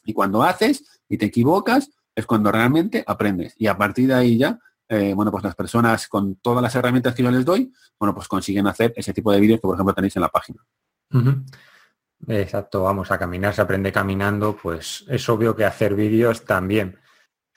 Y 0.04 0.14
cuando 0.14 0.42
haces 0.42 0.84
y 1.08 1.20
te 1.20 1.28
equivocas, 1.28 1.92
es 2.16 2.26
cuando 2.26 2.52
realmente 2.52 3.04
aprendes. 3.06 3.54
Y 3.56 3.68
a 3.68 3.78
partir 3.78 4.08
de 4.08 4.16
ahí 4.16 4.38
ya 4.40 4.60
eh, 4.90 5.14
bueno, 5.14 5.32
pues 5.32 5.44
las 5.44 5.56
personas 5.56 6.08
con 6.08 6.38
todas 6.38 6.64
las 6.64 6.76
herramientas 6.76 7.14
que 7.14 7.22
yo 7.22 7.30
les 7.30 7.46
doy, 7.46 7.72
bueno, 8.00 8.16
pues 8.16 8.28
consiguen 8.28 8.66
hacer 8.66 8.92
ese 8.96 9.14
tipo 9.14 9.32
de 9.32 9.40
vídeos 9.40 9.60
que, 9.60 9.68
por 9.68 9.76
ejemplo, 9.76 9.94
tenéis 9.94 10.16
en 10.16 10.24
la 10.24 10.30
página. 10.30 10.66
Exacto, 12.28 12.84
vamos 12.84 13.12
a 13.12 13.20
caminar, 13.20 13.54
se 13.54 13.62
aprende 13.62 13.92
caminando, 13.92 14.58
pues 14.58 15.06
es 15.08 15.30
obvio 15.30 15.56
que 15.56 15.64
hacer 15.64 15.96
vídeos 15.96 16.44
también. 16.44 16.98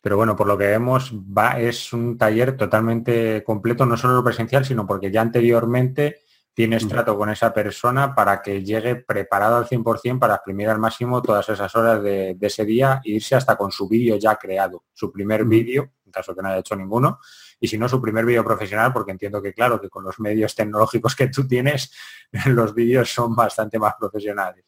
Pero 0.02 0.16
bueno, 0.16 0.36
por 0.36 0.46
lo 0.46 0.58
que 0.58 0.66
vemos, 0.66 1.12
va, 1.14 1.58
es 1.58 1.92
un 1.92 2.18
taller 2.18 2.56
totalmente 2.56 3.42
completo, 3.44 3.86
no 3.86 3.96
solo 3.96 4.22
presencial, 4.22 4.64
sino 4.64 4.86
porque 4.86 5.10
ya 5.10 5.22
anteriormente 5.22 6.22
tienes 6.54 6.86
trato 6.86 7.16
con 7.16 7.30
esa 7.30 7.54
persona 7.54 8.14
para 8.14 8.42
que 8.42 8.62
llegue 8.62 8.96
preparado 8.96 9.56
al 9.56 9.66
100% 9.66 10.18
para 10.18 10.34
exprimir 10.34 10.68
al 10.68 10.78
máximo 10.78 11.22
todas 11.22 11.48
esas 11.48 11.74
horas 11.74 12.02
de, 12.02 12.36
ese 12.40 12.64
día 12.64 13.00
e 13.04 13.12
irse 13.12 13.34
hasta 13.34 13.56
con 13.56 13.72
su 13.72 13.88
vídeo 13.88 14.16
ya 14.16 14.36
creado, 14.36 14.84
su 14.92 15.10
primer 15.10 15.44
vídeo, 15.44 15.92
caso 16.12 16.34
que 16.34 16.42
no 16.42 16.48
haya 16.48 16.58
hecho 16.58 16.76
ninguno, 16.76 17.18
y 17.58 17.66
si 17.66 17.78
no, 17.78 17.88
su 17.88 18.00
primer 18.00 18.24
vídeo 18.24 18.44
profesional, 18.44 18.92
porque 18.92 19.12
entiendo 19.12 19.42
que 19.42 19.52
claro, 19.52 19.80
que 19.80 19.88
con 19.88 20.04
los 20.04 20.20
medios 20.20 20.54
tecnológicos 20.54 21.16
que 21.16 21.28
tú 21.28 21.46
tienes, 21.46 21.92
los 22.46 22.74
vídeos 22.74 23.12
son 23.12 23.34
bastante 23.34 23.78
más 23.78 23.94
profesionales. 23.98 24.64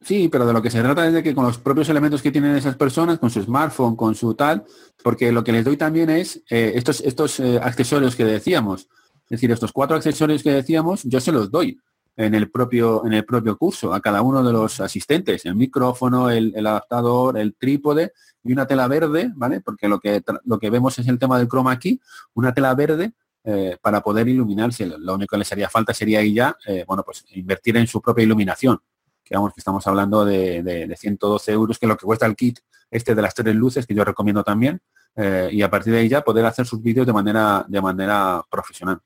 Sí, 0.00 0.28
pero 0.28 0.44
de 0.44 0.52
lo 0.52 0.60
que 0.60 0.70
se 0.70 0.82
trata 0.82 1.06
es 1.06 1.12
de 1.12 1.22
que 1.22 1.34
con 1.34 1.44
los 1.44 1.58
propios 1.58 1.88
elementos 1.88 2.22
que 2.22 2.32
tienen 2.32 2.56
esas 2.56 2.76
personas, 2.76 3.20
con 3.20 3.30
su 3.30 3.40
smartphone, 3.40 3.94
con 3.94 4.16
su 4.16 4.34
tal, 4.34 4.64
porque 5.02 5.30
lo 5.30 5.44
que 5.44 5.52
les 5.52 5.64
doy 5.64 5.76
también 5.76 6.10
es 6.10 6.42
eh, 6.50 6.72
estos, 6.74 7.00
estos 7.02 7.38
eh, 7.38 7.60
accesorios 7.62 8.16
que 8.16 8.24
decíamos, 8.24 8.88
es 9.24 9.30
decir, 9.30 9.52
estos 9.52 9.72
cuatro 9.72 9.96
accesorios 9.96 10.42
que 10.42 10.50
decíamos, 10.50 11.02
yo 11.04 11.20
se 11.20 11.30
los 11.30 11.50
doy 11.50 11.78
en 12.16 12.34
el 12.34 12.50
propio, 12.50 13.04
en 13.06 13.14
el 13.14 13.24
propio 13.24 13.56
curso 13.56 13.94
a 13.94 14.00
cada 14.00 14.22
uno 14.22 14.42
de 14.42 14.52
los 14.52 14.80
asistentes, 14.80 15.44
el 15.46 15.54
micrófono, 15.54 16.30
el, 16.30 16.54
adaptador, 16.66 17.38
el 17.38 17.54
trípode 17.54 18.12
y 18.44 18.52
una 18.52 18.66
tela 18.66 18.86
verde, 18.88 19.32
¿vale? 19.34 19.60
Porque 19.60 19.88
lo 19.88 19.98
que, 19.98 20.22
lo 20.44 20.58
que 20.58 20.70
vemos 20.70 20.98
es 20.98 21.08
el 21.08 21.18
tema 21.18 21.38
del 21.38 21.48
croma 21.48 21.72
aquí, 21.72 22.00
una 22.34 22.52
tela 22.52 22.74
verde 22.74 23.12
eh, 23.44 23.76
para 23.80 24.02
poder 24.02 24.28
iluminarse. 24.28 24.86
Lo 24.86 25.14
único 25.14 25.34
que 25.34 25.38
les 25.38 25.52
haría 25.52 25.68
falta 25.68 25.94
sería 25.94 26.20
ahí 26.20 26.34
ya, 26.34 26.56
eh, 26.66 26.84
bueno, 26.86 27.02
pues 27.02 27.24
invertir 27.30 27.76
en 27.76 27.86
su 27.86 28.00
propia 28.00 28.24
iluminación. 28.24 28.80
Que 29.24 29.36
vamos, 29.36 29.54
que 29.54 29.60
estamos 29.60 29.86
hablando 29.86 30.24
de, 30.24 30.62
de, 30.62 30.96
112 30.96 31.52
euros, 31.52 31.78
que 31.78 31.86
es 31.86 31.88
lo 31.88 31.96
que 31.96 32.04
cuesta 32.04 32.26
el 32.26 32.36
kit 32.36 32.58
este 32.90 33.14
de 33.14 33.22
las 33.22 33.34
tres 33.34 33.54
luces, 33.54 33.86
que 33.86 33.94
yo 33.94 34.04
recomiendo 34.04 34.44
también, 34.44 34.82
eh, 35.16 35.48
y 35.50 35.62
a 35.62 35.70
partir 35.70 35.92
de 35.92 36.00
ahí 36.00 36.08
ya 36.08 36.22
poder 36.22 36.44
hacer 36.44 36.66
sus 36.66 36.82
vídeos 36.82 37.06
de 37.06 37.12
manera, 37.12 37.64
de 37.66 37.80
manera 37.80 38.44
profesional. 38.50 39.00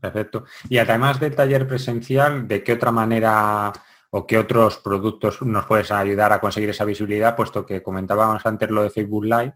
Perfecto. 0.00 0.44
Y 0.68 0.78
además 0.78 1.18
del 1.20 1.34
taller 1.34 1.66
presencial, 1.66 2.46
¿de 2.46 2.62
qué 2.62 2.74
otra 2.74 2.92
manera 2.92 3.72
o 4.10 4.26
qué 4.26 4.38
otros 4.38 4.78
productos 4.78 5.42
nos 5.42 5.66
puedes 5.66 5.90
ayudar 5.90 6.32
a 6.32 6.40
conseguir 6.40 6.70
esa 6.70 6.84
visibilidad, 6.84 7.36
puesto 7.36 7.64
que 7.66 7.82
comentábamos 7.82 8.44
antes 8.44 8.70
lo 8.70 8.82
de 8.82 8.90
Facebook 8.90 9.24
Live? 9.24 9.54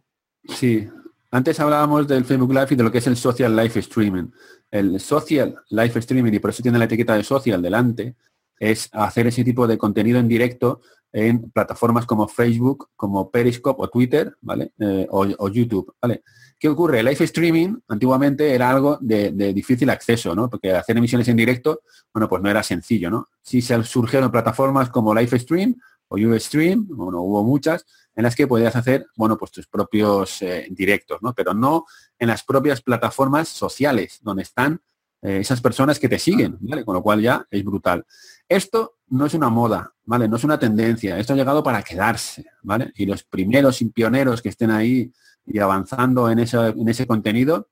Sí, 0.48 0.88
antes 1.30 1.58
hablábamos 1.58 2.06
del 2.06 2.24
Facebook 2.24 2.52
Live 2.52 2.68
y 2.70 2.76
de 2.76 2.84
lo 2.84 2.92
que 2.92 2.98
es 2.98 3.06
el 3.08 3.16
Social 3.16 3.56
Live 3.56 3.80
Streaming. 3.80 4.30
El 4.70 5.00
Social 5.00 5.56
Live 5.70 5.98
Streaming, 5.98 6.32
y 6.32 6.38
por 6.38 6.50
eso 6.50 6.62
tiene 6.62 6.78
la 6.78 6.84
etiqueta 6.84 7.16
de 7.16 7.24
social 7.24 7.60
delante, 7.60 8.14
es 8.58 8.88
hacer 8.92 9.26
ese 9.26 9.42
tipo 9.42 9.66
de 9.66 9.76
contenido 9.76 10.20
en 10.20 10.28
directo 10.28 10.80
en 11.12 11.50
plataformas 11.50 12.06
como 12.06 12.28
Facebook, 12.28 12.90
como 12.96 13.30
Periscope 13.30 13.82
o 13.82 13.88
Twitter, 13.88 14.36
¿vale? 14.40 14.72
Eh, 14.78 15.06
o, 15.10 15.48
YouTube, 15.48 15.94
¿vale? 16.00 16.22
¿Qué 16.64 16.70
ocurre? 16.70 17.00
El 17.00 17.04
live 17.04 17.24
streaming 17.26 17.76
antiguamente 17.88 18.54
era 18.54 18.70
algo 18.70 18.96
de, 18.98 19.30
difícil 19.52 19.90
acceso, 19.90 20.34
¿no? 20.34 20.48
Porque 20.48 20.72
hacer 20.72 20.96
emisiones 20.96 21.28
en 21.28 21.36
directo, 21.36 21.82
bueno, 22.10 22.26
pues 22.26 22.40
no 22.40 22.48
era 22.48 22.62
sencillo, 22.62 23.10
¿no? 23.10 23.28
Sí 23.42 23.60
se 23.60 23.82
surgieron 23.84 24.30
plataformas 24.30 24.88
como 24.88 25.14
Livestream 25.14 25.76
o 26.08 26.16
Ustream, 26.16 26.86
bueno, 26.88 27.20
hubo 27.20 27.44
muchas, 27.44 27.84
en 28.16 28.22
las 28.22 28.34
que 28.34 28.46
podías 28.46 28.74
hacer, 28.76 29.04
bueno, 29.14 29.36
pues 29.36 29.50
tus 29.50 29.66
propios 29.66 30.40
eh, 30.40 30.66
directos, 30.70 31.18
¿no? 31.20 31.34
Pero 31.34 31.52
no 31.52 31.84
en 32.18 32.28
las 32.28 32.42
propias 32.42 32.80
plataformas 32.80 33.50
sociales, 33.50 34.20
donde 34.22 34.44
están 34.44 34.80
eh, 35.20 35.40
esas 35.40 35.60
personas 35.60 35.98
que 35.98 36.08
te 36.08 36.18
siguen, 36.18 36.56
¿vale? 36.60 36.82
Con 36.82 36.94
lo 36.94 37.02
cual 37.02 37.20
ya 37.20 37.46
es 37.50 37.62
brutal. 37.62 38.06
Esto 38.48 38.94
no 39.08 39.26
es 39.26 39.34
una 39.34 39.50
moda, 39.50 39.92
¿vale? 40.06 40.28
No 40.28 40.36
es 40.36 40.44
una 40.44 40.58
tendencia, 40.58 41.18
esto 41.18 41.34
ha 41.34 41.36
llegado 41.36 41.62
para 41.62 41.82
quedarse, 41.82 42.46
¿vale? 42.62 42.90
Y 42.94 43.04
los 43.04 43.22
primeros 43.22 43.82
y 43.82 43.90
pioneros 43.90 44.40
que 44.40 44.48
estén 44.48 44.70
ahí 44.70 45.12
y 45.46 45.58
avanzando 45.58 46.30
en, 46.30 46.38
en 46.38 46.88
ese 46.88 47.06
contenido, 47.06 47.68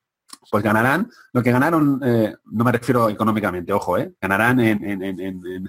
pues 0.50 0.62
ganarán 0.62 1.10
lo 1.32 1.42
que 1.42 1.52
ganaron, 1.52 2.00
eh, 2.04 2.34
no 2.50 2.64
me 2.64 2.72
refiero 2.72 3.08
económicamente, 3.08 3.72
ojo, 3.72 3.96
eh, 3.98 4.12
ganarán 4.20 4.60
en, 4.60 5.68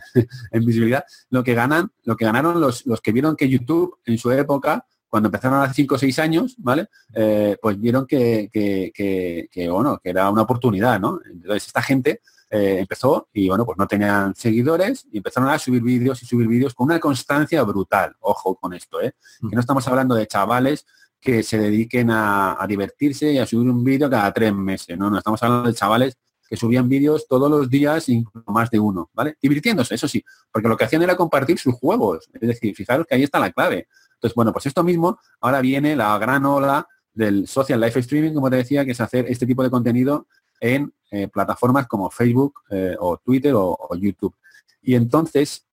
visibilidad, 0.66 1.06
lo 1.30 1.44
que 1.44 1.54
ganan, 1.54 1.92
lo 2.04 2.16
que 2.16 2.26
ganaron 2.26 2.60
los, 2.60 2.86
los 2.86 3.02
que 3.02 3.12
vieron 3.12 3.36
que 3.36 3.48
YouTube 3.48 3.98
en 4.06 4.18
su 4.18 4.32
época 4.32 4.86
cuando 5.14 5.28
empezaron 5.28 5.62
hace 5.62 5.76
5 5.76 5.94
o 5.94 5.98
6 6.00 6.20
años, 6.20 6.56
¿vale? 6.58 6.88
Eh, 7.14 7.56
pues 7.62 7.80
vieron 7.80 8.08
que, 8.08 8.50
que, 8.52 9.70
bueno, 9.70 10.00
que 10.04 10.10
era 10.10 10.28
una 10.32 10.42
oportunidad, 10.42 11.00
¿no? 11.00 11.20
Entonces 11.32 11.68
esta 11.68 11.84
gente 11.84 12.22
eh, 12.50 12.80
empezó 12.80 13.30
y 13.32 13.48
bueno, 13.48 13.64
pues 13.64 13.78
no 13.78 13.86
tenían 13.86 14.34
seguidores 14.36 15.06
y 15.12 15.18
empezaron 15.18 15.50
a 15.50 15.60
subir 15.60 15.84
vídeos 15.84 16.24
y 16.24 16.26
subir 16.26 16.48
vídeos 16.48 16.74
con 16.74 16.86
una 16.86 17.00
constancia 17.00 17.62
brutal. 17.62 18.16
Ojo 18.22 18.56
con 18.56 18.74
esto, 18.74 19.02
¿eh? 19.02 19.14
Que 19.48 19.56
no 19.56 19.60
estamos 19.60 19.88
hablando 19.88 20.16
de 20.16 20.26
chavales 20.26 20.88
que 21.24 21.42
se 21.42 21.58
dediquen 21.58 22.10
a, 22.12 22.58
divertirse 22.68 23.32
y 23.32 23.38
a 23.38 23.46
subir 23.46 23.70
un 23.70 23.84
vídeo 23.84 24.10
cada 24.10 24.32
tres 24.34 24.54
meses, 24.54 24.98
¿no? 24.98 25.10
No 25.10 25.18
estamos 25.18 25.42
hablando 25.42 25.70
de 25.70 25.76
chavales 25.76 26.18
que 26.48 26.58
subían 26.58 26.90
vídeos 26.90 27.26
todos 27.28 27.50
los 27.50 27.70
días, 27.70 28.10
incluso 28.10 28.52
más 28.52 28.70
de 28.70 28.80
uno, 28.80 29.10
¿vale? 29.14 29.38
Divirtiéndose, 29.42 29.96
eso 29.96 30.08
sí, 30.08 30.24
porque 30.52 30.68
lo 30.68 30.76
que 30.76 30.84
hacían 30.84 31.02
era 31.02 31.16
compartir 31.16 31.58
sus 31.58 31.74
juegos. 31.76 32.30
Es 32.34 32.48
decir, 32.48 32.76
fijaros 32.76 33.08
que 33.08 33.16
ahí 33.16 33.24
está 33.24 33.40
la 33.40 33.52
clave. 33.52 33.88
Entonces, 34.16 34.36
bueno, 34.36 34.52
pues 34.52 34.66
esto 34.66 34.84
mismo, 34.84 35.18
ahora 35.40 35.62
viene 35.62 35.96
la 35.96 36.18
gran 36.18 36.46
ola 36.46 36.88
del 37.14 37.48
social 37.48 37.80
life 37.80 38.00
streaming, 38.00 38.34
como 38.34 38.50
te 38.50 38.58
decía, 38.58 38.84
que 38.84 38.92
es 38.92 39.02
hacer 39.02 39.26
este 39.30 39.46
tipo 39.46 39.64
de 39.64 39.70
contenido 39.70 40.28
en 40.60 40.94
eh, 41.12 41.28
plataformas 41.28 41.88
como 41.88 42.10
Facebook 42.10 42.62
eh, 42.70 42.96
o 43.00 43.18
Twitter 43.18 43.54
o, 43.56 43.78
YouTube. 43.96 44.36
Y 44.82 44.96
entonces 44.96 45.66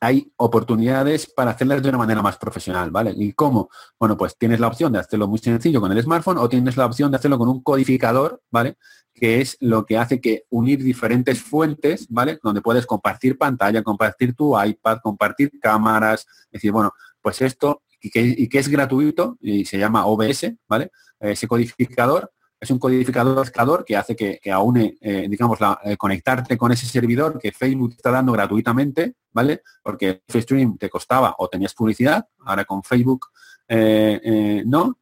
hay 0.00 0.32
oportunidades 0.36 1.26
para 1.26 1.52
hacerlas 1.52 1.82
de 1.82 1.88
una 1.88 1.98
manera 1.98 2.22
más 2.22 2.36
profesional, 2.36 2.90
¿vale? 2.90 3.14
¿Y 3.16 3.32
cómo? 3.32 3.70
Bueno, 3.98 4.16
pues 4.16 4.36
tienes 4.36 4.60
la 4.60 4.68
opción 4.68 4.92
de 4.92 4.98
hacerlo 4.98 5.28
muy 5.28 5.38
sencillo 5.38 5.80
con 5.80 5.92
el 5.92 6.02
smartphone 6.02 6.38
o 6.38 6.48
tienes 6.48 6.76
la 6.76 6.86
opción 6.86 7.10
de 7.10 7.16
hacerlo 7.18 7.38
con 7.38 7.48
un 7.48 7.62
codificador, 7.62 8.42
¿vale? 8.50 8.76
Que 9.14 9.40
es 9.40 9.56
lo 9.60 9.84
que 9.84 9.98
hace 9.98 10.20
que 10.20 10.44
unir 10.50 10.82
diferentes 10.82 11.42
fuentes, 11.42 12.06
¿vale? 12.08 12.38
Donde 12.42 12.62
puedes 12.62 12.86
compartir 12.86 13.36
pantalla, 13.36 13.82
compartir 13.82 14.34
tu 14.34 14.60
iPad, 14.60 14.98
compartir 15.02 15.52
cámaras, 15.60 16.26
es 16.46 16.52
decir, 16.52 16.72
bueno, 16.72 16.92
pues 17.20 17.42
esto 17.42 17.82
y 18.00 18.48
que, 18.48 18.58
es 18.58 18.68
gratuito 18.68 19.36
y 19.40 19.64
se 19.64 19.78
llama 19.78 20.06
OBS, 20.06 20.52
¿vale? 20.66 20.90
Ese 21.18 21.46
codificador 21.46 22.32
es 22.60 22.70
un 22.70 22.78
codificador 22.78 23.42
escalador 23.44 23.84
que 23.86 23.96
hace 23.96 24.14
que, 24.14 24.38
aúne, 24.52 24.98
eh, 25.00 25.26
digamos, 25.30 25.58
la, 25.60 25.80
eh, 25.82 25.96
conectarte 25.96 26.58
con 26.58 26.70
ese 26.70 26.86
servidor 26.86 27.38
que 27.38 27.52
Facebook 27.52 27.94
está 27.96 28.10
dando 28.10 28.32
gratuitamente, 28.32 29.14
¿vale? 29.32 29.62
Porque 29.82 30.22
stream 30.28 30.76
te 30.76 30.90
costaba 30.90 31.34
o 31.38 31.48
tenías 31.48 31.72
publicidad, 31.72 32.28
ahora 32.44 32.66
con 32.66 32.82
Facebook 32.82 33.28
eh, 33.66 34.62
no. 34.66 34.98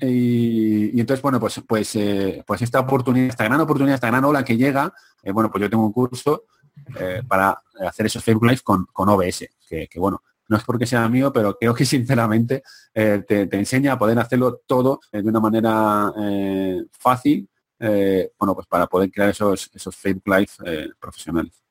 y, 0.00 1.00
entonces, 1.00 1.22
bueno, 1.22 1.40
pues, 1.40 1.60
pues, 1.66 1.98
pues 2.46 2.62
esta 2.62 2.78
oportunidad, 2.78 3.30
esta 3.30 3.44
gran 3.44 3.60
oportunidad, 3.60 3.96
esta 3.96 4.06
gran 4.06 4.24
ola 4.24 4.44
que 4.44 4.56
llega, 4.56 4.94
bueno, 5.34 5.50
pues 5.50 5.62
yo 5.62 5.68
tengo 5.68 5.84
un 5.84 5.92
curso 5.92 6.44
para 7.26 7.62
hacer 7.80 8.06
esos 8.06 8.22
Facebook 8.22 8.46
Live 8.46 8.60
con, 8.62 8.86
con 8.92 9.08
OBS, 9.08 9.48
que, 9.68 9.88
que, 9.88 9.98
bueno, 9.98 10.22
no 10.48 10.56
es 10.56 10.64
porque 10.64 10.86
sea 10.86 11.08
mío, 11.08 11.32
pero 11.32 11.56
creo 11.56 11.74
que 11.74 11.84
sinceramente 11.84 12.62
eh, 12.94 13.24
te, 13.26 13.48
enseña 13.56 13.92
a 13.92 13.98
poder 13.98 14.18
hacerlo 14.18 14.62
todo 14.66 15.00
de 15.10 15.20
una 15.20 15.40
manera 15.40 16.12
eh, 16.20 16.84
fácil, 16.92 17.48
eh, 17.78 18.30
bueno, 18.38 18.54
pues 18.54 18.66
para 18.66 18.86
poder 18.86 19.10
crear 19.10 19.30
esos, 19.30 19.70
esos 19.72 19.94
Facebook 19.94 20.28
Live 20.28 20.94
profesionales. 20.98 21.62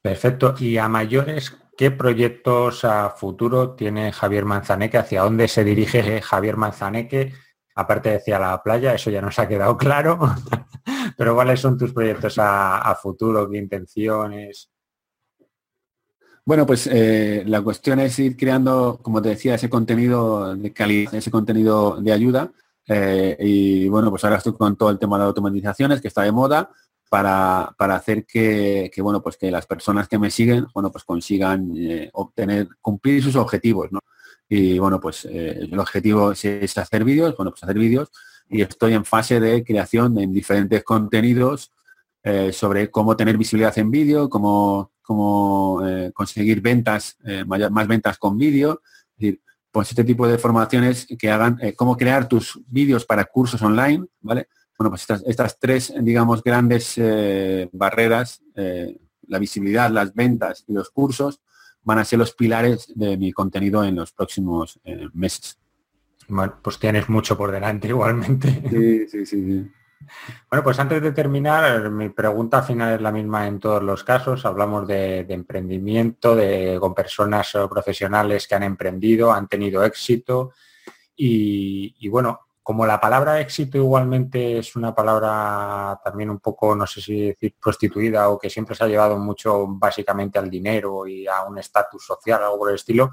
Perfecto. 0.00 0.54
Y 0.58 0.78
a 0.78 0.88
mayores, 0.88 1.56
¿qué 1.76 1.90
proyectos 1.90 2.84
a 2.84 3.10
futuro 3.10 3.74
tiene 3.74 4.12
Javier 4.12 4.44
Manzaneque? 4.44 4.98
¿Hacia 4.98 5.22
dónde 5.22 5.48
se 5.48 5.64
dirige 5.64 6.22
Javier 6.22 6.56
Manzaneque? 6.56 7.34
Aparte 7.74 8.10
decía 8.10 8.38
la 8.38 8.62
playa, 8.62 8.94
eso 8.94 9.10
ya 9.10 9.20
nos 9.20 9.38
ha 9.38 9.48
quedado 9.48 9.76
claro. 9.76 10.18
Pero 11.16 11.34
¿cuáles 11.34 11.60
son 11.60 11.76
tus 11.76 11.92
proyectos 11.92 12.38
a, 12.38 12.78
a 12.78 12.94
futuro? 12.94 13.48
¿Qué 13.50 13.58
intenciones? 13.58 14.70
Bueno, 16.48 16.64
pues 16.64 16.88
eh, 16.90 17.42
la 17.44 17.60
cuestión 17.60 18.00
es 18.00 18.18
ir 18.18 18.34
creando, 18.34 19.00
como 19.02 19.20
te 19.20 19.28
decía, 19.28 19.56
ese 19.56 19.68
contenido 19.68 20.56
de 20.56 20.72
calidad, 20.72 21.14
ese 21.14 21.30
contenido 21.30 21.98
de 22.00 22.10
ayuda. 22.10 22.50
Eh, 22.86 23.36
y 23.38 23.88
bueno, 23.90 24.08
pues 24.08 24.24
ahora 24.24 24.38
estoy 24.38 24.54
con 24.54 24.74
todo 24.74 24.88
el 24.88 24.98
tema 24.98 25.18
de 25.18 25.24
automatizaciones 25.24 26.00
que 26.00 26.08
está 26.08 26.22
de 26.22 26.32
moda 26.32 26.70
para, 27.10 27.74
hacer 27.78 28.24
que, 28.24 28.90
bueno, 29.02 29.22
pues 29.22 29.36
que 29.36 29.50
las 29.50 29.66
personas 29.66 30.08
que 30.08 30.18
me 30.18 30.30
siguen, 30.30 30.66
bueno, 30.72 30.90
pues 30.90 31.04
consigan 31.04 31.70
eh, 31.76 32.08
obtener, 32.14 32.66
cumplir 32.80 33.22
sus 33.22 33.36
objetivos, 33.36 33.92
¿no? 33.92 34.00
Y 34.48 34.78
bueno, 34.78 34.98
pues 35.00 35.26
el 35.26 35.78
objetivo 35.78 36.32
es, 36.32 36.78
hacer 36.78 37.04
vídeos, 37.04 37.36
bueno, 37.36 37.50
pues 37.50 37.62
hacer 37.62 37.78
vídeos 37.78 38.08
y 38.48 38.62
estoy 38.62 38.94
en 38.94 39.04
fase 39.04 39.38
de 39.38 39.62
creación 39.62 40.14
de 40.14 40.26
diferentes 40.28 40.82
contenidos 40.82 41.72
sobre 42.52 42.90
cómo 42.90 43.16
tener 43.16 43.38
visibilidad 43.38 43.78
en 43.78 43.90
vídeo, 43.90 44.28
cómo 44.28 44.92
cómo 45.08 45.80
eh, 45.88 46.12
conseguir 46.12 46.60
ventas, 46.60 47.16
eh, 47.24 47.42
más 47.46 47.88
ventas 47.88 48.18
con 48.18 48.36
vídeo, 48.36 48.82
es 48.84 49.16
decir, 49.16 49.42
pues 49.70 49.88
este 49.88 50.04
tipo 50.04 50.28
de 50.28 50.36
formaciones 50.36 51.06
que 51.18 51.30
hagan 51.30 51.58
eh, 51.62 51.74
cómo 51.74 51.96
crear 51.96 52.28
tus 52.28 52.60
vídeos 52.66 53.06
para 53.06 53.24
cursos 53.24 53.62
online, 53.62 54.04
¿vale? 54.20 54.48
Bueno, 54.78 54.90
pues 54.90 55.06
estas, 55.24 55.58
tres, 55.58 55.94
digamos, 56.02 56.44
grandes 56.44 57.00
barreras, 57.72 58.40
la 59.26 59.38
visibilidad, 59.40 59.90
las 59.90 60.14
ventas 60.14 60.62
y 60.68 60.72
los 60.72 60.90
cursos, 60.90 61.40
van 61.82 61.98
a 61.98 62.04
ser 62.04 62.20
los 62.20 62.32
pilares 62.32 62.92
de 62.94 63.16
mi 63.16 63.32
contenido 63.32 63.82
en 63.82 63.96
los 63.96 64.12
próximos 64.12 64.78
meses. 65.14 65.58
Bueno, 66.28 66.60
pues 66.62 66.78
tienes 66.78 67.08
mucho 67.08 67.36
por 67.36 67.50
delante 67.50 67.88
igualmente. 67.88 68.62
Sí, 68.70 69.08
sí, 69.08 69.26
sí. 69.26 69.68
Bueno, 70.50 70.64
pues 70.64 70.78
antes 70.78 71.02
de 71.02 71.12
terminar, 71.12 71.90
mi 71.90 72.08
pregunta 72.08 72.62
final 72.62 72.94
es 72.94 73.00
la 73.00 73.12
misma 73.12 73.46
en 73.46 73.58
todos 73.58 73.82
los 73.82 74.04
casos. 74.04 74.44
Hablamos 74.44 74.86
de, 74.86 75.20
emprendimiento, 75.28 76.34
de, 76.34 76.78
con 76.80 76.94
personas 76.94 77.52
profesionales 77.68 78.46
que 78.46 78.54
han 78.54 78.62
emprendido, 78.62 79.32
han 79.32 79.48
tenido 79.48 79.84
éxito. 79.84 80.52
Y, 81.16 82.08
bueno, 82.08 82.40
como 82.62 82.86
la 82.86 83.00
palabra 83.00 83.40
éxito 83.40 83.78
igualmente 83.78 84.58
es 84.58 84.76
una 84.76 84.94
palabra 84.94 86.00
también 86.04 86.30
un 86.30 86.38
poco, 86.38 86.76
no 86.76 86.86
sé 86.86 87.00
si 87.00 87.28
decir, 87.28 87.54
prostituida 87.60 88.28
o 88.28 88.38
que 88.38 88.50
siempre 88.50 88.76
se 88.76 88.84
ha 88.84 88.88
llevado 88.88 89.18
mucho 89.18 89.66
básicamente 89.66 90.38
al 90.38 90.50
dinero 90.50 91.06
y 91.06 91.26
a 91.26 91.42
un 91.44 91.58
estatus 91.58 92.06
social, 92.06 92.42
algo 92.42 92.58
por 92.58 92.68
el 92.68 92.76
estilo, 92.76 93.10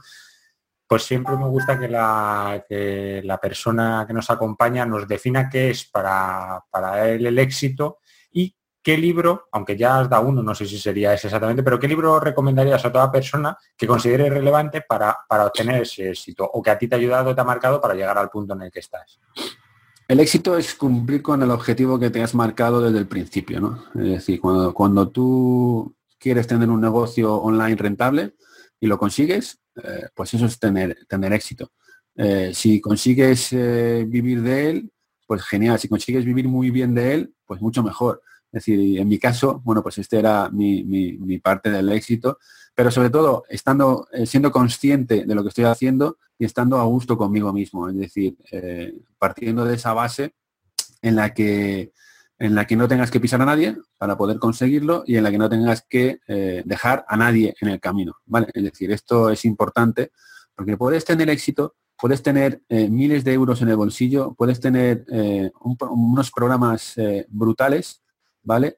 pues 0.87 1.03
siempre 1.03 1.35
me 1.35 1.47
gusta 1.47 1.79
que 1.79 1.87
la, 1.87 2.63
la 2.69 3.37
persona 3.39 4.05
que 4.07 4.13
nos 4.13 4.29
acompaña 4.29 4.85
nos 4.85 5.07
defina 5.07 5.49
qué 5.49 5.71
es 5.71 5.85
para, 5.85 6.63
él 7.07 7.25
el 7.25 7.39
éxito 7.39 7.99
y 8.31 8.55
qué 8.83 8.97
libro, 8.97 9.47
aunque 9.51 9.75
ya 9.75 9.99
has 9.99 10.09
dado 10.09 10.27
uno, 10.27 10.43
no 10.43 10.53
sé 10.53 10.67
si 10.67 10.77
sería 10.77 11.13
ese 11.13 11.27
exactamente, 11.27 11.63
pero 11.63 11.79
qué 11.79 11.87
libro 11.87 12.19
recomendarías 12.19 12.85
a 12.85 12.91
toda 12.91 13.11
persona 13.11 13.57
que 13.75 13.87
considere 13.87 14.29
relevante 14.29 14.81
para, 14.81 15.17
para 15.27 15.47
obtener 15.47 15.81
ese 15.81 16.11
éxito 16.11 16.47
o 16.53 16.61
que 16.61 16.69
a 16.69 16.77
ti 16.77 16.87
te 16.87 16.95
ha 16.95 16.99
ayudado, 16.99 17.33
te 17.33 17.41
ha 17.41 17.45
marcado 17.45 17.81
para 17.81 17.95
llegar 17.95 18.17
al 18.17 18.29
punto 18.29 18.53
en 18.53 18.61
el 18.61 18.71
que 18.71 18.79
estás. 18.79 19.19
El 20.07 20.19
éxito 20.19 20.55
es 20.55 20.75
cumplir 20.75 21.23
con 21.23 21.41
el 21.41 21.49
objetivo 21.49 21.97
que 21.97 22.11
te 22.11 22.21
has 22.21 22.35
marcado 22.35 22.79
desde 22.79 22.99
el 22.99 23.07
principio, 23.07 23.59
¿no? 23.59 23.85
Es 23.95 24.09
decir, 24.09 24.39
cuando, 24.39 24.71
cuando 24.71 25.09
tú 25.09 25.95
quieres 26.19 26.45
tener 26.45 26.69
un 26.69 26.79
negocio 26.79 27.33
online 27.37 27.75
rentable 27.75 28.35
y 28.85 28.87
lo 28.87 28.99
consigues, 28.99 29.59
eh, 29.83 30.07
pues 30.13 30.33
eso 30.35 30.45
es 30.45 30.59
tener, 30.59 30.95
tener 31.07 31.33
éxito. 31.33 31.71
Eh, 32.15 32.51
si 32.53 32.79
consigues 32.79 33.51
eh, 33.51 34.05
vivir 34.07 34.41
de 34.43 34.69
él, 34.69 34.91
pues 35.25 35.41
genial. 35.41 35.79
Si 35.79 35.89
consigues 35.89 36.23
vivir 36.23 36.47
muy 36.47 36.69
bien 36.69 36.93
de 36.93 37.13
él, 37.15 37.33
pues 37.47 37.61
mucho 37.61 37.81
mejor. 37.81 38.21
Es 38.51 38.63
decir, 38.63 38.99
en 38.99 39.07
mi 39.07 39.17
caso, 39.17 39.59
bueno, 39.65 39.81
pues 39.81 39.97
este 39.97 40.19
era 40.19 40.49
mi, 40.51 41.39
parte 41.39 41.71
del 41.71 41.91
éxito, 41.91 42.37
pero 42.75 42.91
sobre 42.91 43.09
todo 43.09 43.43
estando, 43.49 44.07
siendo 44.25 44.51
consciente 44.51 45.25
de 45.25 45.35
lo 45.35 45.41
que 45.41 45.49
estoy 45.49 45.65
haciendo 45.65 46.19
y 46.37 46.45
estando 46.45 46.77
a 46.77 46.83
gusto 46.83 47.17
conmigo 47.17 47.51
mismo. 47.51 47.89
Es 47.89 47.97
decir, 47.97 48.37
partiendo 49.17 49.65
de 49.65 49.75
esa 49.75 49.93
base 49.93 50.35
en 51.01 51.15
la 51.15 51.33
que 51.33 51.91
en 52.37 52.55
la 52.55 52.65
que 52.65 52.75
no 52.75 52.87
tengas 52.87 53.11
que 53.11 53.19
pisar 53.19 53.41
a 53.41 53.45
nadie 53.45 53.77
para 53.97 54.17
poder 54.17 54.39
conseguirlo 54.39 55.03
y 55.07 55.15
en 55.15 55.23
la 55.23 55.31
que 55.31 55.37
no 55.37 55.49
tengas 55.49 55.85
que 55.87 56.19
eh, 56.27 56.63
dejar 56.65 57.05
a 57.07 57.15
nadie 57.15 57.55
en 57.61 57.69
el 57.69 57.79
camino. 57.79 58.17
¿vale? 58.25 58.47
Es 58.53 58.63
decir, 58.63 58.91
esto 58.91 59.29
es 59.29 59.45
importante 59.45 60.11
porque 60.55 60.77
puedes 60.77 61.05
tener 61.05 61.29
éxito, 61.29 61.75
puedes 61.97 62.23
tener 62.23 62.61
eh, 62.69 62.89
miles 62.89 63.23
de 63.23 63.33
euros 63.33 63.61
en 63.61 63.69
el 63.69 63.77
bolsillo, 63.77 64.33
puedes 64.33 64.59
tener 64.59 65.05
eh, 65.11 65.51
unos 65.61 66.31
programas 66.31 66.95
brutales, 67.29 68.01
¿vale? 68.43 68.77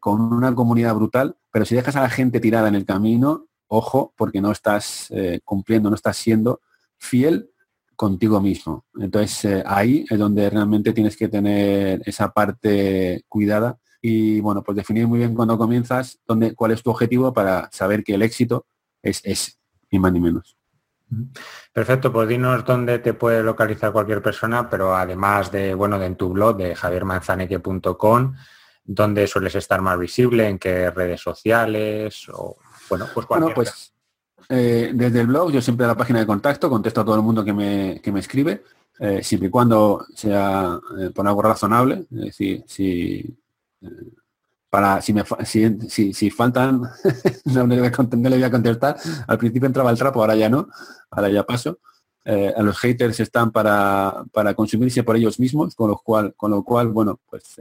con 0.00 0.20
una 0.20 0.52
comunidad 0.52 0.96
brutal, 0.96 1.36
pero 1.52 1.64
si 1.64 1.76
dejas 1.76 1.94
a 1.94 2.00
la 2.00 2.10
gente 2.10 2.40
tirada 2.40 2.66
en 2.66 2.74
el 2.74 2.84
camino, 2.84 3.46
ojo, 3.68 4.12
porque 4.16 4.40
no 4.40 4.50
estás 4.50 5.12
cumpliendo, 5.44 5.88
no 5.88 5.94
estás 5.94 6.16
siendo 6.16 6.60
fiel 6.98 7.49
contigo 8.00 8.40
mismo. 8.40 8.86
Entonces 8.98 9.44
eh, 9.44 9.62
ahí 9.66 10.06
es 10.08 10.18
donde 10.18 10.48
realmente 10.48 10.94
tienes 10.94 11.18
que 11.18 11.28
tener 11.28 12.00
esa 12.06 12.32
parte 12.32 13.26
cuidada 13.28 13.76
y 14.00 14.40
bueno, 14.40 14.62
pues 14.62 14.74
definir 14.74 15.06
muy 15.06 15.18
bien 15.18 15.34
cuando 15.34 15.58
comienzas 15.58 16.18
dónde, 16.26 16.54
cuál 16.54 16.70
es 16.70 16.82
tu 16.82 16.88
objetivo 16.88 17.34
para 17.34 17.68
saber 17.72 18.02
que 18.02 18.14
el 18.14 18.22
éxito 18.22 18.64
es 19.02 19.20
ese, 19.22 19.52
ni 19.90 19.98
más 19.98 20.12
ni 20.12 20.20
menos. 20.20 20.56
Perfecto, 21.74 22.10
pues 22.10 22.26
dinos 22.26 22.64
dónde 22.64 23.00
te 23.00 23.12
puede 23.12 23.42
localizar 23.42 23.92
cualquier 23.92 24.22
persona, 24.22 24.70
pero 24.70 24.96
además 24.96 25.52
de, 25.52 25.74
bueno, 25.74 25.98
de 25.98 26.06
en 26.06 26.16
tu 26.16 26.30
blog 26.30 26.56
de 26.56 26.74
javiermanzaneque.com, 26.74 28.34
dónde 28.82 29.26
sueles 29.26 29.56
estar 29.56 29.82
más 29.82 29.98
visible, 29.98 30.48
en 30.48 30.58
qué 30.58 30.90
redes 30.90 31.20
sociales 31.20 32.26
o, 32.32 32.56
bueno, 32.88 33.08
pues 33.12 33.26
Bueno, 33.26 33.50
pues 33.54 33.89
eh, 34.52 34.90
desde 34.92 35.20
el 35.20 35.28
blog, 35.28 35.52
yo 35.52 35.62
siempre 35.62 35.84
a 35.84 35.88
la 35.88 35.96
página 35.96 36.18
de 36.18 36.26
contacto, 36.26 36.68
contesto 36.68 37.00
a 37.00 37.04
todo 37.04 37.14
el 37.14 37.22
mundo 37.22 37.44
que 37.44 37.52
me, 37.52 38.00
que 38.02 38.10
me 38.10 38.18
escribe, 38.18 38.64
eh, 38.98 39.22
siempre 39.22 39.46
y 39.46 39.50
cuando 39.50 40.04
sea 40.14 40.78
por 41.14 41.26
algo 41.26 41.40
razonable. 41.40 42.06
Es 42.10 42.20
decir, 42.20 42.64
si 42.66 43.38
para 44.68 45.00
si 45.00 45.12
me 45.12 45.24
si, 45.44 46.12
si, 46.12 46.30
faltan, 46.30 46.82
no, 47.44 47.66
le 47.66 47.78
voy 47.78 48.42
a 48.42 48.50
contestar. 48.50 48.96
Al 49.28 49.38
principio 49.38 49.68
entraba 49.68 49.90
el 49.92 49.98
trapo, 49.98 50.20
ahora 50.20 50.34
ya 50.34 50.48
no, 50.48 50.68
ahora 51.10 51.28
ya 51.28 51.44
paso. 51.44 51.78
a 52.24 52.62
los 52.62 52.76
haters 52.78 53.20
están 53.20 53.52
para, 53.52 54.24
para, 54.32 54.54
consumirse 54.54 55.04
por 55.04 55.16
ellos 55.16 55.38
mismos, 55.38 55.76
con 55.76 55.90
lo 55.90 55.96
cual, 55.98 56.34
con 56.36 56.50
lo 56.50 56.64
cual 56.64 56.88
bueno, 56.88 57.20
pues 57.30 57.56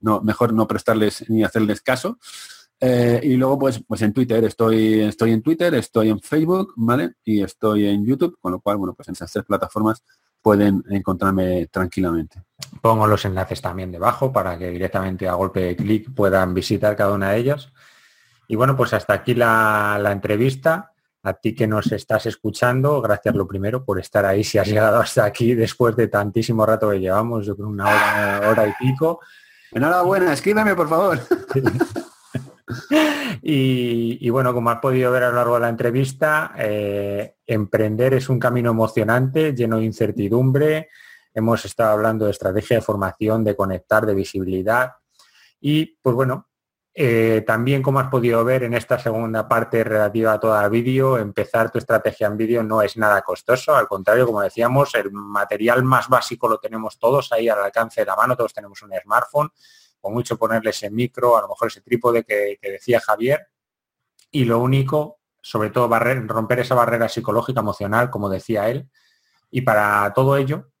no, 0.00 0.20
mejor 0.20 0.52
no 0.52 0.68
prestarles 0.68 1.28
ni 1.28 1.42
hacerles 1.42 1.80
caso. 1.80 2.18
Eh, 2.84 3.20
y 3.22 3.36
luego, 3.36 3.60
pues, 3.60 3.80
pues 3.86 4.02
en 4.02 4.12
Twitter, 4.12 4.42
estoy, 4.44 5.02
estoy 5.02 5.30
en 5.30 5.40
Twitter, 5.40 5.72
estoy 5.76 6.08
en 6.08 6.18
Facebook, 6.18 6.72
¿vale? 6.74 7.14
Y 7.24 7.40
estoy 7.40 7.86
en 7.86 8.04
YouTube, 8.04 8.36
con 8.40 8.50
lo 8.50 8.60
cual, 8.60 8.76
bueno, 8.76 8.92
pues 8.92 9.06
en 9.06 9.12
esas 9.12 9.30
tres 9.30 9.44
plataformas 9.44 10.02
pueden 10.42 10.82
encontrarme 10.90 11.68
tranquilamente. 11.68 12.42
Pongo 12.80 13.06
los 13.06 13.24
enlaces 13.24 13.62
también 13.62 13.92
debajo 13.92 14.32
para 14.32 14.58
que 14.58 14.70
directamente 14.70 15.28
a 15.28 15.34
golpe 15.34 15.60
de 15.60 15.76
clic 15.76 16.12
puedan 16.12 16.54
visitar 16.54 16.96
cada 16.96 17.12
una 17.12 17.30
de 17.30 17.38
ellas. 17.38 17.72
Y 18.48 18.56
bueno, 18.56 18.76
pues 18.76 18.92
hasta 18.94 19.12
aquí 19.12 19.36
la, 19.36 20.00
la 20.02 20.10
entrevista. 20.10 20.92
A 21.22 21.34
ti 21.34 21.54
que 21.54 21.68
nos 21.68 21.92
estás 21.92 22.26
escuchando, 22.26 23.00
gracias 23.00 23.36
lo 23.36 23.46
primero 23.46 23.84
por 23.84 24.00
estar 24.00 24.26
ahí, 24.26 24.42
si 24.42 24.58
has 24.58 24.66
llegado 24.66 24.98
hasta 24.98 25.24
aquí 25.24 25.54
después 25.54 25.94
de 25.94 26.08
tantísimo 26.08 26.66
rato 26.66 26.90
que 26.90 26.98
llevamos, 26.98 27.46
yo 27.46 27.54
creo 27.54 27.68
una 27.68 27.84
hora, 27.84 28.50
hora 28.50 28.66
y 28.66 28.72
pico. 28.72 29.20
Enhorabuena, 29.70 30.32
escríbeme 30.32 30.74
por 30.74 30.88
favor. 30.88 31.20
Y, 33.44 34.30
bueno, 34.30 34.54
como 34.54 34.70
has 34.70 34.78
podido 34.78 35.10
ver 35.10 35.24
a 35.24 35.30
lo 35.30 35.36
largo 35.36 35.54
de 35.54 35.60
la 35.62 35.68
entrevista, 35.68 36.54
eh, 36.56 37.34
emprender 37.44 38.14
es 38.14 38.28
un 38.28 38.38
camino 38.38 38.70
emocionante, 38.70 39.52
lleno 39.52 39.78
de 39.78 39.84
incertidumbre. 39.84 40.90
Hemos 41.34 41.64
estado 41.64 41.90
hablando 41.90 42.26
de 42.26 42.30
estrategia 42.30 42.76
de 42.76 42.82
formación, 42.82 43.42
de 43.42 43.56
conectar, 43.56 44.06
de 44.06 44.14
visibilidad. 44.14 44.92
Y 45.60 45.98
pues 46.00 46.14
bueno, 46.14 46.50
eh, 46.94 47.42
también 47.44 47.82
como 47.82 47.98
has 47.98 48.10
podido 48.10 48.44
ver 48.44 48.62
en 48.62 48.74
esta 48.74 48.96
segunda 49.00 49.48
parte 49.48 49.82
relativa 49.82 50.34
a 50.34 50.38
todo 50.38 50.60
el 50.60 50.70
vídeo, 50.70 51.18
empezar 51.18 51.72
tu 51.72 51.78
estrategia 51.78 52.28
en 52.28 52.36
vídeo 52.36 52.62
no 52.62 52.80
es 52.80 52.96
nada 52.96 53.22
costoso. 53.22 53.74
Al 53.74 53.88
contrario, 53.88 54.24
como 54.24 54.42
decíamos, 54.42 54.94
el 54.94 55.10
material 55.10 55.82
más 55.82 56.08
básico 56.08 56.48
lo 56.48 56.58
tenemos 56.58 56.96
todos 56.96 57.32
ahí 57.32 57.48
al 57.48 57.58
alcance 57.58 58.02
de 58.02 58.06
la 58.06 58.14
mano, 58.14 58.36
todos 58.36 58.52
tenemos 58.52 58.80
un 58.82 58.92
smartphone 59.02 59.50
con 60.02 60.12
mucho 60.12 60.36
ponerle 60.36 60.70
ese 60.70 60.90
micro, 60.90 61.36
a 61.38 61.42
lo 61.42 61.48
mejor 61.48 61.68
ese 61.68 61.80
trípode 61.80 62.24
que, 62.24 62.58
decía 62.60 63.00
Javier. 63.00 63.46
Y 64.32 64.44
lo 64.44 64.58
único, 64.58 65.20
sobre 65.40 65.70
todo, 65.70 65.88
romper 66.26 66.60
esa 66.60 66.74
barrera 66.74 67.08
psicológica, 67.08 67.60
emocional, 67.60 68.10
como 68.10 68.28
decía 68.28 68.68
él. 68.68 68.90
Y 69.50 69.60
para 69.60 70.12
todo 70.12 70.36
ello, 70.36 70.72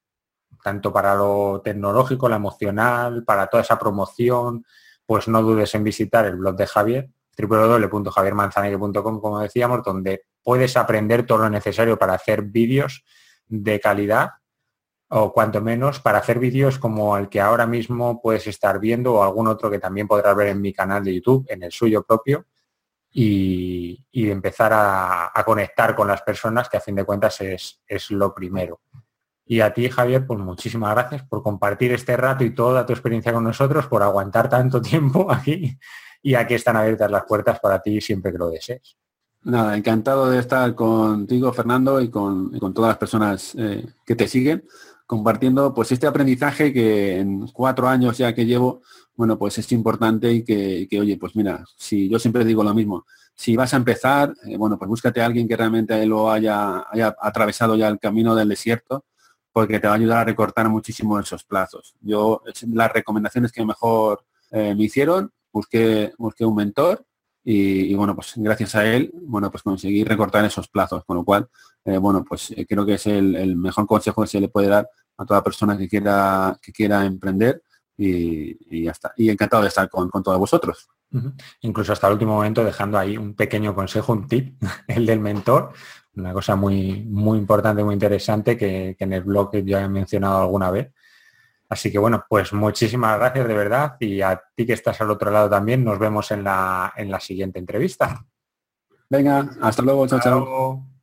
tanto 0.62 0.92
para 0.92 1.14
lo 1.14 1.60
tecnológico, 1.62 2.28
lo 2.28 2.34
emocional, 2.34 3.24
para 3.24 3.46
toda 3.46 3.62
esa 3.62 3.78
promoción, 3.78 4.66
pues 5.06 5.28
no 5.28 5.40
dudes 5.40 5.72
en 5.76 5.84
visitar 5.84 6.26
el 6.26 6.36
blog 6.36 6.56
de 6.56 6.66
Javier, 6.66 7.10
www.javiermanzanero.com, 7.38 9.20
como 9.20 9.38
decíamos, 9.38 9.84
donde 9.84 10.24
puedes 10.42 10.76
aprender 10.76 11.24
todo 11.26 11.38
lo 11.38 11.50
necesario 11.50 11.96
para 11.96 12.14
hacer 12.14 12.42
vídeos 12.42 13.04
de 13.46 13.78
calidad 13.78 14.30
o 15.14 15.30
cuanto 15.30 15.60
menos 15.60 16.00
para 16.00 16.18
hacer 16.18 16.38
vídeos 16.38 16.78
como 16.78 17.18
el 17.18 17.28
que 17.28 17.38
ahora 17.38 17.66
mismo 17.66 18.22
puedes 18.22 18.46
estar 18.46 18.80
viendo 18.80 19.14
o 19.14 19.22
algún 19.22 19.46
otro 19.46 19.70
que 19.70 19.78
también 19.78 20.08
podrás 20.08 20.34
ver 20.34 20.48
en 20.48 20.60
mi 20.62 20.72
canal 20.72 21.04
de 21.04 21.14
YouTube, 21.14 21.44
en 21.50 21.62
el 21.62 21.70
suyo 21.70 22.02
propio, 22.02 22.46
y, 23.12 24.02
empezar 24.10 24.72
a, 24.74 25.30
conectar 25.44 25.94
con 25.94 26.08
las 26.08 26.22
personas, 26.22 26.66
que 26.70 26.78
a 26.78 26.80
fin 26.80 26.94
de 26.94 27.04
cuentas 27.04 27.42
es, 27.42 27.82
es 27.86 28.10
lo 28.10 28.32
primero. 28.32 28.80
Y 29.44 29.60
a 29.60 29.74
ti, 29.74 29.90
Javier, 29.90 30.26
pues 30.26 30.40
muchísimas 30.40 30.94
gracias 30.94 31.24
por 31.24 31.42
compartir 31.42 31.92
este 31.92 32.16
rato 32.16 32.42
y 32.42 32.54
toda 32.54 32.86
tu 32.86 32.94
experiencia 32.94 33.34
con 33.34 33.44
nosotros, 33.44 33.86
por 33.88 34.02
aguantar 34.02 34.48
tanto 34.48 34.80
tiempo 34.80 35.30
aquí 35.30 35.78
y 36.22 36.34
aquí 36.36 36.54
están 36.54 36.76
abiertas 36.76 37.10
las 37.10 37.24
puertas 37.24 37.60
para 37.60 37.82
ti 37.82 38.00
siempre 38.00 38.32
que 38.32 38.38
lo 38.38 38.48
desees. 38.48 38.96
Nada, 39.44 39.76
encantado 39.76 40.30
de 40.30 40.38
estar 40.38 40.74
contigo, 40.74 41.52
Fernando, 41.52 42.00
y 42.00 42.08
con, 42.08 42.58
todas 42.72 42.90
las 42.90 42.98
personas 42.98 43.54
eh, 43.58 43.84
que 44.06 44.14
te 44.14 44.26
siguen 44.26 44.64
compartiendo 45.06 45.74
pues 45.74 45.92
este 45.92 46.06
aprendizaje 46.06 46.72
que 46.72 47.18
en 47.18 47.46
cuatro 47.48 47.88
años 47.88 48.18
ya 48.18 48.34
que 48.34 48.46
llevo, 48.46 48.82
bueno, 49.14 49.38
pues 49.38 49.58
es 49.58 49.70
importante 49.72 50.32
y 50.32 50.44
que, 50.44 51.00
oye, 51.00 51.16
pues 51.18 51.36
mira, 51.36 51.64
si 51.76 52.08
yo 52.08 52.18
siempre 52.18 52.44
digo 52.44 52.64
lo 52.64 52.74
mismo, 52.74 53.04
si 53.34 53.56
vas 53.56 53.74
a 53.74 53.76
empezar, 53.76 54.32
eh, 54.46 54.56
bueno, 54.56 54.78
pues 54.78 54.88
búscate 54.88 55.20
a 55.20 55.26
alguien 55.26 55.48
que 55.48 55.56
realmente 55.56 56.04
lo 56.06 56.30
haya, 56.30 56.84
haya 56.90 57.14
atravesado 57.20 57.76
ya 57.76 57.88
el 57.88 57.98
camino 57.98 58.34
del 58.34 58.48
desierto, 58.48 59.04
porque 59.52 59.78
te 59.78 59.86
va 59.86 59.94
a 59.94 59.96
ayudar 59.96 60.18
a 60.18 60.24
recortar 60.24 60.68
muchísimo 60.68 61.18
esos 61.18 61.44
plazos. 61.44 61.94
Yo, 62.00 62.42
las 62.72 62.92
recomendaciones 62.92 63.52
que 63.52 63.64
mejor 63.64 64.24
eh, 64.50 64.74
me 64.74 64.84
hicieron, 64.84 65.32
busqué, 65.52 66.12
busqué 66.18 66.44
un 66.44 66.54
mentor 66.54 67.04
y, 67.44 67.94
bueno, 67.94 68.14
pues 68.14 68.34
gracias 68.36 68.74
a 68.76 68.86
él, 68.86 69.10
bueno, 69.14 69.50
pues 69.50 69.62
conseguí 69.62 70.04
recortar 70.04 70.44
esos 70.44 70.68
plazos, 70.68 71.04
con 71.04 71.16
lo 71.16 71.24
cual, 71.24 71.48
eh, 71.84 71.98
bueno, 71.98 72.24
pues 72.24 72.54
creo 72.68 72.86
que 72.86 72.94
es 72.94 73.06
el, 73.08 73.56
mejor 73.56 73.86
consejo 73.86 74.22
que 74.22 74.28
se 74.28 74.40
le 74.40 74.48
puede 74.48 74.68
dar 74.68 74.88
a 75.16 75.26
toda 75.26 75.42
persona 75.42 75.76
que 75.76 75.88
quiera, 75.88 76.56
que 76.62 76.72
quiera 76.72 77.04
emprender 77.04 77.62
y, 77.96 78.84
ya 78.84 78.92
está. 78.92 79.12
Y 79.16 79.28
encantado 79.28 79.62
de 79.62 79.68
estar 79.68 79.88
con, 79.90 80.10
todos 80.10 80.38
vosotros. 80.38 80.88
Incluso 81.60 81.92
hasta 81.92 82.06
el 82.06 82.14
último 82.14 82.34
momento 82.34 82.64
dejando 82.64 82.98
ahí 82.98 83.18
un 83.18 83.34
pequeño 83.34 83.74
consejo, 83.74 84.12
un 84.12 84.26
tip, 84.28 84.62
el 84.86 85.04
del 85.04 85.20
mentor, 85.20 85.72
una 86.14 86.32
cosa 86.32 86.56
muy, 86.56 87.02
muy 87.02 87.38
importante, 87.38 87.82
muy 87.82 87.94
interesante 87.94 88.56
que, 88.56 88.96
en 88.98 89.12
el 89.12 89.22
blog 89.22 89.56
ya 89.64 89.82
he 89.82 89.88
mencionado 89.88 90.42
alguna 90.42 90.70
vez. 90.70 90.92
Así 91.72 91.90
que 91.90 91.98
bueno, 91.98 92.22
pues 92.28 92.52
muchísimas 92.52 93.18
gracias 93.18 93.48
de 93.48 93.54
verdad 93.54 93.96
y 93.98 94.20
a 94.20 94.38
ti 94.54 94.66
que 94.66 94.74
estás 94.74 95.00
al 95.00 95.10
otro 95.10 95.30
lado 95.30 95.48
también, 95.48 95.82
nos 95.82 95.98
vemos 95.98 96.30
en 96.30 96.44
la, 96.44 96.92
en 96.98 97.10
la 97.10 97.18
siguiente 97.18 97.58
entrevista. 97.58 98.26
Venga, 99.08 99.48
hasta 99.62 99.80
luego, 99.80 100.06
chao, 100.06 100.20
chao. 100.20 100.91